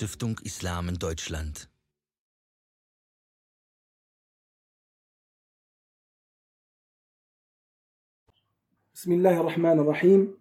Stiftung 0.00 0.40
Islam 0.44 0.88
in 0.88 0.94
Deutschland. 0.94 1.68
Bismillahirrahmanirrahim. 8.92 10.32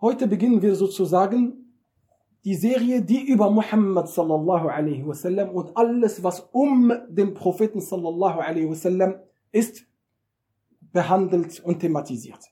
Heute 0.00 0.28
beginnen 0.28 0.62
wir 0.62 0.76
sozusagen 0.76 1.74
die 2.44 2.54
Serie, 2.54 3.02
die 3.02 3.26
über 3.26 3.50
Muhammad 3.50 4.08
sallallahu 4.08 4.68
alaihi 4.68 5.04
wasallam 5.04 5.48
und 5.48 5.76
alles, 5.76 6.22
was 6.22 6.38
um 6.52 6.92
den 7.08 7.34
Propheten 7.34 7.80
sallallahu 7.80 8.38
alaihi 8.38 8.70
wasallam 8.70 9.16
ist, 9.50 9.88
behandelt 10.92 11.58
und 11.64 11.80
thematisiert. 11.80 12.44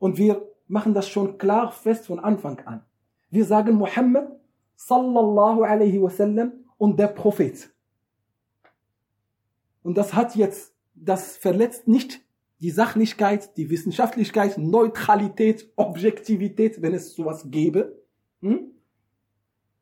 Und 0.00 0.18
wir 0.18 0.44
machen 0.66 0.92
das 0.92 1.08
schon 1.08 1.38
klar 1.38 1.70
fest 1.70 2.06
von 2.06 2.18
Anfang 2.18 2.58
an. 2.66 2.84
Wir 3.30 3.44
sagen 3.44 3.76
Muhammad 3.76 4.37
sallallahu 4.78 5.64
alaihi 5.64 6.00
wasallam 6.00 6.52
und 6.78 6.98
der 6.98 7.08
Prophet. 7.08 7.70
Und 9.82 9.98
das 9.98 10.14
hat 10.14 10.36
jetzt, 10.36 10.72
das 10.94 11.36
verletzt 11.36 11.88
nicht 11.88 12.20
die 12.60 12.70
Sachlichkeit, 12.70 13.56
die 13.56 13.70
Wissenschaftlichkeit, 13.70 14.56
Neutralität, 14.56 15.70
Objektivität, 15.76 16.80
wenn 16.80 16.94
es 16.94 17.14
sowas 17.14 17.50
gäbe, 17.50 18.00
hm? 18.40 18.72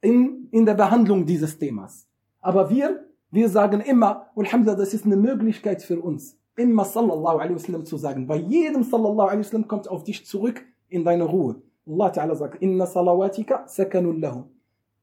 in, 0.00 0.48
in 0.50 0.64
der 0.64 0.74
Behandlung 0.74 1.26
dieses 1.26 1.58
Themas. 1.58 2.08
Aber 2.40 2.70
wir, 2.70 3.06
wir 3.30 3.48
sagen 3.48 3.80
immer, 3.80 4.30
Alhamdulillah, 4.34 4.78
das 4.78 4.94
ist 4.94 5.04
eine 5.04 5.16
Möglichkeit 5.16 5.82
für 5.82 6.00
uns, 6.00 6.38
immer 6.56 6.84
sallallahu 6.84 7.38
alaihi 7.38 7.56
wasallam 7.56 7.84
zu 7.84 7.98
sagen. 7.98 8.26
Bei 8.26 8.36
jedem 8.36 8.82
sallallahu 8.82 9.28
alaihi 9.28 9.40
wasallam 9.40 9.68
kommt 9.68 9.88
auf 9.88 10.04
dich 10.04 10.24
zurück 10.24 10.64
in 10.88 11.04
deine 11.04 11.24
Ruhe. 11.24 11.60
Allah 11.86 12.10
Ta'ala 12.10 12.34
sagt, 12.34 12.62
inna 12.62 12.86
salawatika 12.86 13.66
sakanun 13.68 14.20
lahum. 14.20 14.55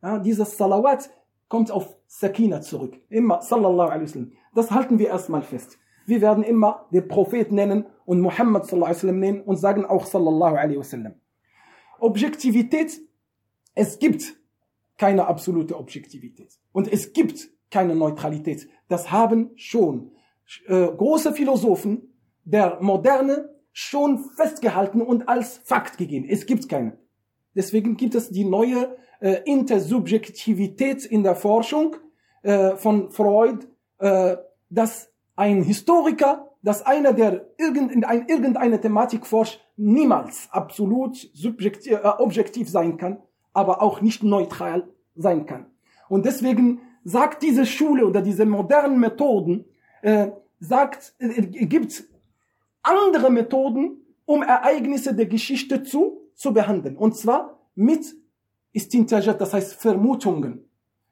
Ja, 0.04 0.20
dieses 0.20 0.58
Salawat 0.58 1.10
kommt 1.48 1.72
auf 1.72 1.96
Sakina 2.08 2.62
zurück. 2.62 3.00
Immer 3.10 3.42
sallallahu 3.42 3.90
alaihi 3.90 4.04
wasallam. 4.04 4.32
Das 4.54 4.70
halten 4.70 5.00
wir 5.00 5.08
erstmal 5.08 5.42
fest. 5.42 5.80
Wir 6.06 6.20
werden 6.20 6.44
immer 6.44 6.88
den 6.92 7.08
Prophet 7.08 7.52
nennen 7.54 7.86
und 8.06 8.20
Muhammad 8.20 8.66
sallallahu 8.66 8.88
alaihi 8.90 8.98
wasallam 8.98 9.20
nennen 9.20 9.42
und 9.42 9.56
sagen 9.56 9.86
auch 9.86 10.06
sallallahu 10.06 10.56
alaihi 10.56 10.78
wasallam. 10.78 11.14
Objektivität, 12.00 13.00
es 13.76 13.98
gibt 13.98 14.36
keine 14.98 15.26
absolute 15.26 15.78
Objektivität. 15.78 16.60
Und 16.74 16.92
es 16.92 17.14
gibt 17.14 17.50
keine 17.72 17.96
Neutralität. 17.96 18.68
Das 18.90 19.10
haben 19.10 19.52
schon 19.56 20.12
äh, 20.68 20.88
große 20.88 21.34
Philosophen 21.34 22.14
der 22.44 22.80
Moderne 22.82 23.50
schon 23.72 24.20
festgehalten 24.36 25.02
und 25.02 25.30
als 25.30 25.60
Fakt 25.64 25.98
gegeben. 25.98 26.28
Es 26.30 26.46
gibt 26.46 26.68
keine. 26.68 26.98
Deswegen 27.56 27.98
gibt 27.98 28.16
es 28.16 28.30
die 28.30 28.46
neue 28.46 28.96
äh, 29.20 29.42
Intersubjektivität 29.46 31.06
in 31.06 31.24
der 31.24 31.36
Forschung 31.36 31.96
äh, 32.42 32.76
von 32.76 33.12
Freud, 33.12 33.68
äh, 34.00 34.38
dass 34.70 35.12
ein 35.36 35.64
Historiker, 35.64 36.50
dass 36.62 36.86
einer, 36.86 37.14
der 37.14 37.48
irgendeine, 37.58 38.26
irgendeine 38.28 38.80
Thematik 38.80 39.26
forscht, 39.26 39.60
niemals 39.78 40.48
absolut 40.52 41.18
subjektiv, 41.34 41.94
äh, 41.94 42.08
objektiv 42.18 42.70
sein 42.70 42.98
kann, 42.98 43.18
aber 43.54 43.82
auch 43.82 44.02
nicht 44.02 44.24
neutral 44.24 44.88
sein 45.16 45.46
kann. 45.46 45.68
Und 46.10 46.26
deswegen 46.26 46.82
sagt 47.04 47.44
diese 47.44 47.66
Schule 47.66 48.06
oder 48.06 48.22
diese 48.22 48.46
modernen 48.46 49.00
Methoden, 49.00 49.66
äh, 50.02 50.30
sagt, 50.60 51.16
äh, 51.20 51.42
gibt 51.66 52.04
andere 52.82 53.30
Methoden, 53.30 54.02
um 54.26 54.42
Ereignisse 54.42 55.14
der 55.14 55.26
Geschichte 55.26 55.84
zu, 55.84 56.23
zu 56.36 56.54
behandeln. 56.54 56.98
Und 56.98 57.16
zwar 57.16 57.60
mit 57.76 58.16
Istintajat, 58.72 59.40
das 59.40 59.54
heißt 59.54 59.74
Vermutungen 59.76 60.70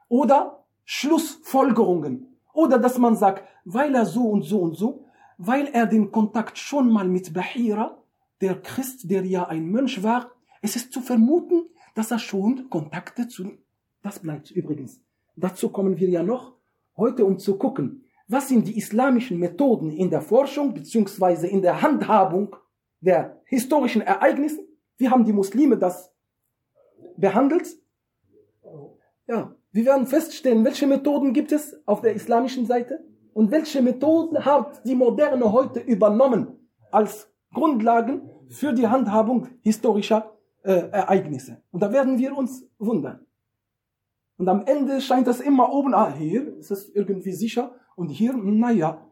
oder 0.07 0.65
Schlussfolgerungen. 0.85 2.37
Oder 2.53 2.79
dass 2.79 2.97
man 2.97 3.15
sagt, 3.15 3.47
weil 3.63 3.95
er 3.95 4.05
so 4.05 4.29
und 4.29 4.43
so 4.43 4.59
und 4.59 4.75
so, 4.75 5.05
weil 5.37 5.67
er 5.67 5.85
den 5.85 6.11
Kontakt 6.11 6.57
schon 6.57 6.91
mal 6.91 7.07
mit 7.07 7.33
Bahira, 7.33 7.97
der 8.41 8.61
Christ, 8.61 9.09
der 9.09 9.25
ja 9.25 9.47
ein 9.47 9.69
Mönch 9.69 10.03
war, 10.03 10.31
es 10.61 10.75
ist 10.75 10.91
zu 10.91 11.01
vermuten, 11.01 11.63
dass 11.95 12.11
er 12.11 12.19
schon 12.19 12.69
Kontakte 12.69 13.27
zu, 13.27 13.51
das 14.01 14.19
bleibt 14.19 14.51
übrigens. 14.51 15.01
Dazu 15.35 15.69
kommen 15.69 15.97
wir 15.97 16.09
ja 16.09 16.23
noch 16.23 16.53
heute, 16.97 17.25
um 17.25 17.37
zu 17.39 17.57
gucken, 17.57 18.03
was 18.27 18.49
sind 18.49 18.67
die 18.67 18.77
islamischen 18.77 19.37
Methoden 19.39 19.91
in 19.91 20.09
der 20.09 20.21
Forschung 20.21 20.73
beziehungsweise 20.73 21.47
in 21.47 21.61
der 21.61 21.81
Handhabung 21.81 22.55
der 23.01 23.41
historischen 23.45 24.01
Ereignisse. 24.01 24.65
Wie 25.01 25.09
haben 25.09 25.25
die 25.25 25.33
Muslime 25.33 25.79
das 25.79 26.13
behandelt? 27.17 27.75
Ja, 29.25 29.55
wir 29.71 29.85
werden 29.85 30.05
feststellen, 30.05 30.63
welche 30.63 30.85
Methoden 30.85 31.33
gibt 31.33 31.51
es 31.51 31.75
auf 31.87 32.01
der 32.01 32.13
islamischen 32.13 32.67
Seite 32.67 33.03
und 33.33 33.49
welche 33.49 33.81
Methoden 33.81 34.45
hat 34.45 34.85
die 34.85 34.93
Moderne 34.93 35.51
heute 35.51 35.79
übernommen 35.79 36.69
als 36.91 37.33
Grundlagen 37.51 38.29
für 38.49 38.73
die 38.73 38.87
Handhabung 38.87 39.47
historischer 39.63 40.37
äh, 40.61 40.91
Ereignisse. 40.91 41.63
Und 41.71 41.81
da 41.81 41.91
werden 41.91 42.19
wir 42.19 42.37
uns 42.37 42.69
wundern. 42.77 43.25
Und 44.37 44.47
am 44.49 44.67
Ende 44.67 45.01
scheint 45.01 45.25
das 45.25 45.39
immer 45.39 45.73
oben, 45.73 45.95
ah, 45.95 46.13
hier 46.13 46.57
ist 46.57 46.69
es 46.69 46.89
irgendwie 46.89 47.31
sicher 47.31 47.73
und 47.95 48.09
hier, 48.09 48.33
naja, 48.33 49.07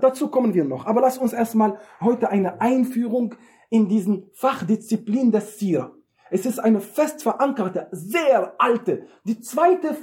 dazu 0.00 0.28
kommen 0.28 0.54
wir 0.54 0.64
noch. 0.64 0.86
Aber 0.86 1.00
lass 1.00 1.18
uns 1.18 1.32
erstmal 1.32 1.80
heute 2.00 2.28
eine 2.28 2.60
Einführung 2.60 3.34
in 3.70 3.88
diesen 3.88 4.30
Fachdisziplin 4.32 5.30
des 5.30 5.58
Sira. 5.58 5.92
Es 6.30 6.46
ist 6.46 6.58
eine 6.58 6.80
fest 6.80 7.22
verankerte, 7.22 7.88
sehr 7.90 8.54
alte, 8.58 9.06
die 9.24 9.40
zweite, 9.40 9.96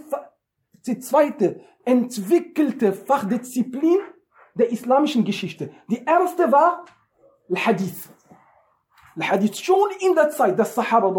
die 0.86 1.00
zweite 1.00 1.62
entwickelte 1.84 2.94
Fachdisziplin 2.94 4.00
der 4.56 4.72
islamischen 4.72 5.24
Geschichte. 5.24 5.72
Die 5.90 6.04
erste 6.04 6.52
war 6.52 6.86
Al-Hadith. 7.50 8.10
Al-Hadith 9.16 9.60
schon 9.60 9.90
in 10.00 10.16
der 10.16 10.30
Zeit 10.32 10.58
des 10.58 10.74
Sahaba 10.74 11.14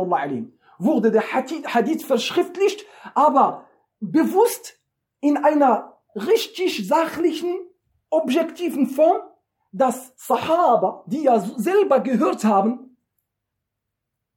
wurde 0.79 1.11
der 1.11 1.23
Hadith 1.33 2.05
verschriftlicht, 2.05 2.85
aber 3.15 3.67
bewusst 4.01 4.79
in 5.21 5.37
einer 5.37 5.99
richtig 6.15 6.87
sachlichen, 6.87 7.55
objektiven 8.11 8.89
Form, 8.89 9.23
dass 9.73 10.13
Sahaba, 10.17 11.05
die 11.07 11.25
ja 11.25 11.39
selber 11.41 12.01
gehört 12.01 12.45
haben, 12.45 12.97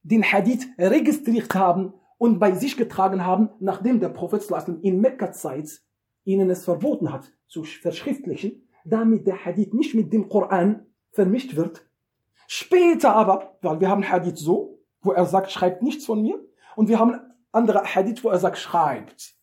den 0.04 0.24
Hadith 0.24 0.68
registriert 0.78 1.54
haben 1.56 1.94
und 2.18 2.40
bei 2.40 2.54
sich 2.54 2.78
getragen 2.78 3.26
haben, 3.26 3.50
nachdem 3.60 4.00
der 4.00 4.10
Prophet 4.10 4.46
in 4.82 5.02
Mekka-Zeit 5.02 5.82
ihnen 6.24 6.50
es 6.50 6.66
verboten 6.66 7.12
hat, 7.12 7.32
zu 7.48 7.64
verschriftlichen, 7.64 8.68
damit 8.86 9.28
der 9.28 9.46
Hadith 9.46 9.74
nicht 9.74 9.96
mit 9.96 10.12
dem 10.14 10.30
Koran 10.30 10.86
vermischt 11.12 11.56
wird. 11.56 11.86
Später 12.48 13.16
aber, 13.16 13.58
weil 13.62 13.80
wir 13.80 13.90
haben 13.90 14.08
Hadith 14.08 14.40
so, 14.40 14.80
wo 15.02 15.12
er 15.12 15.26
sagt, 15.26 15.52
schreibt 15.52 15.82
nichts 15.82 16.06
von 16.06 16.22
mir, 16.22 16.40
und 16.76 16.88
wir 16.88 17.00
haben 17.00 17.20
andere 17.52 17.84
Hadith, 17.84 18.24
wo 18.24 18.30
er 18.30 18.40
sagt, 18.40 18.58
schreibt. 18.58 19.36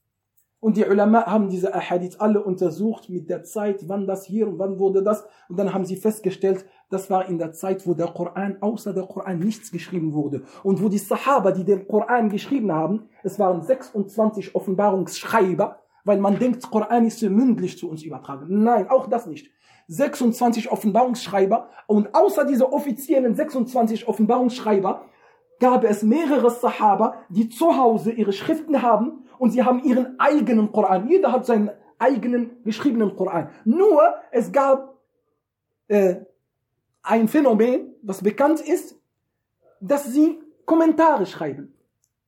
Und 0.67 0.77
die 0.77 0.85
Ulama 0.85 1.27
haben 1.27 1.49
diese 1.49 1.73
Ahadith 1.73 2.17
alle 2.19 2.43
untersucht 2.43 3.09
mit 3.09 3.31
der 3.31 3.45
Zeit, 3.45 3.89
wann 3.89 4.05
das 4.05 4.25
hier 4.25 4.49
und 4.49 4.59
wann 4.59 4.81
wurde 4.81 5.01
das. 5.01 5.25
Und 5.49 5.61
dann 5.61 5.73
haben 5.73 5.85
sie 5.85 5.95
festgestellt, 5.95 6.67
das 6.91 7.09
war 7.09 7.29
in 7.29 7.39
der 7.39 7.53
Zeit, 7.53 7.87
wo 7.87 7.95
der 7.95 8.09
Koran, 8.09 8.57
außer 8.61 8.93
der 8.93 9.05
Koran 9.05 9.39
nichts 9.39 9.71
geschrieben 9.71 10.13
wurde. 10.13 10.43
Und 10.65 10.83
wo 10.83 10.89
die 10.89 10.99
Sahaba, 10.99 11.53
die 11.53 11.63
den 11.63 11.87
Koran 11.87 12.31
geschrieben 12.31 12.73
haben, 12.73 13.09
es 13.23 13.39
waren 13.39 13.63
26 13.63 14.57
Offenbarungsschreiber, 14.57 15.79
weil 16.03 16.19
man 16.19 16.37
denkt, 16.37 16.69
Koran 16.69 17.07
ist 17.07 17.23
mündlich 17.23 17.79
zu 17.79 17.89
uns 17.89 18.03
übertragen. 18.03 18.47
Nein, 18.49 18.91
auch 18.91 19.07
das 19.07 19.29
nicht. 19.29 19.49
26 19.87 20.73
Offenbarungsschreiber 20.73 21.69
und 21.87 22.13
außer 22.13 22.45
diese 22.45 22.73
offiziellen 22.73 23.37
26 23.37 24.09
Offenbarungsschreiber 24.09 25.05
gab 25.61 25.85
es 25.85 26.03
mehrere 26.03 26.51
Sahaba, 26.51 27.15
die 27.29 27.49
zu 27.49 27.77
Hause 27.77 28.11
ihre 28.11 28.33
Schriften 28.33 28.83
haben 28.83 29.26
und 29.39 29.51
sie 29.51 29.63
haben 29.63 29.83
ihren 29.85 30.19
eigenen 30.19 30.73
Koran. 30.73 31.09
Jeder 31.09 31.33
hat 31.33 31.47
seinen 31.47 31.71
eigenen 31.99 32.63
geschriebenen 32.65 33.15
Koran. 33.17 33.51
Nur 33.65 34.15
es 34.31 34.53
gab 34.53 34.97
äh, 35.89 36.17
ein 37.03 37.29
Phänomen, 37.29 37.95
was 38.03 38.23
bekannt 38.23 38.61
ist, 38.61 38.97
dass 39.81 40.07
sie 40.07 40.39
Kommentare 40.65 41.27
schreiben. 41.27 41.75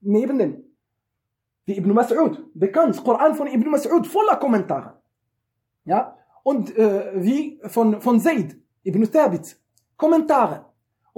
Neben 0.00 0.38
dem. 0.38 0.64
Wie 1.66 1.76
Ibn 1.76 1.92
Mas'ud. 1.92 2.38
Bekannt. 2.54 3.02
Koran 3.02 3.34
von 3.34 3.48
Ibn 3.48 3.74
Mas'ud 3.74 4.04
voller 4.04 4.36
Kommentare. 4.36 5.00
Ja. 5.84 6.16
Und 6.44 6.76
äh, 6.76 7.12
wie 7.14 7.60
von, 7.64 8.00
von 8.00 8.20
Zayd. 8.20 8.56
Ibn 8.84 9.10
Thabit. 9.10 9.58
Kommentare 9.96 10.67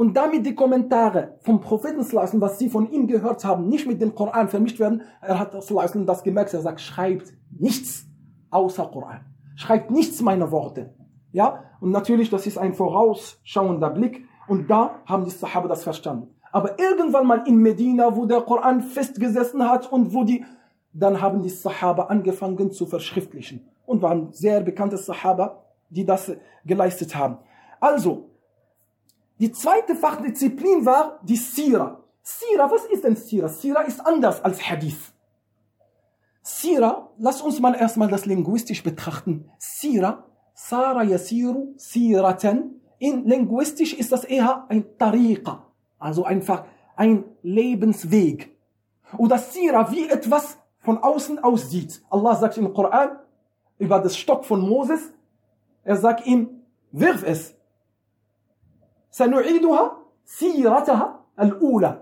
und 0.00 0.14
damit 0.14 0.46
die 0.46 0.54
Kommentare 0.54 1.36
vom 1.42 1.60
Propheten 1.60 2.00
was 2.00 2.58
sie 2.58 2.70
von 2.70 2.90
ihm 2.90 3.06
gehört 3.06 3.44
haben, 3.44 3.68
nicht 3.68 3.86
mit 3.86 4.00
dem 4.00 4.14
Koran 4.14 4.48
vermischt 4.48 4.80
werden. 4.80 5.02
Er 5.20 5.38
hat 5.38 5.52
das 5.52 6.22
gemerkt, 6.22 6.54
er 6.54 6.62
sagt, 6.62 6.80
schreibt 6.80 7.34
nichts 7.50 8.06
außer 8.48 8.86
Koran. 8.86 9.26
Schreibt 9.56 9.90
nichts 9.90 10.22
meiner 10.22 10.50
Worte. 10.50 10.94
Ja, 11.32 11.64
und 11.82 11.90
natürlich, 11.90 12.30
das 12.30 12.46
ist 12.46 12.56
ein 12.56 12.72
vorausschauender 12.72 13.90
Blick 13.90 14.24
und 14.48 14.70
da 14.70 15.02
haben 15.04 15.26
die 15.26 15.32
Sahaba 15.32 15.68
das 15.68 15.84
verstanden. 15.84 16.34
Aber 16.50 16.78
irgendwann 16.78 17.26
mal 17.26 17.46
in 17.46 17.56
Medina, 17.56 18.16
wo 18.16 18.24
der 18.24 18.40
Koran 18.40 18.80
festgesessen 18.80 19.68
hat 19.68 19.92
und 19.92 20.14
wo 20.14 20.24
die 20.24 20.46
dann 20.94 21.20
haben 21.20 21.42
die 21.42 21.50
Sahaba 21.50 22.04
angefangen 22.04 22.72
zu 22.72 22.86
verschriftlichen 22.86 23.68
und 23.84 24.00
waren 24.00 24.32
sehr 24.32 24.62
bekannte 24.62 24.96
Sahaba, 24.96 25.62
die 25.90 26.06
das 26.06 26.32
geleistet 26.64 27.14
haben. 27.14 27.36
Also, 27.80 28.29
die 29.40 29.52
zweite 29.52 29.94
Fachdisziplin 29.94 30.84
war 30.84 31.18
die 31.22 31.36
Sira. 31.36 32.04
Sira, 32.22 32.70
was 32.70 32.84
ist 32.84 33.04
denn 33.04 33.16
Sira? 33.16 33.48
Sira 33.48 33.80
ist 33.82 34.06
anders 34.06 34.44
als 34.44 34.62
Hadith. 34.62 35.12
Sira, 36.42 37.10
lass 37.18 37.40
uns 37.40 37.58
mal 37.58 37.74
erstmal 37.74 38.08
das 38.08 38.26
linguistisch 38.26 38.82
betrachten. 38.82 39.50
Sira, 39.58 40.24
Sara 40.54 41.02
yasiru 41.02 41.72
siratan. 41.76 42.74
In 42.98 43.24
linguistisch 43.24 43.94
ist 43.94 44.12
das 44.12 44.24
eher 44.24 44.66
ein 44.68 44.84
Tariqa, 44.98 45.64
also 45.98 46.24
einfach 46.24 46.66
ein 46.96 47.24
Lebensweg. 47.42 48.54
Oder 49.16 49.38
Sira, 49.38 49.90
wie 49.90 50.06
etwas 50.06 50.58
von 50.80 50.98
außen 50.98 51.38
aussieht. 51.38 52.02
Allah 52.10 52.36
sagt 52.36 52.58
im 52.58 52.74
Koran 52.74 53.18
über 53.78 54.00
das 54.00 54.18
Stock 54.18 54.44
von 54.44 54.60
Moses, 54.60 55.00
er 55.82 55.96
sagt 55.96 56.26
ihm, 56.26 56.62
wirf 56.92 57.22
es. 57.22 57.54
سنعيدها 59.11 59.97
سيرتها 60.25 61.19
الأولى. 61.39 62.01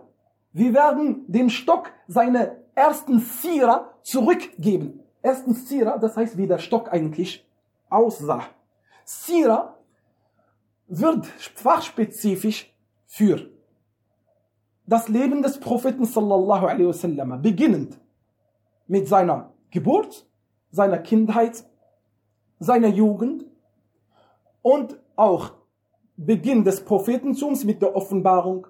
Wir 0.53 0.73
werden 0.73 1.25
dem 1.27 1.49
Stock 1.49 1.91
seine 2.07 2.57
ersten 2.75 3.19
Sira 3.19 3.89
zurückgeben. 4.03 5.03
Ersten 5.21 5.53
Sira, 5.53 5.97
das 5.97 6.15
heißt, 6.15 6.37
wie 6.37 6.47
der 6.47 6.59
Stock 6.59 6.91
eigentlich 6.91 7.47
aussah. 7.89 8.43
Sira 9.05 9.75
wird 10.87 11.25
fachspezifisch 11.25 12.73
für 13.05 13.49
das 14.85 15.07
Leben 15.07 15.41
des 15.41 15.59
Propheten 15.59 16.05
sallallahu 16.05 16.65
alaihi 16.67 16.87
wasallam, 16.87 17.41
beginnend 17.41 17.99
mit 18.87 19.07
seiner 19.07 19.53
Geburt, 19.71 20.27
seiner 20.71 20.97
Kindheit, 20.97 21.63
seiner 22.59 22.89
Jugend 22.89 23.45
und 24.61 24.99
auch 25.15 25.53
Beginn 26.18 26.64
des 26.64 26.84
Prophetentums 26.84 27.64
mit 27.64 27.80
der 27.80 27.94
Offenbarung, 27.94 28.66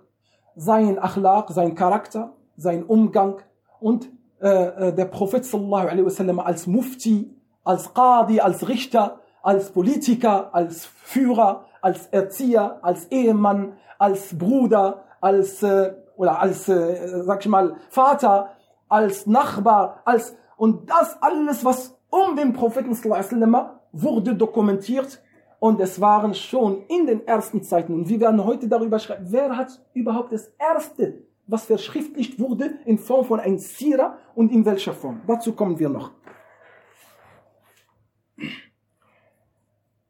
sein 0.54 0.98
Achlaq, 0.98 1.50
sein 1.50 1.74
Charakter, 1.74 2.34
sein 2.56 2.84
Umgang 2.84 3.40
und 3.80 4.10
äh, 4.42 4.48
äh, 4.88 4.94
der 4.94 5.06
Prophet 5.06 5.46
sallallahu 5.46 5.88
alaihi 5.88 6.04
wasallam 6.04 6.40
als 6.40 6.66
Mufti, 6.66 7.34
als 7.64 7.94
Qadi, 7.94 8.40
als 8.40 8.68
Richter, 8.68 9.20
als 9.42 9.70
Politiker, 9.70 10.54
als 10.54 10.84
Führer, 10.84 11.64
als 11.80 12.06
Erzieher, 12.08 12.80
als 12.82 13.06
Ehemann, 13.06 13.72
als 13.98 14.36
Bruder, 14.36 15.04
als 15.22 15.62
äh, 15.62 15.94
oder 16.16 16.40
als 16.40 16.68
äh, 16.68 17.22
sag 17.22 17.40
ich 17.40 17.48
mal 17.48 17.76
Vater, 17.88 18.50
als 18.90 19.26
Nachbar, 19.26 20.02
als 20.04 20.36
und 20.58 20.90
das 20.90 21.16
alles 21.22 21.64
was 21.64 21.96
um 22.10 22.36
den 22.36 22.52
Propheten 22.52 22.92
sallallahu 22.92 23.26
alaihi 23.26 23.40
wasallam 23.40 23.70
wurde 23.92 24.34
dokumentiert 24.34 25.22
und 25.60 25.80
es 25.80 26.00
waren 26.00 26.34
schon 26.34 26.84
in 26.88 27.06
den 27.06 27.26
ersten 27.26 27.62
Zeiten 27.62 27.94
und 27.94 28.08
wir 28.08 28.20
werden 28.20 28.44
heute 28.44 28.68
darüber 28.68 28.98
schreiben, 28.98 29.26
wer 29.28 29.56
hat 29.56 29.80
überhaupt 29.94 30.32
das 30.32 30.52
erste 30.58 31.28
was 31.48 31.64
verschriftlicht 31.64 32.38
wurde 32.38 32.78
in 32.84 32.98
Form 32.98 33.24
von 33.24 33.40
ein 33.40 33.58
Sira 33.58 34.18
und 34.34 34.52
in 34.52 34.64
welcher 34.64 34.92
Form. 34.92 35.22
Dazu 35.26 35.54
kommen 35.54 35.78
wir 35.78 35.88
noch. 35.88 36.12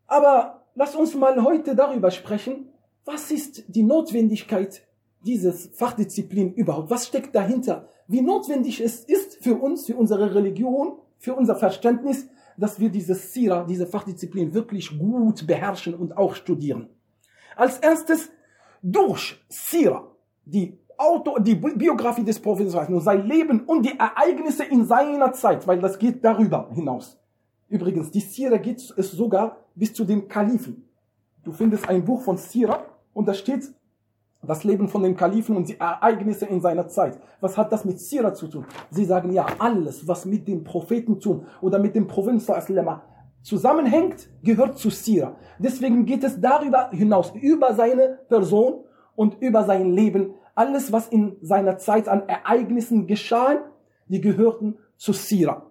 Aber 0.06 0.64
lass 0.74 0.94
uns 0.96 1.14
mal 1.14 1.42
heute 1.42 1.74
darüber 1.76 2.10
sprechen, 2.10 2.72
was 3.04 3.30
ist 3.30 3.64
die 3.68 3.84
Notwendigkeit 3.84 4.86
dieses 5.22 5.70
Fachdisziplin 5.74 6.54
überhaupt? 6.54 6.90
Was 6.90 7.06
steckt 7.06 7.34
dahinter? 7.34 7.88
Wie 8.06 8.20
notwendig 8.20 8.80
es 8.80 9.04
ist 9.04 9.42
für 9.42 9.54
uns, 9.54 9.86
für 9.86 9.96
unsere 9.96 10.34
Religion, 10.34 10.98
für 11.18 11.34
unser 11.34 11.56
Verständnis, 11.56 12.28
dass 12.58 12.78
wir 12.78 12.90
diese 12.90 13.14
Sira, 13.14 13.64
diese 13.64 13.86
Fachdisziplin 13.86 14.52
wirklich 14.52 14.98
gut 14.98 15.46
beherrschen 15.46 15.94
und 15.94 16.16
auch 16.16 16.34
studieren. 16.34 16.88
Als 17.56 17.78
erstes 17.78 18.30
durch 18.82 19.42
Sira, 19.48 20.10
die 20.44 20.78
Auto, 20.96 21.38
die 21.38 21.54
Biografie 21.54 22.24
des 22.24 22.40
Propheten, 22.40 22.70
sein 23.00 23.26
Leben 23.26 23.60
und 23.64 23.86
die 23.86 23.96
Ereignisse 23.98 24.64
in 24.64 24.84
seiner 24.84 25.32
Zeit, 25.32 25.66
weil 25.66 25.80
das 25.80 25.98
geht 25.98 26.24
darüber 26.24 26.68
hinaus. 26.74 27.18
Übrigens, 27.68 28.10
die 28.10 28.20
Sira 28.20 28.56
geht 28.56 28.78
es 28.78 29.10
sogar 29.12 29.64
bis 29.74 29.94
zu 29.94 30.04
den 30.04 30.26
Kalifen. 30.26 30.88
Du 31.44 31.52
findest 31.52 31.88
ein 31.88 32.04
Buch 32.04 32.22
von 32.22 32.36
Sira 32.36 32.84
und 33.12 33.28
da 33.28 33.34
steht 33.34 33.72
das 34.42 34.64
Leben 34.64 34.88
von 34.88 35.02
dem 35.02 35.16
Kalifen 35.16 35.56
und 35.56 35.68
die 35.68 35.78
Ereignisse 35.78 36.46
in 36.46 36.60
seiner 36.60 36.88
Zeit. 36.88 37.18
Was 37.40 37.56
hat 37.56 37.72
das 37.72 37.84
mit 37.84 38.00
Sira 38.00 38.32
zu 38.34 38.46
tun? 38.46 38.64
Sie 38.90 39.04
sagen 39.04 39.32
ja, 39.32 39.46
alles, 39.58 40.06
was 40.06 40.24
mit 40.24 40.46
dem 40.46 40.64
Prophetentum 40.64 41.46
oder 41.60 41.78
mit 41.78 41.94
dem 41.94 42.06
Propheten 42.06 42.40
zusammenhängt, 43.42 44.28
gehört 44.42 44.78
zu 44.78 44.90
Sira. 44.90 45.36
Deswegen 45.58 46.04
geht 46.04 46.22
es 46.24 46.40
darüber 46.40 46.90
hinaus, 46.90 47.32
über 47.34 47.74
seine 47.74 48.20
Person 48.28 48.84
und 49.16 49.40
über 49.40 49.64
sein 49.64 49.92
Leben 49.92 50.34
alles, 50.54 50.92
was 50.92 51.08
in 51.08 51.36
seiner 51.40 51.78
Zeit 51.78 52.08
an 52.08 52.28
Ereignissen 52.28 53.06
geschah, 53.06 53.58
die 54.08 54.20
gehörten 54.20 54.76
zu 54.96 55.12
Sira. 55.12 55.70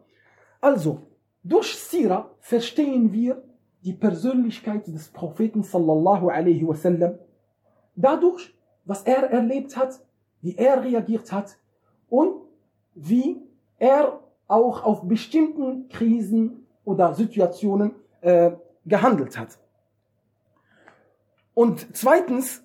Also, 0.61 1.01
durch 1.43 1.75
Sira 1.75 2.31
verstehen 2.39 3.11
wir 3.11 3.43
die 3.83 3.93
Persönlichkeit 3.93 4.87
des 4.87 5.09
Propheten 5.09 5.63
sallallahu 5.63 6.29
alaihi 6.29 6.65
wasallam. 6.65 7.19
Dadurch, 7.95 8.56
was 8.86 9.02
er 9.02 9.30
erlebt 9.30 9.76
hat, 9.76 10.00
wie 10.40 10.56
er 10.56 10.82
reagiert 10.82 11.32
hat 11.32 11.58
und 12.08 12.34
wie 12.94 13.40
er 13.78 14.20
auch 14.48 14.82
auf 14.84 15.02
bestimmten 15.02 15.88
Krisen 15.88 16.66
oder 16.84 17.14
Situationen 17.14 17.94
äh, 18.20 18.52
gehandelt 18.84 19.38
hat. 19.38 19.58
Und 21.54 21.96
zweitens 21.96 22.64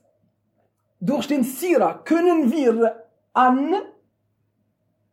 durch 1.00 1.28
den 1.28 1.44
Sira 1.44 1.94
können 1.94 2.52
wir 2.52 3.04
an 3.34 3.76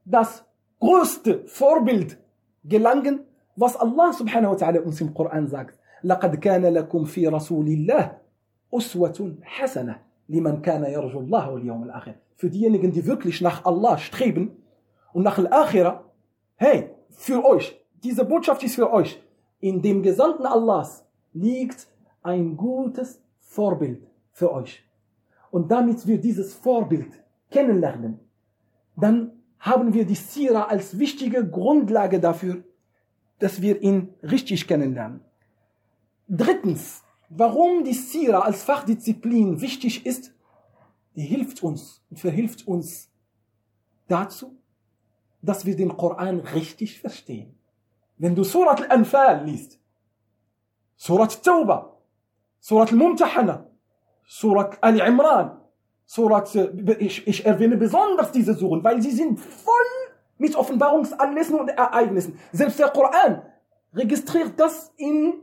das 0.05 0.45
größte 0.81 1.47
Vorbild 1.47 2.19
gelangen, 2.65 3.21
was 3.57 3.77
Allah 3.77 4.13
subhanahu 4.13 4.53
wa 4.53 4.57
ta'ala 4.57 4.81
uns 4.81 5.01
im 5.01 5.13
Koran 5.15 5.49
sagt. 5.49 5.79
لقد 6.05 6.37
كان 6.37 6.67
لكم 6.67 7.05
في 7.05 7.29
رسول 7.29 7.67
الله 7.67 8.19
أسوة 8.75 9.35
حسنة 9.43 10.01
liman 10.30 10.62
kana 10.62 10.88
yarjullah 10.90 11.52
wal 11.52 11.64
yawm 11.64 11.84
al-akhir. 11.84 12.16
Für 12.36 12.50
diejenigen, 12.50 12.92
die 12.92 13.06
wirklich 13.06 13.42
nach 13.42 13.66
Allah 13.66 13.98
streben 13.98 14.52
und 15.12 15.24
nach 15.24 15.38
Al-Akhirah, 15.38 16.06
hey, 16.56 16.92
für 17.10 17.44
euch, 17.44 17.78
diese 18.04 18.24
Botschaft 18.24 18.64
ist 18.64 18.76
für 18.76 18.94
euch. 18.94 19.22
In 19.60 19.82
dem 19.82 20.02
Gesandten 20.04 20.46
Allahs 20.46 21.06
liegt 21.34 21.88
ein 22.24 22.56
gutes 22.56 23.22
Vorbild 23.40 24.08
für 24.32 24.54
euch. 24.54 24.84
Und 25.52 25.70
damit 25.72 26.08
wir 26.08 26.20
dieses 26.22 26.54
Vorbild 26.54 27.12
kennenlernen, 27.50 28.20
dann 28.96 29.32
haben 29.60 29.94
wir 29.94 30.06
die 30.06 30.16
Sira 30.16 30.64
als 30.66 30.98
wichtige 30.98 31.46
Grundlage 31.46 32.20
dafür, 32.20 32.64
dass 33.40 33.62
wir 33.62 33.82
ihn 33.82 34.14
richtig 34.24 34.68
kennenlernen. 34.68 35.22
Drittens, 36.28 37.04
warum 37.30 37.84
die 37.84 37.94
Sira 37.94 38.40
als 38.40 38.64
Fachdisziplin 38.64 39.62
wichtig 39.62 40.06
ist, 40.06 40.34
die 41.16 41.22
hilft 41.22 41.64
uns 41.64 42.02
und 42.10 42.20
verhilft 42.20 42.68
uns 42.68 43.10
dazu, 44.08 44.58
dass 45.42 45.66
wir 45.66 45.76
den 45.76 45.96
Koran 45.96 46.40
richtig 46.40 47.00
verstehen. 47.00 47.56
Wenn 48.18 48.36
du 48.36 48.44
Surat 48.44 48.82
al-Anfal 48.82 49.46
liest, 49.46 49.80
Surat 50.96 51.42
Tauba, 51.44 51.98
Surat 52.60 52.92
al-Mumtahana, 52.92 53.66
Surat 54.28 54.78
Al-Imran, 54.82 55.62
Surat, 56.06 56.54
ich, 57.00 57.28
ich 57.28 57.46
erwähne 57.46 57.78
besonders 57.78 58.32
diese 58.32 58.54
Suren, 58.54 58.84
weil 58.84 59.02
sie 59.02 59.12
sind 59.12 59.40
voll 59.40 59.74
mit 60.38 60.56
Offenbarungsanlässen 60.56 61.60
und 61.60 61.70
Ereignissen. 61.70 62.40
Selbst 62.52 62.80
der 62.80 62.90
Koran 62.90 63.44
registriert 63.94 64.60
das 64.60 64.92
in 64.98 65.34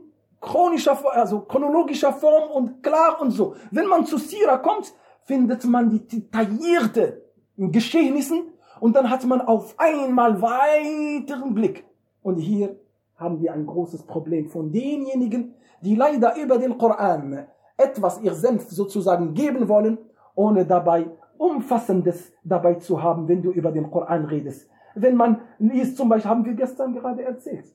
chronischer, 0.41 0.97
also 1.13 1.41
chronologischer 1.41 2.13
Form 2.13 2.51
und 2.51 2.83
klar 2.83 3.21
und 3.21 3.31
so. 3.31 3.55
Wenn 3.71 3.87
man 3.87 4.05
zu 4.05 4.17
Sira 4.17 4.57
kommt, 4.57 4.93
findet 5.23 5.65
man 5.65 5.89
die 5.89 6.07
detaillierte 6.07 7.23
Geschehnissen 7.57 8.53
und 8.79 8.95
dann 8.95 9.09
hat 9.09 9.25
man 9.25 9.41
auf 9.41 9.75
einmal 9.77 10.41
weiteren 10.41 11.53
Blick. 11.53 11.85
Und 12.21 12.37
hier 12.37 12.79
haben 13.15 13.41
wir 13.41 13.53
ein 13.53 13.65
großes 13.65 14.03
Problem 14.03 14.47
von 14.49 14.71
denjenigen, 14.71 15.55
die 15.81 15.95
leider 15.95 16.35
über 16.37 16.57
den 16.57 16.77
Koran 16.77 17.47
etwas 17.77 18.21
ihr 18.21 18.33
Senf 18.33 18.69
sozusagen 18.69 19.33
geben 19.33 19.67
wollen, 19.67 19.97
ohne 20.35 20.65
dabei 20.65 21.07
Umfassendes 21.37 22.33
dabei 22.43 22.75
zu 22.75 23.01
haben, 23.01 23.27
wenn 23.27 23.41
du 23.41 23.51
über 23.51 23.71
den 23.71 23.89
Koran 23.91 24.25
redest. 24.25 24.69
Wenn 24.95 25.15
man 25.15 25.41
liest, 25.59 25.97
zum 25.97 26.09
Beispiel 26.09 26.29
haben 26.29 26.45
wir 26.45 26.53
gestern 26.53 26.93
gerade 26.93 27.23
erzählt, 27.23 27.65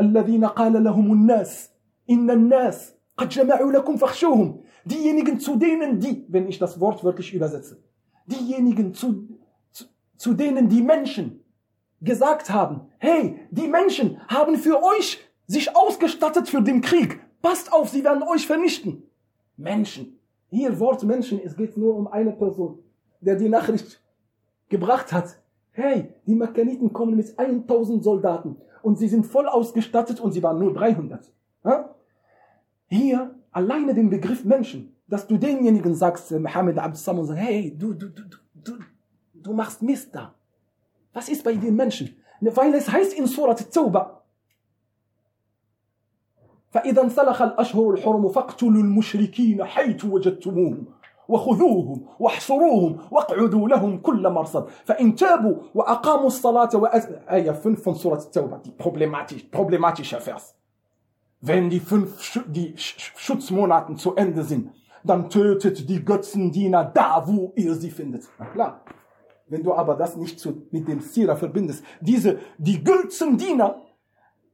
الذين 0.00 0.44
قال 0.44 0.84
لهم 0.84 1.12
الناس 1.12 1.70
إن 2.10 2.30
الناس 2.30 2.94
قد 3.16 3.28
جمعوا 3.28 3.72
لكم 3.72 3.96
فاخشوهم 3.96 4.60
diejenigen 4.86 5.38
zu 5.38 5.56
denen 5.56 6.00
die 6.00 6.24
wenn 6.28 6.48
ich 6.48 6.58
das 6.58 6.80
Wort 6.80 7.04
wirklich 7.04 7.32
übersetze 7.34 7.82
diejenigen 8.26 8.94
zu, 8.94 9.28
zu, 9.70 9.84
zu 10.16 10.34
denen 10.34 10.68
die 10.68 10.82
Menschen 10.82 11.44
gesagt 12.00 12.50
haben, 12.50 12.82
hey, 12.98 13.40
die 13.50 13.68
Menschen 13.68 14.20
haben 14.28 14.56
für 14.56 14.82
euch 14.82 15.20
sich 15.46 15.74
ausgestattet 15.76 16.48
für 16.48 16.62
den 16.62 16.80
Krieg. 16.80 17.20
Passt 17.42 17.72
auf, 17.72 17.88
sie 17.90 18.04
werden 18.04 18.22
euch 18.22 18.46
vernichten. 18.46 19.02
Menschen. 19.56 20.18
Hier 20.50 20.78
Wort 20.78 21.02
Menschen, 21.02 21.40
es 21.44 21.56
geht 21.56 21.76
nur 21.76 21.96
um 21.96 22.06
eine 22.06 22.32
Person, 22.32 22.78
der 23.20 23.36
die 23.36 23.48
Nachricht 23.48 24.00
gebracht 24.68 25.12
hat. 25.12 25.36
Hey, 25.72 26.14
die 26.26 26.34
Mekkaniten 26.34 26.92
kommen 26.92 27.16
mit 27.16 27.38
1000 27.38 28.04
Soldaten 28.04 28.56
und 28.82 28.98
sie 28.98 29.08
sind 29.08 29.26
voll 29.26 29.48
ausgestattet 29.48 30.20
und 30.20 30.32
sie 30.32 30.42
waren 30.42 30.58
nur 30.58 30.72
300. 30.74 31.32
Hier 32.88 33.34
alleine 33.50 33.94
den 33.94 34.10
Begriff 34.10 34.44
Menschen, 34.44 34.94
dass 35.08 35.26
du 35.26 35.36
denjenigen 35.36 35.94
sagst, 35.94 36.32
äh, 36.32 36.38
Mohammed 36.38 36.78
Abdusam, 36.78 37.18
und 37.18 37.26
sagst, 37.26 37.42
hey, 37.42 37.76
du, 37.76 37.92
du, 37.94 38.08
du, 38.08 38.22
du, 38.54 38.72
du 39.34 39.52
machst 39.52 39.82
Mist 39.82 40.14
da. 40.14 40.34
Was 41.12 41.28
ist 41.28 41.44
bei 41.44 41.54
den 41.54 41.76
Menschen? 41.76 42.16
Weil 42.40 42.74
es 42.74 42.90
heißt 42.90 43.14
in 43.14 43.26
Surat 43.26 43.72
Tauba, 43.72 44.24
فإذا 46.74 47.02
انسلخ 47.02 47.42
الأشهر 47.42 47.90
الحرم 47.90 48.28
فاقتلوا 48.28 48.82
المشركين 48.82 49.64
حيث 49.64 50.04
وجدتموهم 50.04 50.86
وخذوهم 51.28 52.06
واحصروهم 52.18 52.98
واقعدوا 53.10 53.68
لهم 53.68 53.98
كل 53.98 54.28
مرصد 54.28 54.68
فإن 54.84 55.14
تابوا 55.14 55.56
وأقاموا 55.74 56.26
الصلاة 56.26 56.70
وأز... 56.74 57.08
آية 57.28 57.52
5 57.52 57.82
von 57.82 57.94
Surat 57.94 58.32
Tauba, 58.32 58.60
die 58.64 58.70
problematisch, 58.70 59.44
problematischer 59.50 60.20
Vers. 60.20 60.54
Wenn 61.40 61.70
die 61.70 61.80
fünf 61.80 62.42
die 62.46 62.74
Schutzmonaten 62.76 63.96
zu 63.96 64.14
Ende 64.16 64.44
sind, 64.44 64.70
dann 65.02 65.28
tötet 65.28 65.88
die 65.88 66.02
Götzendiener 66.04 66.84
da, 66.84 67.22
wo 67.26 67.52
ihr 67.54 67.74
sie 67.74 67.90
findet. 67.90 68.24
Na 68.38 68.46
klar. 68.46 68.80
Wenn 69.46 69.62
du 69.62 69.74
aber 69.74 69.94
das 69.94 70.16
nicht 70.16 70.40
zu, 70.40 70.66
mit 70.70 70.88
dem 70.88 71.00
Sira 71.00 71.36
verbindest, 71.36 71.84
diese, 72.00 72.38
die 72.56 72.82
Götzendiener, 72.82 73.82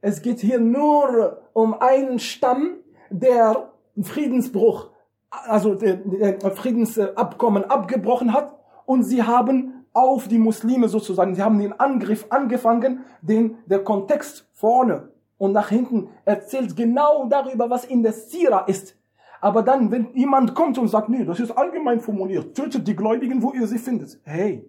es 0.01 0.21
geht 0.21 0.41
hier 0.41 0.59
nur 0.59 1.41
um 1.53 1.79
einen 1.79 2.19
Stamm, 2.19 2.81
der 3.09 3.71
Friedensbruch, 4.01 4.89
also 5.30 5.74
der 5.74 6.38
Friedensabkommen 6.52 7.64
abgebrochen 7.64 8.32
hat 8.32 8.56
und 8.84 9.02
sie 9.02 9.22
haben 9.22 9.84
auf 9.92 10.28
die 10.28 10.38
Muslime 10.38 10.88
sozusagen, 10.88 11.34
sie 11.34 11.42
haben 11.42 11.58
den 11.58 11.72
Angriff 11.72 12.26
angefangen, 12.30 13.04
den 13.22 13.58
der 13.66 13.82
Kontext 13.82 14.48
vorne 14.52 15.10
und 15.38 15.52
nach 15.52 15.68
hinten 15.68 16.08
erzählt 16.24 16.76
genau 16.76 17.26
darüber, 17.28 17.70
was 17.70 17.84
in 17.84 18.02
der 18.02 18.12
Sira 18.12 18.60
ist. 18.60 18.96
Aber 19.40 19.62
dann, 19.62 19.90
wenn 19.90 20.14
jemand 20.14 20.54
kommt 20.54 20.78
und 20.78 20.88
sagt, 20.88 21.08
nee, 21.08 21.24
das 21.24 21.40
ist 21.40 21.50
allgemein 21.50 22.00
formuliert, 22.00 22.54
tötet 22.54 22.86
die 22.88 22.96
Gläubigen, 22.96 23.42
wo 23.42 23.52
ihr 23.52 23.66
sie 23.66 23.78
findet. 23.78 24.18
Hey, 24.24 24.68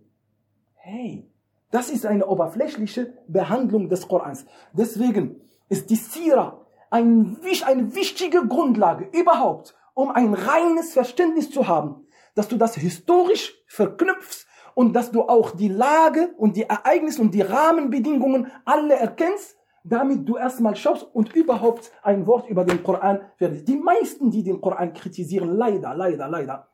hey, 0.75 1.29
das 1.71 1.89
ist 1.89 2.05
eine 2.05 2.25
oberflächliche 2.25 3.13
Behandlung 3.27 3.89
des 3.89 4.07
Korans. 4.07 4.45
Deswegen 4.73 5.41
ist 5.69 5.89
die 5.89 5.95
Sira 5.95 6.61
ein, 6.89 7.37
eine 7.65 7.95
wichtige 7.95 8.47
Grundlage 8.47 9.09
überhaupt, 9.11 9.75
um 9.97 10.11
ein 10.11 10.35
reines 10.35 10.93
Verständnis 10.93 11.49
zu 11.49 11.67
haben, 11.67 12.05
dass 12.35 12.47
du 12.47 12.55
das 12.55 12.75
historisch 12.75 13.55
verknüpfst 13.65 14.45
und 14.75 14.93
dass 14.93 15.11
du 15.11 15.23
auch 15.23 15.55
die 15.55 15.69
Lage 15.69 16.35
und 16.37 16.55
die 16.55 16.69
Ereignisse 16.69 17.19
und 17.19 17.33
die 17.33 17.41
Rahmenbedingungen 17.41 18.51
alle 18.63 18.93
erkennst 18.95 19.55
damit 19.83 20.27
du 20.27 20.35
erstmal 20.35 20.75
schaust 20.75 21.07
und 21.13 21.33
überhaupt 21.33 21.93
ein 22.03 22.27
Wort 22.27 22.49
über 22.49 22.65
den 22.65 22.83
Koran 22.83 23.21
verlierst. 23.37 23.69
Die 23.69 23.77
meisten, 23.77 24.29
die 24.29 24.43
den 24.43 24.59
Koran 24.59 24.93
kritisieren, 24.93 25.55
leider, 25.55 25.95
leider, 25.95 26.27
leider, 26.27 26.67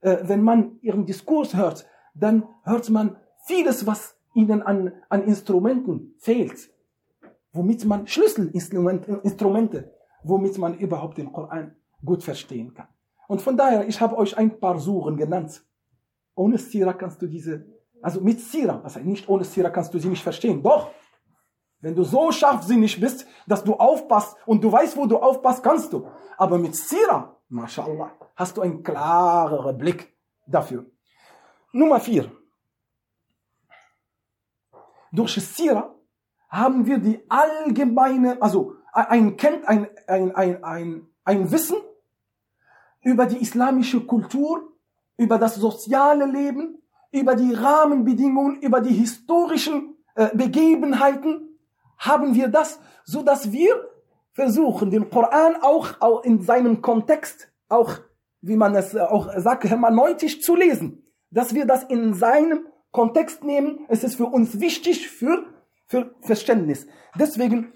äh, 0.00 0.16
wenn 0.22 0.42
man 0.42 0.78
ihren 0.80 1.04
Diskurs 1.04 1.54
hört, 1.54 1.86
dann 2.14 2.48
hört 2.62 2.88
man 2.88 3.16
vieles, 3.44 3.86
was 3.86 4.16
ihnen 4.32 4.62
an, 4.62 4.92
an 5.10 5.24
Instrumenten 5.24 6.14
fehlt, 6.16 6.70
womit 7.52 7.84
man 7.84 8.06
Schlüsselinstrumente, 8.06 9.20
Instrumente, 9.22 9.92
womit 10.22 10.56
man 10.56 10.78
überhaupt 10.78 11.18
den 11.18 11.30
Koran 11.30 11.76
gut 12.04 12.22
verstehen 12.22 12.74
kann. 12.74 12.88
Und 13.26 13.40
von 13.40 13.56
daher, 13.56 13.88
ich 13.88 14.00
habe 14.00 14.16
euch 14.16 14.36
ein 14.36 14.60
paar 14.60 14.78
Suren 14.78 15.16
genannt. 15.16 15.64
Ohne 16.34 16.58
Sira 16.58 16.92
kannst 16.92 17.22
du 17.22 17.26
diese, 17.26 17.66
also 18.02 18.20
mit 18.20 18.40
Sira, 18.40 18.80
also 18.82 19.00
nicht 19.00 19.28
ohne 19.28 19.44
Sira 19.44 19.70
kannst 19.70 19.94
du 19.94 19.98
sie 19.98 20.08
nicht 20.08 20.22
verstehen. 20.22 20.62
Doch, 20.62 20.90
wenn 21.80 21.94
du 21.94 22.04
so 22.04 22.32
scharfsinnig 22.32 23.00
bist, 23.00 23.26
dass 23.46 23.62
du 23.62 23.74
aufpasst 23.74 24.36
und 24.46 24.62
du 24.62 24.70
weißt, 24.70 24.96
wo 24.96 25.06
du 25.06 25.18
aufpasst, 25.18 25.62
kannst 25.62 25.92
du. 25.92 26.06
Aber 26.36 26.58
mit 26.58 26.74
Sira, 26.74 27.36
mashallah, 27.48 28.12
hast 28.36 28.56
du 28.56 28.62
einen 28.62 28.82
klareren 28.82 29.78
Blick 29.78 30.14
dafür. 30.46 30.86
Nummer 31.72 32.00
vier. 32.00 32.30
Durch 35.12 35.34
Sira 35.34 35.94
haben 36.48 36.86
wir 36.86 36.98
die 36.98 37.24
allgemeine, 37.28 38.40
also 38.40 38.74
ein, 38.92 39.36
ein, 39.66 39.88
ein, 40.06 40.34
ein, 40.34 40.64
ein, 40.64 41.06
ein 41.24 41.50
Wissen 41.50 41.76
über 43.04 43.26
die 43.26 43.40
islamische 43.40 44.00
Kultur, 44.00 44.72
über 45.16 45.38
das 45.38 45.54
soziale 45.54 46.26
Leben, 46.26 46.78
über 47.12 47.36
die 47.36 47.54
Rahmenbedingungen, 47.54 48.60
über 48.60 48.80
die 48.80 48.94
historischen 48.94 49.96
äh, 50.16 50.36
Begebenheiten 50.36 51.58
haben 51.98 52.34
wir 52.34 52.48
das, 52.48 52.80
so 53.04 53.22
dass 53.22 53.52
wir 53.52 53.88
versuchen, 54.32 54.90
den 54.90 55.10
Koran 55.10 55.56
auch, 55.62 56.00
auch 56.00 56.24
in 56.24 56.42
seinem 56.42 56.82
Kontext, 56.82 57.52
auch 57.68 57.92
wie 58.40 58.56
man 58.56 58.74
es 58.74 58.96
auch 58.96 59.30
sagt, 59.38 59.64
hermeneutisch 59.64 60.40
zu 60.40 60.56
lesen. 60.56 61.04
Dass 61.30 61.54
wir 61.54 61.66
das 61.66 61.84
in 61.84 62.14
seinem 62.14 62.66
Kontext 62.90 63.42
nehmen. 63.42 63.86
Es 63.88 64.04
ist 64.04 64.14
für 64.14 64.26
uns 64.26 64.60
wichtig 64.60 65.08
für, 65.08 65.44
für 65.86 66.14
Verständnis. 66.20 66.86
Deswegen, 67.18 67.72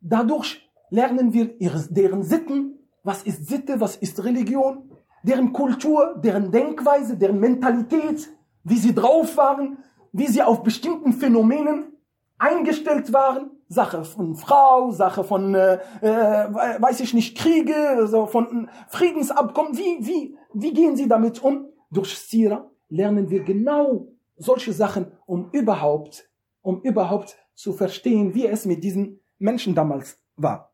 dadurch 0.00 0.70
lernen 0.90 1.32
wir 1.32 1.56
deren 1.90 2.22
Sitten. 2.22 2.79
Was 3.02 3.22
ist 3.22 3.46
Sitte? 3.48 3.80
Was 3.80 3.96
ist 3.96 4.22
Religion? 4.22 4.90
Deren 5.22 5.52
Kultur, 5.52 6.16
deren 6.22 6.50
Denkweise, 6.50 7.16
deren 7.16 7.38
Mentalität, 7.38 8.28
wie 8.64 8.78
sie 8.78 8.94
drauf 8.94 9.36
waren, 9.36 9.78
wie 10.12 10.26
sie 10.26 10.42
auf 10.42 10.62
bestimmten 10.62 11.12
Phänomenen 11.12 11.96
eingestellt 12.38 13.12
waren. 13.12 13.50
Sache 13.68 14.04
von 14.04 14.34
Frau, 14.34 14.90
Sache 14.90 15.22
von, 15.22 15.54
äh, 15.54 15.78
äh, 16.00 16.52
weiß 16.82 17.00
ich 17.00 17.14
nicht, 17.14 17.36
Kriege, 17.38 18.06
so 18.06 18.26
von 18.26 18.68
Friedensabkommen. 18.88 19.76
Wie, 19.76 19.98
wie, 20.00 20.36
wie 20.52 20.72
gehen 20.72 20.96
sie 20.96 21.06
damit 21.06 21.42
um? 21.42 21.66
Durch 21.90 22.18
Sira 22.18 22.68
lernen 22.88 23.30
wir 23.30 23.44
genau 23.44 24.08
solche 24.36 24.72
Sachen, 24.72 25.12
um 25.26 25.50
überhaupt, 25.52 26.28
um 26.62 26.80
überhaupt 26.82 27.36
zu 27.54 27.72
verstehen, 27.72 28.34
wie 28.34 28.46
es 28.46 28.64
mit 28.64 28.82
diesen 28.82 29.20
Menschen 29.38 29.74
damals 29.74 30.18
war. 30.36 30.69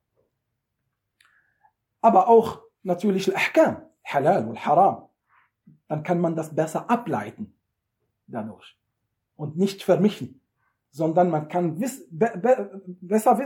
Aber 2.06 2.28
auch 2.28 2.60
natürlich 2.82 3.28
Al-Ahkam, 3.28 3.82
Halal 4.04 4.46
und 4.46 4.64
Haram. 4.64 5.08
Dann 5.88 6.02
kann 6.02 6.20
man 6.20 6.36
das 6.36 6.54
besser 6.54 6.88
ableiten 6.90 7.54
dadurch 8.26 8.76
und 9.36 9.56
nicht 9.56 9.82
vermischen 9.82 10.40
sondern 10.96 11.28
man 11.28 11.48
kann 11.48 11.78
wiss, 11.78 12.08
be, 12.10 12.32
be, 12.40 12.82
besser 13.02 13.38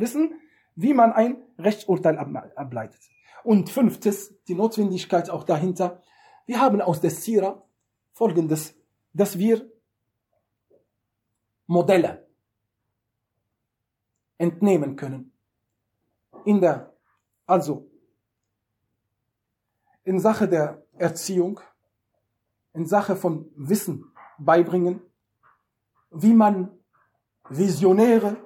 wissen, 0.00 0.40
wie 0.74 0.92
man 0.92 1.12
ein 1.12 1.36
Rechtsurteil 1.56 2.18
ableitet. 2.18 3.00
Und 3.44 3.70
fünftes, 3.70 4.42
die 4.48 4.56
Notwendigkeit 4.56 5.30
auch 5.30 5.44
dahinter. 5.44 6.02
Wir 6.46 6.60
haben 6.60 6.80
aus 6.80 7.00
der 7.00 7.10
Sira 7.10 7.62
folgendes, 8.12 8.74
dass 9.12 9.38
wir 9.38 9.70
Modelle 11.68 12.26
entnehmen 14.36 14.96
können. 14.96 15.32
In 16.44 16.60
der, 16.60 16.92
also, 17.46 17.88
in 20.06 20.20
Sache 20.20 20.48
der 20.48 20.82
Erziehung, 20.96 21.60
in 22.72 22.86
Sache 22.86 23.16
von 23.16 23.50
Wissen 23.56 24.12
beibringen, 24.38 25.02
wie 26.10 26.32
man 26.32 26.70
visionäre, 27.48 28.36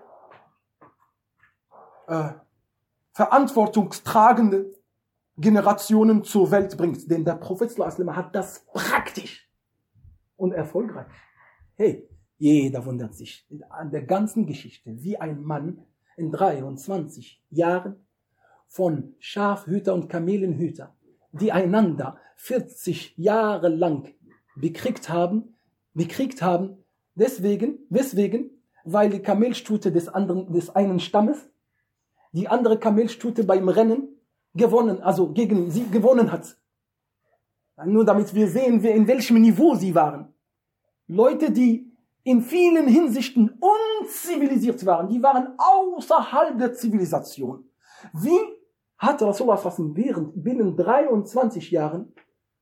äh, 2.09 2.31
verantwortungstragende 3.13 4.73
Generationen 5.37 6.25
zur 6.25 6.51
Welt 6.51 6.77
bringt. 6.79 7.11
Denn 7.11 7.27
der 7.27 7.35
Prophet 7.35 7.71
hat 7.79 8.35
das 8.35 8.65
praktisch 8.73 9.47
und 10.37 10.53
erfolgreich. 10.53 11.07
Hey, 11.77 12.09
jeder 12.39 12.87
wundert 12.87 13.15
sich 13.15 13.47
an 13.69 13.91
der 13.91 14.05
ganzen 14.05 14.47
Geschichte, 14.47 15.03
wie 15.03 15.19
ein 15.19 15.43
Mann 15.43 15.85
in 16.17 16.33
23 16.33 17.45
Jahren 17.51 18.07
von 18.67 19.15
Schafhüter 19.19 19.93
und 19.93 20.09
Kamelenhüter, 20.09 20.97
die 21.33 21.53
einander 21.53 22.19
40 22.37 23.15
Jahre 23.17 23.69
lang 23.69 24.15
bekriegt 24.57 25.09
haben, 25.09 25.57
bekriegt 25.95 26.43
haben, 26.43 26.85
deswegen, 27.15 27.79
weswegen 27.89 28.51
weil 28.85 29.11
die 29.11 29.21
Kamelstute 29.21 29.93
des 29.93 30.09
anderen, 30.09 30.53
des 30.53 30.75
einen 30.75 31.01
Stammes, 31.01 31.51
die 32.33 32.49
andere 32.49 32.79
Kamelstute 32.79 33.45
beim 33.45 33.69
Rennen 33.69 34.09
gewonnen, 34.55 35.03
also 35.03 35.33
gegen 35.33 35.71
sie 35.71 35.89
gewonnen 35.91 36.33
hat. 36.33 36.57
Nur 37.85 38.05
damit 38.05 38.35
wir 38.35 38.49
sehen, 38.49 38.83
in 38.85 39.07
welchem 39.07 39.41
Niveau 39.41 39.75
sie 39.75 39.95
waren. 39.95 40.35
Leute, 41.07 41.51
die 41.51 41.91
in 42.23 42.43
vielen 42.43 42.87
Hinsichten 42.87 43.59
unzivilisiert 43.61 44.85
waren. 44.85 45.09
Die 45.09 45.23
waren 45.23 45.55
außerhalb 45.57 46.59
der 46.59 46.75
Zivilisation. 46.75 47.65
Wie 48.13 48.39
hat 49.01 49.23
Rasulullah 49.23 49.59
während 49.95 50.45
binnen 50.45 50.77
23 50.77 51.71
Jahren 51.71 52.13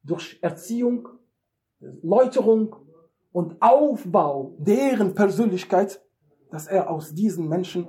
durch 0.04 0.38
Erziehung, 0.40 1.08
Läuterung 1.80 2.76
und 3.32 3.60
Aufbau 3.60 4.54
deren 4.58 5.14
Persönlichkeit, 5.14 6.00
dass 6.52 6.68
er 6.68 6.90
aus 6.90 7.12
diesen 7.12 7.48
Menschen 7.48 7.88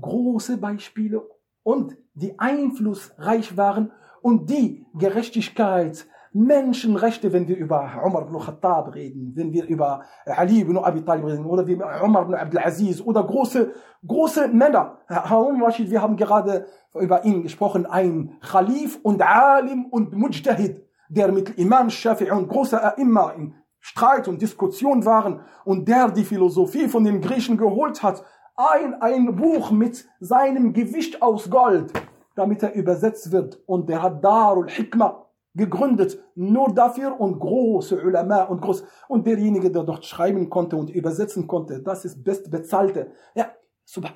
große 0.00 0.58
Beispiele 0.58 1.26
und 1.62 1.96
die 2.12 2.38
einflussreich 2.38 3.56
waren 3.56 3.90
und 4.20 4.50
die 4.50 4.84
Gerechtigkeit, 4.94 6.06
Menschenrechte, 6.32 7.32
wenn 7.32 7.48
wir 7.48 7.56
über 7.56 8.02
Umar 8.04 8.22
ibn 8.22 8.38
Khattab 8.38 8.94
reden, 8.94 9.32
wenn 9.34 9.52
wir 9.52 9.66
über 9.66 10.02
Ali 10.26 10.60
ibn 10.60 10.76
Abi 10.76 11.04
Talib 11.04 11.26
reden 11.26 11.46
oder 11.46 11.66
wie 11.66 11.74
Umar 11.74 12.22
ibn 12.22 12.34
Abdul 12.34 12.60
Aziz 12.60 13.00
oder 13.00 13.24
große, 13.24 13.72
große 14.06 14.48
Männer. 14.48 14.98
Harun 15.08 15.62
Rashid, 15.62 15.90
wir 15.90 16.02
haben 16.02 16.16
gerade 16.16 16.66
über 16.94 17.24
ihn 17.24 17.42
gesprochen, 17.42 17.86
ein 17.86 18.32
Khalif 18.40 18.98
und 19.02 19.22
Alim 19.22 19.86
und 19.86 20.14
Mujtahid, 20.14 20.84
der 21.08 21.32
mit 21.32 21.58
Imam 21.58 21.88
Shafi'i 21.88 22.30
und 22.30 22.48
großer 22.48 22.98
immer 22.98 23.34
in 23.34 23.54
Streit 23.80 24.28
und 24.28 24.42
Diskussion 24.42 25.04
waren 25.04 25.40
und 25.64 25.88
der 25.88 26.10
die 26.10 26.24
Philosophie 26.24 26.88
von 26.88 27.04
den 27.04 27.20
Griechen 27.20 27.56
geholt 27.56 28.02
hat, 28.02 28.24
ein, 28.56 29.00
ein 29.00 29.36
Buch 29.36 29.70
mit 29.70 30.08
seinem 30.18 30.72
Gewicht 30.72 31.22
aus 31.22 31.48
Gold, 31.48 31.92
damit 32.34 32.62
er 32.62 32.74
übersetzt 32.74 33.30
wird. 33.30 33.60
Und 33.66 33.88
der 33.88 34.02
hat 34.02 34.22
Darul 34.22 34.68
Hikmah 34.68 35.27
gegründet, 35.54 36.18
nur 36.34 36.72
dafür 36.74 37.20
und 37.20 37.38
große 37.38 38.00
Ulama 38.00 38.44
und 38.44 38.60
groß. 38.60 38.84
Und 39.08 39.26
derjenige, 39.26 39.70
der 39.70 39.82
dort 39.82 40.04
schreiben 40.04 40.48
konnte 40.48 40.76
und 40.76 40.90
übersetzen 40.90 41.46
konnte, 41.46 41.80
das 41.82 42.04
ist 42.04 42.22
bestbezahlte. 42.22 43.12
Ja, 43.34 43.52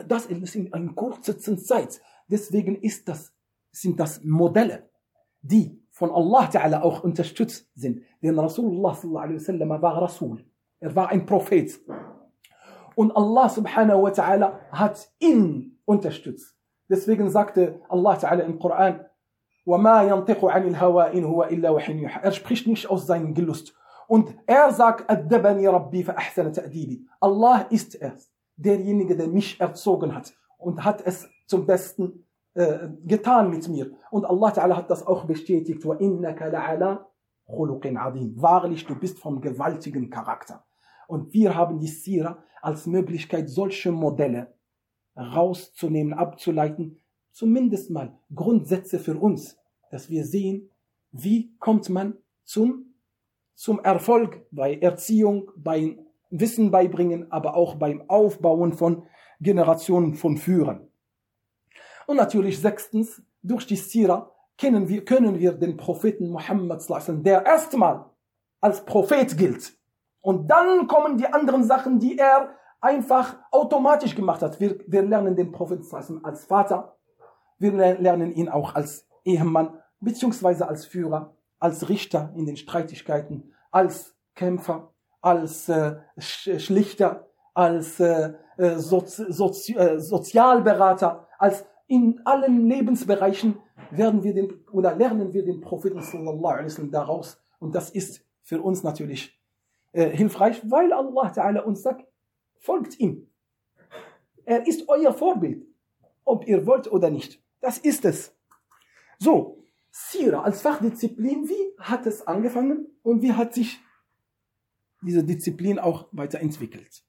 das 0.07 0.27
ist 0.27 0.55
in 0.55 0.73
einer 0.73 0.93
kurzen 0.93 1.59
Zeit. 1.59 2.01
Deswegen 2.29 2.77
ist 2.77 3.09
das, 3.09 3.33
sind 3.71 3.99
das 3.99 4.23
Modelle, 4.23 4.89
die 5.41 5.83
von 5.91 6.11
Allah 6.11 6.49
Ta'ala 6.49 6.81
auch 6.83 7.03
unterstützt 7.03 7.71
sind. 7.75 8.03
Denn 8.23 8.39
Rasulullah 8.39 8.95
sallallahu 8.95 9.25
alaihi 9.25 9.41
wasallam 9.41 9.69
war 9.83 10.03
Rasul. 10.03 10.45
Er 10.81 10.95
war 10.95 11.09
ein 11.11 11.27
Prophet. 11.27 11.81
Und 12.95 13.17
Allah 13.17 13.49
subhanahu 13.49 14.03
wa 14.03 14.11
ta'ala 14.11 14.59
hat 14.71 15.11
ihn 15.19 15.79
unterstützt. 15.85 16.57
Deswegen 16.89 17.31
sagte 17.31 17.81
Allah 17.89 18.17
Ta'ala 18.17 18.41
im 18.41 18.59
Koran, 18.59 19.07
er 22.23 22.33
spricht 22.33 22.67
nicht 22.67 22.91
aus 22.91 23.07
seinem 23.07 23.35
Gelust. 23.35 23.75
Und 24.09 24.35
er 24.47 24.73
sagt, 24.73 25.09
Allah 27.21 27.67
ist 27.71 28.01
es, 28.01 28.33
derjenige, 28.57 29.17
der 29.17 29.29
mich 29.29 29.61
erzogen 29.61 30.15
hat 30.15 30.35
und 30.59 30.85
hat 30.85 31.07
es 31.07 31.29
zum 31.47 31.67
Besten 31.67 32.27
äh, 32.55 32.89
getan 33.05 33.51
mit 33.51 33.69
mir. 33.69 33.93
Und 34.11 34.25
Allah 34.25 34.51
Ta'ala 34.51 34.77
hat 34.77 34.91
das 34.91 35.07
auch 35.07 35.25
bestätigt. 35.25 35.85
Wahrlich, 35.85 36.07
du 38.87 38.95
bist 38.95 39.19
vom 39.19 39.41
gewaltigen 39.41 40.11
Charakter. 40.11 40.65
Und 41.09 41.33
wir 41.33 41.55
haben 41.55 41.79
die 41.79 41.89
Sira 41.89 42.43
als 42.61 42.87
Möglichkeit, 42.87 43.49
solche 43.49 43.93
Modelle 43.93 44.55
rauszunehmen, 45.17 46.13
abzuleiten, 46.15 47.02
zumindest 47.33 47.91
mal 47.91 48.17
Grundsätze 48.35 48.99
für 48.99 49.17
uns, 49.17 49.59
dass 49.91 50.09
wir 50.09 50.25
sehen, 50.25 50.71
wie 51.11 51.55
kommt 51.59 51.89
man 51.89 52.17
zum, 52.45 52.95
zum 53.55 53.81
Erfolg 53.81 54.47
bei 54.51 54.77
Erziehung, 54.77 55.51
beim 55.57 56.07
Wissen 56.31 56.71
beibringen, 56.71 57.31
aber 57.31 57.55
auch 57.57 57.75
beim 57.75 58.09
Aufbauen 58.09 58.73
von 58.73 59.05
Generationen 59.41 60.15
von 60.15 60.39
Führern. 60.39 60.89
Und 62.07 62.17
natürlich 62.17 62.59
sechstens, 62.59 63.23
durch 63.43 63.67
die 63.67 63.77
Sira 63.77 64.33
können 64.59 64.89
wir, 64.89 65.05
können 65.05 65.39
wir 65.39 65.53
den 65.53 65.77
Propheten 65.77 66.31
Muhammad, 66.31 66.83
der 67.25 67.45
erstmal 67.45 68.07
als 68.61 68.85
Prophet 68.85 69.37
gilt. 69.37 69.77
Und 70.21 70.49
dann 70.49 70.87
kommen 70.87 71.19
die 71.19 71.27
anderen 71.27 71.65
Sachen, 71.65 71.99
die 71.99 72.17
er 72.17 72.55
einfach 72.81 73.37
automatisch 73.51 74.15
gemacht 74.15 74.43
hat. 74.43 74.61
Wir, 74.61 74.79
wir 74.87 75.03
lernen 75.03 75.37
den 75.37 75.53
Propheten 75.53 76.25
als 76.25 76.45
Vater, 76.45 76.97
wir 77.63 77.73
lernen 77.73 78.35
ihn 78.35 78.49
auch 78.49 78.75
als 78.75 79.07
Ehemann, 79.25 79.79
beziehungsweise 80.01 80.69
als 80.69 80.85
Führer, 80.85 81.35
als 81.59 81.89
Richter 81.89 82.33
in 82.37 82.45
den 82.45 82.57
Streitigkeiten, 82.57 83.53
als 83.71 84.17
Kämpfer, 84.35 84.93
als 85.21 85.69
äh, 85.69 85.97
Schlichter, 86.19 87.29
als 87.55 88.01
äh, 88.01 88.35
äh 88.57 88.77
Sozi 88.79 89.33
Sozi 89.33 89.75
äh, 89.75 89.99
Sozialberater, 89.99 91.29
als 91.39 91.65
in 91.87 92.21
allen 92.25 92.69
Lebensbereichen 92.69 93.59
werden 93.91 94.23
wir 94.23 94.35
den 94.35 94.65
oder 94.73 94.95
lernen 94.97 95.33
wir 95.33 95.45
den 95.45 95.61
Propheten 95.61 96.01
sallallahu 96.01 96.53
alaihi 96.53 96.67
wasallam 96.67 96.91
daraus 96.91 97.41
und 97.61 97.75
das 97.75 97.91
ist 97.91 98.25
für 98.43 98.61
uns 98.61 98.83
natürlich 98.83 99.39
äh, 99.93 100.09
hilfreich, 100.09 100.63
weil 100.71 100.93
Allah 100.93 101.31
Ta'ala 101.31 101.61
uns 101.61 101.83
sagt, 101.83 102.07
folgt 102.59 102.99
ihm. 102.99 103.29
Er 104.45 104.67
ist 104.67 104.89
euer 104.89 105.13
Vorbild, 105.13 105.67
ob 106.25 106.47
ihr 106.47 106.67
wollt 106.67 106.91
oder 106.91 107.11
nicht. 107.11 107.42
Das 107.63 107.79
ist 107.79 108.05
es. 108.05 108.35
So, 109.19 109.65
Sira 109.91 110.43
als 110.43 110.61
Fachdisziplin, 110.63 111.49
wie 111.49 111.79
hat 111.79 112.07
es 112.07 112.27
angefangen 112.27 112.89
und 113.03 113.23
wie 113.23 113.33
hat 113.33 113.55
sich 113.55 113.79
diese 115.01 115.23
Disziplin 115.23 115.79
auch 115.79 116.09
weiterentwickelt? 116.13 117.05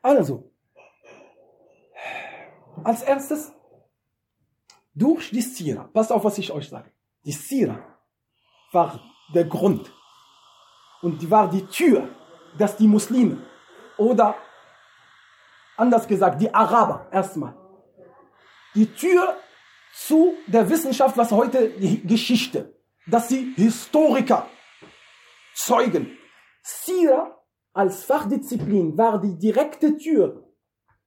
Also, 0.00 0.52
als 2.84 3.02
erstes 3.02 3.52
durch 4.94 5.30
die 5.30 5.40
Sira. 5.42 5.84
Passt 5.84 6.12
auf, 6.12 6.22
was 6.22 6.38
ich 6.38 6.52
euch 6.52 6.68
sage. 6.68 6.92
Die 7.24 7.32
Sira 7.32 7.80
war 8.70 9.00
der 9.34 9.46
Grund 9.46 9.92
und 11.02 11.22
die 11.22 11.30
war 11.30 11.50
die 11.50 11.66
Tür 11.66 12.08
dass 12.58 12.76
die 12.76 12.88
Muslime 12.88 13.38
oder 13.96 14.36
anders 15.76 16.06
gesagt 16.06 16.40
die 16.40 16.52
Araber 16.52 17.06
erstmal 17.10 17.54
die 18.74 18.86
Tür 18.86 19.36
zu 19.94 20.34
der 20.46 20.68
Wissenschaft, 20.68 21.16
was 21.16 21.30
heute 21.30 21.68
die 21.70 22.04
Geschichte, 22.06 22.74
dass 23.06 23.28
sie 23.28 23.52
Historiker 23.56 24.48
zeugen. 25.54 26.18
Sira 26.62 27.38
als 27.72 28.04
Fachdisziplin 28.04 28.96
war 28.98 29.20
die 29.20 29.38
direkte 29.38 29.96
Tür 29.96 30.44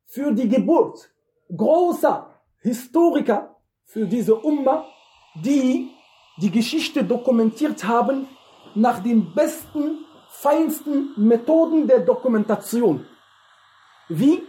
für 0.06 0.32
die 0.32 0.48
Geburt 0.48 1.12
großer 1.56 2.42
Historiker 2.62 3.56
für 3.86 4.06
diese 4.06 4.36
Umma, 4.36 4.86
die 5.36 5.90
die 6.38 6.52
Geschichte 6.52 7.04
dokumentiert 7.04 7.84
haben 7.86 8.28
nach 8.76 9.00
den 9.02 9.34
besten 9.34 10.06
feinsten 10.42 11.14
Methoden 11.18 11.88
der 11.88 12.00
Dokumentation. 12.00 13.06
Wie? 14.10 14.44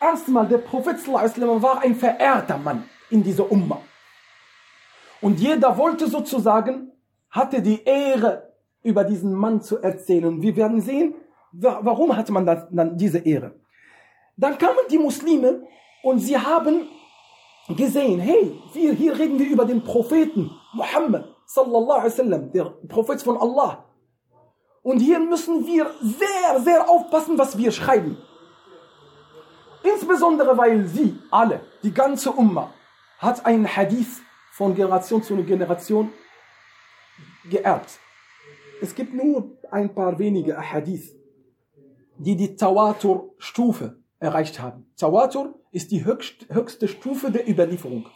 Erstmal, 0.00 0.48
der 0.48 0.58
Prophet 0.58 0.96
war 1.08 1.80
ein 1.82 1.94
verehrter 1.94 2.58
Mann 2.58 2.88
in 3.10 3.22
dieser 3.22 3.50
Umma. 3.50 3.80
Und 5.20 5.38
jeder 5.38 5.76
wollte 5.76 6.08
sozusagen, 6.08 6.92
hatte 7.30 7.60
die 7.62 7.84
Ehre, 7.84 8.50
über 8.82 9.04
diesen 9.04 9.34
Mann 9.34 9.60
zu 9.60 9.78
erzählen. 9.78 10.40
Wir 10.40 10.56
werden 10.56 10.80
sehen, 10.80 11.14
warum 11.52 12.16
hatte 12.16 12.32
man 12.32 12.46
dann 12.46 12.96
diese 12.96 13.18
Ehre. 13.18 13.54
Dann 14.36 14.56
kamen 14.56 14.78
die 14.90 14.98
Muslime 14.98 15.62
und 16.02 16.18
sie 16.20 16.38
haben 16.38 16.88
gesehen, 17.68 18.20
hey, 18.20 18.58
wir, 18.72 18.94
hier 18.94 19.18
reden 19.18 19.38
wir 19.38 19.48
über 19.48 19.66
den 19.66 19.84
Propheten 19.84 20.50
Muhammad 20.72 21.26
sallallahu 21.44 21.98
alaihi 21.98 22.12
wasallam, 22.12 22.52
der 22.52 22.64
Prophet 22.88 23.20
von 23.20 23.36
Allah. 23.36 23.84
Und 24.82 25.00
hier 25.00 25.20
müssen 25.20 25.66
wir 25.66 25.90
sehr, 26.00 26.60
sehr 26.60 26.88
aufpassen, 26.88 27.36
was 27.36 27.58
wir 27.58 27.70
schreiben. 27.70 28.16
Insbesondere, 29.82 30.56
weil 30.56 30.86
sie 30.86 31.18
alle, 31.30 31.60
die 31.82 31.92
ganze 31.92 32.30
Umma, 32.30 32.72
hat 33.18 33.44
einen 33.44 33.66
Hadith 33.66 34.22
von 34.52 34.74
Generation 34.74 35.22
zu 35.22 35.36
Generation 35.36 36.12
geerbt. 37.48 37.98
Es 38.80 38.94
gibt 38.94 39.14
nur 39.14 39.58
ein 39.70 39.94
paar 39.94 40.18
wenige 40.18 40.56
Hadith, 40.56 41.14
die 42.16 42.36
die 42.36 42.56
Tawatur-Stufe 42.56 43.98
erreicht 44.18 44.60
haben. 44.60 44.90
Tawatur 44.96 45.54
ist 45.70 45.90
die 45.90 46.04
höchste 46.04 46.88
Stufe 46.88 47.30
der 47.30 47.48
Überlieferung. 47.48 48.08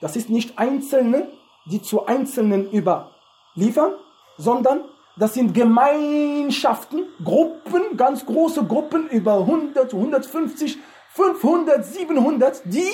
Das 0.00 0.16
ist 0.16 0.30
nicht 0.30 0.58
Einzelne, 0.58 1.28
die 1.66 1.80
zu 1.82 2.06
Einzelnen 2.06 2.70
überliefern, 2.72 3.92
sondern 4.36 4.84
das 5.16 5.34
sind 5.34 5.54
Gemeinschaften, 5.54 7.04
Gruppen, 7.24 7.96
ganz 7.96 8.24
große 8.24 8.64
Gruppen 8.64 9.08
über 9.08 9.40
100, 9.40 9.92
150, 9.92 10.78
500, 11.10 11.84
700, 11.84 12.62
die 12.64 12.88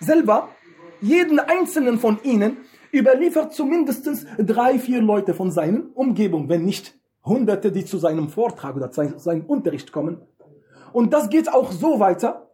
selber 0.00 0.48
jeden 1.00 1.38
einzelnen 1.40 1.98
von 1.98 2.18
ihnen 2.22 2.58
überliefert 2.92 3.52
zumindest 3.52 4.08
drei, 4.38 4.78
vier 4.78 5.02
Leute 5.02 5.34
von 5.34 5.50
seinen 5.50 5.90
Umgebung, 5.92 6.48
wenn 6.48 6.64
nicht 6.64 6.94
Hunderte, 7.24 7.72
die 7.72 7.84
zu 7.84 7.98
seinem 7.98 8.28
Vortrag 8.28 8.76
oder 8.76 8.90
zu 8.90 9.18
seinem 9.18 9.46
Unterricht 9.46 9.92
kommen. 9.92 10.22
Und 10.92 11.12
das 11.12 11.28
geht 11.28 11.52
auch 11.52 11.72
so 11.72 11.98
weiter. 11.98 12.50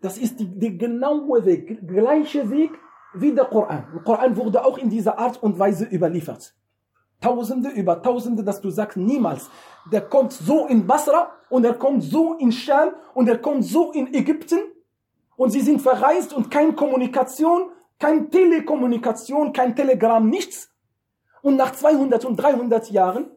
Das 0.00 0.18
ist 0.18 0.36
die 0.38 0.78
genaue 0.78 1.44
Weg, 1.44 1.86
gleiche 1.86 2.50
Weg 2.50 2.72
wie 3.14 3.32
der 3.32 3.44
Koran. 3.44 3.86
Der 3.94 4.02
Koran 4.02 4.36
wurde 4.36 4.64
auch 4.64 4.78
in 4.78 4.88
dieser 4.88 5.18
Art 5.18 5.42
und 5.42 5.58
Weise 5.58 5.84
überliefert. 5.84 6.54
Tausende 7.20 7.68
über 7.68 8.02
Tausende, 8.02 8.42
dass 8.42 8.60
du 8.60 8.70
sagst, 8.70 8.96
niemals. 8.96 9.50
Der 9.92 10.00
kommt 10.00 10.32
so 10.32 10.66
in 10.66 10.86
Basra 10.86 11.30
und 11.50 11.64
er 11.64 11.74
kommt 11.74 12.02
so 12.02 12.34
in 12.34 12.50
Scham 12.50 12.94
und 13.14 13.28
er 13.28 13.38
kommt 13.38 13.64
so 13.64 13.92
in 13.92 14.14
Ägypten 14.14 14.60
und 15.36 15.50
sie 15.50 15.60
sind 15.60 15.82
verreist 15.82 16.32
und 16.32 16.50
keine 16.50 16.72
Kommunikation, 16.72 17.70
kein 17.98 18.30
Telekommunikation, 18.30 19.52
kein 19.52 19.76
Telegramm, 19.76 20.30
nichts. 20.30 20.70
Und 21.42 21.56
nach 21.56 21.72
200 21.72 22.24
und 22.24 22.36
300 22.36 22.90
Jahren 22.90 23.30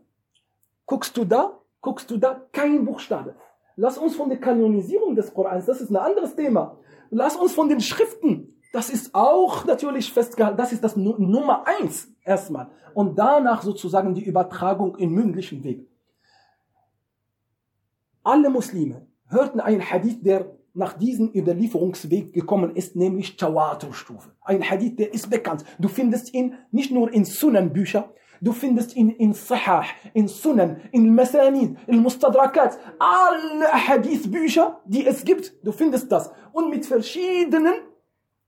guckst 0.85 1.17
du 1.17 1.25
da, 1.25 1.59
guckst 1.81 2.09
du 2.09 2.17
da, 2.17 2.41
kein 2.53 2.85
Buchstabe. 2.85 3.35
Lass 3.75 3.97
uns 3.97 4.15
von 4.15 4.29
der 4.29 4.39
Kanonisierung 4.39 5.15
des 5.15 5.33
Korans, 5.33 5.65
das 5.65 5.81
ist 5.81 5.89
ein 5.89 5.97
anderes 5.97 6.35
Thema. 6.35 6.77
Lass 7.09 7.35
uns 7.35 7.53
von 7.53 7.67
den 7.67 7.81
Schriften, 7.81 8.61
das 8.71 8.89
ist 8.89 9.13
auch 9.13 9.65
natürlich 9.65 10.13
festgehalten, 10.13 10.57
das 10.57 10.71
ist 10.71 10.83
das 10.83 10.95
Nummer 10.95 11.65
eins 11.65 12.12
erstmal. 12.23 12.69
Und 12.93 13.17
danach 13.17 13.63
sozusagen 13.63 14.13
die 14.13 14.23
Übertragung 14.23 14.95
in 14.97 15.11
mündlichen 15.11 15.63
Weg. 15.63 15.87
Alle 18.23 18.49
Muslime 18.49 19.07
hörten 19.27 19.59
einen 19.59 19.81
Hadith, 19.81 20.21
der 20.21 20.55
nach 20.73 20.93
diesem 20.93 21.31
Überlieferungsweg 21.33 22.33
gekommen 22.33 22.75
ist, 22.75 22.95
nämlich 22.95 23.37
Tawatur-Stufe. 23.37 24.31
Ein 24.41 24.67
Hadith, 24.67 24.95
der 24.95 25.13
ist 25.13 25.29
bekannt. 25.29 25.63
Du 25.77 25.87
findest 25.87 26.33
ihn 26.33 26.55
nicht 26.71 26.91
nur 26.91 27.13
in 27.13 27.25
Sunan-Bücher, 27.25 28.11
du 28.41 28.51
findest 28.51 28.95
ihn 28.95 29.09
in 29.09 29.33
Sahah, 29.33 29.85
in 30.13 30.27
Sunan, 30.27 30.81
in 30.91 31.13
Masanid, 31.13 31.77
in 31.87 31.99
Mustadrakat, 31.99 32.79
alle 32.97 33.71
Hadith-Bücher, 33.71 34.81
die 34.85 35.05
es 35.05 35.23
gibt, 35.23 35.53
du 35.63 35.71
findest 35.71 36.11
das. 36.11 36.31
Und 36.51 36.69
mit 36.69 36.85
verschiedenen 36.85 37.75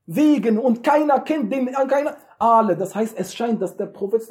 Wegen 0.08 0.58
und 0.58 0.84
keiner 0.84 1.20
kennt 1.22 1.52
den, 1.52 1.72
keiner, 1.88 2.18
alle. 2.39 2.77
Das 2.77 2.95
heißt, 2.95 3.19
es 3.19 3.35
scheint, 3.35 3.61
dass 3.63 3.77
der 3.77 3.87
Prophet 3.87 4.23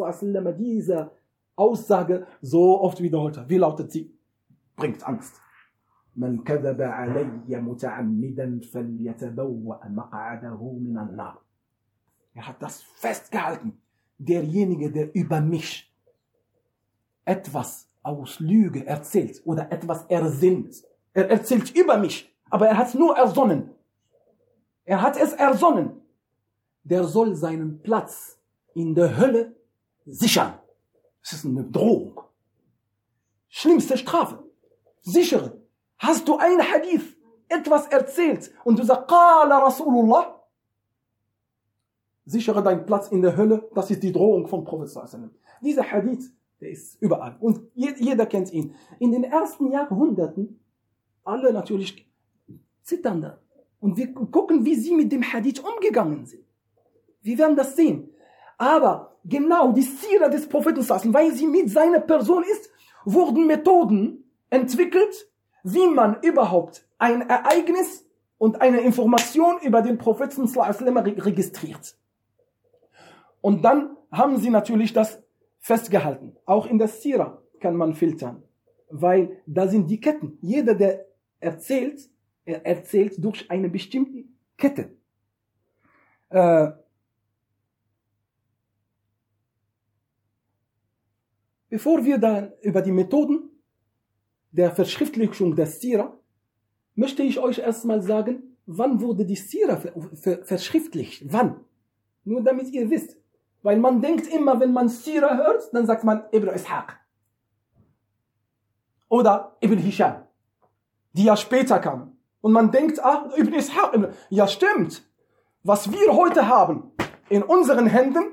diese 0.57 1.11
Aussage 1.55 2.25
so 2.41 2.81
oft 2.81 3.01
wiederholt 3.01 3.37
hat. 3.37 3.49
Wie 3.49 3.57
lautet 3.57 3.91
sie? 3.91 4.13
Bringt 4.75 5.05
Angst. 5.07 5.41
من 6.15 6.43
كذب 6.43 6.81
علي 6.81 7.61
متعمدا 7.61 8.59
فليتبوأ 8.73 9.87
مقعده 9.87 10.77
من 10.79 10.97
النار. 10.97 11.41
Er 12.35 12.47
hat 12.47 12.61
das 12.61 12.81
festgehalten. 12.81 13.81
Derjenige, 14.17 14.91
der 14.91 15.15
über 15.15 15.39
mich 15.39 15.93
etwas 17.25 17.89
aus 18.03 18.39
Lüge 18.39 18.85
erzählt 18.85 19.41
oder 19.45 19.71
etwas 19.71 20.05
ersinnt. 20.05 20.83
Er 21.13 21.29
erzählt 21.29 21.75
über 21.75 21.97
mich, 21.97 22.33
aber 22.49 22.67
er 22.67 22.77
hat 22.77 22.87
es 22.87 22.93
nur 22.95 23.15
ersonnen. 23.15 23.69
Er 24.85 25.01
hat 25.01 25.15
es 25.17 25.33
ersonnen. 25.33 26.01
Der 26.84 27.04
soll 27.04 27.34
seinen 27.34 27.82
Platz 27.82 28.38
in 28.74 28.94
der 28.94 29.16
Hölle 29.16 29.56
sichern. 30.06 30.54
Das 31.22 31.32
ist 31.32 31.44
eine 31.44 31.64
Drohung. 31.64 32.20
Schlimmste 33.48 33.96
Strafe. 33.96 34.42
Sichere. 35.00 35.60
Hast 35.98 36.28
du 36.28 36.36
ein 36.36 36.60
Hadith, 36.60 37.16
etwas 37.48 37.86
erzählt 37.86 38.52
und 38.64 38.78
du 38.78 38.84
sagst, 38.84 39.08
Qala 39.08 39.58
Rasulullah, 39.58 40.42
sichere 42.26 42.62
deinen 42.62 42.84
Platz 42.84 43.08
in 43.08 43.22
der 43.22 43.36
Hölle, 43.36 43.68
das 43.74 43.90
ist 43.90 44.02
die 44.02 44.12
Drohung 44.12 44.46
vom 44.46 44.64
Prophet 44.64 44.90
Dieser 45.62 45.90
Hadith, 45.90 46.30
der 46.60 46.70
ist 46.70 47.00
überall 47.00 47.36
und 47.40 47.60
jeder 47.74 48.26
kennt 48.26 48.52
ihn. 48.52 48.74
In 48.98 49.12
den 49.12 49.24
ersten 49.24 49.70
Jahrhunderten, 49.70 50.60
alle 51.22 51.52
natürlich 51.52 52.10
zittern 52.82 53.20
da. 53.22 53.38
Und 53.80 53.96
wir 53.96 54.12
gucken, 54.12 54.64
wie 54.64 54.74
sie 54.74 54.94
mit 54.94 55.12
dem 55.12 55.22
Hadith 55.22 55.60
umgegangen 55.60 56.26
sind. 56.26 56.44
Wir 57.24 57.38
werden 57.38 57.56
das 57.56 57.74
sehen. 57.74 58.10
Aber 58.58 59.16
genau 59.24 59.72
die 59.72 59.82
Sira 59.82 60.28
des 60.28 60.46
Propheten, 60.46 60.86
weil 61.12 61.32
sie 61.32 61.46
mit 61.46 61.70
seiner 61.70 62.00
Person 62.00 62.44
ist, 62.44 62.70
wurden 63.04 63.46
Methoden 63.46 64.30
entwickelt, 64.50 65.28
wie 65.64 65.88
man 65.88 66.20
überhaupt 66.22 66.86
ein 66.98 67.22
Ereignis 67.28 68.06
und 68.36 68.60
eine 68.60 68.80
Information 68.80 69.58
über 69.62 69.80
den 69.80 69.96
Propheten 69.96 70.46
registriert. 70.46 71.96
Und 73.40 73.64
dann 73.64 73.96
haben 74.12 74.36
sie 74.36 74.50
natürlich 74.50 74.92
das 74.92 75.22
festgehalten. 75.60 76.36
Auch 76.44 76.66
in 76.66 76.78
der 76.78 76.88
Sira 76.88 77.42
kann 77.58 77.76
man 77.76 77.94
filtern, 77.94 78.42
weil 78.90 79.40
da 79.46 79.66
sind 79.66 79.90
die 79.90 80.00
Ketten. 80.00 80.36
Jeder, 80.42 80.74
der 80.74 81.06
erzählt, 81.40 82.10
er 82.44 82.66
erzählt 82.66 83.14
durch 83.24 83.50
eine 83.50 83.70
bestimmte 83.70 84.24
Kette. 84.58 84.94
Äh, 86.28 86.72
bevor 91.74 92.04
wir 92.04 92.18
dann 92.18 92.52
über 92.62 92.82
die 92.82 92.92
Methoden 92.92 93.50
der 94.52 94.70
Verschriftlichung 94.70 95.56
der 95.56 95.66
Sira 95.66 96.16
möchte 96.94 97.24
ich 97.24 97.40
euch 97.40 97.58
erstmal 97.58 98.00
sagen, 98.00 98.56
wann 98.64 99.00
wurde 99.00 99.26
die 99.26 99.34
Sira 99.34 99.82
verschriftlicht? 100.44 101.24
Wann? 101.32 101.64
Nur 102.22 102.44
damit 102.44 102.68
ihr 102.68 102.88
wisst. 102.90 103.16
Weil 103.62 103.80
man 103.80 104.00
denkt 104.00 104.28
immer, 104.28 104.60
wenn 104.60 104.72
man 104.72 104.88
Sira 104.88 105.36
hört, 105.36 105.74
dann 105.74 105.84
sagt 105.84 106.04
man 106.04 106.22
Ibn 106.30 106.50
Ishaq. 106.50 106.96
Oder 109.08 109.56
Ibn 109.60 109.78
Hisham, 109.78 110.22
die 111.12 111.24
ja 111.24 111.36
später 111.36 111.80
kamen. 111.80 112.16
Und 112.40 112.52
man 112.52 112.70
denkt, 112.70 113.04
ah, 113.04 113.32
Ibn 113.36 113.52
Ishaq, 113.52 114.14
ja 114.30 114.46
stimmt. 114.46 115.02
Was 115.64 115.90
wir 115.90 116.14
heute 116.14 116.46
haben 116.46 116.92
in 117.28 117.42
unseren 117.42 117.88
Händen, 117.88 118.26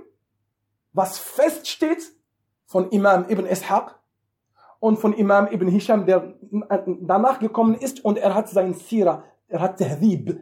was 0.93 1.17
feststeht 1.17 2.20
von 2.71 2.89
Imam 2.89 3.25
Ibn 3.27 3.45
Ishaq, 3.45 3.99
und 4.79 4.97
von 4.97 5.13
Imam 5.13 5.47
Ibn 5.47 5.67
Hisham, 5.67 6.05
der 6.05 6.33
danach 7.01 7.39
gekommen 7.39 7.75
ist 7.75 8.03
und 8.03 8.17
er 8.17 8.33
hat 8.33 8.49
sein 8.49 8.73
Sira, 8.73 9.23
er 9.47 9.59
hat 9.59 9.77
Tahdib. 9.77 10.39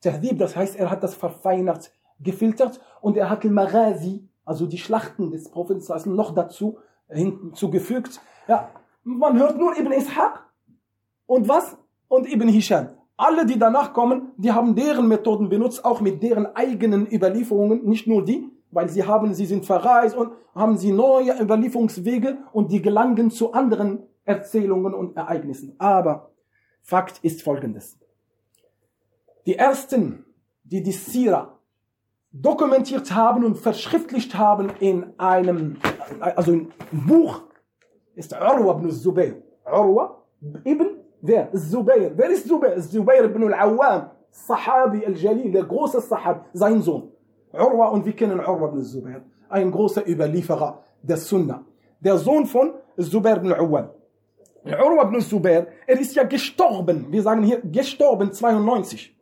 Tahdib, 0.00 0.38
das 0.38 0.54
heißt, 0.54 0.76
er 0.76 0.90
hat 0.90 1.02
das 1.02 1.14
verfeinert, 1.14 1.90
gefiltert 2.20 2.80
und 3.00 3.16
er 3.16 3.30
hat 3.30 3.44
Al-Maghazi, 3.44 4.28
also 4.44 4.66
die 4.66 4.78
Schlachten 4.78 5.30
des 5.30 5.50
Propheten 5.50 6.14
noch 6.14 6.34
dazu 6.34 6.78
hinzugefügt. 7.08 8.20
Ja, 8.46 8.70
man 9.02 9.38
hört 9.38 9.58
nur 9.58 9.76
Ibn 9.76 9.92
Ishaq 9.92 10.44
und 11.26 11.48
was? 11.48 11.76
Und 12.06 12.30
Ibn 12.30 12.46
Hisham. 12.48 12.90
Alle, 13.16 13.46
die 13.46 13.58
danach 13.58 13.92
kommen, 13.92 14.32
die 14.36 14.52
haben 14.52 14.76
deren 14.76 15.08
Methoden 15.08 15.48
benutzt, 15.48 15.84
auch 15.84 16.00
mit 16.00 16.22
deren 16.22 16.46
eigenen 16.54 17.10
Überlieferungen, 17.10 17.84
nicht 17.86 18.06
nur 18.06 18.24
die 18.24 18.53
weil 18.74 18.88
sie 18.88 19.04
haben, 19.04 19.32
sie 19.34 19.46
sind 19.46 19.64
verreist 19.64 20.16
und 20.16 20.32
haben 20.54 20.76
sie 20.76 20.92
neue 20.92 21.40
Überlieferungswege 21.40 22.38
und 22.52 22.72
die 22.72 22.82
gelangen 22.82 23.30
zu 23.30 23.52
anderen 23.52 24.02
Erzählungen 24.24 24.92
und 24.92 25.16
Ereignissen. 25.16 25.74
Aber 25.78 26.30
Fakt 26.82 27.20
ist 27.22 27.42
folgendes. 27.42 27.98
Die 29.46 29.56
ersten, 29.56 30.24
die 30.64 30.82
die 30.82 30.92
Sira 30.92 31.58
dokumentiert 32.32 33.14
haben 33.14 33.44
und 33.44 33.56
verschriftlicht 33.56 34.34
haben 34.36 34.70
in 34.80 35.18
einem, 35.18 35.76
also 36.20 36.52
ein 36.52 36.72
Buch, 36.90 37.42
ist 38.16 38.32
Urwa 38.32 38.76
ibn 38.76 38.90
Zubayr. 38.90 39.36
Urwa 39.66 40.22
ibn, 40.64 40.86
wer? 41.20 41.52
Zubayr. 41.52 42.12
Wer 42.16 42.30
ist 42.30 42.48
Zubayr? 42.48 42.78
Zubayr 42.80 43.24
ibn 43.24 43.52
al-Awwam, 43.52 44.10
Sahabi 44.30 45.06
al-Jalil, 45.06 45.52
der 45.52 45.64
große 45.64 46.00
Sahab, 46.00 46.46
sein 46.52 46.82
Sohn. 46.82 47.13
Urwa 47.54 47.88
und 47.88 48.04
wir 48.04 48.12
kennen 48.12 48.40
Urwa 48.40 48.68
ibn 48.68 48.82
Zubair, 48.82 49.22
ein 49.48 49.70
großer 49.70 50.06
Überlieferer 50.06 50.82
der 51.02 51.16
Sunna. 51.16 51.64
Der 52.00 52.18
Sohn 52.18 52.46
von 52.46 52.74
Zubair 52.98 53.36
ibn 53.36 53.52
Awwam. 53.52 53.90
Urwa 54.64 55.02
ibn 55.04 55.20
Zubair, 55.20 55.68
er 55.86 56.00
ist 56.00 56.14
ja 56.14 56.24
gestorben, 56.24 57.06
wir 57.10 57.22
sagen 57.22 57.42
hier 57.42 57.60
gestorben 57.60 58.32
92. 58.32 59.14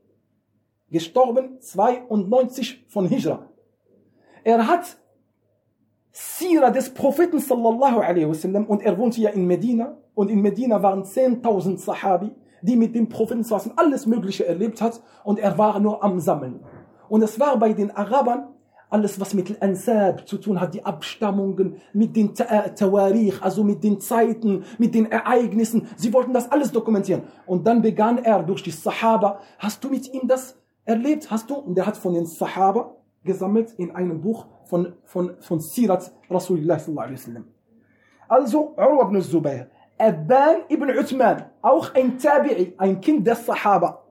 Gestorben 0.90 1.60
92 1.60 2.84
von 2.88 3.06
Hijra. 3.06 3.48
Er 4.44 4.66
hat 4.66 4.98
Sira 6.12 6.70
des 6.70 6.92
Propheten 6.92 7.38
sallallahu 7.38 8.00
alaihi 8.00 8.28
wasallam 8.28 8.66
und 8.66 8.82
er 8.82 8.98
wohnte 8.98 9.20
ja 9.20 9.30
in 9.30 9.46
Medina 9.46 9.96
und 10.14 10.30
in 10.30 10.42
Medina 10.42 10.82
waren 10.82 11.04
10.000 11.04 11.78
Sahabi, 11.78 12.32
die 12.60 12.76
mit 12.76 12.94
dem 12.94 13.08
Propheten 13.08 13.44
alles 13.76 14.06
Mögliche 14.06 14.46
erlebt 14.46 14.82
hat 14.82 15.02
und 15.24 15.38
er 15.38 15.56
war 15.56 15.80
nur 15.80 16.04
am 16.04 16.20
Sammeln. 16.20 16.60
Und 17.08 17.22
es 17.22 17.38
war 17.38 17.58
bei 17.58 17.72
den 17.72 17.90
Arabern 17.90 18.48
alles, 18.92 19.18
was 19.18 19.32
mit 19.32 19.60
Ansab 19.62 20.28
zu 20.28 20.36
tun 20.36 20.60
hat, 20.60 20.74
die 20.74 20.84
Abstammungen, 20.84 21.76
mit 21.94 22.14
den 22.14 22.34
äh, 22.36 22.74
Tawarich, 22.74 23.42
also 23.42 23.64
mit 23.64 23.82
den 23.82 24.00
Zeiten, 24.00 24.64
mit 24.78 24.94
den 24.94 25.10
Ereignissen. 25.10 25.88
Sie 25.96 26.12
wollten 26.12 26.34
das 26.34 26.50
alles 26.52 26.70
dokumentieren. 26.70 27.22
Und 27.46 27.66
dann 27.66 27.80
begann 27.80 28.18
er 28.18 28.42
durch 28.42 28.62
die 28.62 28.70
Sahaba. 28.70 29.40
Hast 29.58 29.82
du 29.82 29.88
mit 29.88 30.12
ihm 30.12 30.28
das 30.28 30.58
erlebt? 30.84 31.30
Hast 31.30 31.48
du? 31.48 31.54
Und 31.54 31.78
er 31.78 31.86
hat 31.86 31.96
von 31.96 32.12
den 32.12 32.26
Sahaba 32.26 32.94
gesammelt 33.24 33.72
in 33.78 33.90
einem 33.92 34.20
Buch 34.20 34.46
von, 34.64 34.92
von, 35.04 35.36
von 35.40 35.60
Sirat 35.60 36.12
Rasulullah. 36.30 36.78
Also, 38.28 38.74
Urwa 38.76 39.06
ibn 39.06 39.20
Zubayr, 39.22 39.68
Abban 39.98 40.62
ibn 40.68 40.90
Uthman, 40.90 41.44
auch 41.62 41.94
ein 41.94 42.18
Tabi'i, 42.18 42.74
ein 42.76 43.00
Kind 43.00 43.26
des 43.26 43.46
Sahaba, 43.46 44.02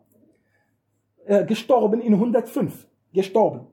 äh, 1.25 1.45
gestorben 1.45 2.01
in 2.01 2.13
105, 2.13 2.87
gestorben. 3.13 3.67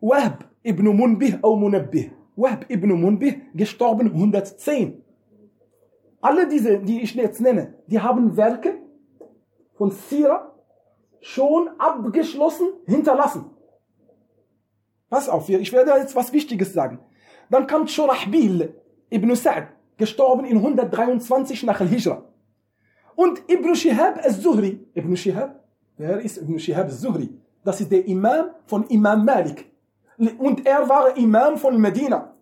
Wahb 0.00 0.44
ibn 0.62 0.86
Munbih 0.86 1.38
au 1.42 1.56
Munabbih, 1.56 2.10
Wahb 2.36 2.66
ibn 2.68 2.92
Munbih, 2.92 3.40
gestorben 3.54 4.08
110. 4.12 5.02
Alle 6.20 6.48
diese, 6.48 6.78
die 6.78 7.02
ich 7.02 7.14
jetzt 7.14 7.40
nenne, 7.40 7.74
die 7.86 8.00
haben 8.00 8.36
Werke 8.36 8.78
von 9.74 9.90
Sira 9.90 10.54
schon 11.20 11.68
abgeschlossen 11.78 12.68
hinterlassen. 12.86 13.46
Pass 15.10 15.28
auf, 15.28 15.48
ich 15.48 15.72
werde 15.72 15.92
jetzt 15.92 16.16
was 16.16 16.32
Wichtiges 16.32 16.72
sagen. 16.72 16.98
Dann 17.50 17.66
kommt 17.66 17.90
Shurahbil 17.90 18.74
ibn 19.10 19.34
Sa'd, 19.34 19.68
gestorben 19.96 20.44
in 20.44 20.56
123 20.56 21.62
nach 21.64 21.80
Al-Hijra. 21.80 22.24
Und 23.16 23.42
Ibn 23.48 23.74
Shihab 23.74 24.18
al-Zuhri, 24.24 24.84
Ibn 24.94 25.16
Shihab, 25.16 25.63
wer 25.96 26.20
ist 26.20 26.38
Ibn 26.38 26.58
Shihab 26.58 26.86
al-Zuhri? 26.86 27.30
Das 27.64 27.80
ist 27.80 27.90
der 27.90 28.06
Imam 28.06 28.50
von 28.66 28.84
Imam 28.88 29.24
Malik. 29.24 29.70
Und 30.38 30.66
er 30.66 30.88
war 30.88 31.16
Imam 31.16 31.56
von 31.56 31.80
Medina. 31.80 32.34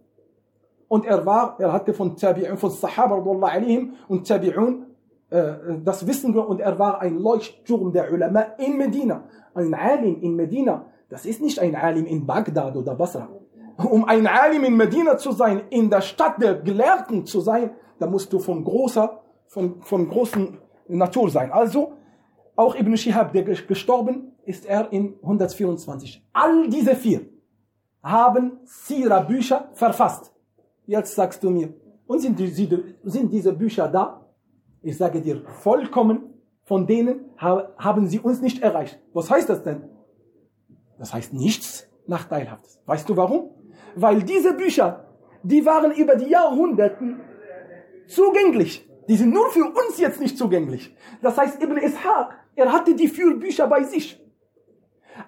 Und 0.89 1.07
er 1.07 1.25
war, 1.25 1.57
er 1.59 1.73
hatte 1.73 1.95
von 1.95 2.17
Tabi'un, 2.17 2.57
von 2.57 2.71
Sahaba 2.71 3.15
und 3.17 4.27
Tabi'un 4.27 4.83
äh, 5.33 5.81
das 5.83 6.07
wissen 6.07 6.35
wir 6.35 6.47
und 6.47 6.61
er 6.61 6.79
war 6.79 7.01
ein 7.01 7.19
Leuchtturm 7.19 7.93
der 7.93 8.13
Ulama 8.13 8.41
in 8.59 8.77
Medina. 8.77 9.25
Ein 9.55 9.73
Alim 9.75 10.21
in 10.21 10.37
Medina, 10.37 10.87
das 11.09 11.25
ist 11.25 11.41
nicht 11.41 11.59
ein 11.59 11.75
Alim 11.75 12.07
in 12.07 12.27
Bagdad 12.27 12.77
oder 12.77 12.95
Basra. 12.95 13.29
Um 13.79 14.05
ein 14.05 14.27
Alim 14.27 14.65
in 14.65 14.77
Medina 14.77 15.17
zu 15.17 15.33
sein, 15.33 15.63
in 15.71 15.89
der 15.89 16.03
Stadt 16.03 16.41
der 16.41 16.57
Gelehrten 16.57 17.25
zu 17.25 17.41
sein, 17.41 17.71
da 17.99 18.07
musst 18.07 18.33
du 18.33 18.39
von 18.39 18.63
großer, 18.63 19.23
von, 19.47 19.81
von 19.81 20.09
großen 20.09 20.59
Natur 20.89 21.31
sein. 21.31 21.51
Also, 21.51 21.95
auch 22.57 22.75
Ibn 22.75 22.97
Shihab, 22.97 23.33
der 23.33 23.45
gestorben 23.45 24.33
ist 24.45 24.67
er 24.67 24.93
in 24.93 25.15
124. 25.23 26.23
All 26.33 26.69
diese 26.69 26.95
vier 26.95 27.23
haben 28.03 28.59
Sira-Bücher 28.65 29.71
verfasst. 29.73 30.33
Jetzt 30.87 31.15
sagst 31.15 31.43
du 31.43 31.51
mir, 31.51 31.73
und 32.07 32.21
sind, 32.21 32.39
die, 32.39 32.49
sind 33.05 33.33
diese 33.33 33.53
Bücher 33.53 33.89
da? 33.89 34.27
Ich 34.83 34.97
sage 34.97 35.21
dir, 35.21 35.43
vollkommen 35.63 36.33
von 36.65 36.87
denen 36.87 37.31
haben 37.37 38.07
sie 38.07 38.21
uns 38.21 38.41
nicht 38.41 38.63
erreicht. 38.63 39.01
Was 39.13 39.31
heißt 39.31 39.49
das 39.49 39.63
denn? 39.63 39.85
Das 40.99 41.13
heißt 41.13 41.33
nichts 41.33 41.89
Nachteilhaftes. 42.07 42.81
Weißt 42.87 43.09
du 43.09 43.17
warum? 43.17 43.51
Weil 43.95 44.23
diese 44.23 44.55
Bücher, 44.55 45.05
die 45.43 45.65
waren 45.67 45.93
über 45.93 46.17
die 46.17 46.31
Jahrhunderten 46.31 47.21
zugänglich. 48.07 48.89
Die 49.09 49.17
sind 49.17 49.33
nur 49.33 49.51
für 49.51 49.65
uns 49.65 49.99
jetzt 49.99 50.21
nicht 50.21 50.39
zugänglich. 50.39 50.95
Das 51.21 51.37
heißt, 51.37 51.63
Ibn 51.63 51.77
Ishaq, 51.79 52.39
er 52.55 52.73
hatte 52.73 52.95
die 52.95 53.09
Fürbücher 53.09 53.67
bei 53.67 53.85
sich. 53.85 54.21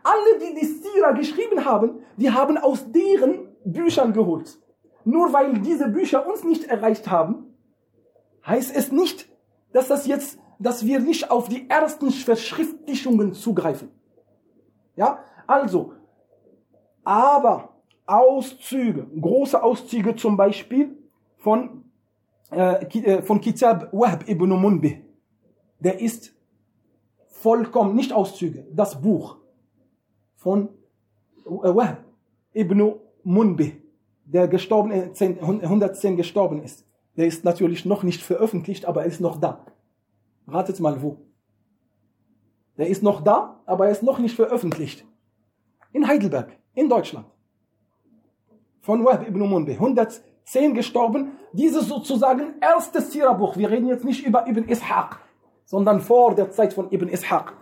Alle, 0.03 0.39
die 0.41 0.55
die 0.61 0.67
Sira 0.67 1.13
geschrieben 1.13 1.65
haben, 1.65 2.01
die 2.17 2.31
haben 2.31 2.59
aus 2.59 2.91
deren 2.91 3.49
Büchern 3.65 4.13
geholt. 4.13 4.59
Nur 5.05 5.33
weil 5.33 5.59
diese 5.61 5.89
Bücher 5.89 6.27
uns 6.27 6.45
nicht 6.45 6.65
erreicht 6.65 7.11
haben, 7.11 7.55
heißt 8.47 8.75
es 8.75 8.93
nicht, 8.93 9.29
dass 9.73 9.89
das 9.89 10.07
jetzt, 10.07 10.39
dass 10.59 10.87
wir 10.87 11.01
nicht 11.01 11.31
auf 11.31 11.49
die 11.49 11.69
ersten 11.69 12.11
Verschriftlichungen 12.11 13.35
zugreifen. 13.35 13.91
Ja, 14.97 15.19
also, 15.47 15.93
aber 17.03 17.75
Auszüge, 18.07 19.07
große 19.21 19.63
Auszüge 19.63 20.15
zum 20.15 20.37
Beispiel 20.37 20.97
von, 21.39 21.85
äh, 22.51 22.85
äh 22.85 23.23
von 23.23 23.41
Kitab 23.41 23.93
Wahb 23.93 24.29
ibn 24.29 24.51
Munbih, 24.51 25.05
der 25.81 26.01
ist 26.01 26.34
vollkommen, 27.45 27.95
nicht 27.95 28.11
Auszüge, 28.11 28.67
das 28.73 29.03
Buch 29.03 29.37
von 30.35 30.71
äh, 31.45 31.75
Wahb 31.79 32.03
ibn 32.55 32.95
Munbih, 33.23 33.83
der 34.25 34.49
gestorben, 34.49 34.91
110 34.91 36.17
gestorben 36.17 36.63
ist. 36.63 36.87
Der 37.19 37.27
ist 37.27 37.45
natürlich 37.45 37.85
noch 37.85 38.03
nicht 38.03 38.23
veröffentlicht, 38.23 38.87
aber 38.87 39.03
er 39.03 39.09
ist 39.09 39.21
noch 39.21 39.39
da. 39.39 39.67
Ratet 40.49 40.81
mal 40.81 41.03
wo. 41.03 41.19
Der 42.79 42.89
ist 42.89 43.03
noch 43.03 43.21
da, 43.21 43.61
aber 43.67 43.87
er 43.87 43.93
ist 43.93 44.03
noch 44.03 44.19
nicht 44.19 44.35
veröffentlicht. 44.35 45.05
In 45.93 46.09
Heidelberg, 46.09 46.49
in 46.75 46.89
Deutschland. 46.89 47.27
Von 48.81 49.05
Wahb 49.05 49.29
ibn 49.29 49.41
Munbih. 49.41 49.75
110 49.75 50.73
gestorben. 50.73 51.33
Dieses 51.53 51.89
sozusagen 51.89 52.55
erste 52.63 53.03
Sira-Buch. 53.03 53.59
Wir 53.59 53.71
reden 53.71 53.89
jetzt 53.89 54.05
nicht 54.05 54.27
über 54.27 54.49
Ibn 54.49 54.67
Ishaq, 54.67 55.21
sondern 55.65 56.01
vor 56.01 56.35
der 56.35 56.51
Zeit 56.51 56.73
von 56.73 56.93
Ibn 56.93 57.09
Ishaq. 57.09 57.53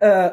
Äh, 0.00 0.30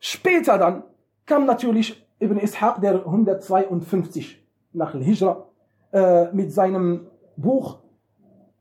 später 0.00 0.58
dann 0.58 0.84
kam 1.24 1.46
natürlich 1.46 2.06
Ibn 2.20 2.38
Ishaq, 2.38 2.80
der 2.80 3.04
152 3.04 4.42
nach 4.72 4.94
Al-Hijra, 4.94 5.46
äh, 5.92 6.32
mit 6.32 6.52
seinem 6.52 7.06
Buch, 7.36 7.78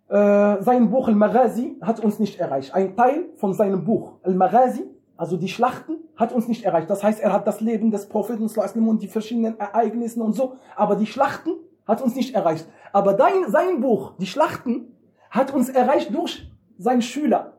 äh, 0.08 0.62
sein 0.62 0.90
Buch 0.90 1.08
Al-Maghazi 1.08 1.78
hat 1.82 2.00
uns 2.00 2.20
nicht 2.20 2.40
erreicht. 2.40 2.74
Ein 2.74 2.96
Teil 2.96 3.26
von 3.36 3.54
seinem 3.54 3.84
Buch 3.84 4.14
Al-Maghazi, 4.24 4.86
also 5.18 5.38
die 5.38 5.48
Schlachten, 5.48 5.98
hat 6.16 6.32
uns 6.32 6.48
nicht 6.48 6.64
erreicht. 6.64 6.90
Das 6.90 7.04
heißt, 7.04 7.20
er 7.20 7.34
hat 7.34 7.48
das 7.48 7.62
Leben 7.62 7.92
des 7.92 8.08
Propheten 8.08 8.48
und 8.88 9.02
die 9.02 9.08
verschiedenen 9.08 9.60
Ereignisse 9.60 10.22
und 10.22 10.34
so, 10.34 10.56
aber 10.76 10.96
die 10.96 11.06
Schlachten 11.06 11.52
hat 11.86 12.02
uns 12.02 12.16
nicht 12.16 12.34
erreicht. 12.36 12.68
Aber 12.94 13.14
dein, 13.14 13.50
sein 13.50 13.82
Buch, 13.82 14.14
die 14.20 14.28
Schlachten, 14.28 14.92
hat 15.30 15.54
uns 15.54 15.70
erreicht 15.70 16.14
durch 16.14 16.50
seinen 16.78 17.02
Schüler, 17.02 17.54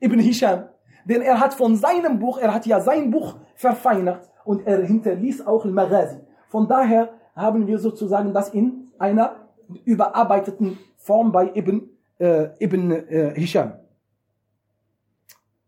Ibn 0.00 0.18
Hisham. 0.18 0.64
Denn 1.04 1.22
er 1.22 1.40
hat 1.40 1.54
von 1.54 1.76
seinem 1.76 2.18
Buch, 2.18 2.38
er 2.38 2.52
hat 2.52 2.66
ja 2.66 2.80
sein 2.80 3.10
Buch 3.10 3.36
verfeinert 3.54 4.28
und 4.44 4.66
er 4.66 4.84
hinterließ 4.84 5.46
auch 5.46 5.64
Al-Maghazi. 5.64 6.18
Von 6.48 6.68
daher 6.68 7.10
haben 7.34 7.66
wir 7.66 7.78
sozusagen 7.78 8.32
das 8.32 8.48
in 8.50 8.88
einer 8.98 9.36
überarbeiteten 9.84 10.78
Form 10.96 11.32
bei 11.32 11.50
Ibn, 11.54 11.88
äh, 12.18 12.48
Ibn 12.64 12.90
äh, 12.90 13.34
Hisham. 13.34 13.74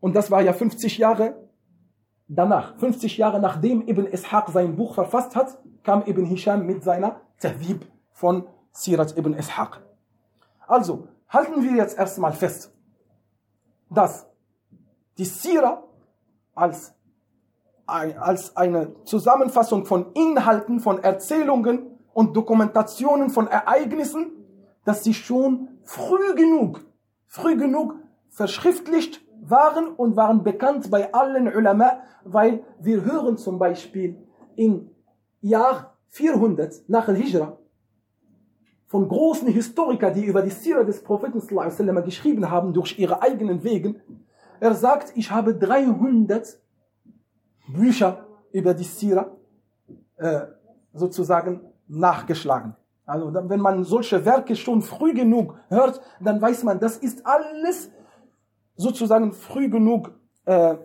Und 0.01 0.15
das 0.15 0.31
war 0.31 0.43
ja 0.43 0.53
50 0.53 0.99
Jahre 0.99 1.49
danach. 2.29 2.77
50 2.79 3.19
Jahre 3.19 3.41
nachdem 3.41 3.87
Ibn 3.87 4.07
Ishaq 4.07 4.51
sein 4.51 4.77
Buch 4.77 4.95
verfasst 4.95 5.35
hat, 5.35 5.59
kam 5.83 6.05
Ibn 6.07 6.25
Hisham 6.27 6.67
mit 6.67 6.83
seiner 6.83 7.21
Tahwib 7.41 7.87
von 8.13 8.47
Sirat 8.73 9.17
Ibn 9.17 9.35
Ishaq. 9.35 9.81
Also, 10.67 11.09
halten 11.29 11.63
wir 11.63 11.73
jetzt 11.73 11.99
erstmal 11.99 12.33
fest, 12.33 12.73
dass 13.91 14.27
die 15.17 15.25
Sira 15.25 15.83
als, 16.55 16.95
als 17.87 18.57
eine 18.57 18.93
Zusammenfassung 19.05 19.87
von 19.87 20.13
Inhalten, 20.13 20.81
von 20.81 21.03
Erzählungen 21.03 21.99
und 22.13 22.37
Dokumentationen 22.37 23.31
von 23.31 23.47
Ereignissen, 23.47 24.33
dass 24.85 25.05
sie 25.05 25.15
schon 25.15 25.69
früh 25.85 26.35
genug, 26.35 26.85
früh 27.27 27.57
genug 27.57 27.95
verschriftlicht 28.31 29.21
waren 29.41 29.89
und 29.89 30.17
waren 30.17 30.43
bekannt 30.43 30.91
bei 30.91 31.13
allen 31.13 31.55
Ulama, 31.55 32.01
weil 32.25 32.65
wir 32.81 33.05
hören 33.05 33.37
zum 33.37 33.59
Beispiel 33.59 34.17
im 34.57 34.91
Jahr 35.41 35.97
400 36.09 36.89
nach 36.89 37.09
Al-Hijra 37.09 37.59
von 38.89 39.07
großen 39.07 39.49
Historikern, 39.49 40.15
die 40.15 40.25
über 40.25 40.43
die 40.43 40.51
Sira 40.51 40.83
des 40.83 41.03
Propheten 41.03 41.41
sallam, 41.41 42.03
geschrieben 42.05 42.51
haben 42.51 42.73
durch 42.73 42.99
ihre 42.99 43.23
eigenen 43.23 43.63
Wegen. 43.63 44.01
Er 44.61 44.75
sagt, 44.75 45.13
ich 45.15 45.31
habe 45.31 45.55
300 45.55 46.59
Bücher 47.69 48.27
über 48.51 48.73
die 48.73 48.85
Sira 48.85 49.31
äh, 50.17 50.41
sozusagen 50.95 51.61
nachgeschlagen. 51.87 52.75
Also 53.05 53.33
wenn 53.33 53.61
man 53.61 53.85
solche 53.85 54.25
Werke 54.25 54.57
schon 54.57 54.83
früh 54.83 55.15
genug 55.15 55.55
hört, 55.69 56.01
dann 56.21 56.41
weiß 56.41 56.65
man, 56.65 56.81
das 56.81 56.97
ist 56.97 57.25
alles 57.25 57.91
sozusagen 58.75 59.33
früh 59.33 59.69
genug 59.69 60.13
äh, 60.47 60.77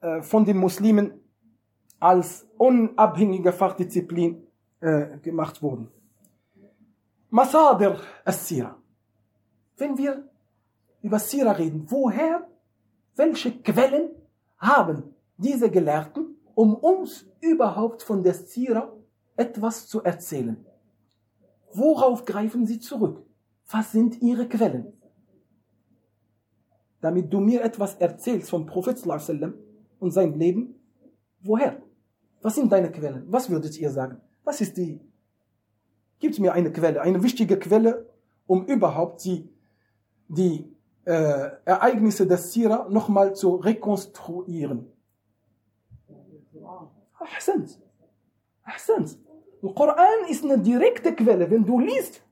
äh, 0.00 0.22
von 0.22 0.44
den 0.44 0.58
Muslimen 0.58 1.12
als 2.00 2.46
unabhängige 2.58 3.52
Fachdisziplin 3.52 4.46
äh, 4.80 5.18
gemacht 5.18 5.62
worden. 5.62 5.88
Masadir 7.34 8.00
as-Sira. 8.24 8.80
Wenn 9.76 9.98
wir 9.98 10.30
über 11.02 11.18
Sira 11.18 11.50
reden, 11.50 11.84
woher, 11.90 12.46
welche 13.16 13.50
Quellen 13.60 14.10
haben 14.56 15.16
diese 15.36 15.68
Gelehrten, 15.68 16.36
um 16.54 16.76
uns 16.76 17.26
überhaupt 17.40 18.04
von 18.04 18.22
der 18.22 18.34
Sira 18.34 18.92
etwas 19.36 19.88
zu 19.88 20.04
erzählen. 20.04 20.64
Worauf 21.72 22.24
greifen 22.24 22.66
sie 22.66 22.78
zurück? 22.78 23.26
Was 23.68 23.90
sind 23.90 24.22
ihre 24.22 24.46
Quellen? 24.46 24.92
Damit 27.00 27.32
du 27.32 27.40
mir 27.40 27.64
etwas 27.64 27.96
erzählst 27.96 28.48
vom 28.48 28.64
Prophet 28.64 29.04
und 29.98 30.10
sein 30.12 30.38
Leben, 30.38 30.76
woher? 31.40 31.82
Was 32.42 32.54
sind 32.54 32.70
deine 32.70 32.92
Quellen? 32.92 33.24
Was 33.26 33.50
würdet 33.50 33.76
ihr 33.76 33.90
sagen? 33.90 34.20
Was 34.44 34.60
ist 34.60 34.76
die? 34.76 35.00
Gibt 36.20 36.38
mir 36.38 36.52
eine 36.52 36.72
Quelle, 36.72 37.00
eine 37.02 37.22
wichtige 37.22 37.58
Quelle, 37.58 38.06
um 38.46 38.64
überhaupt 38.66 39.24
die, 39.24 39.48
die 40.28 40.74
äh, 41.04 41.50
Ereignisse 41.64 42.26
des 42.26 42.52
Sira 42.52 42.86
nochmal 42.88 43.34
zu 43.34 43.56
rekonstruieren. 43.56 44.90
Ahsant. 47.18 47.78
Ahsant. 48.64 49.18
Der 49.62 49.72
Koran 49.72 50.28
ist 50.28 50.44
eine 50.44 50.58
direkte 50.58 51.14
Quelle. 51.14 51.50
Wenn 51.50 51.64
du 51.64 51.78
liest, 51.78 52.22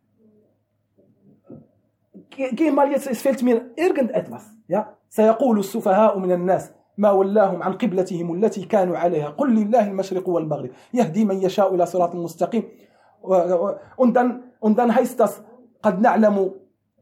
geh, 2.30 2.70
mal 2.70 2.90
jetzt, 2.90 3.06
es 3.06 3.22
fällt 3.22 3.42
mir 3.42 3.70
irgendetwas. 3.76 4.44
Ja? 4.68 4.96
سيقول 5.12 5.58
السفهاء 5.58 6.18
من 6.18 6.32
الناس 6.32 6.70
ما 6.98 7.10
ولاهم 7.10 7.62
عن 7.62 7.72
قبلتهم 7.72 8.34
التي 8.34 8.64
كانوا 8.64 8.96
عليها 8.96 9.28
قل 9.28 9.54
لله 9.54 9.88
المشرق 9.88 10.28
والمغرب 10.28 10.70
يهدي 10.94 11.24
من 11.24 11.42
يشاء 11.42 11.74
إلى 11.74 11.86
صراط 11.86 12.14
مستقيم 12.14 12.62
und 13.95 14.13
dann, 14.13 14.43
und 14.59 14.77
dann 14.77 14.93
heißt 14.93 15.19
das 15.19 15.43
قد 15.83 16.01
نعلم 16.01 16.51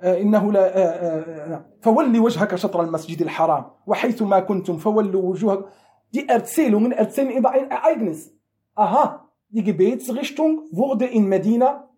إنه 0.04 0.52
لا 0.52 1.66
فولي 1.82 2.20
وجهك 2.20 2.56
شطر 2.56 2.82
المسجد 2.82 3.22
الحرام 3.22 3.66
وحيث 3.88 4.22
ما 4.22 4.40
كنتم 4.40 4.78
فولوا 4.78 5.22
وجوهكم 5.22 5.66
Die 6.14 6.30
Erzählungen 6.30 6.94
erzählen 6.94 7.32
über 7.32 7.52
ein 7.52 7.70
Ereignis. 7.70 8.32
Aha, 8.76 9.30
die 9.50 9.64
Gebetsrichtung 9.64 10.68
wurde 10.72 11.06
in 11.06 11.28
Medina 11.28 11.90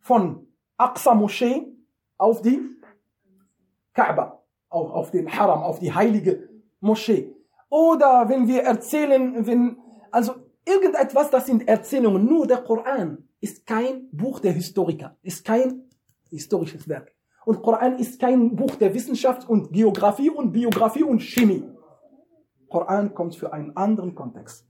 von 0.00 0.46
Aqsa 0.78 1.14
Moschee 1.14 1.66
auf 2.16 2.40
die 2.40 2.60
Kaaba, 3.92 4.40
auf, 4.70 4.90
auf 4.90 5.10
den 5.10 5.28
Haram, 5.30 5.62
auf 5.62 5.78
die 5.78 5.92
heilige 5.92 6.48
Moschee. 6.80 7.34
Oder 7.68 8.28
wenn 8.30 8.48
wir 8.48 8.62
erzählen, 8.62 9.46
wenn, 9.46 9.76
also 10.10 10.34
irgendetwas, 10.69 11.29
das 11.29 11.45
sind 11.47 11.67
Erzählungen, 11.67 12.25
nur 12.25 12.47
der 12.47 12.57
Koran 12.57 13.27
ist 13.41 13.65
kein 13.65 14.09
Buch 14.11 14.39
der 14.39 14.53
Historiker, 14.53 15.17
ist 15.21 15.43
kein 15.43 15.83
historisches 16.29 16.87
Werk. 16.87 17.11
Und 17.45 17.61
Koran 17.61 17.97
ist 17.97 18.19
kein 18.19 18.55
Buch 18.55 18.75
der 18.75 18.93
Wissenschaft 18.93 19.49
und 19.49 19.71
Geografie 19.71 20.29
und 20.29 20.51
Biografie 20.51 21.03
und 21.03 21.21
Chemie. 21.21 21.63
Koran 22.69 23.13
kommt 23.13 23.35
für 23.35 23.51
einen 23.51 23.75
anderen 23.75 24.13
Kontext. 24.13 24.67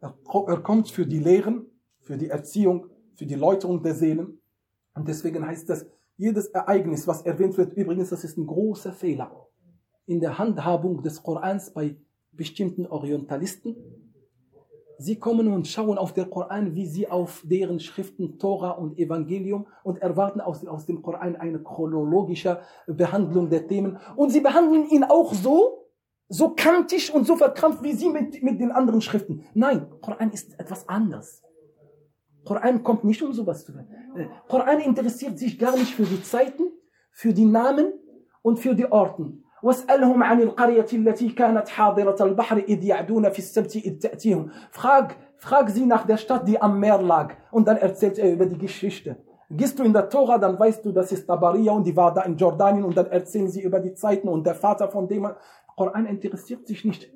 Er, 0.00 0.14
er 0.46 0.60
kommt 0.62 0.88
für 0.88 1.06
die 1.06 1.18
Lehren, 1.18 1.66
für 2.00 2.16
die 2.16 2.28
Erziehung, 2.28 2.86
für 3.14 3.26
die 3.26 3.34
Läuterung 3.34 3.82
der 3.82 3.94
Seelen. 3.94 4.40
Und 4.94 5.06
deswegen 5.06 5.46
heißt 5.46 5.68
das, 5.68 5.86
jedes 6.16 6.46
Ereignis, 6.48 7.06
was 7.06 7.22
erwähnt 7.22 7.56
wird, 7.58 7.74
übrigens, 7.74 8.10
das 8.10 8.24
ist 8.24 8.36
ein 8.38 8.46
großer 8.46 8.92
Fehler 8.92 9.48
in 10.06 10.20
der 10.20 10.38
Handhabung 10.38 11.02
des 11.02 11.22
Korans 11.22 11.72
bei 11.72 11.96
bestimmten 12.32 12.86
Orientalisten. 12.86 13.76
Sie 15.02 15.18
kommen 15.18 15.52
und 15.52 15.66
schauen 15.66 15.98
auf 15.98 16.12
den 16.14 16.30
Koran, 16.30 16.76
wie 16.76 16.86
sie 16.86 17.08
auf 17.08 17.42
deren 17.44 17.80
Schriften 17.80 18.38
Tora 18.38 18.70
und 18.70 18.96
Evangelium 18.98 19.66
und 19.82 20.00
erwarten 20.00 20.40
aus, 20.40 20.64
aus 20.64 20.86
dem 20.86 21.02
Koran 21.02 21.34
eine 21.34 21.60
chronologische 21.60 22.60
Behandlung 22.86 23.50
der 23.50 23.66
Themen. 23.66 23.98
Und 24.14 24.30
sie 24.30 24.40
behandeln 24.40 24.88
ihn 24.88 25.02
auch 25.02 25.34
so, 25.34 25.88
so 26.28 26.50
kantig 26.50 27.12
und 27.12 27.26
so 27.26 27.34
verkrampft 27.34 27.82
wie 27.82 27.94
sie 27.94 28.10
mit, 28.10 28.44
mit 28.44 28.60
den 28.60 28.70
anderen 28.70 29.00
Schriften. 29.00 29.44
Nein, 29.54 29.88
Koran 30.00 30.30
ist 30.30 30.56
etwas 30.60 30.88
anderes. 30.88 31.42
Koran 32.44 32.84
kommt 32.84 33.02
nicht 33.02 33.22
um 33.22 33.32
sowas 33.32 33.64
zu 33.64 33.74
werden. 33.74 34.30
Koran 34.48 34.78
interessiert 34.80 35.36
sich 35.36 35.58
gar 35.58 35.76
nicht 35.76 35.94
für 35.94 36.04
die 36.04 36.22
Zeiten, 36.22 36.62
für 37.10 37.32
die 37.32 37.44
Namen 37.44 37.92
und 38.40 38.60
für 38.60 38.76
die 38.76 38.86
Orten. 38.86 39.44
واسألهم 39.63 40.23
عن 40.23 40.41
القرية 40.41 40.85
التي 40.93 41.29
كانت 41.29 41.67
حاضرة 41.67 42.23
البحر 42.23 42.57
إذ 42.57 42.83
يعدون 42.83 43.29
في 43.29 43.39
السبت 43.39 43.75
إذ 43.75 43.99
تأتيهم. 43.99 44.49
Frag, 44.71 45.15
frag 45.37 45.69
sie 45.69 45.85
nach 45.85 46.05
der 46.05 46.17
Stadt, 46.17 46.47
die 46.47 46.61
am 46.61 46.79
Meer 46.79 47.01
lag. 47.01 47.33
Und 47.51 47.67
dann 47.67 47.77
erzählt 47.77 48.19
er 48.19 48.31
über 48.31 48.45
die 48.45 48.57
Geschichte. 48.57 49.17
Gehst 49.49 49.79
du 49.79 49.83
in 49.83 49.93
der 49.93 50.09
Tora, 50.09 50.37
dann 50.37 50.59
weißt 50.59 50.83
du, 50.83 50.91
das 50.91 51.11
ist 51.11 51.25
Tabaria 51.25 51.71
und 51.71 51.87
die 51.87 51.95
war 51.95 52.13
da 52.13 52.21
in 52.23 52.35
Jordanien 52.35 52.83
und 52.83 52.97
dann 52.97 53.07
erzählen 53.07 53.47
sie 53.49 53.61
über 53.61 53.79
die 53.79 53.93
Zeiten 53.93 54.27
und 54.27 54.45
der 54.45 54.55
Vater 54.55 54.89
von 54.89 55.07
dem. 55.07 55.25
Koran 55.77 56.05
interessiert 56.05 56.67
sich 56.67 56.83
nicht, 56.83 57.09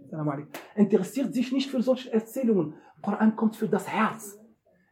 interessiert 0.76 1.34
sich 1.34 1.52
nicht 1.52 1.70
für 1.70 1.82
solche 1.82 2.14
Erzählungen. 2.14 2.76
Koran 3.02 3.36
kommt 3.36 3.56
für 3.58 3.68
das 3.68 3.88
Herz. 3.88 4.40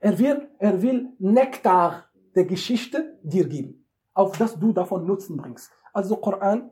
Er 0.01 0.17
will, 0.19 0.49
er 0.57 0.81
will 0.81 1.09
Nektar 1.19 2.05
der 2.35 2.45
Geschichte 2.45 3.17
dir 3.23 3.47
geben, 3.47 3.85
auf 4.13 4.37
das 4.37 4.59
du 4.59 4.73
davon 4.73 5.05
Nutzen 5.05 5.37
bringst. 5.37 5.71
Also 5.93 6.17
Koran 6.17 6.71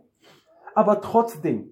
aber 0.74 1.00
trotzdem 1.00 1.70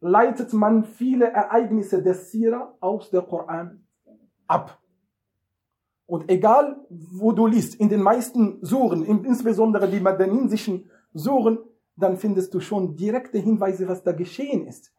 leitet 0.00 0.52
man 0.52 0.84
viele 0.84 1.26
Ereignisse 1.26 2.02
des 2.02 2.30
Sira 2.30 2.74
aus 2.80 3.10
der 3.10 3.22
Koran 3.22 3.86
ab. 4.46 4.78
Und 6.06 6.30
egal, 6.30 6.86
wo 6.88 7.32
du 7.32 7.46
liest, 7.46 7.74
in 7.74 7.88
den 7.88 8.02
meisten 8.02 8.58
Suren, 8.62 9.04
insbesondere 9.04 9.88
die 9.88 10.00
madaninsischen 10.00 10.90
Suren, 11.12 11.58
dann 11.96 12.16
findest 12.16 12.54
du 12.54 12.60
schon 12.60 12.96
direkte 12.96 13.38
Hinweise, 13.38 13.88
was 13.88 14.02
da 14.02 14.12
geschehen 14.12 14.66
ist. 14.66 14.94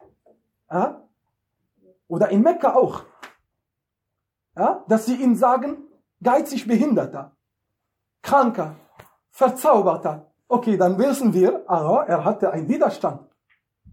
Ja? 0.70 1.08
Oder 2.06 2.28
in 2.28 2.42
Mekka 2.42 2.74
auch. 2.74 3.04
Ja? 4.56 4.84
Dass 4.86 5.06
sie 5.06 5.16
ihm 5.16 5.34
sagen, 5.34 5.78
geizig 6.22 6.68
Behinderter, 6.68 7.34
Kranker, 8.22 8.76
Verzauberter. 9.30 10.30
Okay, 10.46 10.76
dann 10.76 10.98
wissen 10.98 11.32
wir, 11.32 11.64
aha, 11.68 12.04
er 12.04 12.24
hatte 12.24 12.52
einen 12.52 12.68
Widerstand. 12.68 13.29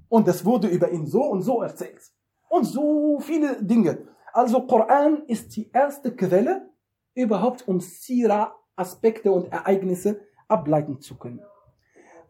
Und 0.09 0.27
es 0.27 0.45
wurde 0.45 0.67
über 0.67 0.91
ihn 0.91 1.05
so 1.05 1.23
und 1.23 1.41
so 1.41 1.61
erzählt. 1.61 2.01
Und 2.49 2.65
so 2.65 3.19
viele 3.19 3.61
Dinge. 3.61 4.07
Also 4.33 4.65
Koran 4.65 5.23
ist 5.27 5.55
die 5.55 5.69
erste 5.71 6.15
Quelle, 6.15 6.69
überhaupt 7.13 7.67
um 7.67 7.79
Sira 7.79 8.55
Aspekte 8.75 9.31
und 9.31 9.51
Ereignisse 9.51 10.21
ableiten 10.47 11.01
zu 11.01 11.17
können. 11.17 11.41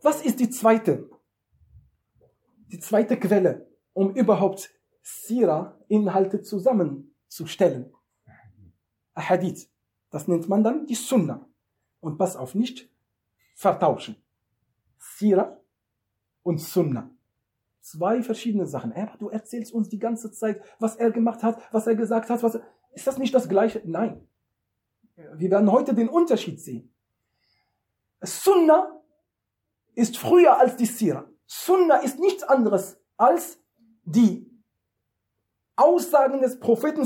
Was 0.01 0.23
ist 0.23 0.39
die 0.39 0.49
zweite? 0.49 1.09
Die 2.71 2.79
zweite 2.79 3.17
Quelle, 3.17 3.67
um 3.93 4.13
überhaupt 4.13 4.69
Sira 5.01 5.77
Inhalte 5.87 6.41
zusammenzustellen. 6.41 7.93
Hadith. 9.15 9.69
Das 10.09 10.27
nennt 10.27 10.47
man 10.47 10.63
dann 10.63 10.85
die 10.85 10.95
Sunna. 10.95 11.49
Und 11.99 12.17
pass 12.17 12.37
auf, 12.37 12.55
nicht 12.55 12.89
vertauschen. 13.55 14.15
Sira 14.97 15.59
und 16.43 16.59
Sunna 16.59 17.16
zwei 17.91 18.21
verschiedene 18.21 18.65
Sachen. 18.65 18.93
Aber 18.93 19.17
du 19.17 19.29
erzählst 19.29 19.73
uns 19.73 19.89
die 19.89 19.99
ganze 19.99 20.31
Zeit, 20.31 20.61
was 20.79 20.95
er 20.95 21.11
gemacht 21.11 21.43
hat, 21.43 21.61
was 21.71 21.87
er 21.87 21.95
gesagt 21.95 22.29
hat. 22.29 22.43
Was 22.43 22.55
er, 22.55 22.61
ist 22.93 23.07
das 23.07 23.17
nicht 23.17 23.33
das 23.33 23.47
Gleiche? 23.47 23.81
Nein. 23.85 24.27
Wir 25.35 25.49
werden 25.49 25.71
heute 25.71 25.93
den 25.93 26.09
Unterschied 26.09 26.61
sehen. 26.61 26.93
Sunna 28.21 29.01
ist 29.95 30.17
früher 30.17 30.59
als 30.59 30.75
die 30.75 30.85
Sira. 30.85 31.25
Sunna 31.45 31.97
ist 31.97 32.19
nichts 32.19 32.43
anderes 32.43 32.99
als 33.15 33.59
die 34.03 34.51
Aussagen 35.75 36.41
des 36.41 36.59
Propheten 36.59 37.05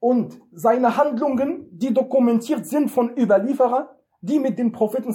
und 0.00 0.40
seine 0.50 0.96
Handlungen, 0.96 1.68
die 1.78 1.92
dokumentiert 1.92 2.66
sind 2.66 2.90
von 2.90 3.16
Überlieferern, 3.16 3.88
die 4.20 4.38
mit 4.38 4.58
dem 4.58 4.72
Propheten 4.72 5.12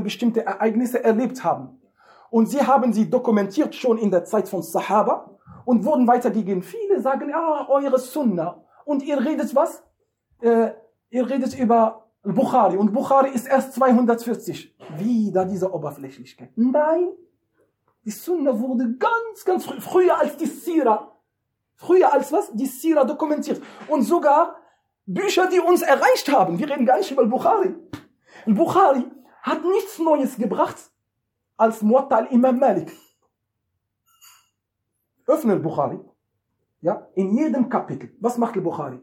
bestimmte 0.00 0.44
Ereignisse 0.44 1.02
erlebt 1.02 1.44
haben. 1.44 1.80
Und 2.30 2.46
sie 2.46 2.62
haben 2.62 2.92
sie 2.92 3.08
dokumentiert 3.08 3.74
schon 3.74 3.98
in 3.98 4.10
der 4.10 4.24
Zeit 4.24 4.48
von 4.48 4.62
Sahaba 4.62 5.38
und 5.64 5.84
wurden 5.84 6.06
weitergegeben. 6.06 6.62
Viele 6.62 7.00
sagen, 7.00 7.30
ja, 7.30 7.66
eure 7.68 7.98
Sunna. 7.98 8.64
Und 8.84 9.02
ihr 9.02 9.24
redet 9.24 9.54
was? 9.54 9.82
Äh, 10.40 10.70
ihr 11.10 11.28
redet 11.28 11.58
über 11.58 12.06
Bukhari. 12.22 12.76
Und 12.76 12.92
Bukhari 12.92 13.30
ist 13.30 13.46
erst 13.46 13.74
240. 13.74 14.74
Wieder 14.96 15.44
diese 15.44 15.72
Oberflächlichkeit. 15.72 16.50
Nein. 16.56 17.10
Die 18.04 18.10
Sunna 18.10 18.58
wurde 18.58 18.96
ganz, 18.96 19.44
ganz 19.44 19.64
früh, 19.64 19.80
früher 19.80 20.18
als 20.18 20.36
die 20.36 20.46
Sira. 20.46 21.12
Früher 21.74 22.12
als 22.12 22.32
was? 22.32 22.52
Die 22.52 22.66
Sira 22.66 23.04
dokumentiert. 23.04 23.60
Und 23.88 24.02
sogar 24.02 24.56
Bücher, 25.04 25.48
die 25.48 25.60
uns 25.60 25.82
erreicht 25.82 26.30
haben. 26.30 26.58
Wir 26.58 26.68
reden 26.68 26.86
gar 26.86 26.98
nicht 26.98 27.10
über 27.10 27.24
Bukhari. 27.26 27.74
Bukhari 28.46 29.04
hat 29.42 29.64
nichts 29.64 29.98
Neues 29.98 30.36
gebracht 30.36 30.76
als 31.56 31.82
Muatta 31.82 32.16
al-Imam 32.16 32.58
Malik. 32.58 32.92
Öffne 35.26 35.54
al-Bukhari. 35.54 36.00
Ja, 36.80 37.08
in 37.14 37.36
jedem 37.36 37.68
Kapitel. 37.68 38.10
Was 38.20 38.38
macht 38.38 38.56
al-Bukhari? 38.56 39.00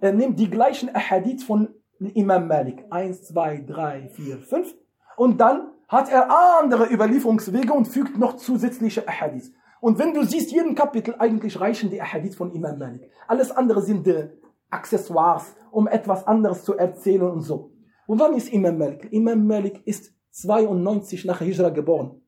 Er 0.00 0.12
nimmt 0.12 0.38
die 0.38 0.50
gleichen 0.50 0.94
Ahadith 0.94 1.44
von 1.44 1.74
Imam 1.98 2.46
Malik. 2.46 2.84
Eins, 2.90 3.24
zwei, 3.24 3.58
drei, 3.58 4.08
vier, 4.08 4.38
fünf. 4.38 4.74
Und 5.16 5.40
dann 5.40 5.72
hat 5.88 6.10
er 6.10 6.30
andere 6.60 6.92
Überlieferungswege 6.92 7.72
und 7.72 7.86
fügt 7.86 8.18
noch 8.18 8.36
zusätzliche 8.36 9.06
Ahadith. 9.08 9.52
Und 9.80 9.98
wenn 9.98 10.14
du 10.14 10.24
siehst, 10.24 10.50
jeden 10.50 10.74
Kapitel, 10.74 11.14
eigentlich 11.18 11.60
reichen 11.60 11.90
die 11.90 12.00
Ahadith 12.00 12.34
von 12.34 12.52
Imam 12.52 12.78
Malik. 12.78 13.10
Alles 13.28 13.50
andere 13.50 13.82
sind 13.82 14.06
äh, 14.08 14.30
Accessoires, 14.70 15.54
um 15.70 15.86
etwas 15.86 16.26
anderes 16.26 16.64
zu 16.64 16.76
erzählen 16.76 17.30
und 17.30 17.40
so. 17.40 17.72
Und 18.06 18.20
wann 18.20 18.34
ist 18.34 18.52
Imam 18.52 18.78
Malik? 18.78 19.08
Imam 19.12 19.46
Malik 19.46 19.86
ist 19.86 20.15
92 20.42 21.24
nach 21.24 21.40
Hijra 21.40 21.70
geboren. 21.70 22.20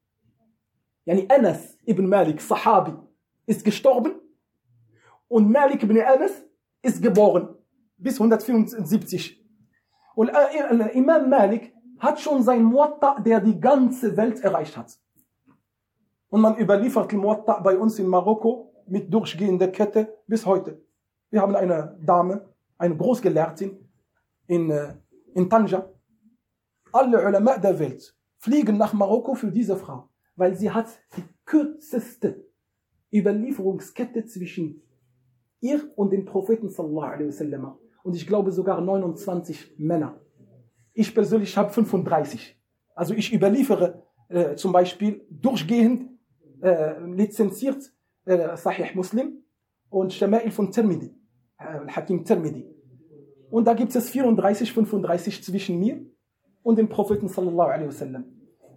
Yani 1.05 1.27
Anas 1.29 1.77
ibn 1.87 2.07
Malik, 2.07 2.41
Sahabi, 2.41 2.93
ist 3.47 3.65
gestorben 3.65 4.13
Und 5.29 5.51
Malik 5.51 5.83
ibn 5.83 5.99
Anas 6.01 6.45
ist 6.83 7.03
geboren 7.03 7.49
bis 7.97 8.21
174. 8.21 9.45
Und 10.15 10.31
äh, 10.31 10.91
Imam 10.93 11.29
Malik 11.29 11.75
hat 11.99 12.21
schon 12.21 12.43
sein 12.43 12.63
Muatta, 12.63 13.21
der 13.21 13.41
die 13.41 13.61
ganze 13.61 14.17
Welt 14.17 14.41
erreicht 14.41 14.77
hat. 14.77 14.99
Und 16.31 16.41
man 16.41 16.57
überliefert 16.57 17.13
den 17.13 17.21
Muatta 17.21 17.61
bei 17.61 17.77
uns 17.77 17.99
in 17.99 18.07
Marokko 18.07 18.73
mit 18.87 19.13
durchgehender 19.13 19.69
Kette 19.69 20.17
bis 20.27 20.47
heute. 20.47 20.81
Wir 21.31 21.43
haben 21.43 21.55
eine 21.57 21.99
Dame, 22.01 22.49
eine 22.79 22.97
Großgelehrtin 22.97 23.77
in, 24.47 24.71
äh, 24.71 24.95
in 25.35 25.49
Tanja. 25.51 25.89
Alle 26.93 27.27
Ulama 27.27 27.59
der 27.59 27.79
Welt 27.79 28.17
fliegen 28.39 28.77
nach 28.77 28.93
Marokko 28.93 29.35
für 29.35 29.51
diese 29.51 29.77
Frau, 29.77 30.09
weil 30.37 30.55
sie 30.55 30.71
hat 30.71 30.89
die 31.17 31.25
kürzeste 31.45 32.47
Überlieferungskette 33.13 34.25
zwischen 34.27 34.83
ihr 35.61 35.81
und 35.97 36.13
dem 36.13 36.25
Propheten 36.25 36.71
sallallahu 36.71 37.07
alaihi 37.07 37.29
wasallam. 37.29 37.79
Und 38.03 38.15
ich 38.15 38.27
glaube 38.27 38.53
sogar 38.53 38.81
29 38.81 39.75
Männer. 39.79 40.21
Ich 40.95 41.15
persönlich 41.15 41.57
habe 41.57 41.71
35. 41.71 42.59
Also 42.95 43.15
ich 43.15 43.33
überliefere 43.33 44.03
äh, 44.29 44.55
zum 44.57 44.73
Beispiel 44.73 45.27
durchgehend 45.31 46.11
äh, 46.61 46.99
lizenziert 47.05 47.93
äh, 48.25 48.57
Sahih 48.57 48.95
Muslim 48.95 49.45
und 49.91 50.13
Shama'il 50.13 50.51
von 50.51 50.71
Tirmidhi, 50.71 51.15
äh, 51.59 51.87
Hakim 51.89 52.25
Tirmidhi. 52.25 52.67
Und 53.51 53.65
da 53.67 53.75
gibt 53.75 53.95
es 53.95 54.11
34, 54.11 54.73
35 54.73 55.43
zwischen 55.43 55.79
mir 55.79 56.05
und 56.63 56.79
dem 56.79 56.89
Propheten 56.89 57.29
sallallahu 57.29 57.69
alaihi 57.69 57.89
wasallam. 57.89 58.25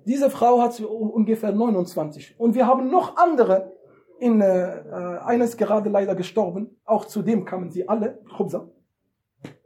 Diese 0.05 0.29
Frau 0.29 0.61
hat 0.61 0.79
ungefähr 0.79 1.51
29. 1.51 2.35
Und 2.39 2.55
wir 2.55 2.65
haben 2.67 2.89
noch 2.89 3.17
andere. 3.17 3.73
In, 4.19 4.39
äh, 4.41 4.77
äh, 4.77 5.17
einer 5.19 5.45
ist 5.45 5.57
gerade 5.57 5.89
leider 5.89 6.15
gestorben. 6.15 6.77
Auch 6.85 7.05
zu 7.05 7.21
dem 7.21 7.45
kamen 7.45 7.71
sie 7.71 7.87
alle. 7.87 8.19
Khubza. 8.35 8.69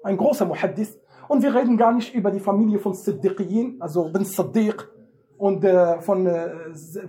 Ein 0.03 0.17
großer 0.17 0.45
Muhaddis. 0.45 0.99
Und 1.27 1.43
wir 1.43 1.53
reden 1.53 1.77
gar 1.77 1.93
nicht 1.93 2.13
über 2.13 2.31
die 2.31 2.39
Familie 2.39 2.79
von 2.79 2.93
Siddiqiyin, 2.93 3.81
also 3.81 4.11
bin 4.11 4.23
Siddiq 4.23 4.87
und 5.37 5.63
äh, 5.63 5.99
von, 6.01 6.25
äh, 6.27 6.51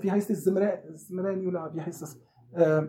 wie 0.00 0.10
heißt 0.10 0.30
es, 0.30 0.42
Zimrani 0.42 1.46
oder 1.46 1.70
wie 1.74 1.82
heißt 1.82 2.02
das? 2.02 2.18
Äh, 2.52 2.82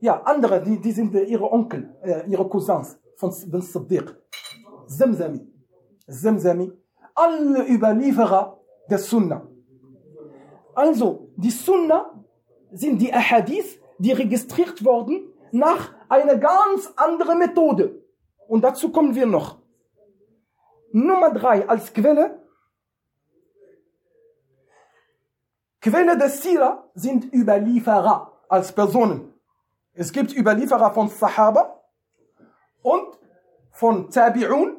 ja, 0.00 0.20
andere, 0.24 0.60
die, 0.62 0.80
die 0.80 0.90
sind 0.90 1.14
äh, 1.14 1.22
ihre 1.22 1.50
Onkel, 1.50 1.94
äh, 2.02 2.28
ihre 2.28 2.48
Cousins 2.48 2.98
von 3.16 3.32
bin 3.46 3.60
Siddiq. 3.62 4.16
Zemzami. 4.86 5.51
Zemzami. 6.06 6.72
Alle 7.14 7.68
Überlieferer 7.68 8.58
der 8.88 8.98
Sunna. 8.98 9.46
Also, 10.74 11.28
die 11.36 11.50
Sunna 11.50 12.24
sind 12.72 13.00
die 13.00 13.12
Ahadith, 13.12 13.80
die 13.98 14.12
registriert 14.12 14.84
wurden 14.84 15.28
nach 15.52 15.92
einer 16.08 16.36
ganz 16.36 16.92
anderen 16.96 17.38
Methode. 17.38 18.02
Und 18.48 18.62
dazu 18.62 18.90
kommen 18.90 19.14
wir 19.14 19.26
noch. 19.26 19.58
Nummer 20.92 21.30
drei 21.32 21.68
als 21.68 21.92
Quelle. 21.92 22.42
Quelle 25.80 26.16
des 26.16 26.42
Sira 26.42 26.88
sind 26.94 27.32
Überlieferer 27.32 28.32
als 28.48 28.72
Personen. 28.72 29.32
Es 29.94 30.12
gibt 30.12 30.34
Überlieferer 30.34 30.92
von 30.92 31.08
Sahaba 31.08 31.82
und 32.82 33.18
von 33.72 34.08
Tabi'un, 34.10 34.76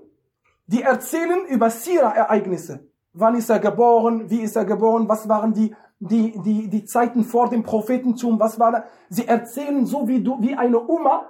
die 0.68 0.82
erzählen 0.82 1.46
über 1.48 1.70
Sira-Ereignisse. 1.70 2.88
Wann 3.14 3.36
ist 3.36 3.50
er 3.50 3.60
geboren? 3.60 4.30
Wie 4.30 4.42
ist 4.42 4.56
er 4.56 4.66
geboren? 4.66 5.08
Was 5.08 5.30
waren 5.30 5.54
die, 5.54 5.76
die, 6.00 6.40
die, 6.42 6.70
die 6.70 6.86
Zeiten 6.86 7.24
vor 7.24 7.50
dem 7.50 7.64
Prophetentum? 7.64 8.40
Was 8.40 8.60
war 8.60 8.72
da? 8.72 8.86
Sie 9.10 9.28
erzählen 9.28 9.86
so 9.86 10.08
wie 10.08 10.24
du, 10.24 10.42
wie 10.42 10.56
eine 10.56 10.88
Oma 10.88 11.30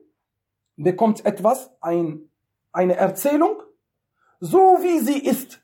bekommt 0.75 1.25
etwas, 1.25 1.71
ein, 1.81 2.29
eine 2.71 2.95
Erzählung, 2.95 3.63
so 4.39 4.77
wie 4.83 4.99
sie 4.99 5.17
ist 5.17 5.63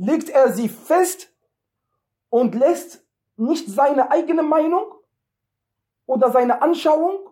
legt 0.00 0.30
er 0.30 0.50
sie 0.52 0.70
fest 0.70 1.30
und 2.30 2.54
lässt 2.54 3.06
nicht 3.36 3.68
seine 3.68 4.10
eigene 4.10 4.42
Meinung 4.42 4.94
oder 6.06 6.30
seine 6.30 6.62
Anschauung 6.62 7.28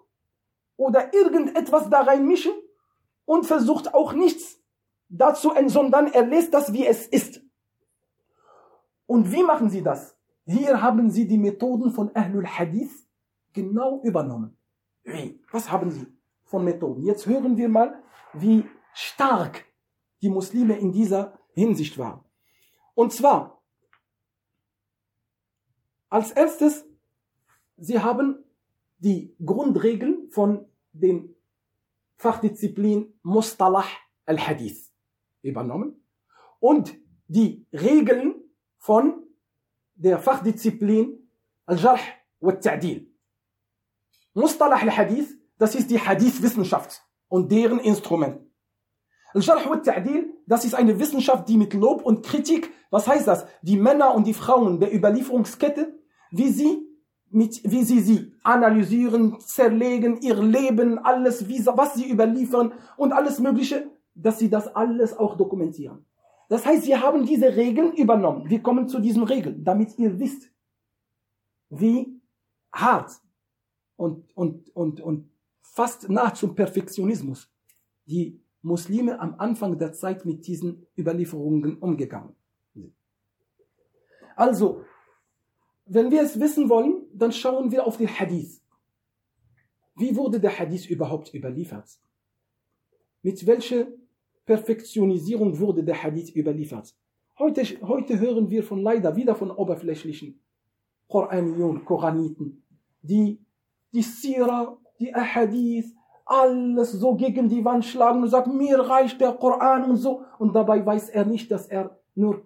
oder 0.76 1.14
irgendetwas 1.14 1.88
da 1.88 2.02
reinmischen 2.02 2.52
und 3.24 3.46
versucht 3.46 3.94
auch 3.94 4.12
nichts 4.12 4.60
dazu, 5.08 5.52
sondern 5.66 6.08
er 6.08 6.26
lässt 6.26 6.52
das, 6.52 6.72
wie 6.74 6.86
es 6.86 7.06
ist. 7.06 7.40
Und 9.06 9.32
wie 9.32 9.42
machen 9.42 9.70
sie 9.70 9.82
das? 9.82 10.14
Hier 10.44 10.82
haben 10.82 11.10
sie 11.10 11.26
die 11.26 11.38
Methoden 11.38 11.90
von 11.90 12.14
Ahlul 12.14 12.46
Hadith 12.46 13.08
genau 13.54 14.02
übernommen. 14.02 14.58
Wie? 15.04 15.40
Was 15.50 15.70
haben 15.72 15.90
sie 15.90 16.06
von 16.44 16.64
Methoden? 16.64 17.02
Jetzt 17.02 17.26
hören 17.26 17.56
wir 17.56 17.70
mal, 17.70 18.02
wie 18.34 18.68
stark 18.92 19.64
die 20.20 20.28
Muslime 20.28 20.76
in 20.76 20.92
dieser 20.92 21.38
Hinsicht 21.54 21.96
waren. 21.96 22.27
Und 22.98 23.12
zwar, 23.12 23.62
als 26.08 26.32
erstes, 26.32 26.84
sie 27.76 28.00
haben 28.00 28.44
die 28.98 29.36
Grundregeln 29.38 30.28
von 30.30 30.66
den 30.90 31.36
Fachdisziplin 32.16 33.16
Mustalah 33.22 33.84
al-Hadith 34.26 34.92
übernommen 35.42 36.04
und 36.58 36.92
die 37.28 37.68
Regeln 37.72 38.34
von 38.78 39.24
der 39.94 40.18
Fachdisziplin 40.18 41.30
Al-Jarh 41.66 42.00
wa 42.40 42.50
Ta'dil. 42.50 43.06
Mustalah 44.34 44.82
al-Hadith, 44.82 45.38
das 45.56 45.76
ist 45.76 45.88
die 45.88 46.00
Hadith-Wissenschaft 46.00 47.06
und 47.28 47.52
deren 47.52 47.78
Instrument. 47.78 48.47
Al-Jarh 49.34 49.68
wa 49.68 49.76
Ta'dil, 49.76 50.32
das 50.46 50.64
ist 50.64 50.74
eine 50.74 50.98
Wissenschaft, 50.98 51.48
die 51.48 51.56
mit 51.56 51.74
Lob 51.74 52.02
und 52.02 52.24
Kritik 52.24 52.70
was 52.90 53.06
heißt 53.06 53.28
das? 53.28 53.46
Die 53.62 53.76
Männer 53.76 54.14
und 54.14 54.26
die 54.26 54.34
Frauen 54.34 54.80
der 54.80 54.94
Überlieferungskette, 54.94 55.98
wie 56.30 56.48
sie 56.48 56.86
mit, 57.30 57.60
wie 57.70 57.84
sie 57.84 58.00
sie 58.00 58.32
analysieren, 58.42 59.38
zerlegen, 59.40 60.20
ihr 60.22 60.42
Leben, 60.42 60.98
alles, 60.98 61.48
wie, 61.48 61.64
was 61.66 61.94
sie 61.94 62.10
überliefern 62.10 62.72
und 62.96 63.12
alles 63.12 63.38
Mögliche, 63.38 63.90
dass 64.14 64.38
sie 64.38 64.48
das 64.48 64.74
alles 64.74 65.16
auch 65.16 65.36
dokumentieren. 65.36 66.06
Das 66.48 66.64
heißt, 66.64 66.84
sie 66.84 66.96
haben 66.96 67.26
diese 67.26 67.54
Regeln 67.56 67.92
übernommen. 67.92 68.48
Wir 68.48 68.62
kommen 68.62 68.88
zu 68.88 69.00
diesen 69.00 69.24
Regeln, 69.24 69.62
damit 69.62 69.98
ihr 69.98 70.18
wisst, 70.18 70.50
wie 71.68 72.18
hart 72.72 73.10
und, 73.96 74.34
und, 74.34 74.74
und, 74.74 75.02
und 75.02 75.30
fast 75.60 76.08
nah 76.08 76.32
zum 76.32 76.54
Perfektionismus 76.54 77.50
die 78.06 78.40
Muslime 78.62 79.20
am 79.20 79.34
Anfang 79.38 79.78
der 79.78 79.92
Zeit 79.92 80.24
mit 80.24 80.46
diesen 80.46 80.86
Überlieferungen 80.96 81.78
umgegangen 81.78 82.34
also, 84.38 84.84
wenn 85.86 86.12
wir 86.12 86.22
es 86.22 86.38
wissen 86.38 86.68
wollen, 86.68 87.02
dann 87.12 87.32
schauen 87.32 87.72
wir 87.72 87.84
auf 87.84 87.96
den 87.96 88.08
Hadith. 88.08 88.62
Wie 89.96 90.14
wurde 90.14 90.38
der 90.38 90.56
Hadith 90.56 90.86
überhaupt 90.88 91.34
überliefert? 91.34 91.88
Mit 93.22 93.44
welcher 93.48 93.88
Perfektionisierung 94.46 95.58
wurde 95.58 95.82
der 95.82 96.00
Hadith 96.00 96.34
überliefert? 96.36 96.94
Heute, 97.36 97.62
heute 97.82 98.20
hören 98.20 98.48
wir 98.48 98.62
von 98.62 98.80
leider 98.80 99.16
wieder 99.16 99.34
von 99.34 99.50
oberflächlichen 99.50 100.40
Koraniyun, 101.08 101.84
Koraniten, 101.84 102.62
die 103.02 103.40
die 103.92 104.02
Sira, 104.02 104.78
die 105.00 105.12
Ahadith, 105.12 105.92
alles 106.28 106.92
so 106.92 107.14
gegen 107.14 107.48
die 107.48 107.64
Wand 107.64 107.84
schlagen 107.84 108.22
und 108.22 108.28
sagen, 108.28 108.56
mir 108.56 108.78
reicht 108.78 109.20
der 109.20 109.32
Koran 109.32 109.84
und 109.84 109.96
so. 109.96 110.22
Und 110.38 110.54
dabei 110.54 110.84
weiß 110.84 111.08
er 111.08 111.24
nicht, 111.24 111.50
dass 111.50 111.66
er 111.66 111.98
nur 112.14 112.42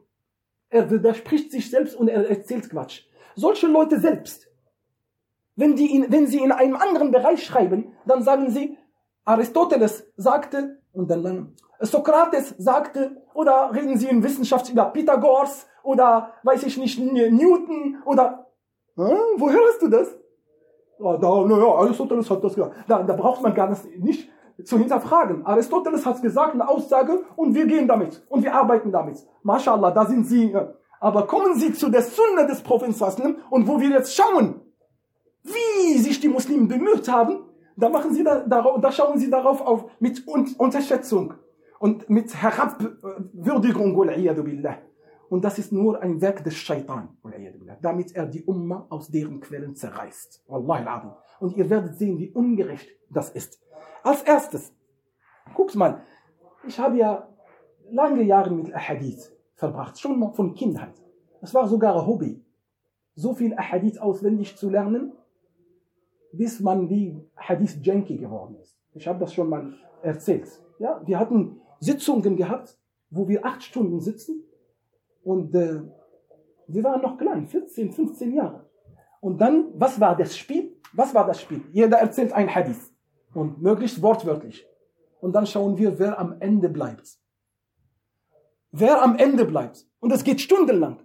er 0.72 0.90
widerspricht 0.90 1.52
sich 1.52 1.70
selbst 1.70 1.94
und 1.94 2.08
er 2.08 2.28
erzählt 2.28 2.70
Quatsch. 2.70 3.02
Solche 3.34 3.66
Leute 3.66 4.00
selbst, 4.00 4.48
wenn, 5.54 5.76
die 5.76 5.94
in, 5.94 6.10
wenn 6.10 6.26
sie 6.26 6.38
in 6.38 6.50
einem 6.50 6.76
anderen 6.76 7.10
Bereich 7.10 7.44
schreiben, 7.44 7.92
dann 8.06 8.22
sagen 8.22 8.50
sie, 8.50 8.78
Aristoteles 9.24 10.10
sagte, 10.16 10.80
und 10.92 11.10
dann 11.10 11.54
Sokrates 11.80 12.54
sagte, 12.58 13.22
oder 13.34 13.70
reden 13.74 13.98
Sie 13.98 14.08
in 14.08 14.22
Wissenschaft 14.22 14.70
über 14.70 14.86
Pythagoras, 14.86 15.66
oder 15.82 16.32
weiß 16.42 16.62
ich 16.64 16.76
nicht, 16.78 16.98
Newton, 16.98 18.02
oder, 18.04 18.46
hm? 18.94 19.16
woher 19.36 19.60
hast 19.68 19.82
du 19.82 19.88
das? 19.88 20.16
Da, 21.02 21.44
naja, 21.44 21.66
Aristoteles 21.66 22.30
hat 22.30 22.42
das 22.44 22.54
gesagt. 22.54 22.74
Da, 22.88 23.02
da 23.02 23.14
braucht 23.14 23.42
man 23.42 23.54
gar 23.54 23.70
nicht 23.70 24.28
zu 24.64 24.78
hinterfragen. 24.78 25.44
Aristoteles 25.44 26.06
hat 26.06 26.22
gesagt, 26.22 26.54
eine 26.54 26.68
Aussage, 26.68 27.24
und 27.36 27.54
wir 27.54 27.66
gehen 27.66 27.88
damit, 27.88 28.24
und 28.28 28.42
wir 28.44 28.54
arbeiten 28.54 28.92
damit. 28.92 29.18
MashaAllah, 29.42 29.90
da 29.90 30.06
sind 30.06 30.26
Sie, 30.26 30.54
aber 31.00 31.26
kommen 31.26 31.54
Sie 31.56 31.72
zu 31.72 31.88
der 31.88 32.02
Sunna 32.02 32.44
des 32.44 32.62
Propheten, 32.62 32.94
und 33.50 33.66
wo 33.66 33.80
wir 33.80 33.90
jetzt 33.90 34.14
schauen, 34.14 34.60
wie 35.42 35.98
sich 35.98 36.20
die 36.20 36.28
Muslimen 36.28 36.68
bemüht 36.68 37.10
haben, 37.10 37.40
da 37.76 37.88
machen 37.88 38.12
sie 38.12 38.22
da, 38.22 38.40
da, 38.40 38.78
da 38.80 38.92
schauen 38.92 39.18
sie 39.18 39.30
darauf 39.30 39.60
auf 39.66 39.84
mit 39.98 40.26
Unterschätzung 40.26 41.34
und 41.78 42.08
mit 42.08 42.34
Herabwürdigung, 42.34 43.96
billah. 43.96 44.76
Und 45.32 45.44
das 45.46 45.58
ist 45.58 45.72
nur 45.72 46.02
ein 46.02 46.20
Werk 46.20 46.44
des 46.44 46.56
Shaitan, 46.56 47.08
damit 47.80 48.14
er 48.14 48.26
die 48.26 48.44
Umma 48.44 48.84
aus 48.90 49.08
deren 49.08 49.40
Quellen 49.40 49.74
zerreißt. 49.74 50.44
Und 50.46 51.56
ihr 51.56 51.70
werdet 51.70 51.96
sehen, 51.96 52.18
wie 52.18 52.30
ungerecht 52.32 52.90
das 53.08 53.30
ist. 53.30 53.58
Als 54.02 54.22
erstes, 54.24 54.74
guckt 55.54 55.74
mal, 55.74 56.02
ich 56.68 56.78
habe 56.78 56.98
ja 56.98 57.26
lange 57.90 58.22
Jahre 58.24 58.50
mit 58.50 58.74
Ahadith 58.74 59.32
verbracht, 59.54 59.98
schon 59.98 60.34
von 60.34 60.52
Kindheit. 60.52 60.92
Es 61.40 61.54
war 61.54 61.66
sogar 61.66 61.98
ein 61.98 62.06
Hobby, 62.06 62.44
so 63.14 63.32
viel 63.32 63.54
Ahadith 63.54 63.96
auswendig 63.96 64.58
zu 64.58 64.68
lernen, 64.68 65.12
bis 66.34 66.60
man 66.60 66.90
wie 66.90 67.26
Hadith 67.36 67.78
Janky 67.82 68.18
geworden 68.18 68.56
ist. 68.60 68.76
Ich 68.92 69.08
habe 69.08 69.18
das 69.18 69.32
schon 69.32 69.48
mal 69.48 69.72
erzählt. 70.02 70.46
Ja, 70.78 71.00
wir 71.06 71.18
hatten 71.18 71.58
Sitzungen 71.80 72.36
gehabt, 72.36 72.78
wo 73.08 73.28
wir 73.28 73.46
acht 73.46 73.62
Stunden 73.62 73.98
sitzen 73.98 74.44
und 75.22 75.54
äh, 75.54 75.80
wir 76.68 76.84
waren 76.84 77.02
noch 77.02 77.18
klein, 77.18 77.46
14, 77.46 77.92
15 77.92 78.34
Jahre. 78.34 78.68
Und 79.20 79.40
dann, 79.40 79.68
was 79.74 80.00
war 80.00 80.16
das 80.16 80.36
Spiel? 80.36 80.76
Was 80.92 81.14
war 81.14 81.26
das 81.26 81.40
Spiel? 81.40 81.62
Jeder 81.70 81.98
erzählt 81.98 82.32
ein 82.32 82.52
Hadith 82.52 82.92
und 83.34 83.62
möglichst 83.62 84.02
wortwörtlich. 84.02 84.66
Und 85.20 85.34
dann 85.34 85.46
schauen 85.46 85.78
wir, 85.78 85.98
wer 85.98 86.18
am 86.18 86.36
Ende 86.40 86.68
bleibt. 86.68 87.18
Wer 88.72 89.02
am 89.02 89.16
Ende 89.16 89.44
bleibt. 89.44 89.86
Und 90.00 90.12
es 90.12 90.24
geht 90.24 90.40
stundenlang. 90.40 90.98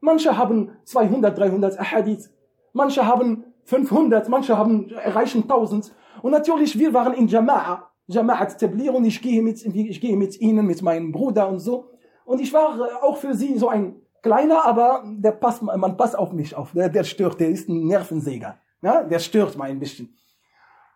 Manche 0.00 0.36
haben 0.36 0.72
200, 0.84 1.38
300 1.38 1.78
Hadith. 1.78 2.30
Manche 2.72 3.06
haben 3.06 3.44
500, 3.64 4.28
manche 4.28 4.58
haben, 4.58 4.90
erreichen 4.90 5.42
1000. 5.42 5.94
Und 6.22 6.32
natürlich, 6.32 6.78
wir 6.78 6.92
waren 6.92 7.14
in 7.14 7.28
Jama'a, 7.28 7.84
Jama'at 8.08 8.58
Tablir 8.58 8.94
und 8.94 9.04
ich 9.04 9.22
gehe 9.22 9.42
mit, 9.42 9.64
ich 9.64 10.00
gehe 10.00 10.16
mit 10.16 10.40
ihnen, 10.40 10.66
mit 10.66 10.82
meinem 10.82 11.12
Bruder 11.12 11.48
und 11.48 11.60
so. 11.60 11.90
Und 12.24 12.40
ich 12.40 12.52
war 12.52 12.78
auch 13.02 13.16
für 13.16 13.34
sie 13.34 13.58
so 13.58 13.68
ein 13.68 13.96
kleiner, 14.22 14.64
aber 14.64 15.02
der 15.04 15.32
passt, 15.32 15.62
man 15.62 15.96
passt 15.96 16.16
auf 16.16 16.32
mich 16.32 16.54
auf. 16.54 16.72
Der, 16.72 16.88
der 16.88 17.04
stört, 17.04 17.40
der 17.40 17.48
ist 17.48 17.68
ein 17.68 17.86
Nervensäger. 17.86 18.58
Ja, 18.80 19.02
der 19.02 19.18
stört 19.18 19.56
mal 19.56 19.70
ein 19.70 19.78
bisschen. 19.78 20.16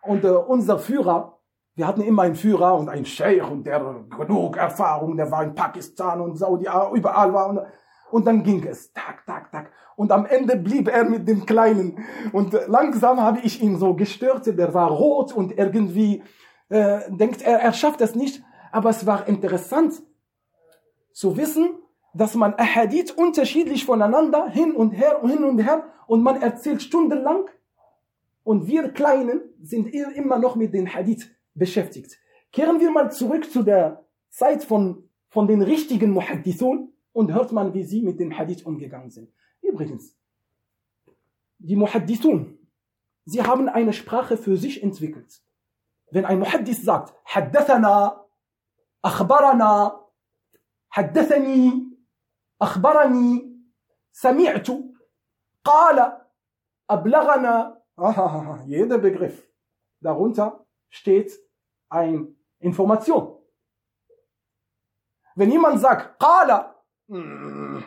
Und 0.01 0.23
äh, 0.23 0.29
unser 0.29 0.79
Führer, 0.79 1.39
wir 1.75 1.85
hatten 1.85 2.01
immer 2.01 2.23
einen 2.23 2.35
Führer 2.35 2.75
und 2.75 2.89
einen 2.89 3.05
Sheikh 3.05 3.45
und 3.45 3.65
der 3.65 3.79
genug 4.17 4.57
Erfahrung, 4.57 5.15
der 5.15 5.29
war 5.29 5.43
in 5.43 5.53
Pakistan 5.53 6.21
und 6.21 6.37
Saudi, 6.37 6.67
überall 6.93 7.33
war. 7.33 7.49
Und, 7.49 7.59
und 8.11 8.25
dann 8.25 8.43
ging 8.43 8.65
es, 8.65 8.91
tak, 8.93 9.25
tak, 9.25 9.51
tak. 9.51 9.71
Und 9.95 10.11
am 10.11 10.25
Ende 10.25 10.55
blieb 10.57 10.87
er 10.87 11.05
mit 11.05 11.27
dem 11.27 11.45
Kleinen. 11.45 12.05
Und 12.31 12.53
langsam 12.67 13.21
habe 13.21 13.39
ich 13.39 13.61
ihn 13.61 13.77
so 13.77 13.95
gestört. 13.95 14.45
Der 14.45 14.73
war 14.73 14.89
rot 14.89 15.33
und 15.33 15.57
irgendwie 15.57 16.23
äh, 16.69 16.99
denkt 17.09 17.41
er, 17.41 17.59
er 17.59 17.73
schafft 17.73 18.01
es 18.01 18.15
nicht. 18.15 18.43
Aber 18.71 18.89
es 18.89 19.05
war 19.05 19.27
interessant 19.27 20.01
zu 21.17 21.35
wissen, 21.35 21.79
dass 22.13 22.35
man 22.35 22.53
Ahadith 22.53 23.09
unterschiedlich 23.09 23.85
voneinander 23.85 24.49
hin 24.49 24.73
und 24.73 24.91
her 24.91 25.23
und 25.23 25.31
hin 25.31 25.43
und 25.43 25.57
her 25.57 25.91
und 26.05 26.21
man 26.21 26.39
erzählt 26.43 26.83
stundenlang 26.83 27.49
und 28.43 28.67
wir 28.67 28.89
Kleinen 28.89 29.41
sind 29.59 29.87
immer 29.87 30.37
noch 30.37 30.55
mit 30.55 30.75
den 30.75 30.93
Hadith 30.93 31.27
beschäftigt. 31.55 32.19
Kehren 32.51 32.79
wir 32.79 32.91
mal 32.91 33.11
zurück 33.11 33.51
zu 33.51 33.63
der 33.63 34.05
Zeit 34.29 34.63
von, 34.63 35.09
von 35.29 35.47
den 35.47 35.63
richtigen 35.63 36.11
Muhaddithun 36.11 36.93
und 37.13 37.33
hört 37.33 37.51
man, 37.51 37.73
wie 37.73 37.83
sie 37.83 38.03
mit 38.03 38.19
dem 38.19 38.37
Hadith 38.37 38.63
umgegangen 38.63 39.09
sind. 39.09 39.33
Übrigens, 39.63 40.15
die 41.57 41.75
Muhaddithun, 41.75 42.59
sie 43.25 43.41
haben 43.41 43.69
eine 43.69 43.93
Sprache 43.93 44.37
für 44.37 44.55
sich 44.55 44.83
entwickelt. 44.83 45.41
Wenn 46.11 46.25
ein 46.25 46.37
Muhaddith 46.37 46.83
sagt, 46.83 47.15
Haddathana, 47.25 48.23
Akhbarana, 49.01 50.06
Haddathani, 50.97 51.91
Akhbarani, 52.59 53.45
Sami'tu, 54.11 54.95
Qala, 55.63 56.25
Ablagana, 56.89 57.77
jeder 58.65 58.97
Begriff. 58.97 59.47
Darunter 60.01 60.65
steht 60.89 61.31
eine 61.89 62.27
Information. 62.59 63.37
Wenn 65.35 65.51
jemand 65.51 65.79
sagt, 65.79 66.19
Qala, 66.19 66.75
hm, 67.07 67.83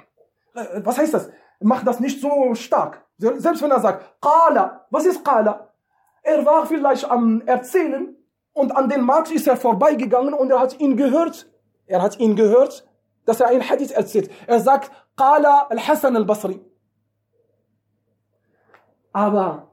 was 0.55 0.99
heißt 0.99 1.15
das? 1.15 1.33
Mach 1.59 1.83
das 1.83 1.99
nicht 1.99 2.21
so 2.21 2.55
stark. 2.55 3.05
Selbst 3.19 3.61
wenn 3.61 3.73
er 3.73 3.81
sagt, 3.81 4.21
Qala, 4.21 4.87
was 4.91 5.05
ist 5.05 5.25
Qala? 5.25 5.75
Er 6.23 6.47
war 6.47 6.65
vielleicht 6.65 7.11
am 7.11 7.41
Erzählen 7.41 8.17
und 8.53 8.71
an 8.71 8.89
den 8.89 9.01
Markt 9.01 9.33
ist 9.33 9.49
er 9.49 9.57
vorbeigegangen 9.57 10.33
und 10.33 10.51
er 10.51 10.61
hat 10.61 10.79
ihn 10.79 10.97
gehört. 10.97 11.51
Er 11.87 12.03
hat 12.03 12.21
ihn 12.21 12.37
gehört, 12.37 12.89
dass 13.25 13.41
er 13.41 13.49
ein 13.49 13.69
Hadith 13.69 13.91
erzählt. 13.91 14.31
Er 14.47 14.61
sagt, 14.61 14.91
Qala 15.17 15.67
al-Hassan 15.69 16.17
al-Basri. 16.17 16.61
Aber 19.13 19.69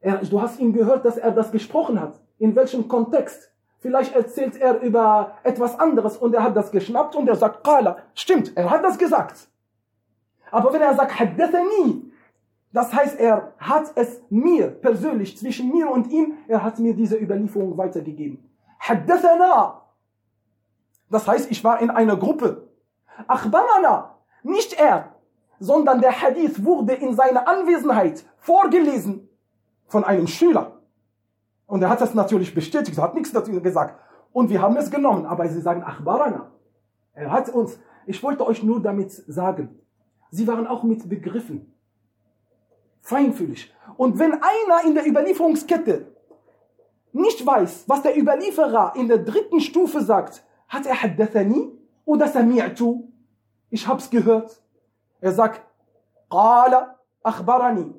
er, 0.00 0.18
du 0.18 0.40
hast 0.40 0.60
ihn 0.60 0.72
gehört, 0.72 1.04
dass 1.04 1.16
er 1.16 1.30
das 1.30 1.50
gesprochen 1.50 2.00
hat. 2.00 2.20
In 2.38 2.54
welchem 2.54 2.88
Kontext? 2.88 3.50
Vielleicht 3.78 4.14
erzählt 4.14 4.56
er 4.56 4.80
über 4.80 5.38
etwas 5.42 5.78
anderes 5.78 6.16
und 6.16 6.34
er 6.34 6.42
hat 6.42 6.56
das 6.56 6.70
geschnappt 6.70 7.16
und 7.16 7.28
er 7.28 7.36
sagt, 7.36 7.64
Qala. 7.64 7.98
Stimmt, 8.14 8.56
er 8.56 8.70
hat 8.70 8.82
das 8.82 8.98
gesagt. 8.98 9.48
Aber 10.50 10.72
wenn 10.72 10.82
er 10.82 10.94
sagt, 10.94 11.18
Haddathani, 11.18 12.12
das 12.72 12.92
heißt, 12.92 13.18
er 13.20 13.52
hat 13.58 13.92
es 13.94 14.20
mir 14.30 14.68
persönlich, 14.68 15.38
zwischen 15.38 15.70
mir 15.70 15.90
und 15.90 16.10
ihm, 16.10 16.34
er 16.48 16.62
hat 16.62 16.78
mir 16.78 16.94
diese 16.94 17.16
Überlieferung 17.16 17.76
weitergegeben. 17.76 18.50
Haddathana, 18.78 19.82
das 21.10 21.26
heißt, 21.26 21.50
ich 21.50 21.62
war 21.64 21.80
in 21.80 21.90
einer 21.90 22.16
Gruppe. 22.16 22.68
Akhbarana, 23.26 24.16
nicht 24.42 24.72
er, 24.74 25.14
sondern 25.58 26.00
der 26.00 26.20
Hadith 26.20 26.64
wurde 26.64 26.94
in 26.94 27.14
seiner 27.14 27.48
Anwesenheit 27.48 28.24
vorgelesen 28.38 29.28
von 29.86 30.04
einem 30.04 30.26
Schüler. 30.26 30.80
Und 31.66 31.82
er 31.82 31.88
hat 31.88 32.00
das 32.00 32.14
natürlich 32.14 32.54
bestätigt, 32.54 32.98
hat 32.98 33.14
nichts 33.14 33.32
dazu 33.32 33.52
gesagt. 33.60 33.98
Und 34.32 34.50
wir 34.50 34.60
haben 34.60 34.76
es 34.76 34.90
genommen, 34.90 35.26
aber 35.26 35.48
sie 35.48 35.60
sagen 35.60 35.82
Achbarana. 35.82 36.50
Er 37.14 37.30
hat 37.30 37.48
uns, 37.48 37.78
ich 38.06 38.22
wollte 38.22 38.46
euch 38.46 38.62
nur 38.62 38.82
damit 38.82 39.12
sagen, 39.12 39.78
sie 40.30 40.46
waren 40.46 40.66
auch 40.66 40.82
mit 40.82 41.08
Begriffen. 41.08 41.72
Feinfühlig. 43.00 43.72
Und 43.96 44.18
wenn 44.18 44.32
einer 44.32 44.84
in 44.86 44.94
der 44.94 45.06
Überlieferungskette 45.06 46.06
nicht 47.12 47.46
weiß, 47.46 47.84
was 47.86 48.02
der 48.02 48.18
Überlieferer 48.18 48.94
in 48.96 49.06
der 49.08 49.18
dritten 49.18 49.60
Stufe 49.60 50.00
sagt, 50.00 50.44
hat 50.68 50.86
er 50.86 51.02
Haddathani 51.02 51.70
oder 52.04 52.26
Sami'tu? 52.26 53.04
Ich 53.70 53.86
hab's 53.86 54.10
gehört. 54.10 54.62
Er 55.20 55.32
sagt, 55.32 55.62
Qala 56.30 56.98
akhbarani. 57.22 57.94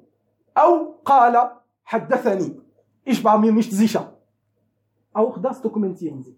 Au 0.54 1.00
Qala 1.04 1.64
haddathani. 1.84 2.62
Ich 3.04 3.24
war 3.24 3.38
mir 3.38 3.52
nicht 3.52 3.72
sicher. 3.72 4.14
Auch 5.14 5.38
das 5.42 5.62
dokumentieren 5.62 6.24
sie. 6.24 6.38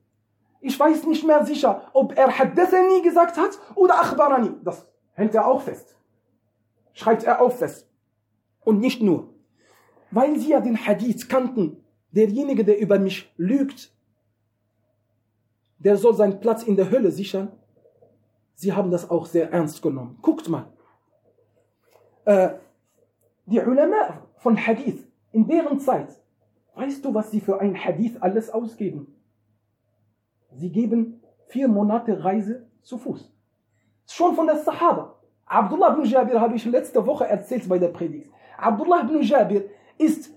Ich 0.60 0.80
weiß 0.80 1.06
nicht 1.06 1.26
mehr 1.26 1.46
sicher, 1.46 1.90
ob 1.94 2.18
er 2.18 2.38
Haddathani 2.38 3.02
gesagt 3.02 3.38
hat 3.38 3.60
oder 3.76 4.02
Akhbarani. 4.02 4.52
Das 4.64 4.88
hält 5.14 5.34
er 5.36 5.48
auch 5.48 5.62
fest. 5.62 5.96
Schreibt 6.94 7.24
er 7.24 7.42
auch 7.42 7.52
fest. 7.52 7.90
Und 8.64 8.80
nicht 8.80 9.02
nur. 9.02 9.34
Weil 10.12 10.40
sie 10.40 10.50
ja 10.50 10.60
den 10.60 10.78
Hadith 10.78 11.30
kannten, 11.30 11.84
derjenige, 12.12 12.66
der 12.66 12.80
über 12.80 12.98
mich 13.00 13.32
lügt, 13.38 13.94
der 15.80 15.98
soll 15.98 16.16
seinen 16.16 16.40
Platz 16.40 16.64
in 16.64 16.76
der 16.76 16.90
Hölle 16.92 17.12
sichern. 17.12 17.52
Sie 18.56 18.74
haben 18.74 18.92
das 18.92 19.10
auch 19.10 19.26
sehr 19.26 19.52
ernst 19.52 19.82
genommen. 19.82 20.18
Guckt 20.22 20.50
mal. 20.50 20.66
Äh, 22.26 22.50
die 23.46 23.60
Ulama 23.60 24.22
von 24.38 24.58
Hadith 24.58 25.08
in 25.32 25.48
deren 25.48 25.80
Zeit 25.80 26.10
Weißt 26.78 27.04
du, 27.04 27.12
was 27.12 27.32
sie 27.32 27.42
für 27.42 27.60
ein 27.60 27.76
Hadith 27.76 28.18
alles 28.20 28.52
ausgeben? 28.52 29.08
Sie 30.52 30.72
geben 30.72 31.24
vier 31.48 31.68
Monate 31.68 32.24
Reise 32.24 32.68
zu 32.84 33.00
Fuß. 33.00 33.34
Schon 34.06 34.36
von 34.36 34.46
der 34.46 34.58
Sahaba. 34.58 35.16
Abdullah 35.48 35.94
ibn 35.94 36.06
Jabir 36.06 36.40
habe 36.40 36.56
ich 36.56 36.66
letzte 36.66 37.04
Woche 37.08 37.26
erzählt 37.26 37.68
bei 37.68 37.80
der 37.80 37.88
Predigt. 37.88 38.30
Abdullah 38.60 39.02
ibn 39.02 39.24
Jabir 39.24 39.64
ist 39.98 40.30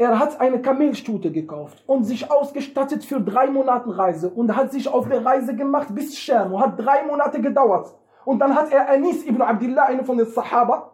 Er 0.00 0.16
hat 0.20 0.40
eine 0.40 0.62
Kamelstute 0.62 1.32
gekauft 1.32 1.82
und 1.88 2.04
sich 2.04 2.30
ausgestattet 2.30 3.04
für 3.04 3.20
drei 3.20 3.50
Monate 3.50 3.98
Reise 3.98 4.30
und 4.30 4.54
hat 4.54 4.70
sich 4.70 4.86
auf 4.86 5.08
der 5.08 5.26
Reise 5.26 5.56
gemacht 5.56 5.92
bis 5.92 6.28
und 6.28 6.60
hat 6.60 6.78
drei 6.78 7.04
Monate 7.04 7.40
gedauert. 7.40 7.98
Und 8.24 8.38
dann 8.38 8.54
hat 8.54 8.70
er 8.70 8.88
Anis 8.88 9.26
ibn 9.26 9.42
Abdullah, 9.42 9.86
einer 9.86 10.04
von 10.04 10.16
den 10.16 10.28
Sahaba, 10.28 10.92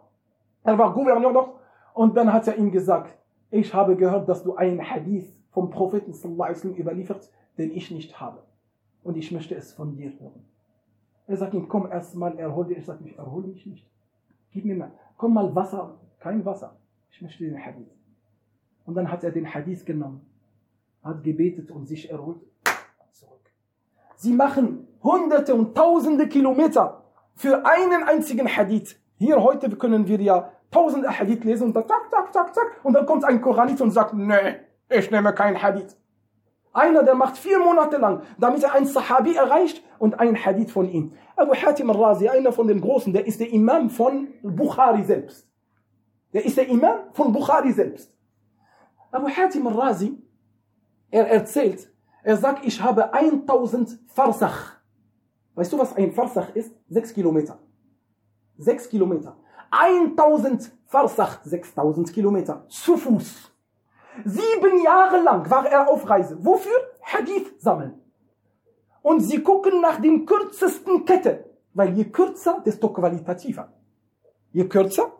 er 0.63 0.79
war 0.79 0.91
Gouverneur 0.91 1.31
noch, 1.31 1.59
und 1.93 2.17
dann 2.17 2.33
hat 2.33 2.47
er 2.47 2.57
ihm 2.57 2.71
gesagt, 2.71 3.15
ich 3.51 3.71
habe 3.75 3.95
gehört, 3.95 4.27
dass 4.27 4.43
du 4.43 4.55
einen 4.55 4.81
Hadith 4.81 5.31
vom 5.51 5.69
Propheten 5.69 6.11
sallallahu 6.11 6.43
alaihi 6.43 6.57
wasallam 6.57 6.77
überliefert, 6.77 7.31
den 7.59 7.71
ich 7.71 7.91
nicht 7.91 8.19
habe. 8.19 8.41
Und 9.03 9.17
ich 9.17 9.31
möchte 9.31 9.53
es 9.53 9.71
von 9.71 9.95
dir 9.95 10.11
hören. 10.19 10.45
Er 11.27 11.37
sagt 11.37 11.53
ihm, 11.53 11.67
komm 11.67 11.91
erst 11.91 12.15
mal, 12.15 12.37
erhol 12.39 12.65
dich. 12.65 12.79
Ich 12.79 12.85
sage, 12.85 13.03
ich 13.05 13.15
erhole 13.15 13.47
mich 13.47 13.67
nicht. 13.67 13.87
Gib 14.49 14.65
mir 14.65 14.75
mal, 14.75 14.91
komm 15.15 15.35
mal 15.35 15.53
Wasser, 15.53 15.99
kein 16.19 16.43
Wasser. 16.43 16.75
Ich 17.11 17.21
möchte 17.21 17.43
den 17.43 17.63
Hadith. 17.63 17.94
Und 18.85 18.95
dann 18.95 19.11
hat 19.11 19.23
er 19.23 19.31
den 19.31 19.51
Hadith 19.51 19.85
genommen, 19.85 20.21
hat 21.03 21.23
gebetet 21.23 21.71
und 21.71 21.87
sich 21.87 22.09
erholt. 22.09 22.39
Zurück. 23.11 23.51
Sie 24.15 24.33
machen 24.33 24.87
hunderte 25.03 25.55
und 25.55 25.75
tausende 25.75 26.27
Kilometer 26.27 27.03
für 27.35 27.65
einen 27.65 28.03
einzigen 28.03 28.47
Hadith. 28.47 28.99
Hier 29.17 29.41
heute 29.41 29.69
können 29.75 30.07
wir 30.07 30.21
ja 30.21 30.51
tausende 30.71 31.09
Hadith 31.09 31.43
lesen 31.43 31.67
und 31.67 31.75
dann 31.75 31.87
zack, 31.87 32.09
zack, 32.11 32.33
zack, 32.33 32.53
zack. 32.53 32.79
Und 32.83 32.93
dann 32.93 33.05
kommt 33.05 33.23
ein 33.23 33.41
Koranit 33.41 33.81
und 33.81 33.91
sagt, 33.91 34.13
nee, 34.13 34.57
ich 34.89 35.09
nehme 35.09 35.33
kein 35.33 35.61
Hadith. 35.61 35.97
Einer, 36.73 37.03
der 37.03 37.15
macht 37.15 37.37
vier 37.37 37.59
Monate 37.59 37.97
lang, 37.97 38.21
damit 38.37 38.61
er 38.61 38.73
ein 38.73 38.85
Sahabi 38.85 39.35
erreicht 39.35 39.81
und 39.97 40.19
ein 40.19 40.35
Hadith 40.35 40.71
von 40.71 40.89
ihm. 40.89 41.13
Abu 41.37 41.55
Hatim 41.55 41.89
al-Razi, 41.89 42.27
einer 42.27 42.51
von 42.51 42.67
den 42.67 42.81
Großen, 42.81 43.13
der 43.13 43.25
ist 43.25 43.39
der 43.39 43.51
Imam 43.51 43.89
von 43.89 44.27
Bukhari 44.43 45.03
selbst. 45.05 45.47
Der 46.33 46.43
ist 46.45 46.57
der 46.57 46.67
Imam 46.67 47.13
von 47.13 47.31
Bukhari 47.31 47.71
selbst. 47.71 48.14
Abu 49.15 49.29
Hatim 49.29 49.65
al-Razi, 49.67 50.17
er 51.09 51.27
erzählt, 51.29 51.89
er 52.23 52.37
sagt, 52.37 52.65
ich 52.65 52.81
habe 52.81 53.13
1000 53.13 53.99
Farsach. 54.07 54.75
Weißt 55.53 55.71
du, 55.71 55.79
was 55.79 55.95
ein 55.95 56.11
Farsach 56.11 56.53
ist? 56.55 56.75
Sechs 56.89 57.13
Kilometer. 57.13 57.57
Sechs 58.57 58.89
Kilometer. 58.89 59.37
1000 59.71 60.71
Farsach, 60.87 61.43
6000 61.43 62.11
Kilometer. 62.11 62.65
Zu 62.67 62.97
Fuß. 62.97 63.51
Sieben 64.25 64.83
Jahre 64.83 65.21
lang 65.21 65.49
war 65.49 65.65
er 65.65 65.89
auf 65.89 66.09
Reise. 66.09 66.37
Wofür? 66.43 66.77
Hadith 67.01 67.53
sammeln. 67.59 68.01
Und 69.01 69.19
sie 69.21 69.41
gucken 69.41 69.81
nach 69.81 70.01
den 70.01 70.25
kürzesten 70.25 71.05
Kette. 71.05 71.45
Weil 71.73 71.95
je 71.97 72.05
kürzer, 72.05 72.61
desto 72.65 72.89
qualitativer. 72.89 73.71
Je 74.51 74.67
kürzer, 74.67 75.11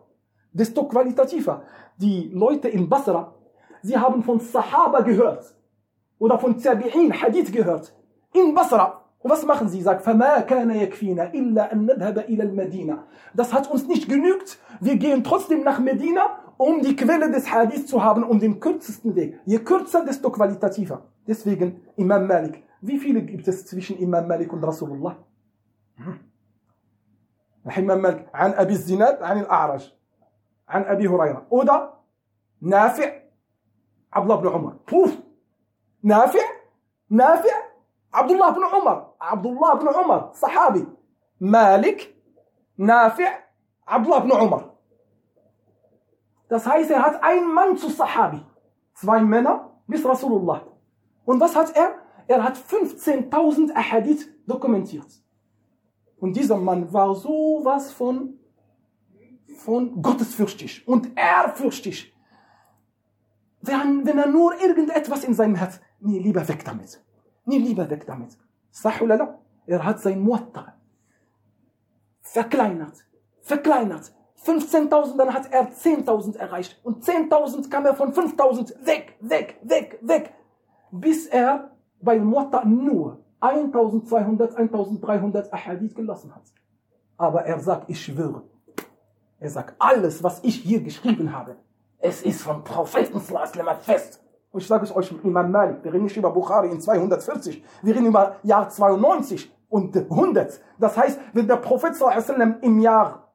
desto 0.52 0.88
qualitativer. 0.88 1.62
Die 1.96 2.30
Leute 2.32 2.68
in 2.68 2.88
Basra, 2.88 3.35
sie 3.85 3.97
haben 3.97 4.23
von 4.23 4.39
Sahaba 4.39 5.01
gehört. 5.01 5.55
Oder 6.19 6.37
von 6.37 6.57
Tabi'in 6.57 7.11
Hadith 7.13 7.51
gehört. 7.51 7.93
In 8.33 8.53
Basra. 8.53 9.01
Und 9.19 9.29
was 9.29 9.45
machen 9.45 9.69
sie? 9.69 9.81
Sagt, 9.81 10.03
فَمَا 10.03 10.41
كَانَ 10.41 10.71
يَكْفِينَا 10.71 11.31
إِلَّا 11.33 11.73
أَن 11.73 11.85
نَذْهَبَ 11.85 12.25
إِلَى 12.27 12.43
الْمَدِينَ 12.43 12.97
Das 13.33 13.53
hat 13.53 13.69
uns 13.69 13.87
nicht 13.87 14.09
genügt. 14.09 14.59
Wir 14.79 14.95
gehen 14.95 15.23
trotzdem 15.23 15.63
nach 15.63 15.79
Medina 15.79 16.41
um 16.61 16.81
die 16.81 16.95
Quelle 16.95 17.31
des 17.31 17.51
Hadith 17.51 17.87
zu 17.87 18.03
haben, 18.03 18.23
um 18.23 18.39
den 18.39 18.59
kürzesten 18.59 19.15
Weg. 19.15 19.39
Je 19.45 19.59
kürzer, 19.59 20.05
desto 20.05 20.29
qualitativer. 20.29 21.01
Deswegen 21.27 21.81
Imam 21.95 22.27
Malik. 22.27 22.63
Wie 22.81 22.99
viele 22.99 23.23
gibt 23.23 23.47
es 23.47 23.65
zwischen 23.65 23.97
Imam 23.97 24.27
Malik 24.27 24.53
und 24.53 24.63
Rasulullah? 24.63 25.17
Imam 27.75 28.01
Malik, 28.01 28.27
عن 28.33 28.53
أبي 28.53 28.73
الزناد 28.73 29.21
عن 29.23 29.39
الأعرج 29.39 29.93
عن 30.67 30.83
أبي 30.83 31.07
هريرة 31.07 31.47
oder 31.49 31.93
نافع 32.61 33.11
عبد 34.15 34.31
الله 34.31 34.41
بن 34.41 34.47
عمر 34.47 34.73
بوف 34.91 35.17
نافع 36.03 36.39
نافع 37.09 37.53
عبد 38.13 38.31
الله 38.31 38.49
بن 38.49 38.63
عمر 38.63 39.13
عبد 39.21 39.45
الله 39.45 39.73
بن 39.73 39.87
عمر 39.87 40.31
صحابي 40.33 40.87
مالك 41.39 42.15
نافع 42.77 43.39
عبد 43.87 44.05
الله 44.05 44.19
بن 44.19 44.31
عمر 44.31 44.71
Das 46.49 46.67
heißt, 46.67 46.91
er 46.91 47.01
hat 47.01 47.23
einen 47.23 47.53
Mann 47.53 47.77
zu 47.77 47.87
Sahabi, 47.89 48.41
zwei 48.93 49.21
Männer 49.21 49.71
bis 49.87 50.03
Rasulullah. 50.03 50.61
Und 51.23 51.39
was 51.39 51.55
hat 51.55 51.73
er? 51.77 51.95
Er 52.27 52.43
hat 52.43 52.57
15.000 52.57 53.73
Ahadith 53.73 54.27
dokumentiert. 54.45 55.07
Und 56.19 56.35
dieser 56.35 56.57
Mann 56.57 56.91
war 56.91 57.15
sowas 57.15 57.93
von, 57.93 58.37
von 59.55 60.01
gottesfürchtig 60.01 60.85
und 60.87 61.17
ehrfürchtig. 61.17 62.13
Wenn, 63.66 64.06
wenn 64.06 64.18
er 64.18 64.28
nur 64.28 64.60
irgendetwas 64.60 65.24
in 65.24 65.34
seinem 65.34 65.54
Herz, 65.54 65.80
nee, 66.00 66.18
lieber 66.18 66.46
weg 66.48 66.64
damit. 66.64 67.02
Nee, 67.44 67.58
lieber 67.58 67.88
weg 67.90 68.06
damit. 68.06 68.36
Sahulala, 68.70 69.38
er 69.66 69.84
hat 69.84 70.00
sein 70.00 70.20
Muatta 70.20 70.76
verkleinert, 72.36 73.04
verkleinert, 73.40 74.12
15.000, 74.44 75.16
dann 75.16 75.32
hat 75.32 75.50
er 75.50 75.70
10.000 75.70 76.36
erreicht. 76.36 76.78
Und 76.84 77.02
10.000 77.02 77.70
kam 77.70 77.86
er 77.86 77.94
von 77.94 78.12
5.000 78.12 78.86
weg, 78.86 79.16
weg, 79.20 79.58
weg, 79.62 79.98
weg. 80.02 80.34
Bis 80.90 81.26
er 81.26 81.70
bei 82.00 82.18
Muatta 82.18 82.64
nur 82.64 83.24
1.200, 83.40 84.54
1.300 84.54 85.50
Ahadith 85.50 85.94
gelassen 85.94 86.34
hat. 86.34 86.44
Aber 87.16 87.44
er 87.44 87.58
sagt, 87.60 87.88
ich 87.88 88.04
schwöre. 88.04 88.42
Er 89.38 89.50
sagt, 89.50 89.74
alles, 89.78 90.22
was 90.22 90.44
ich 90.44 90.56
hier 90.56 90.82
geschrieben 90.82 91.32
habe, 91.32 91.56
es 92.06 92.22
ist 92.22 92.42
vom 92.42 92.62
Propheten 92.62 93.20
fest. 93.20 94.22
Und 94.52 94.60
ich 94.60 94.66
sage 94.66 94.84
es 94.84 94.94
euch, 94.94 95.12
Imam 95.22 95.50
Malik, 95.50 95.82
wir 95.82 95.92
reden 95.92 96.04
nicht 96.04 96.16
über 96.16 96.30
Bukhari 96.30 96.70
in 96.70 96.80
240, 96.80 97.62
wir 97.82 97.94
reden 97.94 98.06
über 98.06 98.36
Jahr 98.42 98.68
92 98.68 99.52
und 99.68 99.96
100. 99.96 100.60
Das 100.78 100.96
heißt, 100.96 101.18
wenn 101.32 101.46
der 101.46 101.56
Prophet 101.56 101.94
im 102.62 102.78
Jahr 102.78 103.32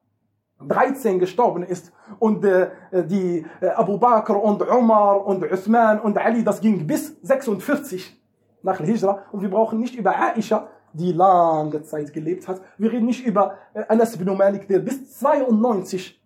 13 0.66 1.18
gestorben 1.18 1.62
ist 1.64 1.92
und 2.18 2.44
äh, 2.44 2.70
die 2.92 3.44
äh, 3.60 3.68
Abu 3.68 3.98
Bakr 3.98 4.40
und 4.40 4.62
Umar 4.68 5.26
und 5.26 5.44
Uthman 5.44 6.00
und 6.00 6.16
Ali, 6.18 6.44
das 6.44 6.60
ging 6.60 6.86
bis 6.86 7.16
46 7.22 8.20
nach 8.62 8.78
Hijra 8.78 9.24
und 9.32 9.42
wir 9.42 9.50
brauchen 9.50 9.80
nicht 9.80 9.96
über 9.96 10.14
Aisha, 10.16 10.68
die 10.92 11.12
lange 11.12 11.82
Zeit 11.82 12.12
gelebt 12.12 12.46
hat. 12.46 12.60
Wir 12.78 12.92
reden 12.92 13.06
nicht 13.06 13.26
über 13.26 13.58
äh, 13.74 13.82
Anas 13.88 14.14
ibn 14.14 14.36
Malik, 14.36 14.68
der 14.68 14.78
bis 14.78 15.18
92 15.18 16.20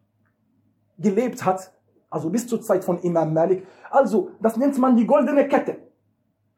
gelebt 0.99 1.45
hat, 1.45 1.73
also 2.11 2.31
bis 2.31 2.47
zur 2.47 2.61
Zeit 2.61 2.85
von 2.85 2.99
Imam 3.01 3.33
Malik. 3.33 3.67
Also, 3.91 4.31
das 4.41 4.57
nennt 4.57 4.79
man 4.79 4.97
die 4.97 5.07
goldene 5.07 5.49
Kette. 5.49 5.77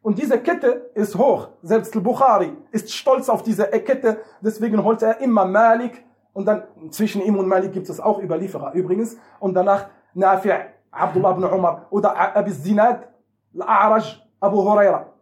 Und 0.02 0.18
diese 0.18 0.38
Kette 0.38 0.90
ist 0.94 1.16
hoch. 1.16 1.48
Selbst 1.62 1.94
Al-Bukhari 1.94 2.56
ist 2.70 2.92
stolz 2.92 3.28
auf 3.28 3.42
diese 3.42 3.64
Kette. 3.64 4.20
Deswegen 4.40 4.82
holt 4.82 5.02
er 5.02 5.20
immer 5.20 5.44
Malik 5.44 6.04
und 6.32 6.46
dann 6.46 6.62
zwischen 6.90 7.20
ihm 7.22 7.36
und 7.36 7.48
Malik 7.48 7.72
gibt 7.72 7.88
es 7.88 7.98
auch 8.00 8.22
Überlieferer 8.22 8.72
übrigens. 8.74 9.16
Und 9.40 9.54
danach 9.54 9.88
Nafi' 10.14 10.54
Abdullah 10.90 11.32
ibn 11.32 11.44
Umar 11.44 11.86
oder 11.90 12.36
Abi 12.36 12.52
Zinad, 12.52 13.08
Al-A'raj, 13.54 14.16
Abu 14.40 14.62
Huraira. 14.62 15.12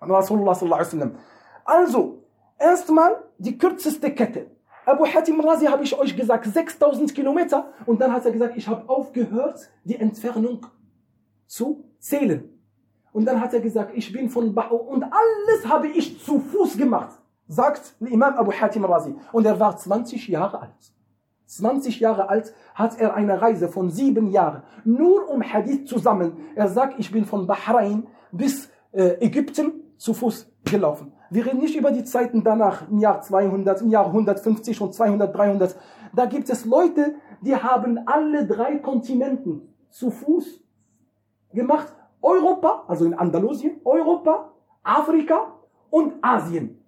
Rasulullah 0.00 0.54
sallallahu 0.54 0.80
alaihi 0.80 0.98
wasallam. 0.98 1.16
Also, 1.64 2.24
erstmal 2.58 3.22
die 3.38 3.56
kürzeste 3.56 4.12
Kette. 4.12 4.50
Abu 4.84 5.06
Hatim 5.06 5.40
Razi 5.40 5.66
habe 5.66 5.84
ich 5.84 5.98
euch 5.98 6.16
gesagt, 6.16 6.46
6000 6.46 7.14
Kilometer. 7.14 7.72
Und 7.86 8.00
dann 8.00 8.12
hat 8.12 8.24
er 8.24 8.32
gesagt, 8.32 8.56
ich 8.56 8.66
habe 8.68 8.88
aufgehört, 8.88 9.68
die 9.84 9.96
Entfernung 9.96 10.66
zu 11.46 11.84
zählen. 11.98 12.48
Und 13.12 13.26
dann 13.26 13.40
hat 13.40 13.54
er 13.54 13.60
gesagt, 13.60 13.92
ich 13.94 14.12
bin 14.12 14.30
von 14.30 14.54
Ba'u 14.54 14.74
und 14.74 15.04
alles 15.04 15.68
habe 15.68 15.88
ich 15.88 16.24
zu 16.24 16.40
Fuß 16.40 16.78
gemacht 16.78 17.22
sagt 17.52 17.94
Imam 18.00 18.34
Abu 18.34 18.52
Hatim 18.52 18.84
Razi. 18.84 19.14
Und 19.32 19.46
er 19.46 19.60
war 19.60 19.76
20 19.76 20.28
Jahre 20.28 20.62
alt. 20.62 20.92
20 21.46 22.00
Jahre 22.00 22.28
alt 22.28 22.54
hat 22.74 22.98
er 22.98 23.14
eine 23.14 23.42
Reise 23.42 23.68
von 23.68 23.90
sieben 23.90 24.30
Jahren, 24.30 24.62
nur 24.84 25.28
um 25.28 25.42
Hadith 25.42 25.86
zu 25.86 25.98
sammeln. 25.98 26.32
Er 26.54 26.68
sagt, 26.68 26.98
ich 26.98 27.12
bin 27.12 27.26
von 27.26 27.46
Bahrain 27.46 28.06
bis 28.30 28.70
äh, 28.92 29.18
Ägypten 29.20 29.72
zu 30.02 30.14
Fuß 30.14 30.52
gelaufen. 30.64 31.12
Wir 31.30 31.46
reden 31.46 31.60
nicht 31.60 31.76
über 31.76 31.92
die 31.92 32.02
Zeiten 32.02 32.42
danach, 32.42 32.90
im 32.90 32.98
Jahr 32.98 33.20
200, 33.20 33.82
im 33.82 33.88
Jahr 33.88 34.06
150 34.06 34.80
und 34.80 34.92
200, 34.92 35.32
300. 35.32 35.76
Da 36.12 36.26
gibt 36.26 36.50
es 36.50 36.64
Leute, 36.64 37.14
die 37.40 37.54
haben 37.54 38.00
alle 38.06 38.44
drei 38.44 38.78
Kontinenten 38.78 39.72
zu 39.90 40.10
Fuß 40.10 40.60
gemacht. 41.54 41.94
Europa, 42.20 42.82
also 42.88 43.04
in 43.04 43.14
Andalusien, 43.14 43.80
Europa, 43.84 44.52
Afrika 44.82 45.60
und 45.88 46.14
Asien. 46.20 46.84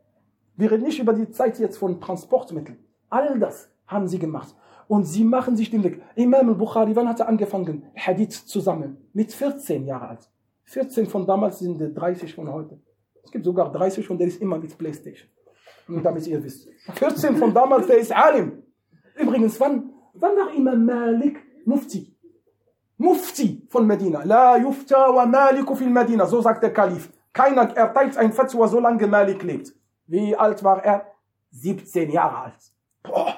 Wir 0.57 0.73
reden 0.73 0.83
nicht 0.83 0.99
über 0.99 1.13
die 1.13 1.31
Zeit 1.31 1.61
jetzt 1.61 1.79
von 1.79 2.01
Transportmitteln. 2.01 2.79
All 3.11 3.39
das 3.39 3.71
haben 3.87 4.09
sie 4.09 4.19
gemacht. 4.19 4.57
Und 4.89 5.05
sie 5.05 5.23
machen 5.23 5.55
sich 5.55 5.71
den 5.71 5.85
Weg. 5.85 6.03
Imam 6.17 6.49
al-Bukhari, 6.49 6.97
wann 6.97 7.09
hat 7.09 7.21
er 7.21 7.29
angefangen, 7.29 7.85
Hadith 7.95 8.45
zu 8.45 8.59
sammeln? 8.59 8.97
Mit 9.13 9.33
14 9.33 9.87
Jahre 9.87 10.09
alt. 10.09 10.31
14 10.65 11.07
von 11.07 11.27
damals 11.27 11.61
sind 11.61 11.79
30 11.79 12.35
von 12.35 12.53
heute. 12.53 12.81
Es 13.25 13.31
gibt 13.31 13.45
sogar 13.45 13.73
30 13.73 14.09
und 14.11 14.19
der 14.19 14.29
ist 14.29 14.41
immer 14.41 14.59
mit 14.59 14.77
Playstation. 14.77 15.29
Nur 15.89 16.03
damit 16.03 16.27
ihr 16.27 16.43
wisst. 16.43 16.69
14 16.95 17.37
von 17.37 17.53
damals, 17.53 17.87
der 17.87 17.99
ist 17.99 18.13
Alim. 18.13 18.63
Übrigens, 19.17 19.59
wann, 19.61 19.93
wann 20.15 20.37
war 20.37 20.53
Imam 20.55 20.85
Malik 20.85 21.39
Mufti? 21.65 22.15
Mufti 22.97 23.67
von 23.69 23.87
Medina. 23.87 24.23
La 24.25 24.57
yufta 24.57 25.15
wa 25.15 25.27
maliku 25.27 25.75
fil 25.75 25.91
Medina, 25.91 26.27
so 26.27 26.41
sagt 26.41 26.63
der 26.63 26.73
Kalif. 26.73 27.11
Keiner 27.33 27.77
erteilt 27.77 28.17
ein 28.17 28.33
Fatwa, 28.33 28.69
solange 28.69 29.07
Malik 29.07 29.43
lebt. 29.43 29.75
Wie 30.07 30.37
alt 30.37 30.63
war 30.63 30.85
er? 30.85 31.07
17 31.51 32.11
Jahre 32.11 32.37
alt. 32.37 32.73
Boah, 33.03 33.35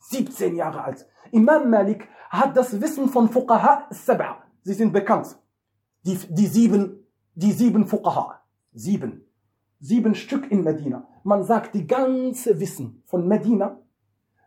17 0.00 0.56
Jahre 0.56 0.84
alt. 0.84 1.06
Imam 1.30 1.70
Malik 1.70 2.08
hat 2.28 2.56
das 2.56 2.80
Wissen 2.80 3.08
von 3.08 3.28
Fuqaha 3.28 3.88
Sab'a. 3.90 4.36
Sie 4.62 4.74
sind 4.74 4.92
bekannt. 4.92 5.36
Die, 6.02 6.16
die 6.28 6.46
sieben, 6.46 7.06
die 7.34 7.52
sieben 7.52 7.86
Fuqaha. 7.86 8.39
Sieben. 8.72 9.26
Sieben 9.78 10.14
Stück 10.14 10.50
in 10.50 10.62
Medina. 10.62 11.08
Man 11.24 11.44
sagt, 11.44 11.74
die 11.74 11.86
ganze 11.86 12.60
Wissen 12.60 13.02
von 13.06 13.26
Medina, 13.26 13.80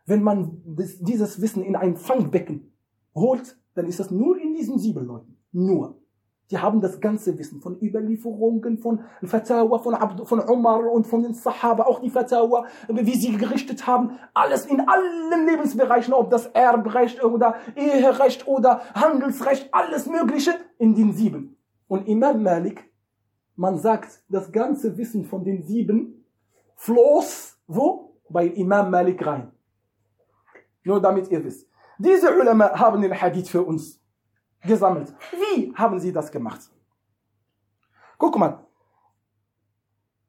wenn 0.06 0.22
man 0.22 0.62
dieses 1.00 1.40
Wissen 1.40 1.62
in 1.62 1.76
ein 1.76 1.96
Fangbecken 1.96 2.72
holt, 3.14 3.58
dann 3.74 3.86
ist 3.86 4.00
das 4.00 4.10
nur 4.10 4.38
in 4.38 4.54
diesen 4.54 4.78
sieben 4.78 5.06
Leuten. 5.06 5.36
Nur. 5.52 6.00
Die 6.50 6.58
haben 6.58 6.82
das 6.82 7.00
ganze 7.00 7.38
Wissen 7.38 7.60
von 7.62 7.80
Überlieferungen, 7.80 8.78
von 8.78 9.00
Fatawa, 9.22 9.78
von, 9.78 9.94
Abd, 9.94 10.26
von 10.26 10.40
Umar 10.40 10.90
und 10.90 11.06
von 11.06 11.22
den 11.22 11.32
Sahaba, 11.32 11.84
auch 11.84 12.00
die 12.00 12.10
Fatawa, 12.10 12.66
wie 12.88 13.14
sie 13.14 13.36
gerichtet 13.36 13.86
haben. 13.86 14.18
Alles 14.34 14.66
in 14.66 14.80
allen 14.80 15.46
Lebensbereichen, 15.46 16.12
ob 16.12 16.30
das 16.30 16.46
Erbrecht 16.48 17.24
oder 17.24 17.56
Eherecht 17.74 18.46
oder 18.46 18.82
Handelsrecht, 18.94 19.72
alles 19.72 20.06
Mögliche 20.06 20.52
in 20.78 20.94
den 20.94 21.14
sieben. 21.14 21.56
Und 21.88 22.06
Imam 22.06 22.42
Malik, 22.42 22.90
man 23.56 23.78
sagt, 23.78 24.22
das 24.28 24.50
ganze 24.50 24.96
Wissen 24.96 25.24
von 25.24 25.44
den 25.44 25.62
sieben 25.62 26.24
floss 26.76 27.58
wo? 27.66 28.18
Bei 28.28 28.46
Imam 28.46 28.90
Malik 28.90 29.24
rein. 29.26 29.52
Nur 30.82 31.00
damit 31.00 31.30
ihr 31.30 31.42
wisst. 31.44 31.68
Diese 31.98 32.34
Ulama 32.34 32.78
haben 32.78 33.00
den 33.00 33.18
Hadith 33.18 33.48
für 33.48 33.62
uns 33.62 34.00
gesammelt. 34.62 35.14
Wie 35.32 35.74
haben 35.74 35.98
sie 36.00 36.12
das 36.12 36.30
gemacht? 36.30 36.70
Guck 38.18 38.38
mal. 38.38 38.66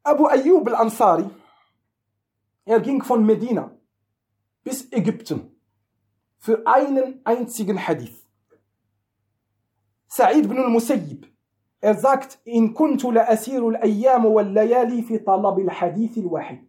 Abu 0.03 0.27
Ayyub 0.27 0.67
al-Ansari, 0.67 1.29
er 2.65 2.79
ging 2.79 3.01
von 3.01 3.25
Medina 3.25 3.71
bis 4.63 4.91
Ägypten 4.91 5.51
für 6.37 6.65
einen 6.67 7.21
einzigen 7.23 7.77
Hadith. 7.79 8.23
Sa'id 10.07 10.45
ibn 10.45 10.59
al-Musayyib, 10.59 11.25
er 11.85 11.93
sagt, 11.93 12.39
in 12.45 12.73
kuntu 12.73 13.11
la 13.11 13.29
asiru 13.29 13.67
al-ayyam 13.69 14.25
wal 14.25 14.51
layali 14.51 15.03
fi 15.03 15.19
talab 15.19 15.59
al-hadith 15.59 16.17
al-wahid. 16.17 16.61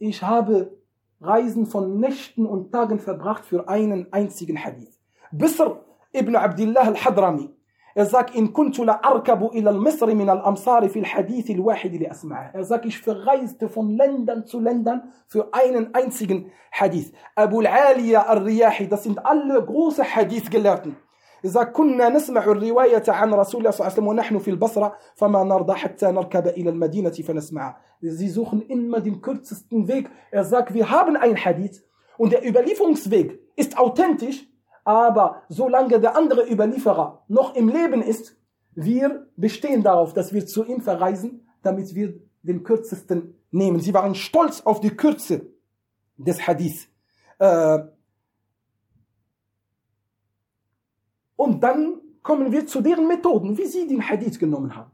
Ich 0.00 0.20
habe 0.24 0.76
Reisen 1.20 1.66
von 1.66 2.00
Nächten 2.00 2.44
und 2.44 2.72
Tagen 2.72 2.98
verbracht 2.98 3.44
für 3.44 3.68
einen 3.68 4.12
einzigen 4.12 4.56
Hadith. 4.56 4.98
Bisr 5.30 5.84
ibn 6.12 6.34
Abdullah 6.34 6.80
al-Hadrami. 6.80 7.48
Er 7.94 8.06
sagt, 8.06 8.34
in 8.34 8.52
kuntu 8.52 8.82
la 8.82 8.98
arkabu 9.04 9.50
ila 9.52 9.70
al-Misr 9.70 10.08
min 10.16 10.28
al-Amsar 10.28 10.88
fi 10.88 10.98
al-Hadith 10.98 11.48
al-wahid 11.50 11.92
li 11.92 12.08
asma'a. 12.08 12.50
Er 12.54 12.64
sagt, 12.64 12.86
ich 12.86 12.98
verreiste 12.98 13.68
von 13.68 13.96
Ländern 13.96 14.46
zu 14.46 14.58
Ländern 14.58 15.12
für 15.28 15.54
einen 15.54 15.94
einzigen 15.94 16.50
Hadith. 16.72 17.12
Abu 17.36 17.60
al-Aliya 17.60 18.22
al-Riyahi, 18.22 18.88
das 18.88 19.04
sind 19.04 19.24
alle 19.24 19.64
große 19.64 20.02
Hadith-Gelehrten. 20.02 20.96
Er 21.43 21.49
sagt, 21.49 21.73
كنا 21.73 22.09
نسمع 22.09 22.43
الرواية 22.43 23.03
عن 23.07 23.33
رسول 23.33 23.59
الله 23.59 23.71
صلى 23.71 23.79
الله 23.79 23.91
عليه 23.91 23.93
وسلم 23.93 24.07
ونحن 24.07 24.37
في 24.39 24.51
البصرة 24.51 24.95
فما 25.15 25.43
نرضى 25.43 25.73
حتى 25.73 26.05
نركب 26.05 26.47
إلى 26.47 26.69
المدينة 26.69 27.11
فنسمعها. 27.11 27.77
Sie 28.01 28.29
suchen 28.29 28.61
immer 28.61 29.01
den 29.01 29.21
kürzesten 29.21 29.87
Weg. 29.87 30.09
Er 30.31 30.43
sagt, 30.43 30.73
wir 30.73 30.89
haben 30.89 31.15
ein 31.15 31.37
Hadith 31.37 31.83
und 32.17 32.33
der 32.33 32.47
Überlieferungsweg 32.47 33.39
ist 33.55 33.77
authentisch, 33.77 34.47
aber 34.83 35.43
solange 35.49 35.99
der 35.99 36.15
andere 36.17 36.49
Überlieferer 36.49 37.23
noch 37.27 37.55
im 37.55 37.69
Leben 37.69 38.01
ist, 38.01 38.35
wir 38.73 39.27
bestehen 39.35 39.83
darauf, 39.83 40.13
dass 40.13 40.33
wir 40.33 40.45
zu 40.45 40.65
ihm 40.65 40.81
verreisen, 40.81 41.47
damit 41.63 41.95
wir 41.95 42.13
den 42.43 42.63
kürzesten 42.63 43.35
nehmen. 43.51 43.79
Sie 43.79 43.93
waren 43.93 44.15
stolz 44.15 44.61
auf 44.61 44.79
die 44.79 44.95
Kürze 44.95 45.47
des 46.17 46.45
Hadith. 46.45 46.87
Äh, 47.39 47.79
und 51.36 51.62
dann 51.62 52.00
kommen 52.22 52.52
wir 52.52 52.66
zu 52.66 52.80
deren 52.80 53.06
Methoden, 53.06 53.56
wie 53.58 53.66
sie 53.66 53.86
den 53.86 54.06
Hadith 54.08 54.38
genommen 54.38 54.74
haben. 54.74 54.90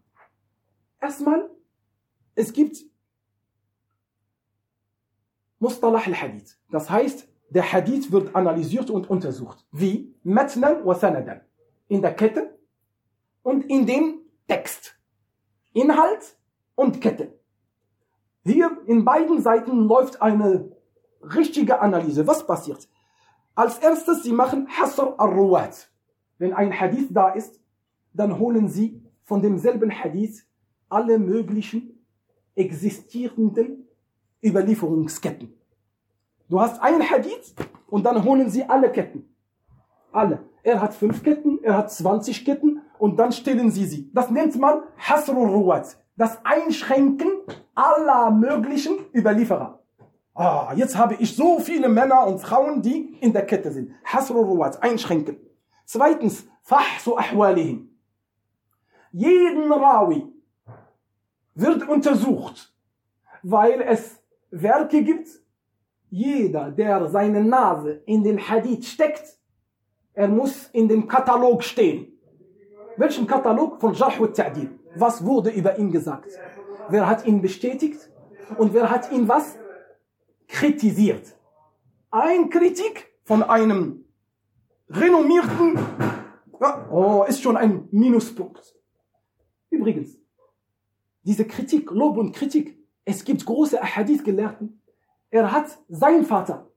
Erstmal, 1.00 1.48
es 2.34 2.52
gibt 2.52 2.78
Mustalah 5.58 6.02
al-Hadith. 6.04 6.58
Das 6.70 6.90
heißt, 6.90 7.28
der 7.50 7.70
Hadith 7.72 8.10
wird 8.10 8.34
analysiert 8.34 8.90
und 8.90 9.10
untersucht. 9.10 9.66
Wie? 9.72 10.14
Matnan 10.22 10.84
wa 10.84 10.94
Sanadan. 10.94 11.42
In 11.88 12.00
der 12.00 12.14
Kette 12.14 12.58
und 13.42 13.64
in 13.64 13.86
dem 13.86 14.20
Text. 14.48 14.98
Inhalt 15.72 16.36
und 16.74 17.00
Kette. 17.00 17.38
Hier 18.44 18.78
in 18.86 19.04
beiden 19.04 19.42
Seiten 19.42 19.84
läuft 19.86 20.22
eine 20.22 20.74
richtige 21.20 21.80
Analyse. 21.80 22.26
Was 22.26 22.46
passiert? 22.46 22.88
Als 23.54 23.78
erstes, 23.78 24.22
sie 24.22 24.32
machen 24.32 24.68
Hasr 24.68 25.14
al-Ruwat. 25.18 25.89
Wenn 26.40 26.54
ein 26.54 26.72
Hadith 26.72 27.08
da 27.10 27.28
ist, 27.28 27.60
dann 28.14 28.38
holen 28.38 28.66
sie 28.66 29.02
von 29.24 29.42
demselben 29.42 29.90
Hadith 29.92 30.46
alle 30.88 31.18
möglichen 31.18 32.02
existierenden 32.54 33.86
Überlieferungsketten. 34.42 35.52
Du 36.48 36.58
hast 36.58 36.80
einen 36.80 37.08
Hadith 37.08 37.54
und 37.88 38.04
dann 38.06 38.24
holen 38.24 38.48
sie 38.48 38.64
alle 38.64 38.90
Ketten. 38.90 39.28
Alle. 40.12 40.40
Er 40.62 40.80
hat 40.80 40.94
fünf 40.94 41.22
Ketten, 41.22 41.62
er 41.62 41.76
hat 41.76 41.92
20 41.92 42.42
Ketten 42.46 42.80
und 42.98 43.18
dann 43.18 43.32
stellen 43.32 43.70
sie 43.70 43.84
sie. 43.84 44.10
Das 44.14 44.30
nennt 44.30 44.58
man 44.58 44.82
Hasrul 44.96 45.46
Ruwat. 45.46 45.98
Das 46.16 46.38
Einschränken 46.42 47.28
aller 47.74 48.30
möglichen 48.30 48.94
Überlieferer. 49.14 49.78
Ah, 50.34 50.72
jetzt 50.74 50.96
habe 50.96 51.16
ich 51.16 51.36
so 51.36 51.58
viele 51.58 51.90
Männer 51.90 52.26
und 52.26 52.38
Frauen, 52.38 52.80
die 52.80 53.18
in 53.20 53.34
der 53.34 53.44
Kette 53.44 53.70
sind. 53.70 53.92
Hasrul 54.04 54.42
Ruwat, 54.42 54.82
einschränken. 54.82 55.36
Zweitens, 55.92 56.46
Fahsu 56.62 57.16
Ahwalihim. 57.16 57.90
Jeden 59.10 59.72
Rawi 59.72 60.24
wird 61.56 61.88
untersucht, 61.88 62.72
weil 63.42 63.80
es 63.80 64.22
Werke 64.52 65.02
gibt, 65.02 65.28
jeder, 66.08 66.70
der 66.70 67.08
seine 67.08 67.42
Nase 67.42 68.02
in 68.06 68.22
den 68.22 68.38
Hadith 68.38 68.86
steckt, 68.86 69.36
er 70.14 70.28
muss 70.28 70.68
in 70.68 70.86
dem 70.86 71.08
Katalog 71.08 71.64
stehen. 71.64 72.16
Welchen 72.96 73.26
Katalog? 73.26 73.80
Von 73.80 73.92
Jarh 73.92 74.20
und 74.20 74.36
Ta'dil. 74.36 74.70
Was 74.94 75.24
wurde 75.24 75.50
über 75.50 75.76
ihn 75.76 75.90
gesagt? 75.90 76.30
Wer 76.88 77.08
hat 77.08 77.26
ihn 77.26 77.42
bestätigt? 77.42 78.08
Und 78.58 78.74
wer 78.74 78.88
hat 78.88 79.10
ihn 79.10 79.26
was? 79.26 79.58
Kritisiert. 80.46 81.36
Ein 82.12 82.48
Kritik 82.48 83.12
von 83.24 83.42
einem 83.42 84.04
renommierten, 84.90 85.78
ja, 86.60 86.86
oh, 86.90 87.24
ist 87.24 87.42
schon 87.42 87.56
ein 87.56 87.88
Minuspunkt. 87.90 88.74
Übrigens, 89.70 90.18
diese 91.22 91.46
Kritik, 91.46 91.90
Lob 91.90 92.16
und 92.16 92.32
Kritik, 92.34 92.78
es 93.04 93.24
gibt 93.24 93.44
große 93.44 93.80
Ahadith-Gelehrten, 93.80 94.82
er 95.30 95.52
hat 95.52 95.78
sein 95.88 96.24
Vater, 96.24 96.70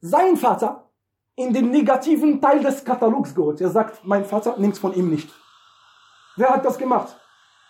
sein 0.00 0.36
Vater 0.36 0.90
in 1.36 1.52
den 1.52 1.70
negativen 1.70 2.40
Teil 2.40 2.62
des 2.62 2.84
Katalogs 2.84 3.34
geholt. 3.34 3.60
Er 3.60 3.70
sagt, 3.70 4.04
mein 4.04 4.24
Vater 4.24 4.56
nimmt 4.58 4.78
von 4.78 4.94
ihm 4.94 5.10
nicht. 5.10 5.28
Wer 6.36 6.50
hat 6.50 6.64
das 6.64 6.78
gemacht? 6.78 7.16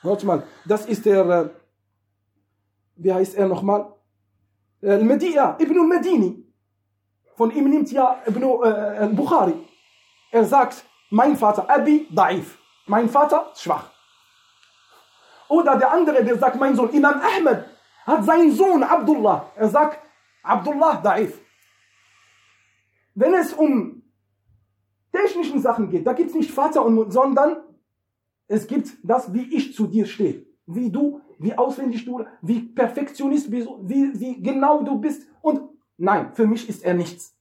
Hört 0.02 0.22
mal, 0.24 0.46
das 0.66 0.84
ist 0.84 1.06
der, 1.06 1.26
äh, 1.26 1.48
wie 2.96 3.12
heißt 3.12 3.36
er 3.36 3.48
nochmal? 3.48 3.94
Äh, 4.82 4.98
Medina, 4.98 5.56
Ibn 5.58 5.78
al-Medini. 5.78 6.43
Von 7.36 7.50
ihm 7.50 7.68
nimmt 7.68 7.90
ja 7.90 8.22
Ibn 8.26 8.42
äh, 8.42 9.08
Bukhari. 9.12 9.54
Er 10.30 10.44
sagt, 10.44 10.84
mein 11.10 11.36
Vater, 11.36 11.68
Abi, 11.68 12.08
Daif. 12.10 12.58
Mein 12.86 13.08
Vater, 13.08 13.50
schwach. 13.56 13.90
Oder 15.48 15.76
der 15.76 15.92
andere, 15.92 16.24
der 16.24 16.38
sagt, 16.38 16.58
mein 16.58 16.74
Sohn, 16.74 16.90
Imam 16.90 17.20
Ahmed, 17.20 17.64
hat 18.06 18.24
seinen 18.24 18.52
Sohn 18.52 18.82
Abdullah. 18.82 19.50
Er 19.56 19.68
sagt, 19.68 19.98
Abdullah 20.42 20.96
Daif. 20.96 21.40
Wenn 23.14 23.34
es 23.34 23.52
um 23.52 24.02
technischen 25.12 25.60
Sachen 25.60 25.88
geht, 25.88 26.06
da 26.06 26.12
gibt 26.12 26.30
es 26.30 26.36
nicht 26.36 26.50
Vater 26.50 26.84
und 26.84 26.94
Mutter, 26.94 27.12
sondern 27.12 27.56
es 28.48 28.66
gibt 28.66 28.92
das, 29.02 29.32
wie 29.32 29.54
ich 29.54 29.74
zu 29.74 29.86
dir 29.86 30.06
stehe. 30.06 30.46
Wie 30.66 30.90
du, 30.90 31.20
wie 31.38 31.56
auswendig 31.56 32.04
du, 32.04 32.24
wie 32.42 32.60
Perfektionist, 32.60 33.50
wie, 33.50 33.66
wie 34.20 34.42
genau 34.42 34.82
du 34.82 34.98
bist. 34.98 35.26
Und 35.42 35.73
Nein, 35.96 36.30
für 36.34 36.46
mich 36.46 36.68
ist 36.68 36.84
er 36.84 36.94
nichts. 36.94 37.36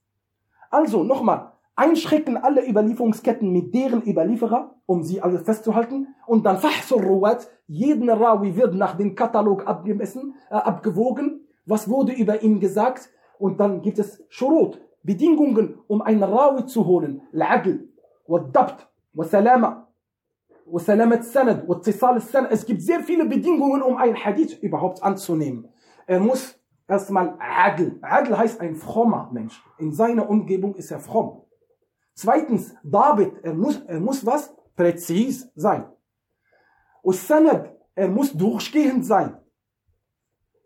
Also 0.70 1.02
nochmal, 1.02 1.52
einschrecken 1.76 2.36
alle 2.36 2.68
Überlieferungsketten 2.68 3.50
mit 3.50 3.74
deren 3.74 4.02
Überlieferer, 4.02 4.74
um 4.86 5.02
sie 5.02 5.20
alle 5.20 5.38
festzuhalten, 5.40 6.08
und 6.26 6.44
dann 6.46 6.58
Fahsurruat, 6.58 7.48
jeden 7.66 8.10
Rawi 8.10 8.56
wird 8.56 8.74
nach 8.74 8.96
dem 8.96 9.14
Katalog 9.14 9.66
abgemessen, 9.66 10.34
äh, 10.50 10.54
abgewogen, 10.54 11.46
was 11.66 11.88
wurde 11.88 12.12
über 12.12 12.42
ihn 12.42 12.60
gesagt, 12.60 13.10
und 13.38 13.58
dann 13.58 13.82
gibt 13.82 13.98
es 13.98 14.22
Shurut, 14.28 14.80
Bedingungen, 15.02 15.78
um 15.86 16.02
einen 16.02 16.22
Rawi 16.22 16.66
zu 16.66 16.86
holen, 16.86 17.22
Al-Adl, 17.32 17.88
Wad-Dabt, 18.26 18.88
Wassalama, 19.12 19.88
Wassalamat 20.66 21.24
Sanad, 21.24 21.68
Wattisal 21.68 22.20
Sanad, 22.20 22.50
es 22.50 22.64
gibt 22.64 22.82
sehr 22.82 23.00
viele 23.00 23.26
Bedingungen, 23.26 23.82
um 23.82 23.96
einen 23.96 24.16
Hadith 24.16 24.62
überhaupt 24.62 25.02
anzunehmen. 25.02 25.68
Er 26.06 26.20
muss 26.20 26.58
erstmal 26.88 27.36
Adl 27.38 27.98
Adl 28.02 28.36
heißt 28.36 28.60
ein 28.60 28.74
frommer 28.74 29.30
Mensch 29.32 29.62
in 29.78 29.92
seiner 29.92 30.28
Umgebung 30.28 30.74
ist 30.74 30.90
er 30.90 31.00
fromm 31.00 31.42
zweitens 32.14 32.74
David 32.82 33.32
er 33.42 33.54
muss 33.54 33.80
er 33.86 34.00
muss 34.00 34.24
was 34.24 34.54
präzis 34.76 35.50
sein 35.54 35.86
und 37.02 37.16
Sanad 37.16 37.74
er 37.94 38.08
muss 38.08 38.32
durchgehend 38.32 39.04
sein 39.04 39.38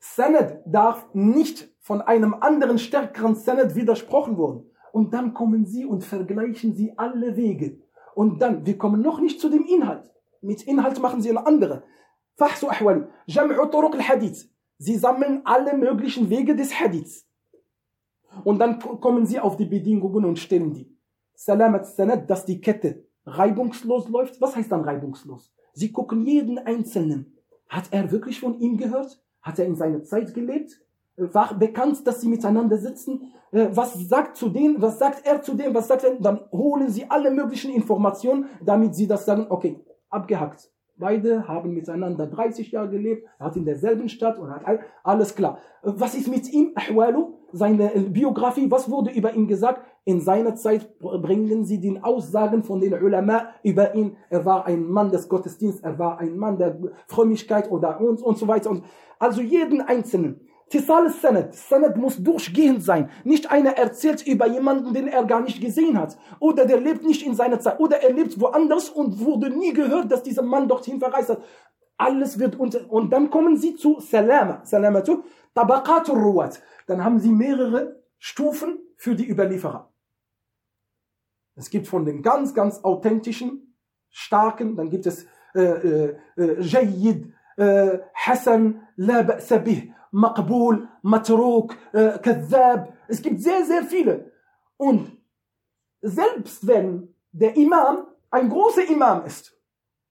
Sanad 0.00 0.62
darf 0.66 1.08
nicht 1.12 1.68
von 1.80 2.00
einem 2.02 2.34
anderen 2.34 2.78
stärkeren 2.78 3.34
Sanad 3.34 3.74
widersprochen 3.74 4.38
werden 4.38 4.70
und 4.92 5.12
dann 5.14 5.34
kommen 5.34 5.66
sie 5.66 5.84
und 5.84 6.04
vergleichen 6.04 6.74
sie 6.74 6.92
alle 6.96 7.36
Wege. 7.36 7.78
Und 8.14 8.40
dann, 8.42 8.66
wir 8.66 8.76
kommen 8.76 9.00
noch 9.00 9.20
nicht 9.20 9.40
zu 9.40 9.48
dem 9.48 9.64
Inhalt. 9.64 10.10
Mit 10.40 10.62
Inhalt 10.62 11.00
machen 11.00 11.20
sie 11.20 11.30
eine 11.30 11.46
andere. 11.46 11.84
Fahsu 12.36 12.68
ahwali, 12.68 13.04
jam'u 13.26 13.66
turuq 13.70 13.94
al-hadith. 13.94 14.48
Sie 14.78 14.96
sammeln 14.96 15.42
alle 15.44 15.76
möglichen 15.76 16.30
Wege 16.30 16.54
des 16.54 16.78
Hadiths. 16.78 17.26
Und 18.44 18.60
dann 18.60 18.78
kommen 18.78 19.26
sie 19.26 19.40
auf 19.40 19.56
die 19.56 19.64
Bedingungen 19.64 20.24
und 20.24 20.38
stellen 20.38 20.72
die. 20.72 20.96
Salamat 21.34 21.86
Sanad, 21.86 22.28
dass 22.30 22.44
die 22.44 22.60
Kette 22.60 23.04
reibungslos 23.26 24.08
läuft. 24.08 24.40
Was 24.40 24.56
heißt 24.56 24.70
dann 24.70 24.84
reibungslos? 24.84 25.52
Sie 25.72 25.92
gucken 25.92 26.24
jeden 26.24 26.58
Einzelnen. 26.58 27.36
Hat 27.68 27.88
er 27.90 28.10
wirklich 28.10 28.40
von 28.40 28.58
ihm 28.60 28.76
gehört? 28.76 29.22
Hat 29.42 29.58
er 29.58 29.66
in 29.66 29.76
seiner 29.76 30.02
Zeit 30.02 30.34
gelebt? 30.34 30.80
War 31.16 31.54
bekannt, 31.54 32.06
dass 32.06 32.20
sie 32.20 32.28
miteinander 32.28 32.78
sitzen? 32.78 33.32
Äh, 33.50 33.68
was 33.72 33.94
sagt 33.94 34.36
zu 34.36 34.48
dem, 34.48 34.80
was 34.80 34.98
sagt 34.98 35.26
er 35.26 35.42
zu 35.42 35.54
dem, 35.54 35.74
was 35.74 35.88
sagt 35.88 36.04
er? 36.04 36.14
Dann 36.20 36.40
holen 36.52 36.90
sie 36.90 37.10
alle 37.10 37.30
möglichen 37.30 37.72
Informationen, 37.72 38.46
damit 38.64 38.94
sie 38.94 39.06
das 39.06 39.24
sagen, 39.24 39.46
okay, 39.48 39.80
abgehackt. 40.08 40.70
Beide 40.98 41.46
haben 41.46 41.74
miteinander 41.74 42.26
30 42.26 42.72
Jahre 42.72 42.90
gelebt, 42.90 43.24
er 43.38 43.46
hat 43.46 43.56
in 43.56 43.64
derselben 43.64 44.08
Stadt 44.08 44.36
und 44.38 44.50
hat 44.50 44.66
all, 44.66 44.80
alles 45.04 45.34
klar. 45.36 45.58
Was 45.82 46.16
ist 46.16 46.26
mit 46.26 46.52
ihm? 46.52 46.72
Ahwalu, 46.74 47.34
seine 47.52 47.94
äh, 47.94 48.00
Biografie, 48.00 48.68
was 48.68 48.90
wurde 48.90 49.12
über 49.12 49.32
ihn 49.32 49.46
gesagt? 49.46 49.80
In 50.04 50.20
seiner 50.20 50.56
Zeit 50.56 50.98
bringen 50.98 51.64
sie 51.64 51.80
den 51.80 52.02
Aussagen 52.02 52.64
von 52.64 52.80
den 52.80 52.94
Ulama 52.94 53.50
über 53.62 53.94
ihn. 53.94 54.16
Er 54.28 54.44
war 54.44 54.66
ein 54.66 54.86
Mann 54.86 55.12
des 55.12 55.28
Gottesdienstes, 55.28 55.84
er 55.84 55.98
war 55.98 56.18
ein 56.18 56.36
Mann 56.36 56.58
der 56.58 56.78
Frömmigkeit 57.06 57.70
oder 57.70 58.00
und, 58.00 58.20
und 58.20 58.36
so 58.36 58.48
weiter. 58.48 58.74
Also 59.20 59.40
jeden 59.40 59.80
Einzelnen. 59.82 60.47
Tisal 60.70 61.10
Sanad. 61.10 61.54
Sanad 61.54 61.96
muss 61.96 62.16
durchgehend 62.16 62.82
sein. 62.82 63.10
Nicht 63.24 63.50
einer 63.50 63.76
erzählt 63.76 64.26
über 64.26 64.46
jemanden, 64.46 64.92
den 64.92 65.08
er 65.08 65.24
gar 65.24 65.40
nicht 65.40 65.60
gesehen 65.60 65.98
hat. 65.98 66.18
Oder 66.40 66.66
der 66.66 66.80
lebt 66.80 67.04
nicht 67.04 67.24
in 67.26 67.34
seiner 67.34 67.60
Zeit. 67.60 67.80
Oder 67.80 68.02
er 68.02 68.12
lebt 68.12 68.40
woanders 68.40 68.88
und 68.90 69.20
wurde 69.20 69.50
nie 69.50 69.72
gehört, 69.72 70.10
dass 70.12 70.22
dieser 70.22 70.42
Mann 70.42 70.68
dorthin 70.68 70.98
verreist 70.98 71.30
hat. 71.30 71.42
Alles 71.96 72.38
wird 72.38 72.56
unter, 72.56 72.90
und 72.90 73.12
dann 73.12 73.30
kommen 73.30 73.56
sie 73.56 73.74
zu 73.74 74.00
Salama. 74.00 74.60
Salamatu. 74.64 75.22
Tabaqatul 75.54 76.18
Ruwat. 76.18 76.62
Dann 76.86 77.02
haben 77.02 77.18
sie 77.18 77.30
mehrere 77.30 78.02
Stufen 78.18 78.78
für 78.96 79.14
die 79.14 79.28
Überlieferer. 79.28 79.92
Es 81.54 81.70
gibt 81.70 81.88
von 81.88 82.04
den 82.04 82.22
ganz, 82.22 82.54
ganz 82.54 82.84
authentischen, 82.84 83.74
starken, 84.10 84.76
dann 84.76 84.90
gibt 84.90 85.06
es 85.06 85.26
äh, 85.54 85.60
äh, 85.60 86.16
äh, 86.36 86.60
Jayyid, 86.60 87.26
äh, 87.26 87.32
Hassan, 87.58 88.86
La 88.96 89.22
Ba'sabih. 89.22 89.92
Maqbul, 90.10 90.88
Matruk, 91.02 91.76
Kadhab. 91.92 92.94
Es 93.08 93.20
gibt 93.20 93.40
sehr, 93.40 93.64
sehr 93.66 93.82
viele. 93.84 94.32
Und 94.78 95.18
selbst 96.00 96.66
wenn 96.66 97.14
der 97.32 97.56
Imam 97.56 98.06
ein 98.30 98.48
großer 98.48 98.88
Imam 98.88 99.26
ist, 99.26 99.54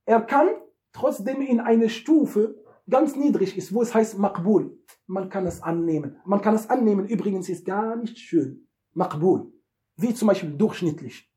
er 0.05 0.21
kann 0.21 0.49
trotzdem 0.93 1.41
in 1.41 1.59
eine 1.59 1.89
Stufe 1.89 2.63
ganz 2.89 3.15
niedrig 3.15 3.57
ist, 3.57 3.73
wo 3.73 3.81
es 3.81 3.93
heißt 3.93 4.17
Maqbul. 4.17 4.77
Man 5.07 5.29
kann 5.29 5.45
es 5.47 5.63
annehmen. 5.63 6.19
Man 6.25 6.41
kann 6.41 6.55
es 6.55 6.69
annehmen. 6.69 7.07
Übrigens 7.07 7.49
ist 7.49 7.65
gar 7.65 7.95
nicht 7.95 8.17
schön. 8.19 8.67
Maqbul. 8.93 9.51
Wie 9.95 10.13
zum 10.13 10.27
Beispiel 10.27 10.51
durchschnittlich. 10.51 11.33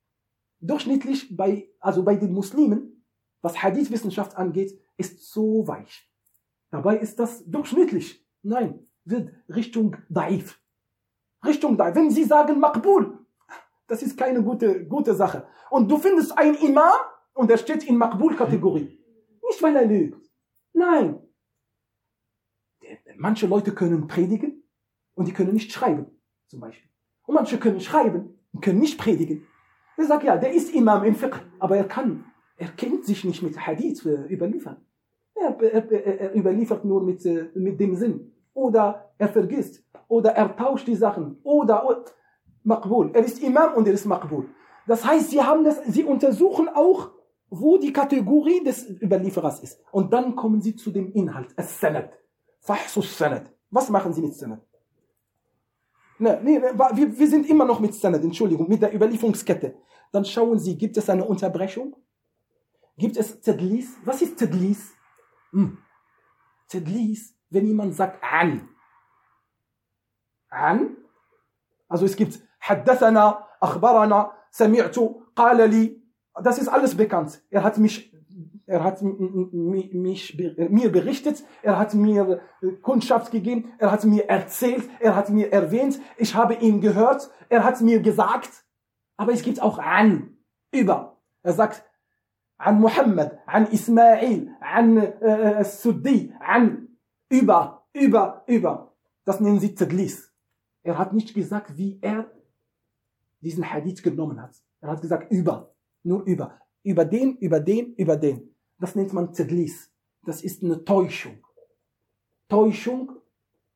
Durchschnittlich 0.61 1.35
bei, 1.35 1.71
also 1.81 2.03
bei 2.03 2.17
den 2.17 2.33
Muslimen, 2.33 3.00
was 3.43 3.63
Hadith-Wissenschaft 3.63 4.37
angeht, 4.37 4.79
ist 4.97 5.33
so 5.33 5.67
weich. 5.67 6.11
Dabei 6.71 6.99
ist 6.99 7.19
das 7.19 7.45
durchschnittlich. 7.47 8.25
Nein, 8.43 8.87
wird 9.05 9.33
Richtung 9.49 9.97
Daif. 10.09 10.61
Richtung 11.45 11.77
Daif. 11.77 11.95
Wenn 11.95 12.11
sie 12.11 12.25
sagen 12.25 12.61
Makbul, 12.61 13.19
das 13.87 14.03
ist 14.03 14.17
keine 14.17 14.43
gute, 14.43 14.87
gute 14.87 15.15
Sache. 15.15 15.47
Und 15.71 15.91
du 15.91 15.99
findest 15.99 16.37
einen 16.39 16.55
Imam 16.57 16.93
und 17.35 17.51
er 17.51 17.59
steht 17.59 17.85
in 17.85 17.97
Makbul-Kategorie. 17.97 18.99
Nicht, 19.43 19.63
weil 19.63 19.77
er 19.77 19.87
lügt. 19.87 20.31
Nein. 20.73 21.21
Manche 23.17 23.47
Leute 23.47 23.75
können 23.75 24.07
predigen 24.07 24.63
und 25.15 25.27
die 25.27 25.33
können 25.33 25.53
nicht 25.53 25.73
schreiben, 25.73 26.07
zum 26.49 26.61
Beispiel. 26.61 26.89
Und 27.27 27.35
manche 27.35 27.59
können 27.59 27.81
schreiben 27.81 28.39
und 28.53 28.61
können 28.61 28.79
nicht 28.81 28.99
predigen. 28.99 29.47
Er 29.97 30.07
sagt, 30.07 30.25
ja, 30.25 30.37
der 30.37 30.53
ist 30.53 30.75
Imam 30.75 31.05
im 31.05 31.15
Fiqh, 31.15 31.39
aber 31.59 31.77
er 31.77 31.87
kann, 31.87 32.25
er 32.61 32.69
kennt 32.69 33.07
sich 33.07 33.25
nicht 33.25 33.43
mit 33.43 33.59
Hadith 33.59 34.05
äh, 34.05 34.27
überliefern. 34.29 34.77
Er, 35.35 35.59
er, 35.61 36.21
er 36.21 36.35
überliefert 36.35 36.85
nur 36.85 37.03
mit, 37.03 37.25
äh, 37.25 37.49
mit 37.55 37.81
dem 37.81 37.97
Sinn. 37.97 38.33
Oder 38.53 39.13
er 39.17 39.29
vergisst. 39.29 39.83
Oder 40.09 40.33
er 40.33 40.55
tauscht 40.55 40.87
die 40.87 40.95
Sachen. 40.95 41.39
Oder, 41.43 41.87
oder 41.87 42.05
Maqbul. 42.63 43.13
Er 43.15 43.25
ist 43.25 43.43
Imam 43.43 43.75
und 43.75 43.87
er 43.89 43.95
ist 43.95 44.05
Maqbul. 44.05 44.45
Das 44.87 45.07
heißt, 45.07 45.31
sie, 45.31 45.41
haben 45.41 45.65
das, 45.65 45.83
sie 45.87 46.05
untersuchen 46.05 46.69
auch, 46.69 47.13
wo 47.49 47.79
die 47.79 47.95
Kategorie 47.95 48.63
des 48.63 48.89
Überlieferers 49.01 49.61
ist. 49.61 49.81
Und 49.91 50.13
dann 50.13 50.37
kommen 50.37 50.61
sie 50.61 50.77
zu 50.77 50.91
dem 50.91 51.11
Inhalt. 51.13 51.49
As-Sanad. 51.57 52.11
Fahsus 52.61 53.17
Sanad. 53.17 53.51
Was 53.71 53.89
machen 53.89 54.13
sie 54.13 54.21
mit 54.21 54.35
Sanad? 54.35 54.61
Ne, 56.19 56.39
nee, 56.45 56.61
wir, 56.61 57.19
wir 57.19 57.27
sind 57.27 57.49
immer 57.49 57.65
noch 57.65 57.81
mit 57.81 57.95
Sanad, 57.95 58.23
Entschuldigung, 58.23 58.69
mit 58.69 58.83
der 58.83 58.95
Überlieferungskette. 58.95 59.77
Dann 60.13 60.27
schauen 60.27 60.59
Sie, 60.59 60.77
gibt 60.77 60.99
es 60.99 61.09
eine 61.09 61.25
Unterbrechung? 61.25 61.97
Gibt 63.01 63.17
es 63.17 63.41
Zedlis? 63.41 63.97
Was 64.05 64.21
ist 64.21 64.39
Zedlis? 64.39 64.93
Hm. 65.53 65.79
Zedlis, 66.67 67.35
wenn 67.49 67.67
jemand 67.67 67.95
sagt 67.95 68.23
an. 68.23 68.69
An? 70.51 70.99
Also 71.89 72.05
es 72.05 72.15
gibt 72.15 72.39
Haddathana, 72.61 73.49
Akbarana, 73.59 74.33
Sami'tu, 74.53 75.23
Qalali. 75.35 76.03
Das 76.43 76.59
ist 76.59 76.69
alles 76.69 76.95
bekannt. 76.95 77.43
Er 77.49 77.63
hat 77.65 77.79
mich 77.79 78.15
er 78.67 78.85
hat 78.85 79.03
mich, 79.03 80.39
mir 80.71 80.93
berichtet, 80.93 81.43
er 81.63 81.77
hat 81.77 81.93
mir 81.95 82.41
äh, 82.63 82.69
Kundschaft 82.83 83.33
gegeben, 83.33 83.73
er 83.79 83.91
hat 83.91 84.05
mir 84.05 84.29
erzählt, 84.29 84.89
er 85.01 85.17
hat 85.17 85.29
mir 85.29 85.53
erwähnt, 85.53 85.99
ich 86.19 86.37
habe 86.37 86.55
ihn 86.55 86.81
gehört, 86.81 87.31
er 87.49 87.65
hat 87.65 87.81
mir 87.81 88.01
gesagt. 88.01 88.65
Aber 89.17 89.33
es 89.33 89.43
gibt 89.43 89.61
auch 89.61 89.79
an, 89.81 90.37
über. 90.71 91.17
Er 91.43 91.53
sagt, 91.53 91.83
عن 92.60 92.82
محمد 92.82 93.40
عن 93.48 93.64
إسماعيل 93.64 94.50
عن 94.62 94.98
السدي 95.60 96.32
عن 96.40 96.88
über, 97.30 97.84
über, 97.94 98.44
über. 98.48 98.94
Das 99.26 99.40
nennen 99.40 99.60
sie 99.60 99.74
Tadlis. 99.74 100.32
Er 100.84 100.98
hat 100.98 101.14
nicht 101.14 101.34
gesagt, 101.34 101.78
wie 101.78 102.00
er 102.02 102.32
diesen 103.42 103.70
Hadith 103.70 104.04
genommen 104.04 104.42
hat. 104.42 104.56
Er 104.82 104.90
hat 104.92 105.02
gesagt 105.02 105.32
über, 105.32 105.74
nur 106.04 106.24
über. 106.24 106.60
Über 106.84 107.06
den, 107.06 107.38
über 107.38 107.60
den, 107.60 107.96
über 107.96 108.16
den. 108.16 108.56
Das 108.80 108.96
nennt 108.96 109.14
man 109.14 109.34
Tadlis. 109.34 109.92
Das 110.24 110.44
ist 110.44 110.64
eine 110.64 110.84
Täuschung. 110.84 111.44
Täuschung 112.48 113.12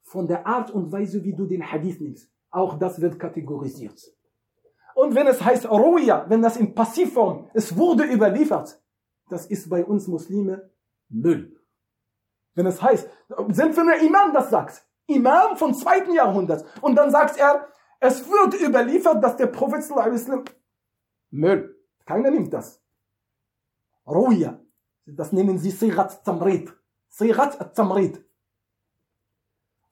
von 0.04 0.28
der 0.28 0.46
Art 0.46 0.72
und 0.72 0.92
Weise, 0.92 1.24
wie 1.24 1.34
du 1.34 1.46
den 1.46 1.64
Hadith 1.64 2.00
nimmst. 2.00 2.32
Auch 2.52 2.78
das 2.78 3.02
wird 3.02 3.20
kategorisiert. 3.20 4.00
Und 4.95 5.15
wenn 5.15 5.27
es 5.27 5.45
heißt 5.45 5.69
Ruya, 5.69 6.25
wenn 6.29 6.43
das 6.43 6.57
in 6.57 6.75
Passivform, 6.75 7.51
es 7.53 7.77
wurde 7.77 8.05
überliefert, 8.05 8.81
das 9.29 9.47
ist 9.47 9.69
bei 9.69 9.85
uns 9.85 10.07
Muslime 10.07 10.71
Müll. 11.09 11.61
Wenn 12.55 12.67
es 12.67 12.81
heißt, 12.81 13.09
selbst 13.49 13.77
wenn 13.77 13.87
der 13.87 14.01
Imam 14.01 14.33
das 14.33 14.51
sagt, 14.51 14.87
Imam 15.07 15.57
vom 15.57 15.75
zweiten 15.75 16.13
Jahrhundert, 16.13 16.65
und 16.81 16.95
dann 16.95 17.11
sagt 17.11 17.37
er, 17.37 17.69
es 18.01 18.29
wird 18.29 18.61
überliefert, 18.61 19.23
dass 19.23 19.37
der 19.37 19.47
Prophet 19.47 19.83
Müll. 21.31 21.77
Keiner 22.07 22.31
nimmt 22.31 22.53
das. 22.53 22.81
Ruya. 24.07 24.61
Das 25.07 25.33
nennen 25.33 25.59
sie 25.59 25.71
Sirat 25.71 26.25
Tamrid. 26.25 26.73
Sirat 27.09 27.75
Tamrid. 27.75 28.25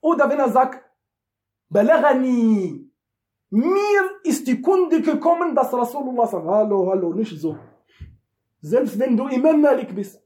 Oder 0.01 0.29
wenn 0.29 0.39
er 0.39 0.51
sagt, 0.51 0.85
Balagani, 1.69 2.92
mir 3.53 4.03
ist 4.25 4.47
die 4.47 4.61
Kunde 4.61 5.03
gekommen, 5.03 5.55
dass 5.55 5.73
Rasulullah 5.73 6.27
sagt, 6.27 6.47
hallo, 6.47 6.91
hallo, 6.91 7.13
nicht 7.13 7.39
so. 7.41 7.57
Selbst 8.61 8.99
wenn 8.99 9.17
du 9.17 9.29
Imam 9.29 9.61
Malik 9.61 9.95
bist. 9.95 10.21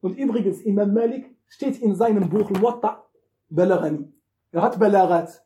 Und 0.00 0.16
übrigens, 0.18 0.62
Imam 0.62 0.92
Malik 0.92 1.34
steht 1.46 1.80
in 1.80 1.94
seinem 1.94 2.28
Buch 2.28 2.50
Watta 2.62 3.04
Balagani. 3.50 4.12
Er 4.50 4.62
hat 4.62 4.78
Balagat. 4.78 5.44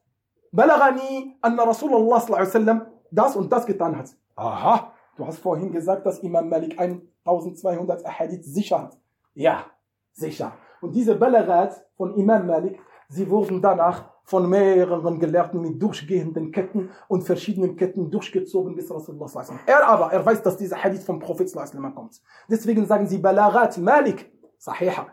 Balagani, 0.52 1.36
anna 1.40 1.64
Rasulullah 1.64 2.22
wasallam 2.28 2.86
das 3.10 3.36
und 3.36 3.52
das 3.52 3.66
getan 3.66 3.96
hat. 3.96 4.10
Aha, 4.36 4.92
Du 5.18 5.26
hast 5.26 5.40
vorhin 5.40 5.72
gesagt, 5.72 6.06
dass 6.06 6.20
Imam 6.20 6.48
Malik 6.48 6.78
1200 6.78 8.06
Ahadith 8.06 8.44
sicher 8.44 8.82
hat. 8.82 8.96
Ja, 9.34 9.66
sicher. 10.12 10.52
Und 10.80 10.94
diese 10.94 11.16
Balagat 11.16 11.84
von 11.96 12.14
Imam 12.14 12.46
Malik, 12.46 12.78
sie 13.08 13.28
wurden 13.28 13.60
danach 13.60 14.10
von 14.24 14.48
mehreren 14.48 15.18
Gelehrten 15.18 15.60
mit 15.60 15.80
durchgehenden 15.82 16.52
Ketten 16.52 16.90
und 17.08 17.22
verschiedenen 17.22 17.76
Ketten 17.76 18.10
durchgezogen 18.10 18.76
bis 18.76 18.90
Rasulullah 18.90 19.26
sallallahu 19.26 19.60
Er 19.66 19.88
aber, 19.88 20.12
er 20.12 20.24
weiß, 20.24 20.42
dass 20.42 20.56
dieser 20.58 20.82
Hadith 20.82 21.02
vom 21.02 21.18
Prophet 21.18 21.48
sallallahu 21.48 21.94
kommt. 21.94 22.20
Deswegen 22.48 22.86
sagen 22.86 23.06
sie 23.06 23.18
Balagat 23.18 23.78
Malik, 23.78 24.30
Sahiha. 24.58 25.06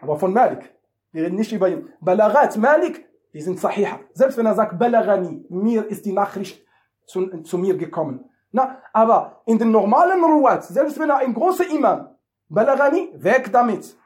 Aber 0.00 0.18
von 0.18 0.32
Malik. 0.32 0.74
Wir 1.12 1.24
reden 1.24 1.36
nicht 1.36 1.52
über 1.52 1.68
ihn. 1.68 1.88
Balagat 2.00 2.56
Malik, 2.56 3.06
die 3.32 3.40
sind 3.40 3.60
Sahiha. 3.60 4.00
Selbst 4.12 4.36
wenn 4.36 4.46
er 4.46 4.56
sagt 4.56 4.76
Balagani, 4.76 5.46
mir 5.48 5.86
ist 5.86 6.04
die 6.04 6.12
Nachricht 6.12 6.66
zu, 7.06 7.42
zu 7.42 7.58
mir 7.58 7.76
gekommen. 7.76 8.24
Na, 8.50 8.78
aber 8.92 9.42
in 9.46 9.58
den 9.58 9.70
normalen 9.70 10.24
Ruwat, 10.24 10.64
selbst 10.64 10.98
wenn 10.98 11.10
er 11.10 11.18
ein 11.18 11.34
großer 11.34 11.70
Imam, 11.70 12.08
Balagani, 12.48 13.10
weg 13.14 13.52
damit. 13.52 13.96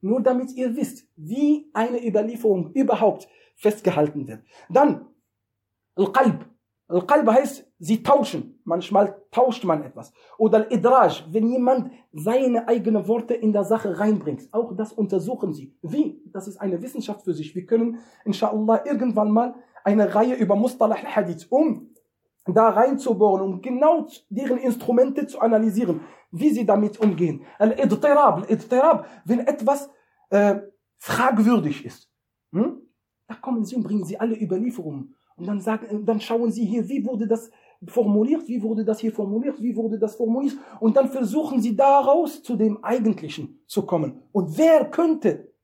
Nur 0.00 0.22
damit 0.22 0.52
ihr 0.52 0.74
wisst, 0.76 1.06
wie 1.16 1.70
eine 1.72 2.04
Überlieferung 2.06 2.72
überhaupt 2.72 3.28
festgehalten 3.56 4.26
wird. 4.26 4.42
Dann, 4.68 5.06
Al-Qalb. 5.96 6.46
Al-Qalb 6.88 7.28
heißt, 7.28 7.66
sie 7.78 8.02
tauschen. 8.02 8.60
Manchmal 8.64 9.22
tauscht 9.30 9.64
man 9.64 9.82
etwas. 9.84 10.12
Oder 10.38 10.58
Al-Idraj, 10.58 11.24
wenn 11.30 11.48
jemand 11.48 11.92
seine 12.12 12.66
eigenen 12.66 13.06
Worte 13.06 13.34
in 13.34 13.52
der 13.52 13.64
Sache 13.64 13.98
reinbringt. 13.98 14.48
Auch 14.52 14.74
das 14.74 14.92
untersuchen 14.92 15.52
sie. 15.52 15.76
Wie? 15.82 16.22
Das 16.32 16.48
ist 16.48 16.56
eine 16.56 16.80
Wissenschaft 16.82 17.22
für 17.22 17.34
sich. 17.34 17.54
Wir 17.54 17.66
können, 17.66 17.98
inshallah, 18.24 18.84
irgendwann 18.86 19.30
mal 19.30 19.54
eine 19.84 20.14
Reihe 20.14 20.34
über 20.34 20.56
Mustalah 20.56 20.96
al-Hadith, 20.96 21.46
um 21.50 21.90
da 22.46 22.70
reinzubohren, 22.70 23.42
um 23.42 23.62
genau 23.62 24.06
deren 24.28 24.58
Instrumente 24.58 25.26
zu 25.26 25.40
analysieren, 25.40 26.00
wie 26.30 26.50
sie 26.50 26.66
damit 26.66 26.98
umgehen. 26.98 27.44
Al-Idtirab, 27.58 29.06
wenn 29.24 29.40
etwas 29.40 29.90
äh, 30.30 30.60
fragwürdig 30.98 31.84
ist. 31.84 32.08
Hm? 32.52 32.82
Da 33.26 33.34
kommen 33.34 33.64
sie 33.64 33.76
und 33.76 33.84
bringen 33.84 34.04
sie 34.04 34.18
alle 34.18 34.40
Überlieferungen. 34.40 35.14
Und 35.36 35.46
dann, 35.46 35.60
sagen, 35.60 36.04
dann 36.04 36.20
schauen 36.20 36.52
sie 36.52 36.66
hier, 36.66 36.88
wie 36.88 37.06
wurde 37.06 37.26
das 37.26 37.50
formuliert, 37.86 38.46
wie 38.46 38.62
wurde 38.62 38.84
das 38.84 39.00
hier 39.00 39.12
formuliert, 39.12 39.60
wie 39.62 39.74
wurde 39.74 39.98
das 39.98 40.16
formuliert. 40.16 40.56
Und 40.80 40.96
dann 40.96 41.08
versuchen 41.08 41.62
sie 41.62 41.74
daraus 41.74 42.42
zu 42.42 42.56
dem 42.56 42.84
Eigentlichen 42.84 43.62
zu 43.66 43.86
kommen. 43.86 44.22
Und 44.32 44.58
wer 44.58 44.90
könnte 44.90 45.54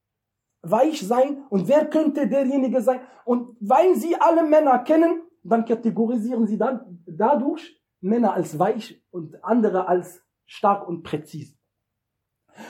weich 0.63 1.07
sein 1.07 1.45
und 1.51 1.69
wer 1.69 1.87
könnte 1.87 2.27
derjenige 2.27 2.81
sein? 2.81 3.01
Und 3.25 3.57
weil 3.61 3.95
sie 3.97 4.17
alle 4.19 4.45
Männer 4.45 4.79
kennen, 4.79 5.23
dann 5.43 5.65
kategorisieren 5.65 6.47
sie 6.47 6.59
dann 6.59 7.03
dadurch 7.07 7.81
Männer 8.01 8.33
als 8.33 8.59
weich 8.59 9.03
und 9.11 9.45
andere 9.45 9.89
als 9.89 10.23
stark 10.47 10.89
und 10.89 11.03
präzise. 11.03 11.57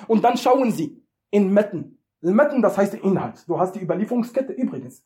Und 0.08 0.24
dann 0.24 0.36
schauen 0.36 0.72
sie 0.72 1.06
in 1.30 1.52
Metten, 1.52 1.96
Al-Matn, 2.22 2.62
das 2.62 2.76
heißt 2.76 2.94
Inhalt. 2.94 3.48
Du 3.48 3.58
hast 3.58 3.74
die 3.74 3.82
Überlieferungskette 3.82 4.52
übrigens. 4.52 5.04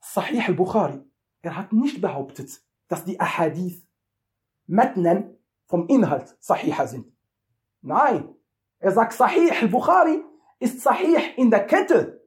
Sahih 0.00 0.42
al-Bukhari, 0.46 1.00
er 1.42 1.56
hat 1.56 1.72
nicht 1.72 2.00
behauptet, 2.00 2.62
dass 2.88 3.04
die 3.04 3.18
Ahadith 3.18 3.86
Matnen 4.66 5.38
vom 5.66 5.86
Inhalt 5.88 6.36
Sahih 6.40 6.74
sind. 6.86 7.12
Nein, 7.80 8.34
er 8.78 8.92
sagt 8.92 9.12
Sahih 9.12 9.50
al-Bukhari 9.62 10.22
ist 10.58 10.80
Sahih 10.80 11.16
in 11.36 11.50
der 11.50 11.66
Kette. 11.66 12.20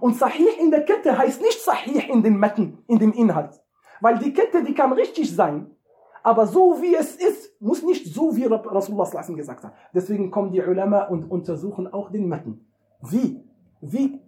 Und 0.00 0.16
Sahih 0.16 0.48
in 0.60 0.70
der 0.70 0.84
Kette 0.84 1.16
heißt 1.16 1.40
nicht 1.40 1.60
Sahih 1.60 2.10
in 2.10 2.22
dem 2.22 2.38
Matn, 2.38 2.82
in 2.88 2.98
dem 2.98 3.12
Inhalt. 3.12 3.62
Weil 4.00 4.18
die 4.18 4.32
Kette, 4.32 4.64
die 4.64 4.74
kann 4.74 4.92
richtig 4.92 5.34
sein, 5.34 5.76
aber 6.22 6.46
so 6.46 6.80
wie 6.80 6.94
es 6.94 7.16
ist, 7.16 7.60
muss 7.60 7.82
nicht 7.82 8.12
so 8.12 8.36
wie 8.36 8.44
Rasulullah 8.44 9.22
gesagt 9.34 9.64
hat. 9.64 9.72
Deswegen 9.94 10.30
kommen 10.30 10.52
die 10.52 10.60
Ulama 10.60 11.04
und 11.04 11.30
untersuchen 11.30 11.92
auch 11.92 12.10
den 12.10 12.28
Matten. 12.28 12.66
Wie? 13.02 13.42
Wie 13.80 14.20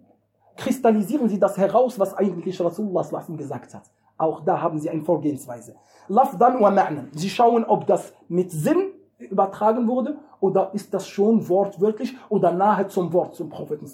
kristallisieren 0.55 1.29
sie 1.29 1.39
das 1.39 1.57
heraus, 1.57 1.99
was 1.99 2.13
eigentlich 2.13 2.59
Rasulullah 2.59 3.07
gesagt 3.37 3.73
hat? 3.73 3.83
Auch 4.17 4.41
da 4.45 4.61
haben 4.61 4.79
sie 4.79 4.89
eine 4.89 5.01
Vorgehensweise. 5.01 5.75
Lafdan 6.07 6.61
wa 6.61 6.69
ma'nan. 6.69 7.07
Sie 7.13 7.29
schauen, 7.29 7.63
ob 7.65 7.87
das 7.87 8.13
mit 8.27 8.51
Sinn 8.51 8.91
übertragen 9.17 9.87
wurde 9.87 10.19
oder 10.39 10.73
ist 10.73 10.93
das 10.93 11.07
schon 11.07 11.47
wortwörtlich 11.47 12.15
oder 12.29 12.51
nahe 12.51 12.87
zum 12.87 13.13
Wort 13.13 13.35
zum 13.35 13.49
Propheten. 13.49 13.85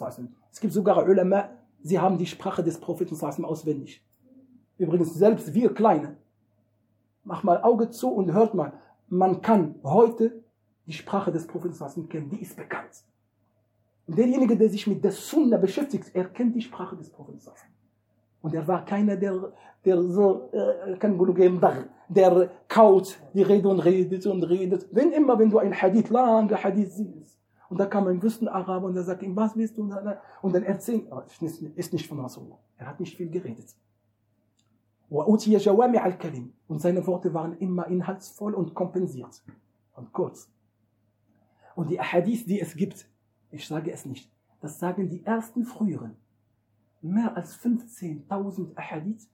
Es 0.52 0.60
gibt 0.60 0.74
sogar 0.74 1.06
Ulama, 1.06 1.50
sie 1.82 2.00
haben 2.00 2.18
die 2.18 2.26
Sprache 2.26 2.64
des 2.64 2.80
Propheten 2.80 3.16
auswendig. 3.45 4.04
Übrigens, 4.78 5.14
selbst 5.14 5.54
wir 5.54 5.74
Kleine, 5.74 6.18
mach 7.28 7.44
mal 7.44 7.62
Auge 7.62 7.90
zu 7.90 8.10
und 8.10 8.32
hört 8.32 8.56
mal, 8.56 8.74
man 9.10 9.42
kann 9.42 9.76
heute 9.84 10.44
die 10.86 10.94
Sprache 10.94 11.32
des 11.32 11.46
Propheten 11.46 12.10
kennen, 12.10 12.30
die 12.30 12.42
ist 12.42 12.56
bekannt. 12.56 13.04
Und 14.08 14.18
derjenige, 14.18 14.56
der 14.58 14.70
sich 14.70 14.88
mit 14.88 15.04
der 15.04 15.12
Sunna 15.12 15.58
beschäftigt, 15.58 16.10
er 16.14 16.26
kennt 16.26 16.56
die 16.56 16.62
Sprache 16.62 16.96
des 16.96 17.10
Propheten. 17.10 17.42
Und 18.42 18.54
er 18.54 18.66
war 18.68 18.86
keiner, 18.86 19.18
der, 19.18 19.52
der 19.84 20.02
so, 20.04 20.50
äh, 20.54 20.98
der 22.08 22.50
kaut 22.70 23.20
die 23.34 23.42
Rede 23.42 23.68
und 23.68 23.80
redet 23.80 24.26
und 24.26 24.44
redet. 24.44 24.88
Wenn 24.92 25.12
immer, 25.12 25.38
wenn 25.38 25.50
du 25.50 25.60
ein 25.60 25.74
Hadith, 25.74 26.10
lange 26.10 26.64
Hadith 26.64 26.94
siehst, 26.94 27.38
und 27.70 27.78
da 27.82 27.86
kam 27.86 28.08
ein 28.08 28.24
wüssten 28.24 28.48
Araber 28.48 28.88
und 28.88 28.96
er 28.96 29.04
sagt 29.04 29.24
ihm, 29.24 29.36
was 29.36 29.58
willst 29.58 29.78
du? 29.78 29.92
Und 30.42 30.54
dann 30.56 30.64
erzählt, 30.64 31.06
oh, 31.12 31.22
ist 31.76 31.92
nicht 31.92 32.08
von 32.08 32.22
Rasulullah. 32.22 32.58
Er 32.78 32.88
hat 32.88 33.02
nicht 33.02 33.18
viel 33.18 33.30
geredet. 33.30 33.76
Und 35.10 36.82
seine 36.82 37.08
Worte 37.08 37.34
waren 37.34 37.58
immer 37.58 37.88
inhaltsvoll 37.88 38.53
und 38.53 38.74
kompensiert 38.74 39.43
und 39.95 40.12
kurz. 40.12 40.49
Und 41.76 41.89
die 41.89 41.99
Ahadith, 41.99 42.45
die 42.45 42.60
es 42.60 42.76
gibt, 42.76 43.08
ich 43.51 43.68
sage 43.68 43.91
es 43.91 44.05
nicht, 44.05 44.32
das 44.62 44.80
sagen 44.80 45.10
die 45.10 45.24
ersten 45.24 45.64
früheren. 45.64 46.16
Mehr 47.01 47.36
als 47.38 47.58
15.000 47.58 48.76
Ahadith 48.76 49.30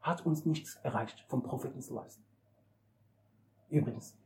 hat 0.00 0.26
uns 0.26 0.44
nichts 0.44 0.76
erreicht 0.82 1.24
vom 1.28 1.42
Propheten 1.42 1.80
Übrigens, 3.70 4.16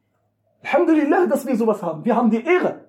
Alhamdulillah, 0.62 1.26
dass 1.26 1.46
wir 1.46 1.56
sowas 1.56 1.82
haben. 1.82 2.04
Wir 2.04 2.16
haben 2.16 2.30
die 2.30 2.42
Ehre. 2.42 2.88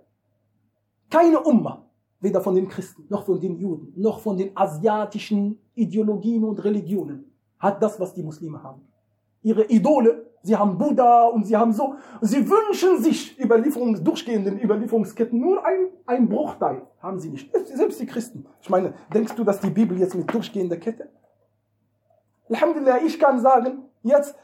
Keine 1.09 1.39
Umma, 1.39 1.85
weder 2.19 2.41
von 2.41 2.55
den 2.55 2.67
Christen, 2.67 3.05
noch 3.09 3.25
von 3.25 3.39
den 3.39 3.57
Juden, 3.57 3.93
noch 3.95 4.19
von 4.19 4.37
den 4.37 4.55
asiatischen 4.55 5.59
Ideologien 5.75 6.43
und 6.43 6.63
Religionen, 6.63 7.31
hat 7.58 7.82
das, 7.82 7.98
was 7.98 8.14
die 8.14 8.22
Muslime 8.22 8.62
haben. 8.62 8.82
Ihre 9.42 9.64
Idole, 9.64 10.30
sie 10.42 10.56
haben 10.56 10.78
Buddha 10.78 11.24
und 11.24 11.44
sie 11.46 11.56
haben 11.56 11.72
so, 11.72 11.96
sie 12.20 12.48
wünschen 12.48 13.02
sich 13.02 13.38
Überlieferungs, 13.38 14.02
durchgehenden 14.02 14.58
Überlieferungsketten, 14.60 15.38
nur 15.38 15.64
ein, 15.64 15.88
ein 16.06 16.28
Bruchteil 16.28 16.82
haben 17.00 17.18
sie 17.18 17.30
nicht. 17.30 17.50
Selbst 17.66 18.00
die 18.00 18.06
Christen. 18.06 18.46
Ich 18.60 18.70
meine, 18.70 18.94
denkst 19.12 19.34
du, 19.34 19.44
dass 19.44 19.60
die 19.60 19.70
Bibel 19.70 19.98
jetzt 19.98 20.14
mit 20.14 20.32
durchgehender 20.32 20.76
Kette? 20.76 21.10
Alhamdulillah, 22.48 23.02
ich 23.02 23.18
kann 23.18 23.40
sagen, 23.40 23.84
jetzt, 24.02 24.34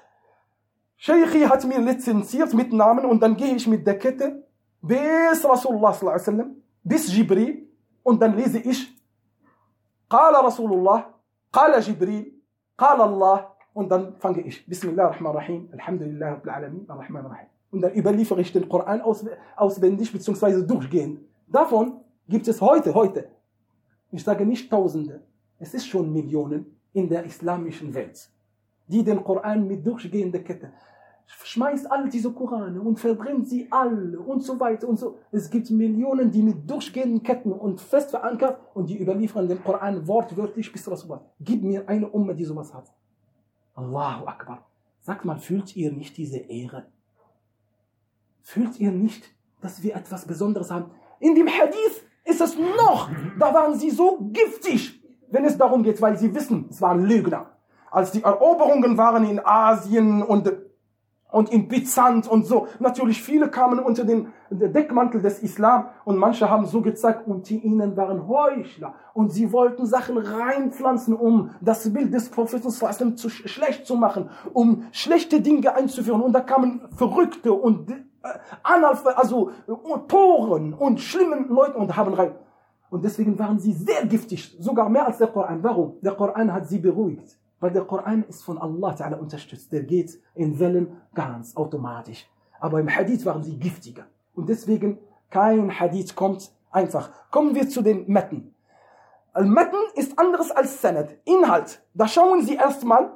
Sheikhi 0.97 1.43
hat 1.43 1.65
mir 1.65 1.79
lizenziert 1.79 2.53
mit 2.53 2.73
Namen 2.73 3.05
und 3.07 3.23
dann 3.23 3.37
gehe 3.37 3.55
ich 3.55 3.67
mit 3.67 3.87
der 3.87 3.99
Kette 3.99 4.47
bis 4.83 5.45
Rasulullah 5.45 5.93
sallallahu 5.93 6.15
alaihi 6.15 6.27
wasallam, 6.27 6.57
bis 6.83 7.15
Jibril 7.15 7.69
und 8.03 8.21
dann 8.21 8.37
lese 8.37 8.59
ich, 8.59 9.01
قال 10.11 10.45
رسول 10.45 10.73
الله 10.73 11.05
قال 11.53 11.81
جبريل 11.81 12.34
قال 12.79 13.01
Allah 13.01 13.57
und 13.75 13.89
dann 13.91 14.17
fange 14.17 14.41
ich 14.43 14.67
Bismillah 14.67 15.05
ar-Rahman 15.09 15.37
ar-Rahim, 15.37 15.69
Alhamdulillah 15.73 16.33
Rabbil 16.33 16.51
Alamin, 16.51 16.85
ar-Rahman 16.89 17.25
ar-Rahim. 17.27 17.47
Und 17.71 17.83
dann 17.83 17.95
überliefere 17.95 18.41
ich 18.41 18.53
den 18.53 18.69
Koran 18.69 19.01
aus, 19.01 19.25
auswendig 19.57 20.13
bzw. 20.13 20.67
durchgehend. 20.67 21.21
Davon 21.47 22.01
gibt 22.29 22.49
es 22.49 22.61
heute, 22.61 22.95
heute, 22.95 23.29
ich 24.11 24.25
sage 24.25 24.45
nicht 24.45 24.71
Tausende, 24.71 25.23
es 25.59 25.75
ist 25.75 25.87
schon 25.87 26.13
Millionen 26.13 26.67
in 26.93 27.09
der 27.09 27.25
islamischen 27.25 27.95
Welt, 27.95 28.29
die 28.89 29.05
den 29.05 29.23
Koran 29.23 29.67
mit 29.67 29.87
durchgehender 29.87 30.41
Kette 30.41 30.73
schmeißt 31.28 31.92
all 31.92 32.10
diese 32.10 32.32
Korane 32.32 32.82
und 32.82 33.00
verbrennt 33.00 33.48
sie 33.48 33.68
alle 33.72 34.20
und 34.20 34.42
so 34.42 34.60
weiter 34.60 34.88
und 34.88 34.98
so. 34.98 35.18
Es 35.32 35.50
gibt 35.50 35.70
Millionen, 35.70 36.32
die 36.32 36.42
mit 36.42 36.70
durchgehenden 36.70 37.24
Ketten 37.24 37.52
und 37.52 37.82
fest 37.82 38.12
verankert 38.12 38.60
und 38.74 38.90
die 38.90 39.02
überliefern 39.02 39.48
den 39.48 39.64
Koran 39.64 40.08
wortwörtlich 40.08 40.72
bis 40.72 40.90
Rasulullah. 40.90 41.26
Gib 41.40 41.64
mir 41.64 41.88
eine 41.88 42.10
Umma, 42.10 42.34
die 42.34 42.46
sowas 42.46 42.74
hat. 42.74 42.92
Allahu 43.76 44.26
Akbar. 44.26 44.66
Sagt 45.02 45.26
mal, 45.26 45.38
fühlt 45.38 45.76
ihr 45.76 45.92
nicht 45.92 46.18
diese 46.18 46.40
Ehre? 46.40 46.88
Fühlt 48.42 48.80
ihr 48.80 48.92
nicht, 48.92 49.24
dass 49.62 49.84
wir 49.84 49.96
etwas 49.96 50.26
Besonderes 50.26 50.72
haben? 50.72 50.92
In 51.20 51.36
dem 51.36 51.48
Hadith 51.48 52.04
ist 52.24 52.42
es 52.42 52.58
noch, 52.58 53.10
da 53.40 53.54
waren 53.54 53.78
sie 53.78 53.92
so 53.92 54.30
giftig, 54.32 55.02
wenn 55.30 55.46
es 55.46 55.58
darum 55.58 55.84
geht, 55.84 56.02
weil 56.02 56.18
sie 56.18 56.34
wissen, 56.34 56.68
es 56.70 56.82
waren 56.82 57.06
Lügner. 57.06 57.52
Als 57.92 58.12
die 58.12 58.24
Eroberungen 58.24 58.98
waren 58.98 59.24
in 59.30 59.40
Asien 59.44 60.22
und 60.22 60.52
und 61.36 61.50
in 61.50 61.68
Byzant 61.68 62.30
und 62.30 62.46
so. 62.46 62.68
Natürlich 62.80 63.22
viele 63.22 63.50
kamen 63.50 63.80
unter 63.80 64.06
den 64.06 64.32
Deckmantel 64.50 65.22
des 65.22 65.44
Islam 65.44 65.90
und 66.06 66.18
manche 66.18 66.50
haben 66.50 66.66
so 66.66 66.82
gezeigt, 66.82 67.28
und 67.28 67.50
die 67.50 67.60
ihnen 67.60 67.98
waren 67.98 68.26
Heuchler 68.30 68.94
und 69.14 69.34
sie 69.34 69.52
wollten 69.52 69.86
Sachen 69.86 70.18
reinpflanzen, 70.18 71.14
um 71.14 71.50
das 71.60 71.92
Bild 71.92 72.14
des 72.14 72.30
Propheten 72.30 73.18
zu 73.18 73.30
schlecht 73.30 73.86
zu 73.86 73.98
machen, 73.98 74.30
um 74.54 74.86
schlechte 74.94 75.42
Dinge 75.42 75.76
einzuführen. 75.76 76.22
Und 76.22 76.32
da 76.32 76.40
kamen 76.40 76.88
Verrückte 76.96 77.52
und 77.52 77.92
äh, 77.92 77.96
Analpha, 78.64 79.10
also 79.10 79.52
Toren 80.08 80.74
und 80.74 81.02
schlimmen 81.02 81.50
Leute 81.50 81.78
und 81.78 81.98
haben 81.98 82.14
rein. 82.14 82.36
Und 82.90 83.04
deswegen 83.04 83.38
waren 83.38 83.60
sie 83.60 83.74
sehr 83.74 84.06
giftig, 84.06 84.56
sogar 84.62 84.88
mehr 84.88 85.06
als 85.06 85.18
der 85.18 85.28
Koran. 85.28 85.62
Warum? 85.62 85.98
Der 86.02 86.14
Koran 86.14 86.54
hat 86.54 86.70
sie 86.70 86.80
beruhigt. 86.80 87.38
Weil 87.66 87.74
der 87.74 87.86
Koran 87.86 88.24
ist 88.30 88.44
von 88.44 88.60
Allah 88.60 88.94
Ta'ala 88.94 89.16
unterstützt. 89.16 89.74
Der 89.74 89.82
geht 89.82 90.22
in 90.36 90.60
Wellen 90.60 91.02
ganz 91.16 91.58
automatisch. 91.58 92.30
Aber 92.60 92.80
im 92.80 92.88
Hadith 92.88 93.26
waren 93.26 93.42
sie 93.42 93.58
giftiger. 93.58 94.06
Und 94.36 94.50
deswegen 94.50 95.00
kein 95.32 95.80
Hadith 95.80 96.16
kommt 96.16 96.52
einfach. 96.70 97.10
Kommen 97.32 97.56
wir 97.56 97.68
zu 97.68 97.82
den 97.82 98.06
Metten. 98.06 98.54
Al-Metten 99.34 99.80
ist 99.96 100.20
anderes 100.20 100.52
als 100.52 100.80
Sanad. 100.80 101.16
Inhalt. 101.26 101.82
Da 101.96 102.08
schauen 102.08 102.46
Sie 102.46 102.54
erstmal 102.54 103.10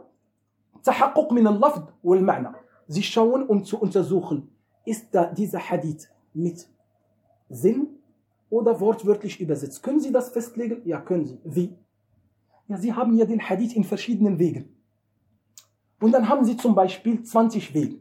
Tahaquq 0.82 1.32
min 1.32 1.46
al-Lafd 1.46 1.84
wal-Ma'na. 2.02 2.56
Sie 2.88 3.04
schauen, 3.04 3.44
um 3.44 3.64
zu 3.64 3.80
untersuchen, 3.80 4.50
ist 4.84 5.14
da 5.14 5.26
dieser 5.26 5.60
Hadith 5.60 6.10
mit 6.34 6.68
Sinn 7.50 8.00
oder 8.50 8.80
wortwörtlich 8.80 9.40
übersetzt. 9.40 9.84
Können 9.84 10.00
Sie 10.00 10.12
das 10.12 10.32
festlegen? 10.32 10.82
Ja, 10.86 11.00
können 11.00 11.28
Sie. 11.28 11.40
Wie? 11.44 11.78
Ja, 12.70 12.78
Sie 12.78 12.94
haben 12.94 13.16
ja 13.18 13.26
den 13.26 13.42
Hadith 13.42 13.74
in 13.74 13.84
verschiedenen 13.84 14.38
Wegen. 14.38 14.76
Und 16.00 16.12
dann 16.12 16.30
haben 16.30 16.46
Sie 16.46 16.56
zum 16.56 16.76
Beispiel 16.76 17.24
20 17.24 17.74
Wege, 17.74 17.98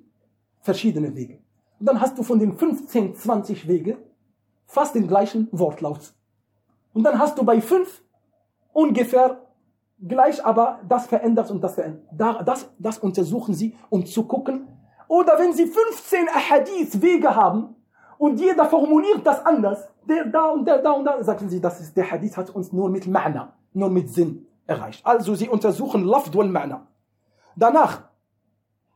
verschiedene 0.61 1.15
Wege. 1.15 1.39
Und 1.81 1.87
dann 1.87 2.01
hast 2.03 2.19
du 2.19 2.23
von 2.23 2.39
den 2.39 2.55
15, 2.55 3.15
20 3.15 3.67
Wege 3.67 3.97
fast 4.67 4.95
den 4.95 5.09
gleichen 5.09 5.49
Wortlaut. 5.53 6.13
Und 6.93 7.03
dann 7.05 7.19
hast 7.19 7.39
du 7.39 7.45
bei 7.45 7.63
fünf 7.63 8.03
ungefähr 8.75 9.41
gleich, 10.07 10.45
aber 10.45 10.81
das 10.87 11.07
verändert 11.07 11.51
und 11.51 11.63
das 11.63 11.75
verändert. 11.75 12.47
Das, 12.47 12.69
das 12.79 12.99
untersuchen 12.99 13.55
Sie, 13.55 13.75
um 13.89 14.05
zu 14.05 14.25
gucken. 14.25 14.69
Oder 15.09 15.39
wenn 15.39 15.55
Sie 15.55 15.67
15 15.67 16.29
Hadith-Wege 16.29 17.35
haben 17.35 17.75
und 18.19 18.39
jeder 18.39 18.67
formuliert 18.67 19.27
das 19.27 19.45
anders, 19.47 19.89
der 20.07 20.27
da 20.27 20.51
und 20.51 20.67
der 20.67 20.83
da 20.83 20.93
und 20.93 21.07
da, 21.07 21.23
sagen 21.25 21.49
Sie, 21.49 21.59
das 21.59 21.81
ist, 21.81 21.97
der 21.97 22.11
Hadith 22.11 22.37
hat 22.37 22.51
uns 22.51 22.71
nur 22.71 22.91
mit 22.91 23.07
Ma'na, 23.07 23.49
nur 23.73 23.89
mit 23.89 24.11
Sinn 24.11 24.45
erreicht. 24.69 25.05
Also 25.05 25.35
sie 25.35 25.49
untersuchen 25.49 26.05
Lafd 26.05 26.37
wal 26.37 26.49
Ma'na. 26.49 26.83
Danach, 27.57 28.05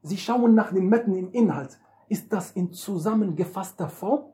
sie 0.02 0.16
schauen 0.16 0.54
nach 0.54 0.72
den 0.72 0.88
Metten 0.88 1.16
im 1.16 1.32
Inhalt. 1.32 1.80
Ist 2.08 2.32
das 2.32 2.52
in 2.52 2.72
zusammengefasster 2.72 3.88
Form 3.88 4.24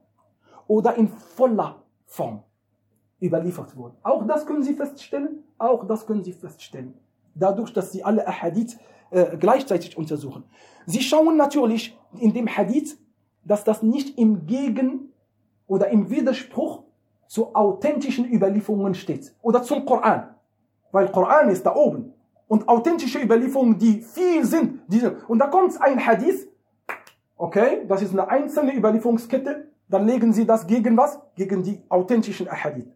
oder 0.67 0.97
in 0.97 1.09
voller 1.09 1.83
Form 2.05 2.43
überliefert 3.23 3.75
worden? 3.77 3.97
Auch 4.03 4.27
das 4.27 4.45
können 4.45 4.63
sie 4.63 4.75
feststellen. 4.75 5.45
Auch 5.57 5.87
das 5.87 6.07
können 6.07 6.25
sie 6.25 6.33
feststellen. 6.33 6.95
Dadurch, 7.35 7.73
dass 7.73 7.93
sie 7.93 8.03
alle 8.03 8.27
Hadith 8.27 8.77
äh, 9.11 9.37
gleichzeitig 9.37 9.97
untersuchen. 9.97 10.45
Sie 10.87 11.01
schauen 11.01 11.37
natürlich 11.37 11.97
in 12.19 12.35
dem 12.35 12.49
Hadith, 12.49 12.99
dass 13.45 13.65
das 13.65 13.83
nicht 13.83 14.19
im 14.19 14.47
Gegen 14.47 15.13
oder 15.67 15.89
im 15.89 16.11
Widerspruch 16.11 16.83
zu 17.29 17.55
authentischen 17.55 18.31
Überlieferungen 18.31 18.95
steht 18.95 19.35
oder 19.41 19.63
zum 19.63 19.87
Koran. 19.87 20.35
Weil 20.93 21.11
Koran 21.11 21.49
ist 21.51 21.65
da 21.65 21.75
oben. 21.75 22.15
Und 22.47 22.69
authentische 22.69 23.21
Überlieferungen, 23.21 23.79
die 23.79 24.01
viel 24.01 24.45
sind. 24.45 24.81
Diese, 24.89 25.17
und 25.29 25.39
da 25.39 25.49
kommt 25.49 25.81
ein 25.83 26.05
Hadith. 26.05 26.49
Okay, 27.37 27.85
das 27.87 28.03
ist 28.03 28.13
eine 28.13 28.29
einzelne 28.29 28.75
Überlieferungskette. 28.75 29.69
Dann 29.89 30.07
legen 30.07 30.33
sie 30.33 30.47
das 30.47 30.67
gegen 30.67 30.97
was? 30.97 31.21
Gegen 31.35 31.63
die 31.63 31.81
authentischen 31.89 32.51
Hadith. 32.51 32.89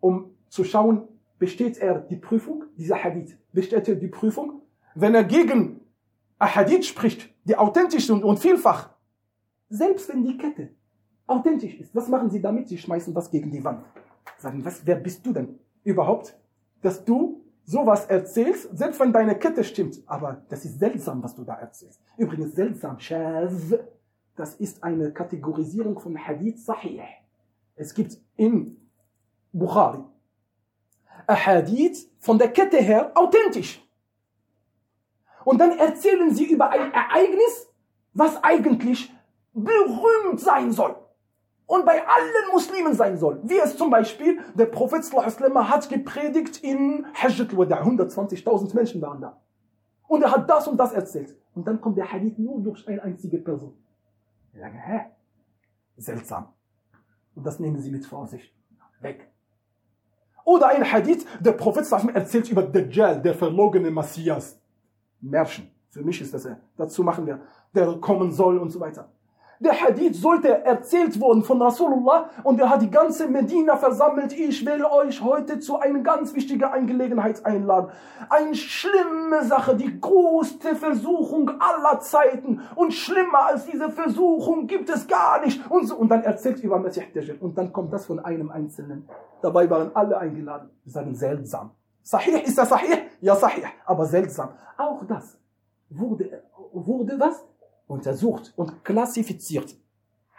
Um 0.00 0.30
zu 0.48 0.64
schauen, 0.64 1.08
besteht 1.38 1.78
er 1.78 2.00
die 2.00 2.16
Prüfung, 2.16 2.64
dieser 2.76 3.02
Hadith, 3.02 3.36
besteht 3.52 3.88
er 3.88 3.94
die 3.94 4.08
Prüfung? 4.08 4.62
Wenn 4.94 5.14
er 5.14 5.24
gegen 5.24 5.80
Hadith 6.40 6.86
spricht, 6.86 7.28
die 7.44 7.56
authentisch 7.56 8.06
sind 8.06 8.24
und 8.24 8.38
vielfach, 8.38 8.90
selbst 9.68 10.08
wenn 10.08 10.24
die 10.24 10.36
Kette 10.36 10.70
authentisch 11.26 11.78
ist, 11.78 11.94
was 11.94 12.08
machen 12.08 12.30
sie 12.30 12.40
damit? 12.40 12.68
Sie 12.68 12.78
schmeißen 12.78 13.12
das 13.12 13.30
gegen 13.30 13.50
die 13.50 13.62
Wand. 13.62 13.84
Sagen, 14.38 14.64
was, 14.64 14.86
wer 14.86 14.96
bist 14.96 15.24
du 15.26 15.32
denn 15.32 15.58
überhaupt? 15.84 16.36
Dass 16.82 17.04
du 17.04 17.44
sowas 17.64 18.06
erzählst, 18.06 18.76
selbst 18.76 18.98
wenn 19.00 19.12
deine 19.12 19.38
Kette 19.38 19.62
stimmt. 19.62 20.02
Aber 20.06 20.42
das 20.48 20.64
ist 20.64 20.78
seltsam, 20.78 21.22
was 21.22 21.34
du 21.34 21.44
da 21.44 21.54
erzählst. 21.54 22.00
Übrigens 22.16 22.54
seltsam, 22.54 22.98
Shaz, 22.98 23.52
das 24.36 24.54
ist 24.54 24.82
eine 24.82 25.12
Kategorisierung 25.12 25.98
von 25.98 26.16
Hadith 26.16 26.64
Sahih. 26.64 27.02
Es 27.76 27.92
gibt 27.92 28.18
in 28.36 28.76
Bukhari 29.52 30.04
Hadith 31.28 32.10
von 32.18 32.38
der 32.38 32.48
Kette 32.52 32.78
her 32.78 33.12
authentisch. 33.14 33.84
Und 35.44 35.58
dann 35.60 35.78
erzählen 35.78 36.34
sie 36.34 36.46
über 36.46 36.70
ein 36.70 36.92
Ereignis, 36.92 37.68
was 38.12 38.42
eigentlich 38.42 39.12
berühmt 39.52 40.40
sein 40.40 40.72
soll 40.72 40.96
und 41.68 41.84
bei 41.84 42.00
allen 42.00 42.50
Muslimen 42.50 42.94
sein 42.94 43.18
soll. 43.18 43.40
Wie 43.44 43.58
es 43.58 43.76
zum 43.76 43.90
Beispiel 43.90 44.40
der 44.54 44.66
Prophet 44.66 45.04
hat 45.04 45.88
gepredigt 45.90 46.64
in 46.64 47.06
Hajjat 47.14 47.50
al-Wada. 47.50 47.82
120.000 47.82 48.74
Menschen 48.74 49.02
waren 49.02 49.20
da. 49.20 49.38
Und 50.08 50.22
er 50.22 50.32
hat 50.32 50.48
das 50.48 50.66
und 50.66 50.78
das 50.78 50.94
erzählt. 50.94 51.36
Und 51.54 51.68
dann 51.68 51.78
kommt 51.80 51.98
der 51.98 52.10
Hadith 52.10 52.38
nur 52.38 52.60
durch 52.62 52.88
eine 52.88 53.02
einzige 53.02 53.38
Person. 53.38 53.74
Ich 54.54 54.60
sage, 54.60 54.78
hä? 54.78 55.00
Seltsam. 55.98 56.48
Und 57.34 57.46
das 57.46 57.60
nehmen 57.60 57.78
Sie 57.80 57.90
mit 57.90 58.06
Vorsicht. 58.06 58.50
Weg. 59.00 59.28
Oder 60.44 60.68
ein 60.68 60.90
Hadith, 60.90 61.26
der 61.38 61.52
Prophet 61.52 61.84
erzählt 62.14 62.50
über 62.50 62.62
Dajjal, 62.62 63.20
der 63.20 63.34
verlogene 63.34 63.90
Messias. 63.90 64.58
Märchen. 65.20 65.70
Für 65.90 66.02
mich 66.02 66.18
ist 66.22 66.32
das, 66.32 66.46
er. 66.46 66.60
dazu 66.78 67.02
machen 67.02 67.26
wir, 67.26 67.42
der 67.74 67.92
kommen 68.00 68.32
soll 68.32 68.56
und 68.56 68.70
so 68.70 68.80
weiter. 68.80 69.12
Der 69.60 69.72
Hadith 69.80 70.20
sollte 70.20 70.64
erzählt 70.64 71.20
worden 71.20 71.42
von 71.42 71.60
Rasulullah 71.60 72.30
und 72.44 72.60
er 72.60 72.70
hat 72.70 72.80
die 72.80 72.90
ganze 72.90 73.26
Medina 73.26 73.76
versammelt. 73.76 74.32
Ich 74.32 74.64
will 74.64 74.84
euch 74.84 75.20
heute 75.20 75.58
zu 75.58 75.80
einer 75.80 75.98
ganz 76.00 76.32
wichtigen 76.34 76.62
Angelegenheit 76.62 77.44
einladen. 77.44 77.90
Eine 78.30 78.54
schlimme 78.54 79.44
Sache, 79.44 79.74
die 79.74 80.00
größte 80.00 80.76
Versuchung 80.76 81.50
aller 81.58 81.98
Zeiten. 81.98 82.60
Und 82.76 82.92
schlimmer 82.92 83.46
als 83.46 83.66
diese 83.66 83.90
Versuchung 83.90 84.68
gibt 84.68 84.90
es 84.90 85.08
gar 85.08 85.44
nicht. 85.44 85.68
Und, 85.68 85.88
so. 85.88 85.96
und 85.96 86.08
dann 86.08 86.22
erzählt 86.22 86.60
über 86.62 86.78
Messiah 86.78 87.06
Dajjal. 87.12 87.38
Und 87.38 87.58
dann 87.58 87.72
kommt 87.72 87.92
das 87.92 88.06
von 88.06 88.20
einem 88.20 88.50
Einzelnen. 88.50 89.08
Dabei 89.42 89.68
waren 89.68 89.90
alle 89.94 90.18
eingeladen. 90.18 90.70
Wir 90.84 90.92
sagen 90.92 91.14
seltsam. 91.16 91.72
Sahih, 92.02 92.42
ist 92.44 92.56
das 92.56 92.68
Sahih? 92.68 92.96
Ja, 93.20 93.34
Sahih. 93.34 93.64
Aber 93.84 94.06
seltsam. 94.06 94.50
Auch 94.76 95.04
das 95.04 95.36
wurde, 95.90 96.44
wurde 96.72 97.18
was? 97.18 97.44
Untersucht 97.88 98.52
und 98.56 98.84
klassifiziert. 98.84 99.74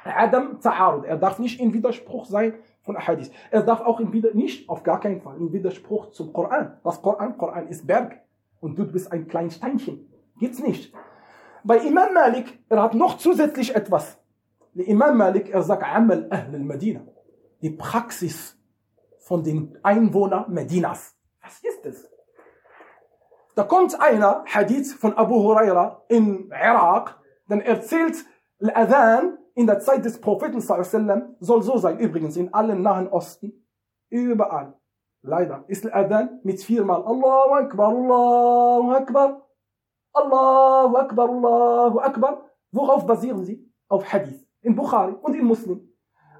Adam 0.04 0.60
Ta'arud, 0.62 1.04
er 1.04 1.18
darf 1.18 1.40
nicht 1.40 1.60
in 1.60 1.74
Widerspruch 1.74 2.26
sein 2.26 2.54
von 2.84 2.98
Hadith. 2.98 3.32
Er 3.52 3.64
darf 3.64 3.82
auch 3.82 4.00
in 4.00 4.14
Wider 4.14 4.34
nicht, 4.34 4.70
auf 4.70 4.84
gar 4.84 5.00
keinen 5.00 5.22
Fall, 5.22 5.38
in 5.38 5.52
Widerspruch 5.52 6.12
zum 6.12 6.32
Koran. 6.32 6.78
Was 6.84 7.02
Koran? 7.02 7.38
Koran 7.38 7.68
ist 7.68 7.86
Berg 7.86 8.22
und 8.62 8.78
du 8.80 8.86
bist 8.86 9.12
ein 9.12 9.28
kleines 9.28 9.56
Steinchen. 9.56 10.10
Gibt's 10.40 10.60
nicht. 10.60 10.94
Bei 11.64 11.78
Imam 11.80 12.14
Malik, 12.14 12.60
er 12.70 12.82
hat 12.82 12.94
noch 12.94 13.18
zusätzlich 13.18 13.76
etwas. 13.76 14.18
Der 14.74 14.88
Imam 14.88 15.18
Malik, 15.18 15.50
er 15.50 15.62
sagt 15.62 15.84
Amal 15.84 16.28
Ahl 16.30 16.50
al-Medina. 16.54 17.02
Die 17.62 17.72
Praxis 17.72 18.58
von 19.20 19.44
den 19.44 19.78
Einwohnern 19.84 20.52
Medinas. 20.54 21.16
Was 21.42 21.60
ist 21.62 21.84
das? 21.84 22.10
Da 23.56 23.64
kommt 23.64 24.00
einer, 24.00 24.46
Hadith 24.46 24.94
von 24.94 25.14
Abu 25.18 25.36
Huraira 25.44 26.04
in 26.08 26.50
Irak, 26.50 27.19
dann 27.50 27.62
erzählt 27.62 28.26
Al-Adhan 28.62 29.38
in 29.56 29.68
der 29.68 29.80
Zeit 29.80 30.06
des 30.06 30.22
Propheten 30.22 30.62
sallam, 30.62 31.36
soll 31.40 31.62
so 31.64 31.78
sein. 31.78 32.00
Übrigens 32.00 32.38
in 32.38 32.54
allen 32.54 32.82
Nahen 32.82 33.10
Osten, 33.10 33.66
überall. 34.10 34.74
Leider 35.22 35.66
ist 35.68 35.86
Al-Adhan 35.86 36.40
mit 36.44 36.62
viermal 36.62 37.04
Allahu 37.04 37.54
Akbar, 37.54 37.90
Allahu 37.90 38.92
Akbar, 38.92 39.48
Allahu 40.14 40.96
Akbar, 40.96 41.30
Allahu 41.30 42.00
Akbar. 42.00 42.46
Worauf 42.72 43.06
basieren 43.06 43.44
sie? 43.44 43.70
Auf 43.90 44.06
Hadith. 44.14 44.46
In 44.62 44.76
Bukhari 44.76 45.14
und 45.14 45.36
in 45.36 45.46
Muslim. 45.46 45.90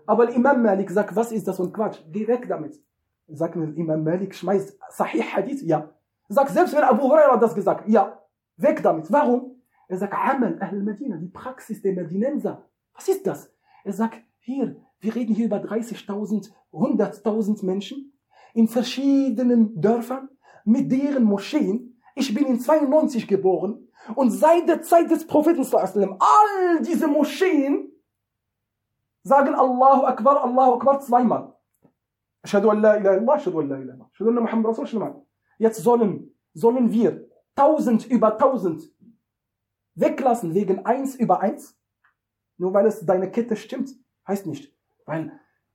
Aber 0.06 0.30
Imam 0.30 0.62
Malik 0.62 0.90
sagt, 0.92 1.16
was 1.16 1.32
ist 1.32 1.48
das 1.48 1.60
und 1.60 1.74
Quatsch? 1.74 2.00
Geh 2.12 2.28
weg 2.28 2.48
damit. 2.48 2.80
Sagt 3.28 3.56
Imam 3.56 4.04
Malik, 4.04 4.36
schmeißt 4.36 4.78
Sahih 4.90 5.24
Hadith? 5.24 5.62
Ja. 5.64 5.90
Sagt, 6.30 6.52
selbst 6.52 6.76
wenn 6.76 6.84
Abu 6.84 7.04
Huraira 7.04 7.38
das 7.38 7.56
gesagt, 7.56 7.88
ja. 7.88 8.22
Weg 8.58 8.84
damit. 8.84 9.12
Warum? 9.12 9.59
Er 9.90 9.98
sagt, 9.98 10.14
Amal, 10.14 10.58
Ahl 10.62 10.84
Medina, 10.84 11.18
die 11.18 11.28
Praxis 11.28 11.82
der 11.82 11.94
Medinenser. 11.94 12.64
Was 12.94 13.08
ist 13.08 13.26
das? 13.26 13.52
Er 13.84 13.94
sagt, 13.94 14.22
hier, 14.38 14.76
wir 15.00 15.16
reden 15.16 15.34
hier 15.34 15.48
über 15.48 15.58
30.000, 15.58 16.52
100.000 16.72 17.66
Menschen 17.66 18.14
in 18.54 18.68
verschiedenen 18.68 19.82
Dörfern 19.82 20.30
mit 20.64 20.92
deren 20.92 21.24
Moscheen. 21.24 22.00
Ich 22.14 22.32
bin 22.34 22.46
in 22.46 22.60
92 22.60 23.28
geboren 23.28 23.88
und 24.14 24.30
seit 24.30 24.70
der 24.70 24.84
Zeit 24.84 25.10
des 25.10 25.26
Propheten 25.26 25.66
all 26.20 26.82
diese 26.84 27.08
Moscheen 27.08 27.92
sagen 29.24 29.56
Allahu 29.56 30.06
Akbar, 30.06 30.44
Allahu 30.44 30.74
Akbar 30.74 31.00
zweimal. 31.00 31.56
Jetzt 35.58 35.84
sollen, 35.84 36.36
sollen 36.54 36.92
wir 36.92 37.28
tausend 37.56 38.06
über 38.06 38.38
tausend 38.38 38.92
weglassen 40.00 40.54
wegen 40.54 40.86
eins 40.86 41.16
über 41.16 41.42
eins? 41.42 41.78
Nur 42.58 42.74
weil 42.74 42.86
es 42.86 43.06
deine 43.06 43.32
Kette 43.32 43.56
stimmt? 43.56 43.92
Heißt 44.28 44.46
nicht. 44.46 44.74
Weil 45.06 45.32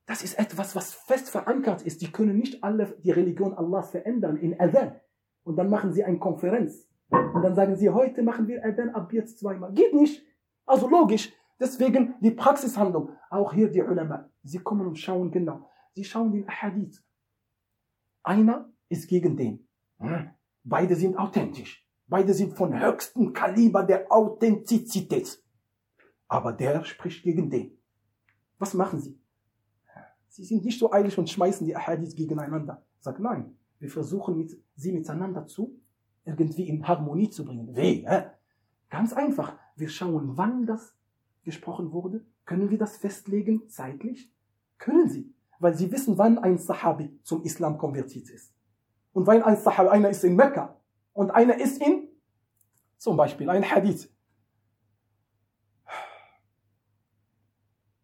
das 0.07 0.23
ist 0.23 0.39
etwas, 0.39 0.77
was 0.77 0.93
fest 0.93 1.31
verankert 1.31 1.83
ist. 1.83 2.03
Die 2.03 2.13
können 2.13 2.37
nicht 2.37 2.63
alle 2.63 2.97
die 3.03 3.11
Religion 3.11 3.55
Allahs 3.55 3.91
verändern 3.91 4.37
in 4.37 4.59
Adhan. 4.61 5.01
Und 5.45 5.57
dann 5.57 5.71
machen 5.71 5.93
sie 5.93 6.05
eine 6.05 6.19
Konferenz. 6.19 6.89
Und 7.09 7.43
dann 7.43 7.55
sagen 7.55 7.77
sie, 7.77 7.91
heute 7.91 8.23
machen 8.23 8.49
wir 8.49 8.65
Adhan 8.65 8.91
ab 8.91 9.13
jetzt 9.13 9.39
zweimal. 9.39 9.73
Geht 9.73 9.95
nicht. 9.95 10.25
Also 10.67 10.89
logisch. 10.89 11.33
Deswegen 11.61 12.15
die 12.21 12.33
Praxishandlung. 12.33 13.11
Auch 13.31 13.53
hier 13.53 13.71
die 13.71 13.83
Ulama. 13.83 14.31
Sie 14.43 14.59
kommen 14.59 14.87
und 14.87 14.99
schauen 14.99 15.31
genau. 15.31 15.71
Sie 15.95 16.05
schauen 16.05 16.33
den 16.33 16.49
Hadith. 16.49 17.03
Einer 18.23 18.73
ist 18.89 19.09
gegen 19.09 19.37
den. 19.37 19.69
Hm. 19.99 20.31
Beide 20.65 20.97
sind 20.97 21.17
authentisch. 21.17 21.84
Beide 22.07 22.35
sind 22.35 22.55
von 22.55 22.79
höchstem 22.79 23.33
Kaliber 23.33 23.83
der 23.83 24.11
Authentizität. 24.13 25.43
Aber 26.29 26.53
der 26.53 26.85
spricht 26.85 27.23
gegen 27.23 27.51
den. 27.51 27.79
Was 28.59 28.75
machen 28.75 29.01
sie? 29.01 29.19
Sie 30.29 30.45
sind 30.45 30.65
nicht 30.65 30.79
so 30.79 30.93
eilig 30.93 31.17
und 31.17 31.31
schmeißen 31.31 31.67
die 31.67 31.77
Ahadith 31.77 32.17
gegeneinander. 32.17 32.83
Sag 33.01 33.21
nein, 33.21 33.57
wir 33.79 33.89
versuchen 33.89 34.37
mit, 34.37 34.59
sie 34.75 34.93
miteinander 34.93 35.47
zu 35.47 35.81
irgendwie 36.25 36.69
in 36.69 36.87
Harmonie 36.87 37.31
zu 37.31 37.45
bringen. 37.45 37.75
Wie? 37.77 38.05
Äh? 38.05 38.25
Ganz 38.91 39.13
einfach. 39.13 39.57
Wir 39.77 39.89
schauen, 39.89 40.37
wann 40.37 40.67
das 40.67 40.97
gesprochen 41.45 41.93
wurde. 41.93 42.25
Können 42.47 42.71
wir 42.71 42.79
das 42.79 42.97
festlegen 42.97 43.69
zeitlich? 43.69 44.33
Können 44.79 45.09
sie. 45.09 45.35
Weil 45.59 45.75
sie 45.75 45.91
wissen, 45.93 46.19
wann 46.19 46.39
ein 46.39 46.59
Sahabi 46.59 47.19
zum 47.23 47.43
Islam 47.43 47.79
konvertiert 47.79 48.31
ist. 48.31 48.53
Und 49.13 49.27
weil 49.27 49.43
ein 49.43 49.57
Sahabi, 49.57 49.91
einer 49.91 50.11
ist 50.11 50.25
in 50.25 50.37
Mekka 50.37 50.77
und 51.15 51.31
einer 51.31 51.59
ist 51.59 51.81
in, 51.81 52.09
zum 52.99 53.17
Beispiel 53.17 53.49
ein 53.49 53.65
Hadith. 53.65 54.11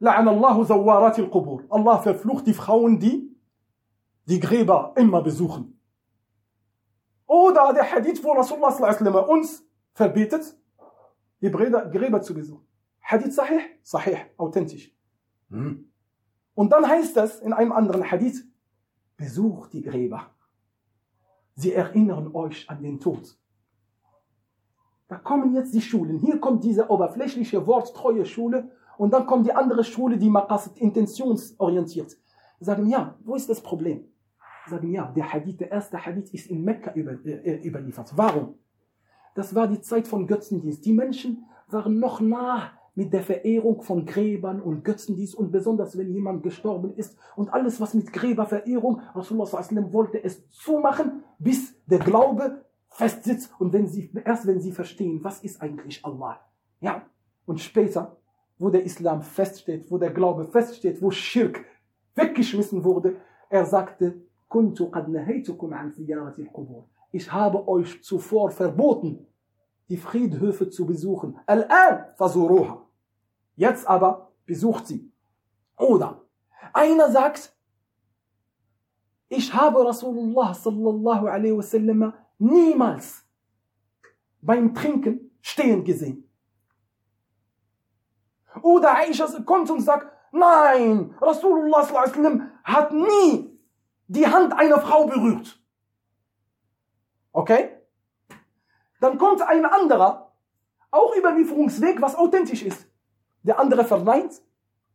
Allah 0.01 1.99
verflucht 1.99 2.47
die 2.47 2.55
Frauen, 2.55 2.99
die 2.99 3.37
die 4.25 4.41
Gräber 4.41 4.95
immer 4.97 5.23
besuchen. 5.23 5.79
Oder 7.27 7.75
der 7.75 7.93
Hadith, 7.93 8.25
wo 8.25 8.33
Rasulullah 8.33 9.21
uns 9.21 9.63
verbietet, 9.93 10.57
die 11.41 11.51
Gräber 11.51 12.23
zu 12.23 12.33
besuchen. 12.33 12.67
Hadith 13.01 13.35
sahih? 13.35 13.61
Sahih, 13.83 14.17
authentisch. 14.37 14.95
Hm. 15.51 15.93
Und 16.55 16.73
dann 16.73 16.87
heißt 16.89 17.17
es 17.17 17.41
in 17.41 17.53
einem 17.53 17.73
anderen 17.73 18.09
Hadith, 18.09 18.47
besucht 19.17 19.73
die 19.73 19.83
Gräber. 19.83 20.31
Sie 21.55 21.73
erinnern 21.73 22.35
euch 22.35 22.69
an 22.69 22.83
den 22.83 23.01
Tod. 23.01 23.37
Da 25.09 25.17
kommen 25.17 25.55
jetzt 25.55 25.75
die 25.75 25.81
Schulen. 25.81 26.19
Hier 26.19 26.39
kommt 26.39 26.63
diese 26.63 26.89
oberflächliche, 26.89 27.67
worttreue 27.67 28.25
Schule 28.25 28.71
und 28.97 29.13
dann 29.13 29.27
kommt 29.27 29.47
die 29.47 29.53
andere 29.53 29.83
Schule, 29.83 30.17
die 30.17 30.31
Maqasid 30.31 30.79
intentionsorientiert. 30.79 32.17
Sagen, 32.61 32.87
ja, 32.89 33.17
wo 33.25 33.35
ist 33.35 33.49
das 33.49 33.61
Problem? 33.61 34.05
Sagen, 34.69 34.93
ja, 34.93 35.11
der 35.11 35.33
Hadith, 35.33 35.59
der 35.59 35.73
erste 35.73 36.05
Hadith 36.05 36.33
ist 36.33 36.47
in 36.47 36.63
Mekka 36.63 36.93
über, 36.95 37.13
äh, 37.25 37.67
überliefert. 37.67 38.13
Warum? 38.15 38.55
Das 39.35 39.55
war 39.55 39.67
die 39.67 39.81
Zeit 39.81 40.07
von 40.07 40.27
Götzendienst. 40.27 40.85
Die 40.85 40.93
Menschen 40.93 41.45
waren 41.69 41.99
noch 41.99 42.21
nah 42.21 42.73
mit 43.01 43.15
der 43.15 43.23
Verehrung 43.23 43.81
von 43.81 44.05
Gräbern 44.05 44.61
und 44.61 44.85
Götzendienst 44.85 45.35
und 45.35 45.51
besonders 45.51 45.97
wenn 45.97 46.13
jemand 46.13 46.43
gestorben 46.43 46.93
ist 46.95 47.17
und 47.35 47.51
alles 47.51 47.81
was 47.81 47.95
mit 47.95 48.13
Gräberverehrung, 48.13 49.01
Rasulullah 49.15 49.51
wollte 49.91 50.23
es 50.23 50.47
zumachen, 50.51 51.25
bis 51.39 51.75
der 51.87 52.01
Glaube 52.01 52.67
festsitzt 52.91 53.59
und 53.59 53.73
wenn 53.73 53.87
sie, 53.87 54.13
erst 54.23 54.47
wenn 54.47 54.61
sie 54.61 54.73
verstehen, 54.73 55.25
was 55.25 55.43
ist 55.43 55.63
eigentlich 55.63 56.05
Allah. 56.05 56.41
Ja, 56.81 57.07
und 57.47 57.59
später 57.61 58.19
wo 58.59 58.69
der 58.69 58.85
Islam 58.85 59.23
feststeht, 59.23 59.91
wo 59.91 59.97
der 59.97 60.11
Glaube 60.11 60.45
feststeht, 60.45 61.01
wo 61.01 61.11
Schirk 61.11 61.65
weggeschmissen 62.15 62.85
wurde. 62.85 63.17
Er 63.49 63.65
sagte, 63.65 64.21
ich 67.13 67.33
habe 67.33 67.69
euch 67.69 68.03
zuvor 68.03 68.51
verboten, 68.51 69.27
die 69.89 69.97
Friedhöfe 69.97 70.69
zu 70.69 70.85
besuchen. 70.85 71.39
Jetzt 73.57 73.87
aber 73.87 74.33
besucht 74.47 74.87
sie. 74.87 75.13
Oder 75.77 76.21
einer 76.73 77.11
sagt, 77.11 77.55
ich 79.29 79.53
habe 79.55 79.85
Rasulullah 79.85 80.53
sallallahu 80.55 81.29
alaihi 81.29 81.57
wasallam 81.57 82.13
niemals 82.39 83.25
beim 84.41 84.75
Trinken 84.75 85.31
stehen 85.41 85.85
gesehen. 85.85 86.29
Oder 88.63 88.97
Aisha 88.97 89.27
kommt 89.43 89.71
und 89.71 89.81
sagt, 89.81 90.13
nein, 90.33 91.15
Rasulullah 91.21 91.87
hat 92.65 92.93
nie 92.93 93.59
die 94.09 94.27
Hand 94.27 94.53
einer 94.53 94.81
Frau 94.81 95.07
berührt. 95.07 95.61
Okay? 97.33 97.77
Dann 99.01 99.17
kommt 99.17 99.41
ein 99.43 99.65
anderer, 99.65 100.33
auch 100.91 101.17
Überlieferungsweg, 101.17 102.03
was 102.03 102.17
authentisch 102.17 102.63
ist. 102.63 102.90
Der 103.43 103.59
andere 103.59 103.85
verneint 103.85 104.41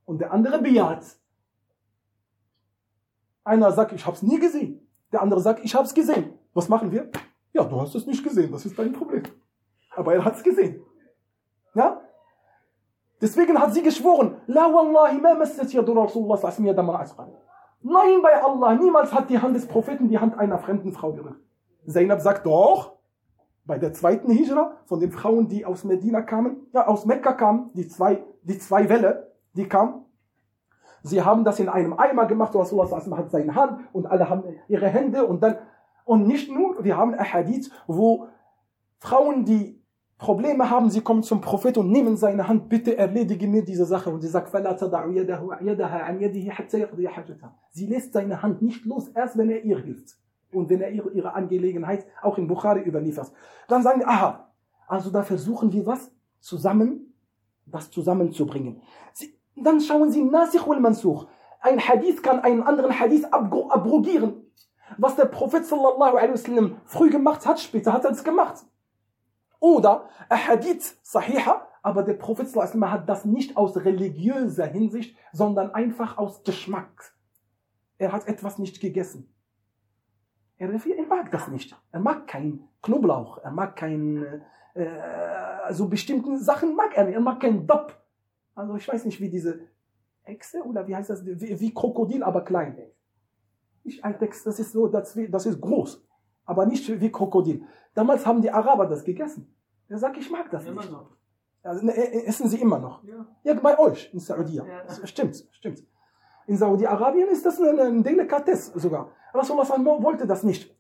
und 0.06 0.20
der 0.20 0.32
andere 0.32 0.60
bejaht. 0.60 1.06
Einer 3.44 3.72
sagt, 3.72 3.92
ich 3.94 4.06
habe 4.06 4.16
es 4.16 4.24
nie 4.24 4.40
gesehen. 4.40 4.88
Der 5.12 5.22
andere 5.22 5.40
sagt, 5.40 5.64
ich 5.64 5.74
habe 5.76 5.86
es 5.86 5.94
gesehen. 5.94 6.34
Was 6.54 6.70
machen 6.70 6.92
wir? 6.92 7.10
Ja, 7.54 7.64
du 7.64 7.80
hast 7.80 7.96
es 7.96 8.06
nicht 8.06 8.24
gesehen, 8.24 8.52
das 8.52 8.66
ist 8.66 8.78
dein 8.78 8.94
Problem. 8.94 9.24
Aber 9.96 10.14
er 10.14 10.26
hat 10.26 10.36
es 10.36 10.44
gesehen. 10.44 10.84
Ja? 11.74 12.02
Deswegen 13.22 13.60
hat 13.60 13.74
sie 13.74 13.82
geschworen, 13.82 14.36
La 14.48 14.72
wallahi 14.72 15.20
ma 15.20 15.34
massat 15.34 15.72
yadu 15.72 15.94
Rasulullah 15.94 16.40
Nein, 17.82 18.22
bei 18.22 18.44
Allah, 18.44 18.76
niemals 18.76 19.14
hat 19.14 19.30
die 19.30 19.40
Hand 19.40 19.56
des 19.56 19.68
Propheten 19.68 20.10
die 20.10 20.18
Hand 20.18 20.38
einer 20.38 20.58
fremden 20.58 20.92
Frau 20.92 21.12
berührt. 21.12 21.40
Zainab 21.88 22.20
sagt 22.20 22.46
doch, 22.46 22.95
bei 23.66 23.78
der 23.78 23.94
zweiten 23.94 24.32
Hijra, 24.32 24.78
von 24.86 25.00
den 25.00 25.12
Frauen, 25.12 25.48
die 25.48 25.66
aus 25.66 25.84
Medina 25.84 26.22
kamen, 26.22 26.68
ja, 26.74 26.88
aus 26.88 27.06
Mekka 27.06 27.34
kamen, 27.34 27.72
die 27.74 27.88
zwei, 27.88 28.24
die 28.44 28.60
zwei 28.60 28.90
Welle, 28.90 29.32
die 29.56 29.68
kamen, 29.68 30.06
sie 31.04 31.22
haben 31.22 31.44
das 31.44 31.60
in 31.60 31.70
einem 31.70 31.94
Eimer 31.94 32.26
gemacht, 32.26 32.56
Rasulullah 32.56 33.18
hat 33.18 33.32
seine 33.32 33.56
Hand 33.56 33.82
und 33.94 34.06
alle 34.06 34.30
haben 34.30 34.44
ihre 34.68 34.88
Hände 34.88 35.26
und 35.26 35.42
dann, 35.42 35.58
und 36.04 36.28
nicht 36.28 36.52
nur, 36.52 36.84
wir 36.84 36.98
haben 36.98 37.14
ein 37.16 37.34
Hadith, 37.34 37.72
wo 37.88 38.28
Frauen, 39.00 39.46
die 39.46 39.82
Probleme 40.18 40.70
haben, 40.70 40.90
sie 40.90 41.02
kommen 41.02 41.24
zum 41.24 41.42
Prophet 41.42 41.78
und 41.78 41.92
nehmen 41.92 42.16
seine 42.16 42.48
Hand, 42.48 42.70
bitte 42.70 42.98
erledige 42.98 43.48
mir 43.48 43.66
diese 43.66 43.86
Sache. 43.86 44.10
Und 44.10 44.22
sie 44.22 44.30
sagt, 44.30 44.50
sie 47.72 47.86
lässt 47.86 48.14
seine 48.14 48.42
Hand 48.42 48.62
nicht 48.62 48.86
los, 48.86 49.10
erst 49.10 49.38
wenn 49.38 49.50
er 49.50 49.64
ihr 49.64 49.80
hilft. 49.80 50.18
Und 50.56 50.70
wenn 50.70 50.82
er 50.82 50.92
ihre, 50.92 51.12
ihre 51.12 51.34
Angelegenheit 51.34 52.06
auch 52.22 52.38
in 52.38 52.48
Bukhari 52.48 52.82
überliefert. 52.82 53.32
Dann 53.68 53.84
sagen 53.84 54.00
die, 54.00 54.06
aha, 54.06 54.52
also 54.88 55.10
da 55.10 55.24
versuchen 55.24 55.72
wir 55.72 55.86
was 55.86 56.12
zusammen, 56.40 57.14
das 57.66 57.90
zusammenzubringen. 57.92 58.82
Sie, 59.14 59.38
dann 59.56 59.82
schauen 59.82 60.12
sie, 60.12 60.24
Nasikh 60.24 60.68
wal 60.68 60.80
Mansukh. 60.80 61.28
Ein 61.62 61.80
Hadith 61.80 62.22
kann 62.22 62.40
einen 62.40 62.64
anderen 62.64 62.98
Hadith 63.00 63.26
abrogieren. 63.26 64.44
Was 64.98 65.16
der 65.16 65.26
Prophet 65.26 65.66
sallallahu 65.66 66.16
alaihi 66.16 66.34
wasallam 66.34 66.78
früh 66.86 67.10
gemacht 67.10 67.46
hat, 67.46 67.60
später 67.60 67.92
hat 67.92 68.06
er 68.06 68.12
es 68.12 68.24
gemacht. 68.24 68.64
Oder 69.60 70.08
Hadith 70.30 70.98
Sahiha, 71.02 71.68
aber 71.82 72.04
der 72.04 72.14
Prophet 72.14 72.48
hat 72.56 73.10
das 73.10 73.26
nicht 73.26 73.58
aus 73.58 73.76
religiöser 73.78 74.68
Hinsicht, 74.68 75.18
sondern 75.32 75.72
einfach 75.74 76.18
aus 76.18 76.44
Geschmack. 76.44 77.16
Er 77.98 78.12
hat 78.12 78.28
etwas 78.28 78.60
nicht 78.60 78.80
gegessen. 78.80 79.35
Er, 80.58 80.70
er 80.70 81.06
mag 81.08 81.32
das 81.32 81.48
nicht. 81.50 81.76
Er 81.92 82.00
mag 82.00 82.28
keinen 82.28 82.68
Knoblauch, 82.82 83.40
er 83.40 83.52
mag 83.52 83.76
kein, 83.76 84.42
äh, 84.74 85.74
so 85.74 85.88
bestimmten 85.88 86.38
Sachen 86.38 86.76
mag 86.76 86.96
er 86.96 87.06
nicht. 87.06 87.16
Er 87.16 87.22
mag 87.22 87.40
keinen 87.40 87.68
Dopp. 87.68 88.02
Also 88.56 88.76
ich 88.76 88.88
weiß 88.88 89.06
nicht, 89.06 89.20
wie 89.20 89.30
diese 89.30 89.60
Echse 90.24 90.64
oder 90.64 90.88
wie 90.88 90.96
heißt 90.96 91.10
das, 91.10 91.26
wie, 91.26 91.60
wie 91.60 91.74
Krokodil, 91.74 92.24
aber 92.24 92.44
klein. 92.44 92.78
Ich, 93.84 94.04
ein 94.04 94.18
Text, 94.18 94.46
das 94.48 94.60
ist 94.60 94.72
so, 94.72 94.88
das, 94.88 95.18
das 95.30 95.46
ist 95.46 95.62
groß, 95.62 96.04
aber 96.46 96.66
nicht 96.66 97.00
wie 97.02 97.12
Krokodil. 97.12 97.64
Damals 97.94 98.26
haben 98.26 98.42
die 98.42 98.50
Araber 98.50 98.88
das 98.88 99.04
gegessen. 99.04 99.54
Er 99.88 100.00
sagt, 100.00 100.18
ich 100.18 100.32
mag 100.32 100.50
das 100.50 100.66
immer 100.66 100.82
nicht. 100.82 100.92
Noch. 100.92 101.12
Also, 101.64 101.86
ne, 101.86 101.94
äh, 101.94 102.26
essen 102.26 102.48
sie 102.48 102.62
immer 102.62 102.80
noch. 102.80 103.04
Ja, 103.04 103.26
ja 103.44 103.54
bei 103.56 103.78
euch 103.78 104.14
in 104.14 104.20
Saudi. 104.20 104.56
Ja. 104.56 104.66
Stimmt, 105.06 105.48
stimmt. 105.52 105.84
In 106.48 106.58
Saudi-Arabien 106.58 107.30
ist 107.30 107.46
das 107.46 107.60
eine, 107.60 108.02
Delikatesse 108.02 108.80
sogar. 108.80 109.12
Rasulullah 109.34 110.04
wollte 110.04 110.28
das 110.28 110.44
nicht. 110.44 110.74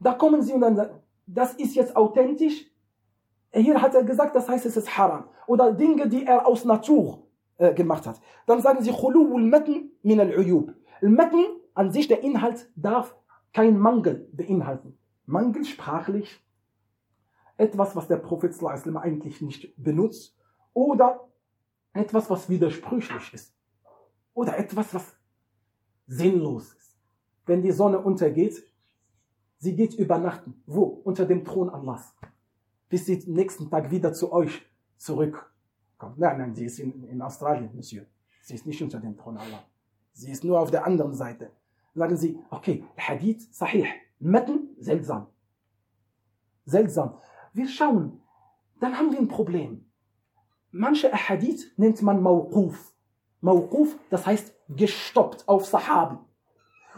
Da 0.00 0.12
kommen 0.14 0.42
sie 0.42 0.52
und 0.52 0.60
dann 0.60 0.76
sagen, 0.76 1.00
das 1.26 1.54
ist 1.54 1.74
jetzt 1.74 1.96
authentisch. 1.96 2.66
Hier 3.52 3.80
hat 3.80 3.94
er 3.94 4.04
gesagt, 4.04 4.34
das 4.36 4.48
heißt, 4.48 4.66
es 4.66 4.76
ist 4.76 4.98
haram. 4.98 5.28
Oder 5.46 5.72
Dinge, 5.72 6.08
die 6.08 6.26
er 6.26 6.46
aus 6.46 6.64
Natur 6.64 7.26
äh, 7.58 7.72
gemacht 7.72 8.06
hat. 8.06 8.20
Dann 8.46 8.60
sagen 8.60 8.82
sie, 8.82 8.92
khuluwul 8.92 9.42
matn 9.42 9.90
min 10.02 10.20
al-uyub. 10.20 10.74
Al-matn 11.00 11.44
an 11.74 11.90
sich, 11.90 12.08
der 12.08 12.22
Inhalt 12.22 12.70
darf 12.76 13.14
kein 13.52 13.78
Mangel 13.78 14.28
beinhalten. 14.32 14.98
Mangel 15.24 15.64
sprachlich, 15.64 16.42
etwas, 17.56 17.96
was 17.96 18.06
der 18.08 18.16
Prophet 18.16 18.54
eigentlich 18.96 19.40
nicht 19.40 19.72
benutzt, 19.82 20.36
oder 20.74 21.28
etwas, 21.94 22.28
was 22.28 22.50
widersprüchlich 22.50 23.32
ist, 23.32 23.56
oder 24.36 24.58
etwas, 24.58 24.92
was 24.94 25.16
sinnlos 26.06 26.74
ist. 26.74 26.94
Wenn 27.46 27.62
die 27.62 27.72
Sonne 27.72 27.98
untergeht, 27.98 28.62
sie 29.56 29.74
geht 29.74 29.94
übernachten. 29.94 30.62
Wo? 30.66 30.84
Unter 30.84 31.24
dem 31.24 31.42
Thron 31.42 31.70
Allahs. 31.70 32.14
Bis 32.88 33.06
sie 33.06 33.22
nächsten 33.26 33.70
Tag 33.70 33.90
wieder 33.90 34.12
zu 34.12 34.30
euch 34.32 34.62
zurückkommt. 34.98 36.18
Nein, 36.18 36.38
nein, 36.38 36.54
sie 36.54 36.66
ist 36.66 36.78
in, 36.78 37.02
in 37.04 37.22
Australien, 37.22 37.70
Monsieur. 37.74 38.04
Sie 38.42 38.54
ist 38.54 38.66
nicht 38.66 38.82
unter 38.82 39.00
dem 39.00 39.16
Thron 39.16 39.38
Allah. 39.38 39.64
Sie 40.12 40.30
ist 40.30 40.44
nur 40.44 40.60
auf 40.60 40.70
der 40.70 40.84
anderen 40.84 41.14
Seite. 41.14 41.50
Sagen 41.94 42.16
sie, 42.16 42.38
okay, 42.50 42.84
Hadith, 42.96 43.48
Sahih, 43.52 43.86
Metten, 44.18 44.76
seltsam. 44.78 45.28
Seltsam. 46.66 47.16
Wir 47.54 47.68
schauen, 47.68 48.20
dann 48.80 48.98
haben 48.98 49.12
wir 49.12 49.18
ein 49.18 49.28
Problem. 49.28 49.86
Manche 50.72 51.10
Hadith 51.10 51.72
nennt 51.78 52.02
man 52.02 52.20
Mawquf. 52.20 52.95
Mawquf, 53.46 53.96
das 54.10 54.26
heißt 54.26 54.52
gestoppt 54.68 55.48
auf 55.48 55.64
Sahabi. 55.66 56.18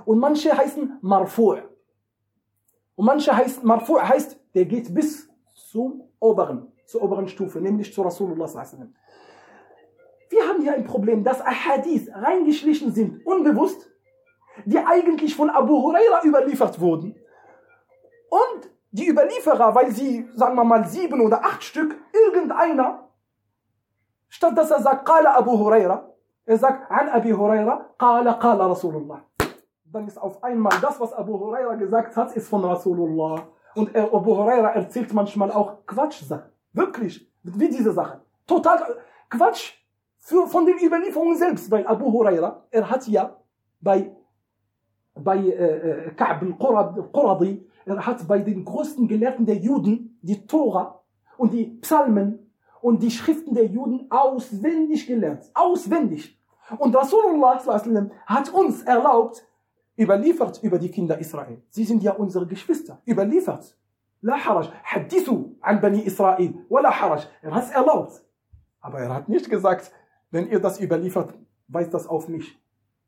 Und 0.04 0.18
manche 0.18 0.56
heißen 0.56 0.98
Marfu'. 1.02 1.62
Und 2.96 3.04
manche 3.04 3.36
heißt, 3.36 3.62
Marfu' 3.64 4.00
heißt, 4.00 4.40
der 4.54 4.64
geht 4.64 4.92
bis 4.94 5.28
zum 5.54 6.02
oberen, 6.18 6.72
zur 6.86 7.02
oberen 7.02 7.28
Stufe, 7.28 7.60
nämlich 7.60 7.92
zu 7.92 8.02
Rasulullah 8.02 8.46
Wir 10.30 10.48
haben 10.48 10.62
hier 10.62 10.74
ein 10.74 10.84
Problem, 10.84 11.22
dass 11.22 11.40
Ahadith 11.42 12.08
reingeschlichen 12.14 12.92
sind, 12.92 13.26
unbewusst, 13.26 13.90
die 14.64 14.78
eigentlich 14.78 15.34
von 15.36 15.50
Abu 15.50 15.82
Huraira 15.82 16.24
überliefert 16.24 16.80
wurden. 16.80 17.14
Und 18.30 18.70
die 18.90 19.06
Überlieferer, 19.06 19.74
weil 19.74 19.90
sie, 19.92 20.28
sagen 20.34 20.56
wir 20.56 20.64
mal, 20.64 20.86
sieben 20.86 21.20
oder 21.20 21.44
acht 21.44 21.62
Stück, 21.62 21.96
irgendeiner, 22.12 23.10
statt 24.28 24.56
dass 24.56 24.70
er 24.70 24.80
sagt, 24.80 25.06
Qala 25.06 25.36
Abu 25.36 25.58
Huraira, 25.58 26.07
er 26.48 26.56
sagt, 26.56 26.90
an 26.90 27.10
Abi 27.10 27.30
Huraira, 27.30 27.90
Qala 27.98 28.32
Qala 28.34 28.66
Rasulullah. 28.66 29.22
Dann 29.84 30.06
ist 30.06 30.16
auf 30.16 30.42
einmal 30.42 30.72
das, 30.80 30.98
was 30.98 31.12
Abu 31.12 31.38
Huraira 31.38 31.74
gesagt 31.74 32.16
hat, 32.16 32.34
ist 32.34 32.48
von 32.48 32.64
Rasulullah. 32.64 33.48
Und 33.74 33.94
er, 33.94 34.04
Abu 34.04 34.34
Huraira 34.34 34.70
erzählt 34.70 35.12
manchmal 35.12 35.52
auch 35.52 35.84
Quatschsachen. 35.86 36.50
Wirklich. 36.72 37.30
Wie 37.42 37.68
diese 37.68 37.92
Sache. 37.92 38.22
Total 38.46 38.96
Quatsch 39.28 39.74
für, 40.16 40.46
von 40.46 40.64
den 40.64 40.78
Überlieferungen 40.78 41.36
selbst. 41.36 41.70
Weil 41.70 41.86
Abu 41.86 42.10
Huraira, 42.10 42.64
er 42.70 42.88
hat 42.88 43.06
ja 43.08 43.36
bei, 43.80 44.10
bei 45.14 45.36
äh, 45.36 46.08
äh 46.08 46.10
Ka'b 46.16 46.42
al-Quradi, 46.42 47.68
er 47.84 48.06
hat 48.06 48.26
bei 48.26 48.38
den 48.38 48.64
größten 48.64 49.06
Gelehrten 49.06 49.44
der 49.44 49.56
Juden 49.56 50.18
die 50.22 50.46
Tora 50.46 51.02
und 51.36 51.52
die 51.52 51.66
Psalmen 51.82 52.50
und 52.80 53.02
die 53.02 53.10
Schriften 53.10 53.54
der 53.54 53.66
Juden 53.66 54.06
auswendig 54.10 55.06
gelernt. 55.06 55.50
Auswendig. 55.52 56.37
Und 56.76 56.94
Rasulullah 56.94 57.62
hat 58.26 58.52
uns 58.52 58.82
erlaubt, 58.82 59.46
überliefert 59.96 60.62
über 60.62 60.78
die 60.78 60.90
Kinder 60.90 61.18
Israel. 61.18 61.62
Sie 61.70 61.84
sind 61.84 62.02
ja 62.02 62.12
unsere 62.12 62.46
Geschwister. 62.46 63.00
Überliefert. 63.06 63.76
La 64.20 64.36
haraj. 64.36 64.68
Hadithu 64.84 65.56
an 65.60 65.80
Bani 65.80 66.00
Israel. 66.00 66.54
Wala 66.68 66.90
haraj. 66.90 67.26
Er 67.42 67.54
hat 67.54 67.64
es 67.64 67.70
erlaubt. 67.70 68.22
Aber 68.80 69.00
er 69.00 69.14
hat 69.14 69.28
nicht 69.28 69.48
gesagt, 69.48 69.92
wenn 70.30 70.48
ihr 70.48 70.60
das 70.60 70.80
überliefert, 70.80 71.34
weist 71.68 71.94
das 71.94 72.06
auf 72.06 72.28
mich. 72.28 72.58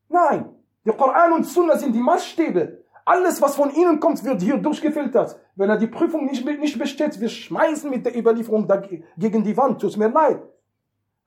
Nein. 0.09 0.51
Der 0.85 0.95
Koran 0.95 1.32
und 1.32 1.47
Sunna 1.47 1.77
sind 1.77 1.95
die 1.95 2.01
Maßstäbe. 2.01 2.85
Alles, 3.05 3.43
was 3.43 3.57
von 3.57 3.74
ihnen 3.74 3.99
kommt, 4.01 4.23
wird 4.24 4.41
hier 4.41 4.57
durchgefiltert. 4.57 5.39
Wenn 5.57 5.69
er 5.69 5.77
die 5.77 5.87
Prüfung 5.87 6.27
nicht, 6.27 6.45
nicht 6.45 6.78
besteht, 6.78 7.20
wir 7.20 7.28
schmeißen 7.28 7.91
mit 7.91 8.07
der 8.07 8.16
Überlieferung 8.16 8.69
gegen 9.16 9.43
die 9.43 9.57
Wand. 9.57 9.81
Tut 9.81 9.97
mir 9.97 10.09
leid. 10.09 10.43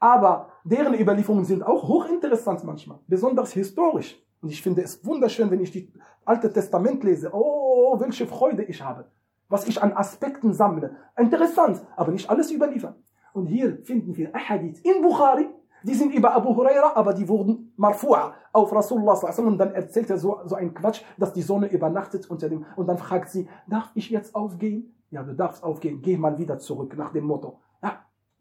Aber 0.04 0.50
deren 0.66 0.94
Überlieferungen 1.00 1.46
sind 1.46 1.64
auch 1.64 1.88
hochinteressant 1.88 2.66
manchmal. 2.66 3.00
Besonders 3.08 3.54
historisch. 3.54 4.22
Und 4.42 4.50
ich 4.50 4.62
finde 4.62 4.82
es 4.82 5.06
wunderschön, 5.06 5.50
wenn 5.50 5.62
ich 5.62 5.72
die 5.72 5.94
Alte 6.26 6.52
Testament 6.52 7.02
lese. 7.06 7.30
Oh, 7.32 7.98
welche 8.02 8.28
Freude 8.28 8.64
ich 8.64 8.84
habe. 8.84 9.06
Was 9.48 9.66
ich 9.66 9.82
an 9.82 9.94
Aspekten 9.94 10.54
sammle. 10.54 10.98
Interessant, 11.18 11.82
aber 11.96 12.12
nicht 12.12 12.30
alles 12.30 12.52
überliefert. 12.52 12.98
Und 13.32 13.46
hier 13.46 13.78
finden 13.84 14.18
wir 14.18 14.36
Ahadith 14.36 14.82
in 14.82 15.02
Bukhari, 15.02 15.48
die 15.84 15.94
sind 15.94 16.14
über 16.14 16.34
Abu 16.34 16.54
Huraira, 16.54 16.92
aber 16.96 17.14
die 17.14 17.28
wurden 17.30 17.74
marfu'a 17.78 18.34
auf 18.52 18.74
Rasulullah 18.74 19.14
und 19.38 19.58
dann 19.58 19.74
erzählt 19.74 20.10
er 20.10 20.18
so, 20.18 20.40
so 20.46 20.56
ein 20.56 20.74
Quatsch, 20.74 21.02
dass 21.18 21.32
die 21.32 21.42
Sonne 21.42 21.68
übernachtet 21.68 22.30
unter 22.30 22.50
dem, 22.50 22.66
und 22.76 22.88
dann 22.88 22.98
fragt 22.98 23.30
sie, 23.30 23.48
darf 23.68 23.90
ich 23.96 24.10
jetzt 24.10 24.36
aufgehen? 24.36 24.94
Ja, 25.12 25.24
du 25.24 25.34
darfst 25.34 25.64
aufgehen, 25.64 26.02
geh 26.02 26.18
mal 26.18 26.38
wieder 26.38 26.60
zurück, 26.60 26.98
nach 26.98 27.12
dem 27.12 27.26
Motto. 27.26 27.60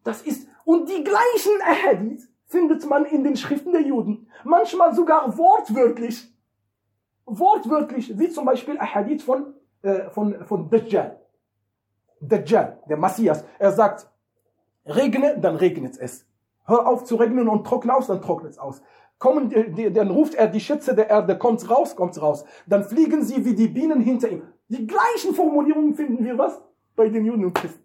Das 0.05 0.23
ist, 0.23 0.49
und 0.65 0.89
die 0.89 1.05
gleichen 1.05 1.61
Ahadith 1.62 2.29
findet 2.47 2.89
man 2.89 3.05
in 3.07 3.24
den 3.24 3.37
Schriften 3.37 3.73
der 3.73 3.83
Juden. 3.83 4.29
Manchmal 4.45 4.95
sogar 4.95 5.37
wortwörtlich. 5.37 6.31
Wortwörtlich, 7.24 8.19
wie 8.19 8.29
zum 8.29 8.45
Beispiel 8.45 8.79
ein 8.79 8.95
Hadith 8.95 9.23
von, 9.23 9.55
äh, 9.83 10.11
von, 10.11 10.45
von 10.45 10.69
Dajjal. 10.69 11.20
Dajjal, 12.20 12.83
der 12.89 12.97
Messias. 12.97 13.45
Er 13.59 13.73
sagt, 13.73 14.09
regne, 14.85 15.39
dann 15.39 15.57
regnet 15.57 15.99
es. 15.99 16.27
Hör 16.65 16.87
auf 16.87 17.05
zu 17.05 17.16
regnen 17.16 17.49
und 17.49 17.66
trockne 17.66 17.95
aus, 17.95 18.07
dann 18.07 18.23
trocknet 18.23 18.53
es 18.53 18.59
aus. 18.59 18.83
Kommen, 19.19 19.51
die, 19.51 19.93
dann 19.93 20.11
ruft 20.11 20.35
er 20.35 20.49
die 20.49 20.61
Schätze 20.61 20.95
der 20.95 21.09
Erde, 21.09 21.39
kommt 21.39 21.69
raus, 21.70 21.97
kommt 21.97 22.20
raus. 22.20 22.45
Dann 22.66 22.85
fliegen 22.85 23.23
sie 23.23 23.45
wie 23.45 23.55
die 23.55 23.69
Bienen 23.69 24.01
hinter 24.01 24.29
ihm. 24.29 24.43
Die 24.69 24.87
gleichen 24.87 25.35
Formulierungen 25.35 25.95
finden 25.95 26.24
wir 26.24 26.37
was? 26.39 26.61
Bei 26.97 27.09
den 27.09 27.24
Juden 27.24 27.45
und 27.45 27.55
Christen. 27.55 27.82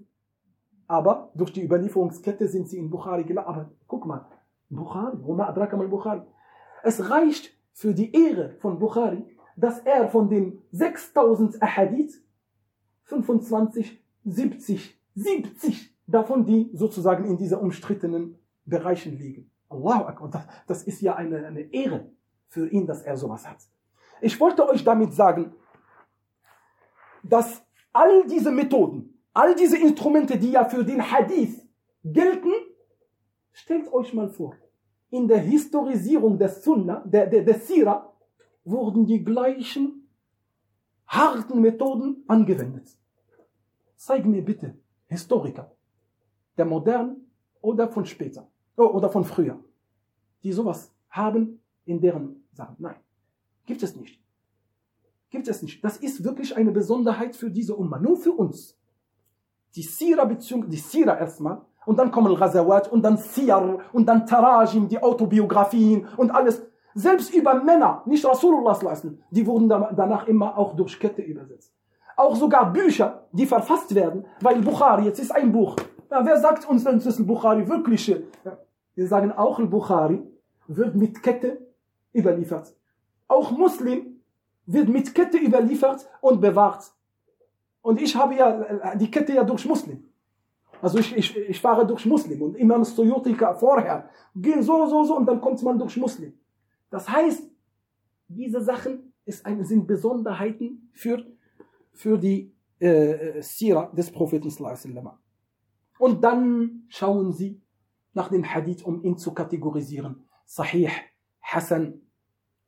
Aber 0.87 1.31
durch 1.35 1.51
die 1.51 1.63
Überlieferungskette 1.63 2.47
sind 2.47 2.69
sie 2.69 2.77
in 2.77 2.89
Bukhari 2.89 3.23
gelandet. 3.23 3.55
Aber 3.55 3.71
guck 3.87 4.05
mal, 4.05 4.25
Bukhari, 4.69 5.17
Woma 5.23 5.47
adraka 5.47 5.75
mal 5.75 5.87
Bukhari. 5.87 6.21
Es 6.83 7.09
reicht 7.09 7.51
für 7.73 7.93
die 7.93 8.11
Ehre 8.13 8.55
von 8.59 8.79
Bukhari, 8.79 9.25
dass 9.55 9.79
er 9.79 10.07
von 10.09 10.29
den 10.29 10.61
6000 10.71 11.61
Ahadith 11.61 12.21
25, 13.03 14.03
70, 14.25 14.99
70 15.15 15.95
davon, 16.05 16.45
die 16.45 16.69
sozusagen 16.73 17.25
in 17.25 17.37
dieser 17.37 17.61
umstrittenen 17.61 18.37
Bereichen 18.65 19.17
liegen. 19.17 19.51
Allahu 19.69 20.05
Akbar, 20.05 20.47
das 20.67 20.83
ist 20.83 21.01
ja 21.01 21.15
eine, 21.15 21.45
eine 21.45 21.61
Ehre 21.73 22.09
für 22.47 22.67
ihn, 22.67 22.85
dass 22.85 23.01
er 23.01 23.17
sowas 23.17 23.47
hat. 23.47 23.57
Ich 24.21 24.39
wollte 24.39 24.67
euch 24.67 24.83
damit 24.83 25.13
sagen, 25.13 25.53
dass 27.23 27.61
all 27.93 28.25
diese 28.27 28.51
Methoden, 28.51 29.16
all 29.37 29.55
diese 29.55 29.77
Instrumente, 29.77 30.37
die 30.37 30.51
ja 30.51 30.63
für 30.65 30.83
den 30.83 31.01
Hadith 31.11 31.55
gelten, 32.03 32.51
Stellt 33.59 33.91
euch 33.91 34.13
mal 34.13 34.29
vor, 34.29 34.55
in 35.09 35.27
der 35.27 35.39
Historisierung 35.39 36.37
des 36.37 36.63
Sunna, 36.63 37.03
der, 37.05 37.25
der, 37.25 37.43
der 37.43 37.59
Sira, 37.59 38.13
wurden 38.63 39.07
die 39.07 39.23
gleichen 39.23 40.07
harten 41.07 41.59
Methoden 41.59 42.23
angewendet. 42.27 42.87
Zeig 43.95 44.27
mir 44.27 44.45
bitte 44.45 44.77
Historiker, 45.07 45.71
der 46.55 46.65
modernen 46.65 47.31
oder 47.61 47.89
von 47.89 48.05
später 48.05 48.47
oh, 48.77 48.83
oder 48.83 49.09
von 49.09 49.23
früher, 49.23 49.59
die 50.43 50.53
sowas 50.53 50.93
haben 51.09 51.59
in 51.85 51.99
deren 51.99 52.43
Sachen. 52.53 52.75
Nein, 52.77 52.97
gibt 53.65 53.81
es 53.81 53.95
nicht. 53.95 54.21
Gibt 55.31 55.47
es 55.47 55.63
nicht. 55.63 55.83
Das 55.83 55.97
ist 55.97 56.23
wirklich 56.23 56.55
eine 56.55 56.71
Besonderheit 56.71 57.35
für 57.35 57.49
diese 57.49 57.75
Umma, 57.75 57.97
nur 57.97 58.17
für 58.17 58.33
uns. 58.33 58.76
Die 59.77 59.83
Sira 59.83 60.25
beziehungsweise 60.25 60.71
die 60.71 60.77
Sira 60.77 61.19
erstmal 61.19 61.61
und 61.85 61.99
dann 61.99 62.09
kommen 62.11 62.35
Ghazawat 62.35 62.91
und 62.91 63.03
dann 63.03 63.17
Siyar 63.17 63.77
und 63.93 64.07
dann 64.07 64.25
Tarajim, 64.25 64.87
die 64.87 65.01
Autobiografien 65.01 66.07
und 66.17 66.31
alles. 66.31 66.63
Selbst 66.95 67.31
über 67.31 67.53
Männer, 67.63 68.01
nicht 68.07 68.25
Rasulullah 68.25 68.75
die 69.29 69.45
wurden 69.45 69.69
danach 69.69 70.27
immer 70.27 70.57
auch 70.57 70.75
durch 70.75 70.99
Kette 70.99 71.21
übersetzt. 71.21 71.71
Auch 72.15 72.35
sogar 72.35 72.73
Bücher, 72.73 73.27
die 73.31 73.45
verfasst 73.45 73.93
werden, 73.93 74.25
weil 74.41 74.59
Bukhari, 74.61 75.05
jetzt 75.05 75.19
ist 75.19 75.31
ein 75.31 75.51
Buch. 75.51 75.75
Ja, 76.09 76.25
wer 76.25 76.37
sagt 76.37 76.67
uns 76.67 76.83
denn, 76.83 76.99
dass 76.99 77.23
Bukhari 77.23 77.69
wirkliche? 77.69 78.23
Ja, 78.43 78.57
wir 78.95 79.07
sagen 79.07 79.31
auch, 79.31 79.61
Bukhari 79.61 80.23
wird 80.67 80.95
mit 80.95 81.21
Kette 81.21 81.59
überliefert. 82.15 82.73
Auch 83.27 83.51
Muslim 83.51 84.21
wird 84.65 84.89
mit 84.89 85.13
Kette 85.13 85.37
überliefert 85.37 86.09
und 86.19 86.41
bewahrt. 86.41 86.91
Und 87.87 88.01
ich 88.01 88.13
habe 88.17 88.35
ja 88.35 88.97
die 88.97 89.09
Kette 89.09 89.33
ja 89.33 89.45
durch 89.45 89.65
Muslim. 89.65 90.03
Also 90.81 90.97
ich, 90.97 91.15
ich, 91.15 91.37
ich 91.37 91.61
fahre 91.61 91.87
durch 91.87 92.05
Muslim 92.05 92.41
und 92.41 92.57
Imam 92.57 92.83
Suyutika 92.83 93.53
vorher. 93.53 94.09
Gehen 94.35 94.61
so, 94.61 94.85
so, 94.87 95.05
so 95.05 95.15
und 95.15 95.25
dann 95.25 95.39
kommt 95.39 95.63
man 95.63 95.79
durch 95.79 95.95
Muslim. 95.95 96.33
Das 96.89 97.07
heißt, 97.07 97.49
diese 98.27 98.59
Sachen 98.59 99.13
ist 99.23 99.45
eine, 99.45 99.63
sind 99.63 99.87
Besonderheiten 99.87 100.89
für, 100.91 101.25
für 101.93 102.17
die 102.17 102.53
äh, 102.79 103.41
Sira 103.41 103.89
des 103.95 104.11
Propheten 104.11 104.51
Und 105.97 106.21
dann 106.21 106.83
schauen 106.89 107.31
sie 107.31 107.61
nach 108.13 108.27
dem 108.27 108.43
Hadith, 108.43 108.83
um 108.83 109.01
ihn 109.01 109.17
zu 109.17 109.33
kategorisieren. 109.33 110.27
Sahih, 110.45 110.89
Hassan 111.39 112.01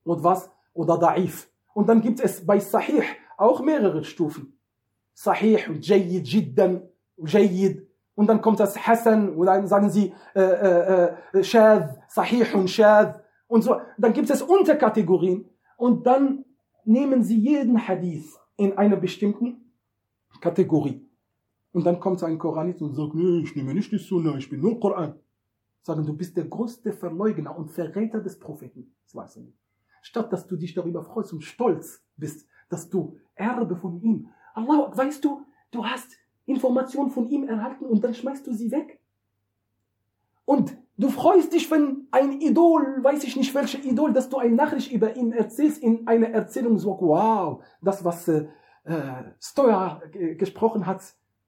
und 0.05 0.23
was? 0.23 0.49
Oder 0.73 0.93
Da'if. 0.93 1.47
Und 1.73 1.89
dann 1.89 2.01
gibt 2.01 2.21
es 2.21 2.45
bei 2.45 2.57
Sahih 2.57 3.03
auch 3.35 3.61
mehrere 3.61 4.05
Stufen. 4.05 4.55
Sahih, 5.19 5.59
Jayyid, 5.81 6.25
Jiddan, 6.25 6.81
Jayyid. 7.17 7.85
Und 8.15 8.27
dann 8.27 8.41
kommt 8.41 8.61
das 8.61 8.77
Hassan 8.77 9.35
und 9.35 9.47
dann 9.47 9.67
sagen 9.67 9.89
sie 9.89 10.13
äh, 10.33 11.11
äh, 11.33 11.43
Sahih 12.07 12.53
und 12.53 12.69
Shadh 12.69 13.19
und 13.47 13.61
so. 13.61 13.81
Dann 13.97 14.13
gibt 14.13 14.29
es 14.29 14.41
Unterkategorien 14.41 15.45
und 15.75 16.05
dann 16.07 16.45
nehmen 16.85 17.21
sie 17.23 17.37
jeden 17.37 17.85
Hadith 17.85 18.39
in 18.55 18.77
einer 18.77 18.95
bestimmten 18.95 19.73
Kategorie. 20.39 21.05
Und 21.73 21.85
dann 21.85 21.99
kommt 21.99 22.23
ein 22.23 22.39
Koranist 22.39 22.81
und 22.81 22.95
sagt, 22.95 23.13
nee, 23.13 23.39
ich 23.43 23.55
nehme 23.57 23.73
nicht 23.73 23.91
die 23.91 23.97
Sunna, 23.97 24.37
ich 24.37 24.49
bin 24.49 24.61
nur 24.61 24.79
Koran. 24.79 25.19
Sagen, 25.81 26.05
du 26.05 26.13
bist 26.13 26.37
der 26.37 26.45
größte 26.45 26.93
Verleugner 26.93 27.57
und 27.57 27.71
Verräter 27.71 28.21
des 28.21 28.39
Propheten. 28.39 28.95
Statt 30.01 30.31
dass 30.31 30.47
du 30.47 30.55
dich 30.55 30.73
darüber 30.73 31.03
freust 31.03 31.33
und 31.33 31.43
stolz 31.43 32.05
bist, 32.15 32.47
dass 32.69 32.89
du 32.89 33.17
Erbe 33.35 33.75
von 33.75 34.01
ihm. 34.01 34.29
Allah, 34.53 34.91
weißt 34.95 35.23
du, 35.23 35.41
du 35.71 35.85
hast 35.85 36.17
Informationen 36.45 37.11
von 37.11 37.27
ihm 37.27 37.47
erhalten 37.47 37.85
und 37.85 38.03
dann 38.03 38.13
schmeißt 38.13 38.45
du 38.47 38.53
sie 38.53 38.71
weg. 38.71 38.99
Und 40.45 40.75
du 40.97 41.09
freust 41.09 41.53
dich, 41.53 41.69
wenn 41.69 42.07
ein 42.11 42.41
Idol, 42.41 43.03
weiß 43.03 43.23
ich 43.23 43.35
nicht 43.35 43.53
welche 43.53 43.77
Idol, 43.77 44.13
dass 44.13 44.29
du 44.29 44.37
eine 44.37 44.55
Nachricht 44.55 44.91
über 44.91 45.15
ihn 45.15 45.31
erzählst 45.31 45.83
in 45.83 46.07
einer 46.07 46.29
Erzählung, 46.29 46.79
so, 46.79 46.97
wow, 46.99 47.63
das, 47.81 48.03
was 48.03 48.27
äh, 48.27 48.47
Stoja 49.39 50.01
gesprochen 50.37 50.87
hat, 50.87 51.03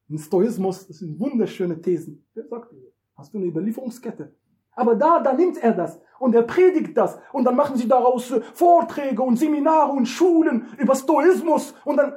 ein 0.10 0.20
Stoismus, 0.20 0.88
das 0.88 1.00
sind 1.00 1.20
wunderschöne 1.20 1.82
Thesen. 1.82 2.26
Wer 2.34 2.46
sagt? 2.48 2.74
Hast 3.16 3.34
du 3.34 3.38
eine 3.38 3.48
Überlieferungskette? 3.48 4.36
Aber 4.74 4.96
da, 4.96 5.20
da 5.20 5.34
nimmt 5.34 5.58
er 5.58 5.74
das 5.74 6.00
und 6.20 6.36
er 6.36 6.44
predigt 6.44 6.96
das 6.96 7.18
und 7.34 7.44
dann 7.44 7.56
machen 7.56 7.78
sie 7.78 7.88
daraus 7.88 8.32
äh, 8.32 8.42
Vorträge 8.54 9.22
und 9.22 9.38
Seminare 9.38 9.92
und 9.92 10.06
Schulen 10.06 10.68
über 10.78 10.96
Stoismus 10.96 11.74
und 11.86 11.98
dann 11.98 12.14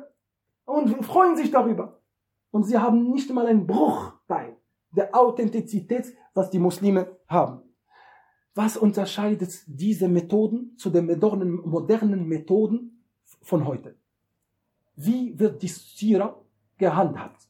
und 0.64 1.04
freuen 1.04 1.36
sich 1.36 1.50
darüber. 1.50 2.00
Und 2.50 2.64
sie 2.64 2.78
haben 2.78 3.10
nicht 3.10 3.32
mal 3.32 3.46
einen 3.46 3.66
Bruchteil 3.66 4.56
der 4.90 5.14
Authentizität, 5.14 6.14
was 6.34 6.50
die 6.50 6.58
Muslime 6.58 7.16
haben. 7.26 7.62
Was 8.54 8.76
unterscheidet 8.76 9.52
diese 9.66 10.08
Methoden 10.08 10.76
zu 10.76 10.90
den 10.90 11.06
modernen, 11.06 12.28
Methoden 12.28 13.04
von 13.42 13.66
heute? 13.66 13.96
Wie 14.94 15.36
wird 15.38 15.60
die 15.62 15.68
Sira 15.68 16.40
gehandhabt? 16.78 17.48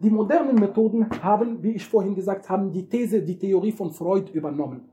Die 0.00 0.10
modernen 0.10 0.56
Methoden 0.56 1.08
haben, 1.22 1.62
wie 1.62 1.76
ich 1.76 1.86
vorhin 1.86 2.16
gesagt 2.16 2.50
habe, 2.50 2.70
die 2.70 2.88
These, 2.88 3.22
die 3.22 3.38
Theorie 3.38 3.72
von 3.72 3.92
Freud 3.92 4.32
übernommen. 4.32 4.90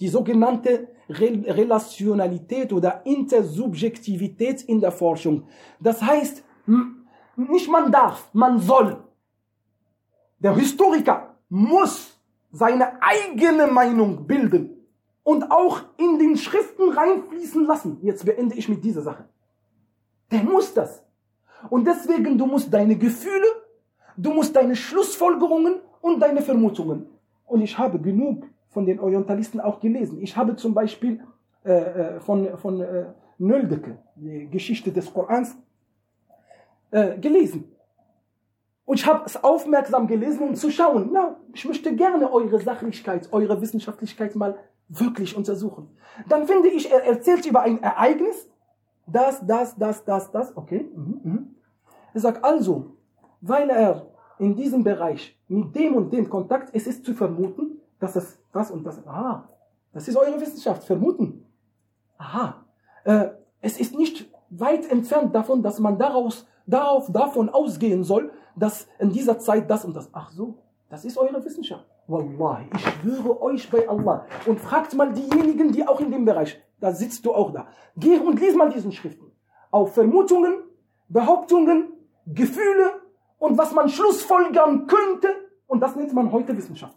Die 0.00 0.08
sogenannte 0.08 0.88
Relationalität 1.08 2.72
oder 2.72 3.04
Intersubjektivität 3.04 4.62
in 4.62 4.80
der 4.80 4.92
Forschung. 4.92 5.46
Das 5.80 6.02
heißt, 6.02 6.42
nicht 7.36 7.70
man 7.70 7.92
darf, 7.92 8.28
man 8.32 8.58
soll. 8.58 9.02
Der 10.38 10.54
Historiker 10.54 11.34
muss 11.48 12.18
seine 12.50 13.02
eigene 13.02 13.66
Meinung 13.66 14.26
bilden 14.26 14.76
und 15.22 15.50
auch 15.50 15.82
in 15.96 16.18
den 16.18 16.36
Schriften 16.36 16.90
reinfließen 16.90 17.66
lassen. 17.66 17.98
Jetzt 18.02 18.24
beende 18.24 18.54
ich 18.54 18.68
mit 18.68 18.84
dieser 18.84 19.02
Sache. 19.02 19.28
Der 20.30 20.42
muss 20.42 20.72
das. 20.74 21.02
Und 21.70 21.86
deswegen, 21.86 22.36
du 22.38 22.46
musst 22.46 22.72
deine 22.72 22.96
Gefühle, 22.96 23.46
du 24.16 24.32
musst 24.32 24.54
deine 24.54 24.76
Schlussfolgerungen 24.76 25.80
und 26.00 26.20
deine 26.20 26.42
Vermutungen. 26.42 27.06
Und 27.44 27.60
ich 27.60 27.76
habe 27.78 27.98
genug 27.98 28.44
von 28.76 28.84
den 28.84 29.00
Orientalisten 29.00 29.58
auch 29.58 29.80
gelesen. 29.80 30.20
Ich 30.20 30.36
habe 30.36 30.54
zum 30.54 30.74
Beispiel 30.74 31.24
äh, 31.64 31.72
äh 31.72 32.20
von, 32.20 32.58
von 32.58 32.82
äh, 32.82 33.06
Nöldeke, 33.38 33.96
die 34.16 34.50
Geschichte 34.50 34.92
des 34.92 35.06
Korans, 35.14 35.56
äh, 36.90 37.18
gelesen. 37.18 37.72
Und 38.84 39.00
ich 39.00 39.06
habe 39.06 39.22
es 39.24 39.42
aufmerksam 39.42 40.06
gelesen, 40.06 40.40
um 40.48 40.54
zu 40.54 40.70
schauen, 40.70 41.08
na, 41.10 41.40
ich 41.54 41.64
möchte 41.64 41.96
gerne 41.96 42.30
eure 42.30 42.60
Sachlichkeit, 42.60 43.32
eure 43.32 43.58
Wissenschaftlichkeit 43.62 44.36
mal 44.36 44.58
wirklich 44.90 45.34
untersuchen. 45.34 45.88
Dann 46.28 46.46
finde 46.46 46.68
ich, 46.68 46.92
er 46.92 47.02
erzählt 47.02 47.46
über 47.46 47.62
ein 47.62 47.82
Ereignis, 47.82 48.46
das, 49.06 49.34
das, 49.46 49.74
das, 49.78 50.04
das, 50.04 50.30
das, 50.30 50.54
okay. 50.54 50.86
Mhm, 50.94 51.20
mhm. 51.24 51.54
Er 52.12 52.20
sagt 52.20 52.44
also, 52.44 52.96
weil 53.40 53.70
er 53.70 54.06
in 54.38 54.54
diesem 54.54 54.84
Bereich 54.84 55.22
mit 55.48 55.74
dem 55.74 55.94
und 55.94 56.12
dem 56.12 56.28
Kontakt, 56.28 56.68
es 56.74 56.86
ist 56.86 57.06
zu 57.06 57.14
vermuten, 57.14 57.76
dass 58.00 58.16
es 58.16 58.38
das 58.52 58.70
und 58.70 58.84
das, 58.84 59.06
aha, 59.06 59.48
das 59.92 60.08
ist 60.08 60.16
eure 60.16 60.40
Wissenschaft, 60.40 60.84
vermuten. 60.84 61.46
Aha, 62.18 62.64
äh, 63.04 63.28
es 63.60 63.78
ist 63.78 63.96
nicht 63.96 64.30
weit 64.50 64.90
entfernt 64.90 65.34
davon, 65.34 65.62
dass 65.62 65.78
man 65.78 65.98
daraus 65.98 66.46
darauf, 66.66 67.10
davon 67.10 67.48
ausgehen 67.48 68.04
soll, 68.04 68.30
dass 68.54 68.86
in 68.98 69.10
dieser 69.10 69.38
Zeit 69.38 69.70
das 69.70 69.84
und 69.84 69.94
das. 69.94 70.08
Ach 70.12 70.30
so, 70.30 70.58
das 70.88 71.04
ist 71.04 71.18
eure 71.18 71.44
Wissenschaft. 71.44 71.86
Wallahi, 72.08 72.66
ich 72.74 72.86
schwöre 72.86 73.42
euch 73.42 73.70
bei 73.70 73.88
Allah. 73.88 74.26
Und 74.46 74.60
fragt 74.60 74.94
mal 74.94 75.12
diejenigen, 75.12 75.72
die 75.72 75.86
auch 75.86 76.00
in 76.00 76.10
dem 76.10 76.24
Bereich, 76.24 76.60
da 76.80 76.92
sitzt 76.92 77.24
du 77.26 77.34
auch 77.34 77.52
da. 77.52 77.66
Geh 77.96 78.18
und 78.18 78.40
lies 78.40 78.54
mal 78.54 78.70
diesen 78.70 78.92
Schriften. 78.92 79.32
Auf 79.70 79.94
Vermutungen, 79.94 80.62
Behauptungen, 81.08 81.92
Gefühle 82.26 83.00
und 83.38 83.58
was 83.58 83.72
man 83.72 83.88
schlussfolgern 83.88 84.86
könnte. 84.86 85.28
Und 85.66 85.80
das 85.80 85.96
nennt 85.96 86.12
man 86.12 86.30
heute 86.30 86.56
Wissenschaft. 86.56 86.96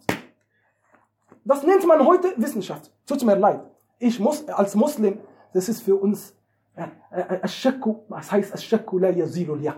Das 1.44 1.62
nennt 1.64 1.86
man 1.86 2.06
heute 2.06 2.34
Wissenschaft. 2.36 2.90
Tut 3.06 3.24
mir 3.24 3.36
leid. 3.36 3.60
Ich 3.98 4.18
muss 4.18 4.46
als 4.48 4.74
Muslim, 4.74 5.18
das 5.52 5.68
ist 5.68 5.82
für 5.82 5.96
uns, 5.96 6.34
äh, 6.76 6.84
äh, 7.10 7.36
äh, 7.36 7.84
was 8.08 8.32
heißt 8.32 8.72
la. 8.72 9.74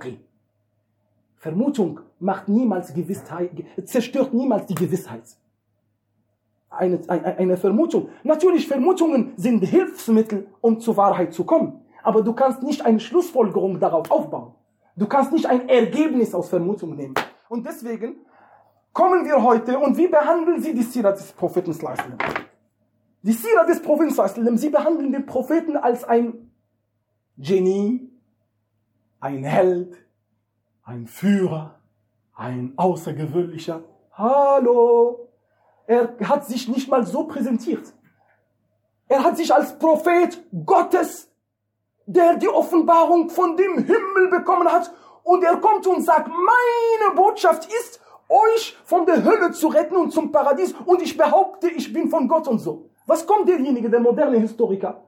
Vermutung 1.37 2.01
macht 2.21 2.49
niemals 2.49 2.95
Gewissheit, 2.95 3.51
zerstört 3.85 4.33
niemals 4.33 4.67
die 4.67 4.77
Gewissheit. 4.77 5.25
Eine, 6.71 7.01
eine, 7.09 7.37
eine 7.37 7.57
Vermutung. 7.57 8.09
Natürlich, 8.23 8.69
Vermutungen 8.69 9.33
sind 9.37 9.61
Hilfsmittel, 9.65 10.47
um 10.61 10.79
zur 10.79 10.97
Wahrheit 10.97 11.35
zu 11.35 11.45
kommen. 11.45 11.81
Aber 12.03 12.23
du 12.23 12.33
kannst 12.33 12.63
nicht 12.63 12.85
eine 12.85 13.01
Schlussfolgerung 13.01 13.79
darauf 13.81 14.11
aufbauen. 14.11 14.55
Du 14.97 15.07
kannst 15.07 15.33
nicht 15.33 15.47
ein 15.47 15.69
Ergebnis 15.69 16.35
aus 16.35 16.49
Vermutung 16.49 16.95
nehmen. 16.97 17.15
Und 17.49 17.67
deswegen 17.67 18.17
kommen 18.93 19.25
wir 19.25 19.43
heute 19.43 19.79
und 19.79 19.97
wie 19.97 20.09
behandeln 20.09 20.61
sie 20.61 20.75
die 20.75 20.83
Sira 20.83 21.13
des 21.13 21.33
Propheten 21.33 21.73
Die 23.23 23.33
Sira 23.33 23.65
des 23.65 23.81
Propheten 23.81 24.59
sie 24.59 24.71
behandeln 24.71 25.13
den 25.13 25.27
Propheten 25.27 25.77
als 25.77 26.05
ein 26.05 26.51
Genie, 27.39 28.11
ein 29.21 29.45
Held, 29.45 29.97
ein 30.85 31.07
Führer, 31.07 31.79
ein 32.35 32.75
Außergewöhnlicher. 32.77 33.83
Hallo! 34.13 35.29
Er 35.87 36.17
hat 36.29 36.47
sich 36.47 36.69
nicht 36.69 36.89
mal 36.89 37.07
so 37.07 37.25
präsentiert. 37.25 37.93
Er 39.09 39.25
hat 39.25 39.37
sich 39.37 39.55
als 39.55 39.79
Prophet 39.79 40.43
Gottes, 40.65 41.31
der 42.07 42.37
die 42.37 42.49
Offenbarung 42.49 43.31
von 43.31 43.57
dem 43.57 43.79
Himmel 43.79 44.29
bekommen 44.31 44.69
hat, 44.69 44.93
und 45.25 45.45
er 45.45 45.57
kommt 45.59 45.87
und 45.87 46.03
sagt, 46.03 46.29
meine 46.29 47.15
Botschaft 47.15 47.67
ist, 47.67 48.02
euch 48.33 48.77
von 48.85 49.05
der 49.07 49.25
Hölle 49.25 49.53
zu 49.53 49.69
retten 49.69 49.97
und 49.97 50.13
zum 50.13 50.33
Paradies, 50.33 50.75
und 50.87 51.03
ich 51.03 51.17
behaupte, 51.17 51.69
ich 51.69 51.93
bin 51.93 52.09
von 52.09 52.29
Gott 52.29 52.49
und 52.49 52.59
so. 52.59 52.89
Was 53.07 53.27
kommt 53.27 53.49
derjenige, 53.49 53.91
der 53.91 54.01
moderne 54.01 54.39
Historiker? 54.39 55.05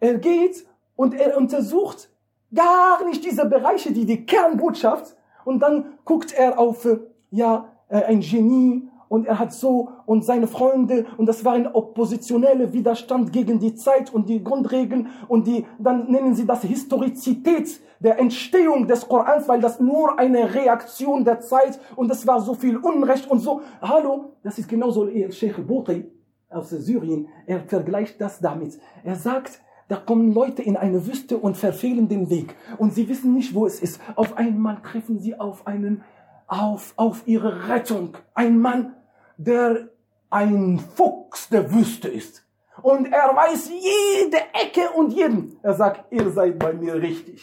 Er 0.00 0.18
geht 0.18 0.66
und 0.96 1.14
er 1.14 1.36
untersucht 1.36 2.10
gar 2.52 3.04
nicht 3.04 3.24
diese 3.24 3.46
Bereiche, 3.46 3.92
die 3.92 4.06
die 4.06 4.26
Kernbotschaft, 4.26 5.16
und 5.44 5.60
dann 5.60 5.98
guckt 6.04 6.32
er 6.32 6.58
auf, 6.58 6.84
äh, 6.84 6.98
ja, 7.30 7.72
äh, 7.88 8.02
ein 8.02 8.20
Genie, 8.20 8.88
und 9.08 9.26
er 9.26 9.38
hat 9.38 9.52
so, 9.52 9.90
und 10.06 10.24
seine 10.24 10.46
Freunde, 10.46 11.06
und 11.16 11.26
das 11.26 11.44
war 11.44 11.54
ein 11.54 11.66
oppositioneller 11.66 12.72
Widerstand 12.72 13.32
gegen 13.32 13.58
die 13.58 13.74
Zeit 13.74 14.12
und 14.12 14.28
die 14.28 14.42
Grundregeln, 14.42 15.08
und 15.28 15.46
die, 15.46 15.66
dann 15.78 16.10
nennen 16.10 16.34
sie 16.34 16.46
das 16.46 16.62
Historizität 16.62 17.80
der 18.00 18.18
Entstehung 18.18 18.86
des 18.86 19.08
Korans, 19.08 19.48
weil 19.48 19.60
das 19.60 19.80
nur 19.80 20.18
eine 20.18 20.54
Reaktion 20.54 21.24
der 21.24 21.40
Zeit, 21.40 21.78
und 21.96 22.10
es 22.10 22.26
war 22.26 22.40
so 22.40 22.54
viel 22.54 22.76
Unrecht 22.76 23.30
und 23.30 23.40
so. 23.40 23.62
Hallo, 23.80 24.32
das 24.42 24.58
ist 24.58 24.68
genauso 24.68 25.08
Sheikh 25.30 25.62
Bouti 25.62 26.04
aus 26.48 26.70
Syrien, 26.70 27.28
er 27.46 27.60
vergleicht 27.60 28.20
das 28.20 28.40
damit. 28.40 28.78
Er 29.04 29.16
sagt, 29.16 29.60
da 29.88 29.96
kommen 29.96 30.32
Leute 30.32 30.62
in 30.62 30.76
eine 30.76 31.06
Wüste 31.06 31.38
und 31.38 31.56
verfehlen 31.56 32.08
den 32.08 32.28
Weg. 32.28 32.56
Und 32.78 32.92
sie 32.92 33.08
wissen 33.08 33.34
nicht, 33.34 33.54
wo 33.54 33.66
es 33.66 33.80
ist. 33.80 34.00
Auf 34.16 34.36
einmal 34.36 34.82
treffen 34.82 35.20
sie 35.20 35.38
auf 35.38 35.66
einen, 35.66 36.02
auf, 36.48 36.92
auf 36.96 37.22
ihre 37.26 37.68
Rettung. 37.68 38.16
Ein 38.34 38.58
Mann, 38.58 38.95
der 39.36 39.88
ein 40.30 40.78
Fuchs 40.78 41.48
der 41.48 41.72
Wüste 41.72 42.08
ist. 42.08 42.44
Und 42.82 43.06
er 43.06 43.34
weiß 43.34 43.70
jede 43.70 44.38
Ecke 44.52 44.90
und 44.96 45.12
jeden. 45.12 45.58
Er 45.62 45.74
sagt, 45.74 46.12
ihr 46.12 46.30
seid 46.30 46.58
bei 46.58 46.72
mir 46.72 46.94
richtig. 46.94 47.42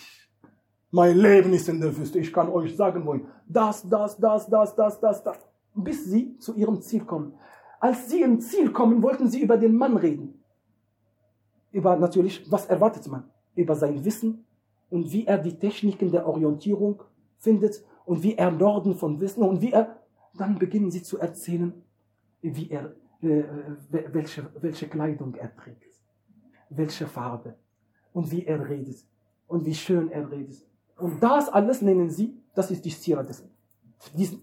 Mein 0.91 1.17
Leben 1.17 1.53
ist 1.53 1.67
in 1.69 1.81
der 1.81 1.95
Wüste. 1.97 2.19
Ich 2.19 2.31
kann 2.31 2.49
euch 2.49 2.75
sagen, 2.75 3.05
wohin. 3.05 3.25
Das, 3.47 3.87
das, 3.89 4.17
das, 4.17 4.47
das, 4.47 4.75
das, 4.75 4.99
das, 4.99 5.23
das. 5.23 5.37
Bis 5.73 6.05
sie 6.05 6.37
zu 6.37 6.53
ihrem 6.53 6.81
Ziel 6.81 7.03
kommen. 7.03 7.33
Als 7.79 8.09
sie 8.09 8.21
im 8.21 8.39
Ziel 8.39 8.71
kommen, 8.71 9.01
wollten 9.01 9.27
sie 9.27 9.41
über 9.41 9.57
den 9.57 9.75
Mann 9.75 9.97
reden. 9.97 10.43
Über 11.71 11.95
natürlich, 11.95 12.49
was 12.51 12.67
erwartet 12.67 13.07
man? 13.07 13.23
Über 13.55 13.75
sein 13.75 14.05
Wissen 14.05 14.45
und 14.89 15.11
wie 15.11 15.25
er 15.25 15.39
die 15.39 15.57
Techniken 15.57 16.11
der 16.11 16.27
Orientierung 16.27 17.01
findet 17.39 17.83
und 18.05 18.21
wie 18.21 18.35
er 18.35 18.51
Norden 18.51 18.95
von 18.95 19.19
Wissen 19.19 19.41
und 19.41 19.61
wie 19.61 19.71
er, 19.71 19.97
dann 20.35 20.59
beginnen 20.59 20.91
sie 20.91 21.01
zu 21.01 21.17
erzählen, 21.17 21.82
wie 22.43 22.69
er, 22.69 22.93
äh, 23.21 23.43
welche, 23.89 24.49
welche 24.59 24.87
Kleidung 24.87 25.33
er 25.35 25.55
trägt, 25.55 25.93
welche 26.69 27.07
Farbe 27.07 27.55
und 28.11 28.29
wie 28.31 28.45
er 28.45 28.67
redet 28.69 28.97
und 29.47 29.65
wie 29.65 29.73
schön 29.73 30.11
er 30.11 30.29
redet. 30.29 30.61
Und 30.97 31.21
das 31.23 31.49
alles 31.49 31.81
nennen 31.81 32.09
sie, 32.09 32.37
das 32.53 32.69
ist 32.69 32.85
die 32.85 32.89
Sira 32.89 33.23
des, 33.23 33.43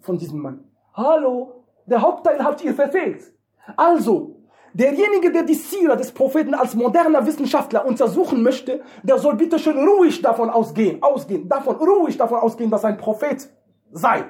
von 0.01 0.19
diesem 0.19 0.41
Mann. 0.41 0.65
Hallo, 0.95 1.65
der 1.87 2.01
Hauptteil 2.01 2.43
habt 2.43 2.65
ihr 2.65 2.75
verfehlt. 2.75 3.33
Also, 3.77 4.37
derjenige, 4.73 5.31
der 5.31 5.43
die 5.45 5.55
Sira 5.55 5.95
des 5.95 6.11
Propheten 6.13 6.55
als 6.55 6.75
moderner 6.75 7.25
Wissenschaftler 7.27 7.85
untersuchen 7.85 8.43
möchte, 8.43 8.83
der 9.03 9.19
soll 9.19 9.37
bitte 9.37 9.59
schön 9.59 9.79
ruhig 9.79 10.23
davon 10.23 10.51
ausgehen, 10.51 11.03
ausgehen, 11.03 11.49
davon, 11.49 11.77
ruhig 11.77 12.17
davon 12.17 12.41
ausgehen, 12.41 12.71
dass 12.71 12.85
ein 12.85 12.97
Prophet 12.97 13.49
sei. 13.93 14.25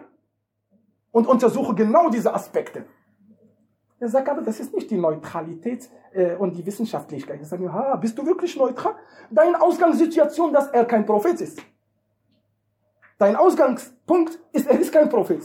Und 1.13 1.27
untersuche 1.27 1.75
genau 1.75 2.09
diese 2.11 2.33
Aspekte. 2.33 2.85
Er 4.01 4.09
sagt 4.09 4.31
aber, 4.31 4.41
das 4.41 4.59
ist 4.59 4.75
nicht 4.75 4.91
die 4.91 4.97
Neutralität 4.97 5.91
äh, 6.15 6.35
und 6.35 6.57
die 6.57 6.65
Wissenschaftlichkeit. 6.65 7.39
Ich 7.43 7.49
sage, 7.49 7.71
ha, 7.71 7.97
bist 7.97 8.17
du 8.17 8.25
wirklich 8.25 8.57
neutral? 8.57 8.95
Deine 9.31 9.61
Ausgangssituation, 9.61 10.55
dass 10.55 10.69
er 10.69 10.87
kein 10.87 11.05
Prophet 11.05 11.39
ist. 11.39 11.63
Dein 13.19 13.37
Ausgangspunkt 13.37 14.39
ist, 14.53 14.67
er 14.67 14.81
ist 14.81 14.91
kein 14.91 15.11
Prophet. 15.11 15.43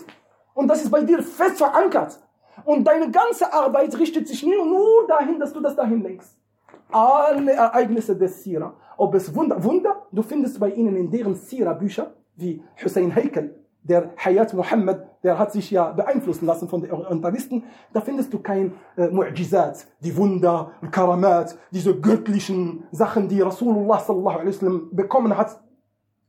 Und 0.54 0.70
das 0.70 0.82
ist 0.82 0.90
bei 0.90 1.02
dir 1.04 1.22
fest 1.22 1.58
verankert. 1.58 2.18
Und 2.64 2.86
deine 2.86 3.12
ganze 3.12 3.52
Arbeit 3.52 4.00
richtet 4.00 4.30
sich 4.30 4.42
nur, 4.44 4.66
nur 4.66 5.06
dahin, 5.06 5.38
dass 5.38 5.52
du 5.52 5.60
das 5.60 5.76
dahin 5.76 6.02
lenkst. 6.02 6.40
Alle 6.90 7.52
Ereignisse 7.52 8.16
des 8.16 8.42
Sira. 8.42 8.74
Ob 8.96 9.14
es 9.16 9.36
Wunder, 9.36 9.62
Wunder, 9.62 10.08
du 10.14 10.22
findest 10.22 10.62
bei 10.62 10.70
ihnen 10.70 10.96
in 10.96 11.12
deren 11.12 11.36
Sira-Bücher, 11.36 12.14
wie 12.38 12.64
Hussein 12.82 13.14
Heikel, 13.14 13.65
der 13.88 14.12
Hayat 14.18 14.54
Muhammad, 14.54 15.08
der 15.24 15.38
hat 15.38 15.52
sich 15.52 15.70
ja 15.70 15.92
beeinflussen 15.92 16.46
lassen 16.46 16.68
von 16.68 16.82
den 16.82 16.92
Orientalisten, 16.92 17.64
da 17.94 18.02
findest 18.02 18.34
du 18.34 18.40
kein 18.40 18.74
äh, 18.98 19.08
Mu'jizat, 19.08 19.86
die 20.00 20.16
Wunder, 20.18 20.72
Karamat, 20.92 21.58
diese 21.72 22.00
göttlichen 22.00 22.84
Sachen, 22.92 23.30
die 23.30 23.42
Rasulullah 23.42 24.00
sallallahu 24.00 24.40
alaihi 24.40 24.48
wasallam 24.48 24.90
bekommen 24.92 25.38
hat. 25.38 25.62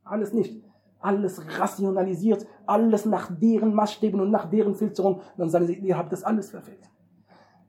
Alles 0.05 0.33
nicht. 0.33 0.63
Alles 1.01 1.41
rationalisiert, 1.59 2.47
alles 2.67 3.07
nach 3.07 3.31
deren 3.31 3.75
Maßstäben 3.75 4.21
und 4.21 4.31
nach 4.31 4.51
deren 4.51 4.75
Filterung. 4.75 5.21
Dann 5.37 5.49
sagen 5.49 5.67
sie, 5.67 5.75
ihr 5.75 5.97
habt 5.97 6.13
das 6.13 6.25
alles 6.25 6.51
verfehlt. 6.51 6.91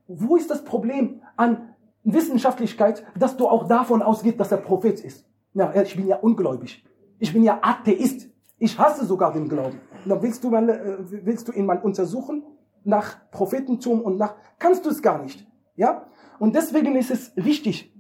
Wo 0.08 0.36
ist 0.36 0.50
das 0.50 0.64
Problem 0.64 1.22
an 1.36 1.76
Wissenschaftlichkeit, 2.04 3.06
dass 3.18 3.38
du 3.38 3.48
auch 3.48 3.68
davon 3.68 4.02
ausgehst, 4.02 4.40
dass 4.40 4.52
er 4.52 4.58
Prophet 4.58 5.00
ist? 5.02 5.26
Ja, 5.54 5.74
ich 5.82 5.96
bin 5.96 6.08
ja 6.08 6.18
ungläubig. 6.18 6.84
Ich 7.20 7.34
bin 7.34 7.44
ja 7.44 7.60
Atheist. 7.62 8.27
Ich 8.60 8.78
hasse 8.78 9.06
sogar 9.06 9.34
den 9.34 9.48
Glauben. 9.48 9.80
Dann 10.06 10.22
willst 10.22 10.44
du, 10.44 10.50
mal, 10.50 10.70
äh, 10.70 10.98
willst 11.26 11.48
du 11.48 11.52
ihn 11.52 11.66
mal 11.66 11.80
untersuchen 11.80 12.44
nach 12.84 13.18
Prophetentum 13.32 14.02
und 14.02 14.18
nach, 14.18 14.36
kannst 14.58 14.86
du 14.86 14.90
es 14.90 15.02
gar 15.02 15.22
nicht. 15.22 15.46
Ja? 15.76 16.08
Und 16.40 16.56
deswegen 16.56 16.96
ist 16.96 17.12
es 17.12 17.32
wichtig, 17.36 17.94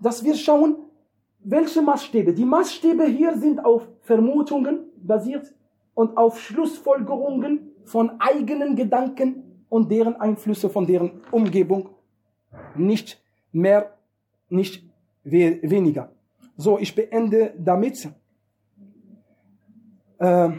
dass 0.00 0.24
wir 0.24 0.34
schauen, 0.34 0.76
welche 1.40 1.82
Maßstäbe. 1.82 2.32
Die 2.32 2.44
Maßstäbe 2.44 3.04
hier 3.04 3.36
sind 3.36 3.64
auf 3.64 3.86
Vermutungen 4.02 4.90
basiert 4.96 5.54
und 5.94 6.16
auf 6.16 6.40
Schlussfolgerungen 6.40 7.72
von 7.84 8.20
eigenen 8.20 8.76
Gedanken 8.76 9.64
und 9.68 9.90
deren 9.90 10.16
Einflüsse 10.16 10.68
von 10.68 10.86
deren 10.86 11.22
Umgebung. 11.30 11.90
Nicht 12.74 13.22
mehr, 13.52 13.96
nicht 14.48 14.84
we 15.24 15.60
weniger. 15.62 16.12
So, 16.56 16.78
ich 16.78 16.94
beende 16.94 17.54
damit. 17.58 18.08
Äh, 20.20 20.50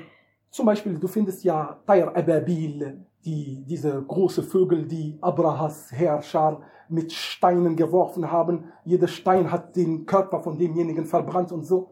zum 0.49 0.65
Beispiel, 0.65 0.99
du 0.99 1.07
findest 1.07 1.43
ja 1.43 1.79
Tayr 1.88 2.15
Ababil, 2.15 3.05
die, 3.23 3.63
diese 3.65 4.01
große 4.01 4.43
Vögel, 4.43 4.85
die 4.85 5.17
Abrahas 5.21 5.91
Herrscher 5.91 6.61
mit 6.89 7.13
Steinen 7.13 7.75
geworfen 7.75 8.29
haben. 8.29 8.65
Jeder 8.83 9.07
Stein 9.07 9.49
hat 9.51 9.75
den 9.75 10.05
Körper 10.05 10.41
von 10.41 10.57
demjenigen 10.57 11.05
verbrannt 11.05 11.51
und 11.51 11.63
so. 11.63 11.91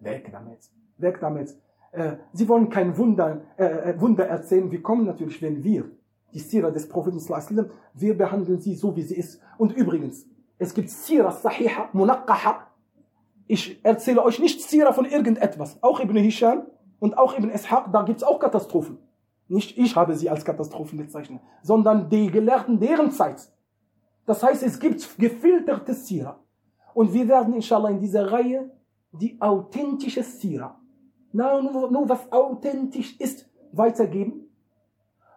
Weg 0.00 0.30
damit. 0.30 0.60
Weg 0.98 1.18
damit. 1.20 1.56
Äh, 1.90 2.18
sie 2.32 2.48
wollen 2.48 2.68
kein 2.68 2.96
Wunder, 2.96 3.40
äh, 3.56 3.64
äh 3.64 4.00
Wunder 4.00 4.26
erzählen. 4.26 4.70
Wir 4.70 4.82
kommen 4.82 5.06
natürlich, 5.06 5.40
wenn 5.42 5.64
wir, 5.64 5.90
die 6.34 6.38
Sira 6.40 6.70
des 6.70 6.86
Propheten, 6.88 7.18
wir 7.94 8.16
behandeln 8.16 8.60
sie 8.60 8.74
so, 8.74 8.94
wie 8.94 9.02
sie 9.02 9.16
ist. 9.16 9.40
Und 9.56 9.72
übrigens, 9.72 10.26
es 10.58 10.74
gibt 10.74 10.90
Sira 10.90 11.32
Sahiha, 11.32 11.88
Munaqqaha, 11.92 12.67
ich 13.48 13.82
erzähle 13.82 14.22
euch 14.22 14.38
nicht 14.38 14.62
Sira 14.62 14.92
von 14.92 15.06
irgendetwas. 15.06 15.82
Auch 15.82 16.00
Ibn 16.00 16.16
Hisham 16.16 16.66
und 17.00 17.16
auch 17.16 17.36
Ibn 17.36 17.50
Ishaq, 17.50 17.90
da 17.92 18.02
gibt 18.02 18.18
es 18.18 18.24
auch 18.24 18.38
Katastrophen. 18.38 18.98
Nicht 19.48 19.78
ich 19.78 19.96
habe 19.96 20.14
sie 20.14 20.28
als 20.28 20.44
Katastrophen 20.44 20.98
bezeichnet, 20.98 21.40
sondern 21.62 22.10
die 22.10 22.30
Gelehrten 22.30 22.78
deren 22.78 23.10
Zeit. 23.10 23.50
Das 24.26 24.42
heißt, 24.42 24.62
es 24.62 24.78
gibt 24.78 25.18
gefilterte 25.18 25.94
Sira. 25.94 26.38
Und 26.92 27.14
wir 27.14 27.26
werden 27.26 27.54
inshallah 27.54 27.88
in 27.88 28.00
dieser 28.00 28.30
Reihe 28.30 28.70
die 29.12 29.40
authentische 29.40 30.22
Sira, 30.22 30.78
nur, 31.32 31.90
nur 31.90 32.08
was 32.08 32.30
authentisch 32.30 33.18
ist, 33.18 33.48
weitergeben. 33.72 34.50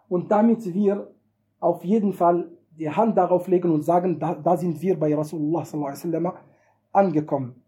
Und 0.10 0.30
damit 0.30 0.66
wir 0.74 1.14
auf 1.62 1.86
jeden 1.86 2.12
Fall 2.12 2.52
die 2.72 2.90
Hand 2.90 3.18
darauf 3.18 3.48
legen 3.48 3.72
und 3.72 3.84
sagen, 3.84 4.20
da, 4.20 4.36
da 4.36 4.58
sind 4.58 4.82
wir 4.82 5.00
bei 5.00 5.16
Rasulullah 5.16 5.64
angekommen. 6.92 7.61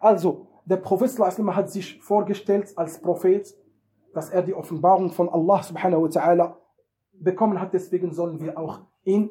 Also, 0.00 0.48
der 0.64 0.78
Prophet 0.78 1.16
hat 1.18 1.70
sich 1.70 2.00
vorgestellt 2.02 2.76
als 2.76 3.00
Prophet, 3.00 3.54
dass 4.14 4.30
er 4.30 4.42
die 4.42 4.54
Offenbarung 4.54 5.10
von 5.10 5.28
Allah 5.28 5.62
subhanahu 5.62 6.02
wa 6.04 6.08
ta'ala 6.08 6.56
bekommen 7.12 7.60
hat. 7.60 7.72
Deswegen 7.74 8.12
sollen 8.12 8.40
wir 8.40 8.58
auch 8.58 8.80
ihn 9.04 9.30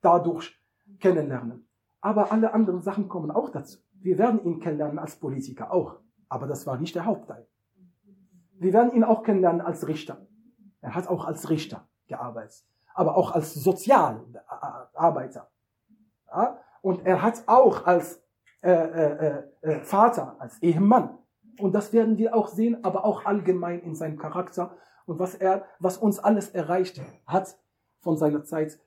dadurch 0.00 0.56
kennenlernen. 1.00 1.66
Aber 2.00 2.30
alle 2.30 2.52
anderen 2.52 2.82
Sachen 2.82 3.08
kommen 3.08 3.30
auch 3.30 3.48
dazu. 3.48 3.78
Wir 3.94 4.18
werden 4.18 4.44
ihn 4.44 4.60
kennenlernen 4.60 4.98
als 4.98 5.16
Politiker 5.16 5.72
auch. 5.72 5.96
Aber 6.28 6.46
das 6.46 6.66
war 6.66 6.76
nicht 6.78 6.94
der 6.94 7.06
Hauptteil. 7.06 7.46
Wir 8.58 8.72
werden 8.72 8.92
ihn 8.92 9.04
auch 9.04 9.22
kennenlernen 9.22 9.62
als 9.62 9.88
Richter. 9.88 10.26
Er 10.80 10.94
hat 10.94 11.08
auch 11.08 11.24
als 11.24 11.48
Richter 11.48 11.88
gearbeitet. 12.06 12.64
Aber 12.92 13.16
auch 13.16 13.32
als 13.32 13.54
Sozialarbeiter. 13.54 15.50
Ja? 16.28 16.58
Und 16.82 17.06
er 17.06 17.22
hat 17.22 17.44
auch 17.46 17.86
als 17.86 18.23
äh, 18.63 18.71
äh, 18.71 19.43
äh, 19.61 19.79
Vater, 19.81 20.35
als 20.39 20.61
Ehemann. 20.61 21.17
Und 21.59 21.73
das 21.73 21.93
werden 21.93 22.17
wir 22.17 22.35
auch 22.35 22.47
sehen, 22.47 22.83
aber 22.83 23.05
auch 23.05 23.25
allgemein 23.25 23.81
in 23.81 23.95
seinem 23.95 24.17
Charakter 24.17 24.77
und 25.05 25.19
was 25.19 25.35
er, 25.35 25.65
was 25.79 25.97
uns 25.97 26.19
alles 26.19 26.49
erreicht 26.49 27.01
hat 27.25 27.57
von 27.99 28.17
seiner 28.17 28.43
Zeit. 28.43 28.79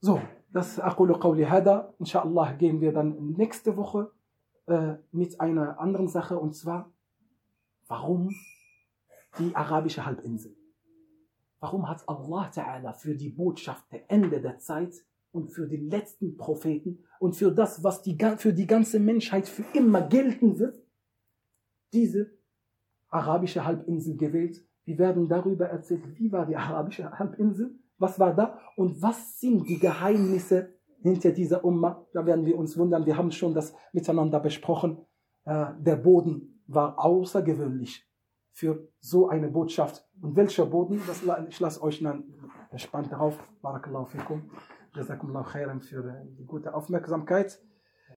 So, 0.00 0.20
das 0.52 0.78
أقول 0.80 1.14
قولي 1.14 1.46
هذا. 1.46 1.94
Inshallah 1.98 2.52
gehen 2.52 2.80
wir 2.80 2.92
dann 2.92 3.32
nächste 3.32 3.76
Woche 3.76 4.12
äh, 4.66 4.94
mit 5.12 5.40
einer 5.40 5.80
anderen 5.80 6.08
Sache 6.08 6.38
und 6.38 6.54
zwar, 6.54 6.92
warum 7.88 8.34
die 9.38 9.54
arabische 9.54 10.04
Halbinsel? 10.04 10.56
Warum 11.60 11.88
hat 11.88 12.08
Allah 12.08 12.50
Ta'ala 12.54 12.92
für 12.92 13.14
die 13.14 13.30
Botschaft 13.30 13.90
der 13.90 14.10
Ende 14.10 14.40
der 14.40 14.58
Zeit 14.58 14.94
und 15.32 15.48
für 15.48 15.66
die 15.66 15.78
letzten 15.78 16.36
Propheten 16.36 17.04
und 17.21 17.35
für 17.35 17.51
das, 17.51 17.83
was 17.83 18.01
die, 18.01 18.17
für 18.37 18.51
die 18.51 18.65
ganze 18.65 18.99
Menschheit 18.99 19.47
für 19.47 19.63
immer 19.73 20.01
gelten 20.01 20.57
wird, 20.57 20.81
diese 21.93 22.31
arabische 23.09 23.63
Halbinsel 23.63 24.17
gewählt. 24.17 24.65
Wir 24.85 24.97
werden 24.97 25.29
darüber 25.29 25.67
erzählen, 25.67 26.15
wie 26.15 26.31
war 26.31 26.47
die 26.47 26.55
arabische 26.55 27.11
Halbinsel, 27.11 27.75
was 27.99 28.19
war 28.19 28.33
da 28.35 28.57
und 28.75 29.03
was 29.03 29.39
sind 29.39 29.69
die 29.69 29.77
Geheimnisse 29.77 30.73
hinter 31.03 31.31
dieser 31.31 31.63
Umma. 31.63 32.07
Da 32.11 32.25
werden 32.25 32.43
wir 32.43 32.57
uns 32.57 32.75
wundern, 32.75 33.05
wir 33.05 33.15
haben 33.15 33.31
schon 33.31 33.53
das 33.53 33.75
miteinander 33.93 34.39
besprochen. 34.39 35.05
Äh, 35.45 35.67
der 35.77 35.97
Boden 35.97 36.63
war 36.65 36.97
außergewöhnlich 36.97 38.03
für 38.51 38.87
so 38.99 39.29
eine 39.29 39.47
Botschaft. 39.47 40.07
Und 40.19 40.35
welcher 40.35 40.65
Boden? 40.65 40.99
Das, 41.05 41.21
ich 41.49 41.59
lasse 41.59 41.83
euch 41.83 42.01
dann 42.01 42.23
gespannt 42.71 43.11
darauf. 43.11 43.37
Barakallahu 43.61 44.05
fikum. 44.05 44.49
Jazakumullah 44.95 45.43
khairan 45.43 45.81
für 45.81 46.25
die 46.37 46.45
gute 46.45 46.73
Aufmerksamkeit. 46.73 47.59